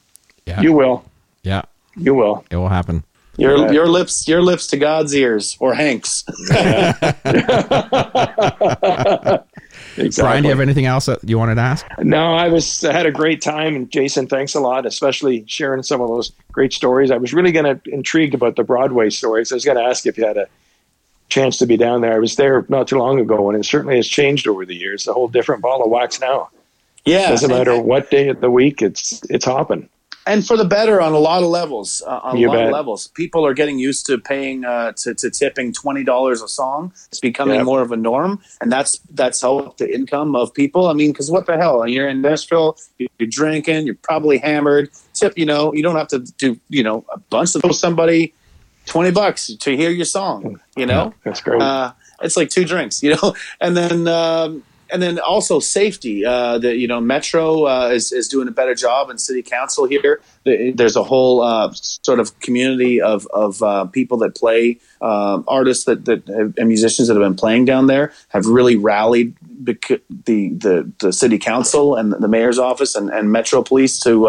Yeah. 0.45 0.61
You 0.61 0.73
will. 0.73 1.03
yeah. 1.43 1.61
You 1.95 2.15
will. 2.15 2.43
It 2.49 2.55
will 2.57 2.69
happen. 2.69 3.03
your 3.37 3.57
Yeah. 3.57 3.71
your 3.71 3.87
lips 3.87 4.27
your 4.27 4.41
lips 4.41 4.67
to 4.67 4.77
God's 4.77 5.13
ears 5.15 5.55
or 5.59 5.73
Hank's 5.75 6.23
Exactly. 9.95 10.23
Brian, 10.23 10.43
do 10.43 10.47
you 10.47 10.53
have 10.55 10.59
anything 10.61 10.85
else 10.85 11.05
that 11.05 11.23
you 11.23 11.37
wanted 11.37 11.55
to 11.55 11.61
ask? 11.61 11.85
No, 11.99 12.33
I 12.33 12.47
was 12.47 12.83
I 12.83 12.91
had 12.91 13.05
a 13.05 13.11
great 13.11 13.41
time, 13.41 13.75
and 13.75 13.91
Jason, 13.91 14.27
thanks 14.27 14.55
a 14.55 14.59
lot, 14.59 14.85
especially 14.87 15.43
sharing 15.47 15.83
some 15.83 16.01
of 16.01 16.07
those 16.07 16.31
great 16.51 16.73
stories. 16.73 17.11
I 17.11 17.17
was 17.17 17.31
really 17.33 17.51
going 17.51 17.79
to 17.79 17.93
intrigued 17.93 18.33
about 18.33 18.55
the 18.55 18.63
Broadway 18.63 19.09
stories. 19.11 19.51
I 19.51 19.55
was 19.55 19.65
going 19.65 19.77
to 19.77 19.83
ask 19.83 20.07
if 20.07 20.17
you 20.17 20.25
had 20.25 20.37
a 20.37 20.47
chance 21.29 21.57
to 21.57 21.65
be 21.65 21.77
down 21.77 22.01
there. 22.01 22.13
I 22.13 22.19
was 22.19 22.35
there 22.35 22.65
not 22.69 22.87
too 22.87 22.97
long 22.97 23.19
ago, 23.19 23.49
and 23.49 23.57
it 23.59 23.65
certainly 23.65 23.95
has 23.97 24.07
changed 24.07 24.47
over 24.47 24.65
the 24.65 24.75
years. 24.75 25.07
A 25.07 25.13
whole 25.13 25.27
different 25.27 25.61
ball 25.61 25.83
of 25.83 25.89
wax 25.89 26.19
now. 26.19 26.49
yeah 27.05 27.29
Doesn't 27.29 27.49
matter 27.49 27.77
what 27.81 28.09
day 28.11 28.29
of 28.29 28.39
the 28.41 28.49
week, 28.51 28.81
it's 28.81 29.21
it's 29.29 29.45
hopping. 29.45 29.89
and 30.25 30.45
for 30.47 30.55
the 30.55 30.63
better 30.63 31.01
on 31.01 31.11
a 31.11 31.17
lot 31.19 31.43
of 31.43 31.49
levels. 31.49 32.01
Uh, 32.05 32.19
on 32.23 32.37
You 32.37 32.47
a 32.47 32.49
lot 32.49 32.55
bet. 32.57 32.65
of 32.67 32.71
levels, 32.71 33.07
people 33.09 33.45
are 33.45 33.53
getting 33.53 33.77
used 33.79 34.05
to 34.05 34.17
paying 34.17 34.63
uh, 34.63 34.93
to, 35.01 35.13
to 35.15 35.29
tipping 35.29 35.73
twenty 35.73 36.03
dollars 36.03 36.41
a 36.41 36.47
song. 36.47 36.93
It's 37.09 37.19
becoming 37.19 37.55
Yep. 37.55 37.65
more 37.65 37.81
of 37.81 37.91
a 37.91 37.97
norm, 37.97 38.39
and 38.61 38.71
that's 38.71 38.99
that's 39.19 39.41
helped 39.41 39.79
the 39.79 39.93
income 39.93 40.35
of 40.35 40.53
people. 40.53 40.87
I 40.87 40.93
mean, 40.93 41.11
because 41.11 41.29
what 41.31 41.45
the 41.45 41.57
hell? 41.57 41.85
You're 41.87 42.07
in 42.07 42.21
Nashville, 42.21 42.77
you're 42.99 43.27
drinking, 43.41 43.85
you're 43.87 43.99
probably 44.09 44.37
hammered. 44.37 44.91
Tip, 45.13 45.33
you 45.37 45.45
know, 45.45 45.73
you 45.73 45.83
don't 45.83 45.95
have 45.97 46.07
to 46.09 46.19
do 46.37 46.57
you 46.69 46.83
know 46.83 47.03
a 47.11 47.17
bunch 47.17 47.55
of 47.55 47.75
somebody 47.75 48.33
twenty 48.85 49.11
bucks 49.11 49.47
to 49.53 49.75
hear 49.75 49.89
your 49.89 50.05
song. 50.05 50.59
You 50.75 50.85
know, 50.85 51.13
That's 51.23 51.41
great. 51.41 51.61
uh, 51.61 51.93
it's 52.21 52.37
like 52.37 52.49
two 52.49 52.65
drinks, 52.65 53.03
you 53.05 53.15
know, 53.15 53.35
and 53.61 53.75
then 53.75 54.07
um, 54.07 54.63
and 54.91 55.01
then 55.01 55.19
also 55.19 55.59
safety. 55.59 56.25
Uh, 56.25 56.57
the 56.59 56.75
you 56.75 56.87
know 56.87 57.01
Metro 57.01 57.65
uh, 57.65 57.89
is 57.89 58.11
is 58.11 58.27
doing 58.27 58.47
a 58.47 58.51
better 58.51 58.75
job, 58.75 59.09
and 59.09 59.19
City 59.19 59.41
Council 59.41 59.85
here. 59.85 60.21
There's 60.45 60.95
a 60.95 61.03
whole 61.03 61.41
uh, 61.41 61.71
sort 61.73 62.19
of 62.19 62.37
community 62.39 63.01
of 63.01 63.25
of 63.33 63.61
uh, 63.63 63.85
people 63.85 64.17
that 64.19 64.35
play 64.35 64.79
um 65.01 65.43
artists 65.47 65.85
that 65.85 66.05
that 66.05 66.27
have, 66.27 66.53
and 66.57 66.67
musicians 66.67 67.07
that 67.07 67.15
have 67.15 67.23
been 67.23 67.35
playing 67.35 67.65
down 67.65 67.87
there 67.87 68.13
have 68.29 68.45
really 68.45 68.75
rallied 68.75 69.35
bec- 69.41 70.01
the 70.25 70.49
the 70.49 70.91
the 70.99 71.11
City 71.11 71.37
Council 71.39 71.95
and 71.95 72.11
the 72.13 72.27
mayor's 72.27 72.59
office 72.59 72.95
and, 72.95 73.09
and 73.09 73.31
Metro 73.31 73.63
Police 73.63 73.99
to. 74.01 74.27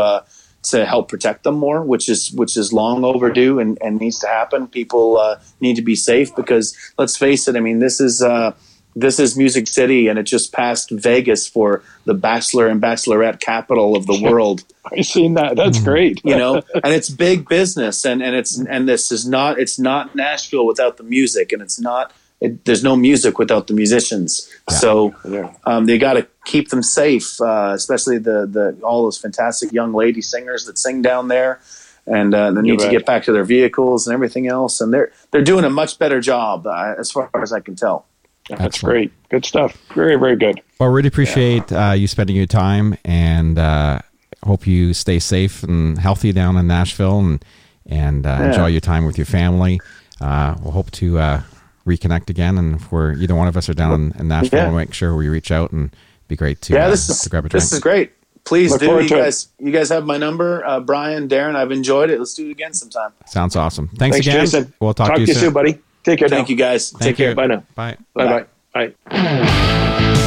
To 0.71 0.87
help 0.87 1.09
protect 1.09 1.45
them 1.45 1.57
more, 1.57 1.83
which 1.83 2.09
is 2.09 2.33
which 2.33 2.57
is 2.57 2.73
long 2.73 3.05
overdue 3.05 3.59
and, 3.59 3.77
and 3.83 3.99
needs 3.99 4.19
to 4.21 4.27
happen. 4.27 4.67
People 4.67 5.19
uh, 5.19 5.39
need 5.61 5.77
to 5.77 5.83
be 5.83 5.95
safe 5.95 6.35
because 6.35 6.77
let's 6.97 7.17
face 7.17 7.49
it. 7.49 7.57
I 7.57 7.61
mean, 7.61 7.81
this 7.81 8.01
is 8.01 8.23
uh, 8.23 8.53
this 8.97 9.19
is 9.19 9.37
Music 9.37 9.67
City, 9.67 10.09
and 10.09 10.19
it 10.19 10.25
just 10.25 10.53
passed 10.53 10.91
Vegas 10.91 11.49
for 11.49 11.83
the 12.05 12.15
Bachelor 12.15 12.69
and 12.69 12.81
Bachelorette 12.81 13.41
capital 13.41 13.97
of 13.97 14.07
the 14.07 14.21
world. 14.23 14.65
I've 14.85 15.07
seen 15.07 15.35
that. 15.35 15.57
That's 15.57 15.81
great. 15.81 16.21
You 16.25 16.37
know, 16.37 16.55
and 16.75 16.95
it's 16.95 17.11
big 17.11 17.49
business, 17.49 18.05
and 18.05 18.23
and 18.23 18.35
it's 18.35 18.59
and 18.59 18.89
this 18.89 19.11
is 19.11 19.27
not 19.27 19.59
it's 19.59 19.79
not 19.79 20.15
Nashville 20.15 20.67
without 20.67 20.97
the 20.97 21.05
music, 21.05 21.53
and 21.53 21.63
it's 21.63 21.81
not. 21.81 22.13
It, 22.41 22.65
there's 22.65 22.83
no 22.85 22.97
music 22.97 23.39
without 23.39 23.69
the 23.69 23.75
musicians. 23.75 24.51
So 24.69 25.15
Yeah. 25.29 25.53
um, 25.65 25.87
they 25.87 25.99
got 25.99 26.15
to 26.15 26.27
keep 26.45 26.69
them 26.69 26.83
safe, 26.83 27.41
uh, 27.41 27.73
especially 27.75 28.19
the 28.19 28.47
the 28.47 28.77
all 28.85 29.05
those 29.05 29.17
fantastic 29.19 29.73
young 29.73 29.95
lady 29.95 30.21
singers 30.21 30.67
that 30.67 30.79
sing 30.79 31.01
down 31.01 31.29
there, 31.29 31.61
and 32.07 32.35
uh, 32.35 32.51
they 32.51 32.61
need 32.63 32.81
to 32.81 32.91
get 32.91 33.07
back 33.07 33.25
to 33.25 33.33
their 33.33 33.45
vehicles 33.45 34.07
and 34.07 34.13
everything 34.15 34.47
else. 34.49 34.81
And 34.81 34.93
they're 34.93 35.11
they're 35.31 35.45
doing 35.45 35.65
a 35.65 35.71
much 35.71 35.99
better 35.99 36.21
job, 36.21 36.67
uh, 36.67 36.95
as 36.99 37.11
far 37.11 37.31
as 37.43 37.53
I 37.53 37.61
can 37.61 37.77
tell. 37.77 38.07
That's 38.51 38.61
Excellent. 38.63 38.93
great. 38.93 39.13
Good 39.31 39.47
stuff. 39.47 39.75
Very, 39.95 40.17
very 40.17 40.37
good. 40.37 40.61
Well, 40.79 40.91
really 40.91 41.09
appreciate 41.09 41.73
uh, 41.73 41.93
you 41.97 42.07
spending 42.07 42.37
your 42.37 42.45
time, 42.47 42.99
and 43.07 43.59
uh, 43.59 44.01
hope 44.45 44.67
you 44.67 44.93
stay 44.93 45.19
safe 45.19 45.63
and 45.63 45.97
healthy 45.99 46.31
down 46.33 46.57
in 46.59 46.67
Nashville, 46.67 47.21
and 47.21 47.43
and 47.87 48.27
uh, 48.27 48.37
Yeah. 48.41 48.47
enjoy 48.49 48.67
your 48.67 48.81
time 48.83 49.07
with 49.07 49.17
your 49.17 49.25
family. 49.27 49.81
Uh, 50.21 50.57
we'll 50.63 50.73
hope 50.73 50.91
to 50.91 51.19
uh, 51.19 51.43
reconnect 51.87 52.31
again, 52.31 52.57
and 52.59 52.77
if 52.77 52.91
we're 52.93 53.13
either 53.15 53.35
one 53.35 53.49
of 53.49 53.57
us 53.57 53.69
are 53.69 53.75
down 53.75 53.93
in, 53.93 54.21
in 54.21 54.29
Nashville, 54.29 54.59
Yeah. 54.61 54.69
we'll 54.69 54.77
make 54.79 54.95
sure 54.95 55.15
we 55.15 55.29
reach 55.29 55.51
out 55.51 55.73
and 55.73 55.95
be 56.29 56.37
great 56.37 56.61
to 56.63 56.73
Yeah, 56.75 56.87
uh, 56.87 56.91
this 56.91 57.09
is 57.09 57.21
to 57.21 57.29
grab 57.29 57.45
a 57.45 57.49
drink. 57.49 57.63
this 57.63 57.73
is 57.73 57.81
great. 57.81 58.13
Please 58.45 58.71
Look 58.73 58.81
do. 58.81 58.87
You 58.87 59.09
to 59.09 59.15
it. 59.17 59.19
guys, 59.21 59.49
you 59.59 59.71
guys 59.73 59.89
have 59.89 60.05
my 60.05 60.19
number, 60.19 60.65
uh, 60.67 60.79
Brian, 60.81 61.29
Darren. 61.29 61.57
I've 61.57 61.71
enjoyed 61.73 62.11
it. 62.11 62.19
Let's 62.19 62.35
do 62.35 62.47
it 62.49 62.51
again 62.51 62.75
sometime. 62.75 63.11
Sounds 63.27 63.57
awesome. 63.57 63.89
Thanks, 63.97 64.17
Thanks, 64.17 64.27
again. 64.27 64.41
Jason. 64.41 64.75
We'll 64.81 64.93
talk, 64.95 65.15
to 65.15 65.21
you 65.21 65.27
soon. 65.33 65.53
buddy. 65.55 65.79
Take 66.03 66.19
care. 66.19 66.29
Thank 66.29 66.49
now. 66.49 66.51
you, 66.51 66.57
guys. 66.57 66.91
Thank 66.91 67.03
Take 67.03 67.17
care. 67.17 67.31
you. 67.31 67.35
Bye 67.37 67.47
now. 67.47 67.65
Bye. 67.75 67.97
Bye 68.15 68.47
bye. 68.75 68.93
Bye. 69.11 70.21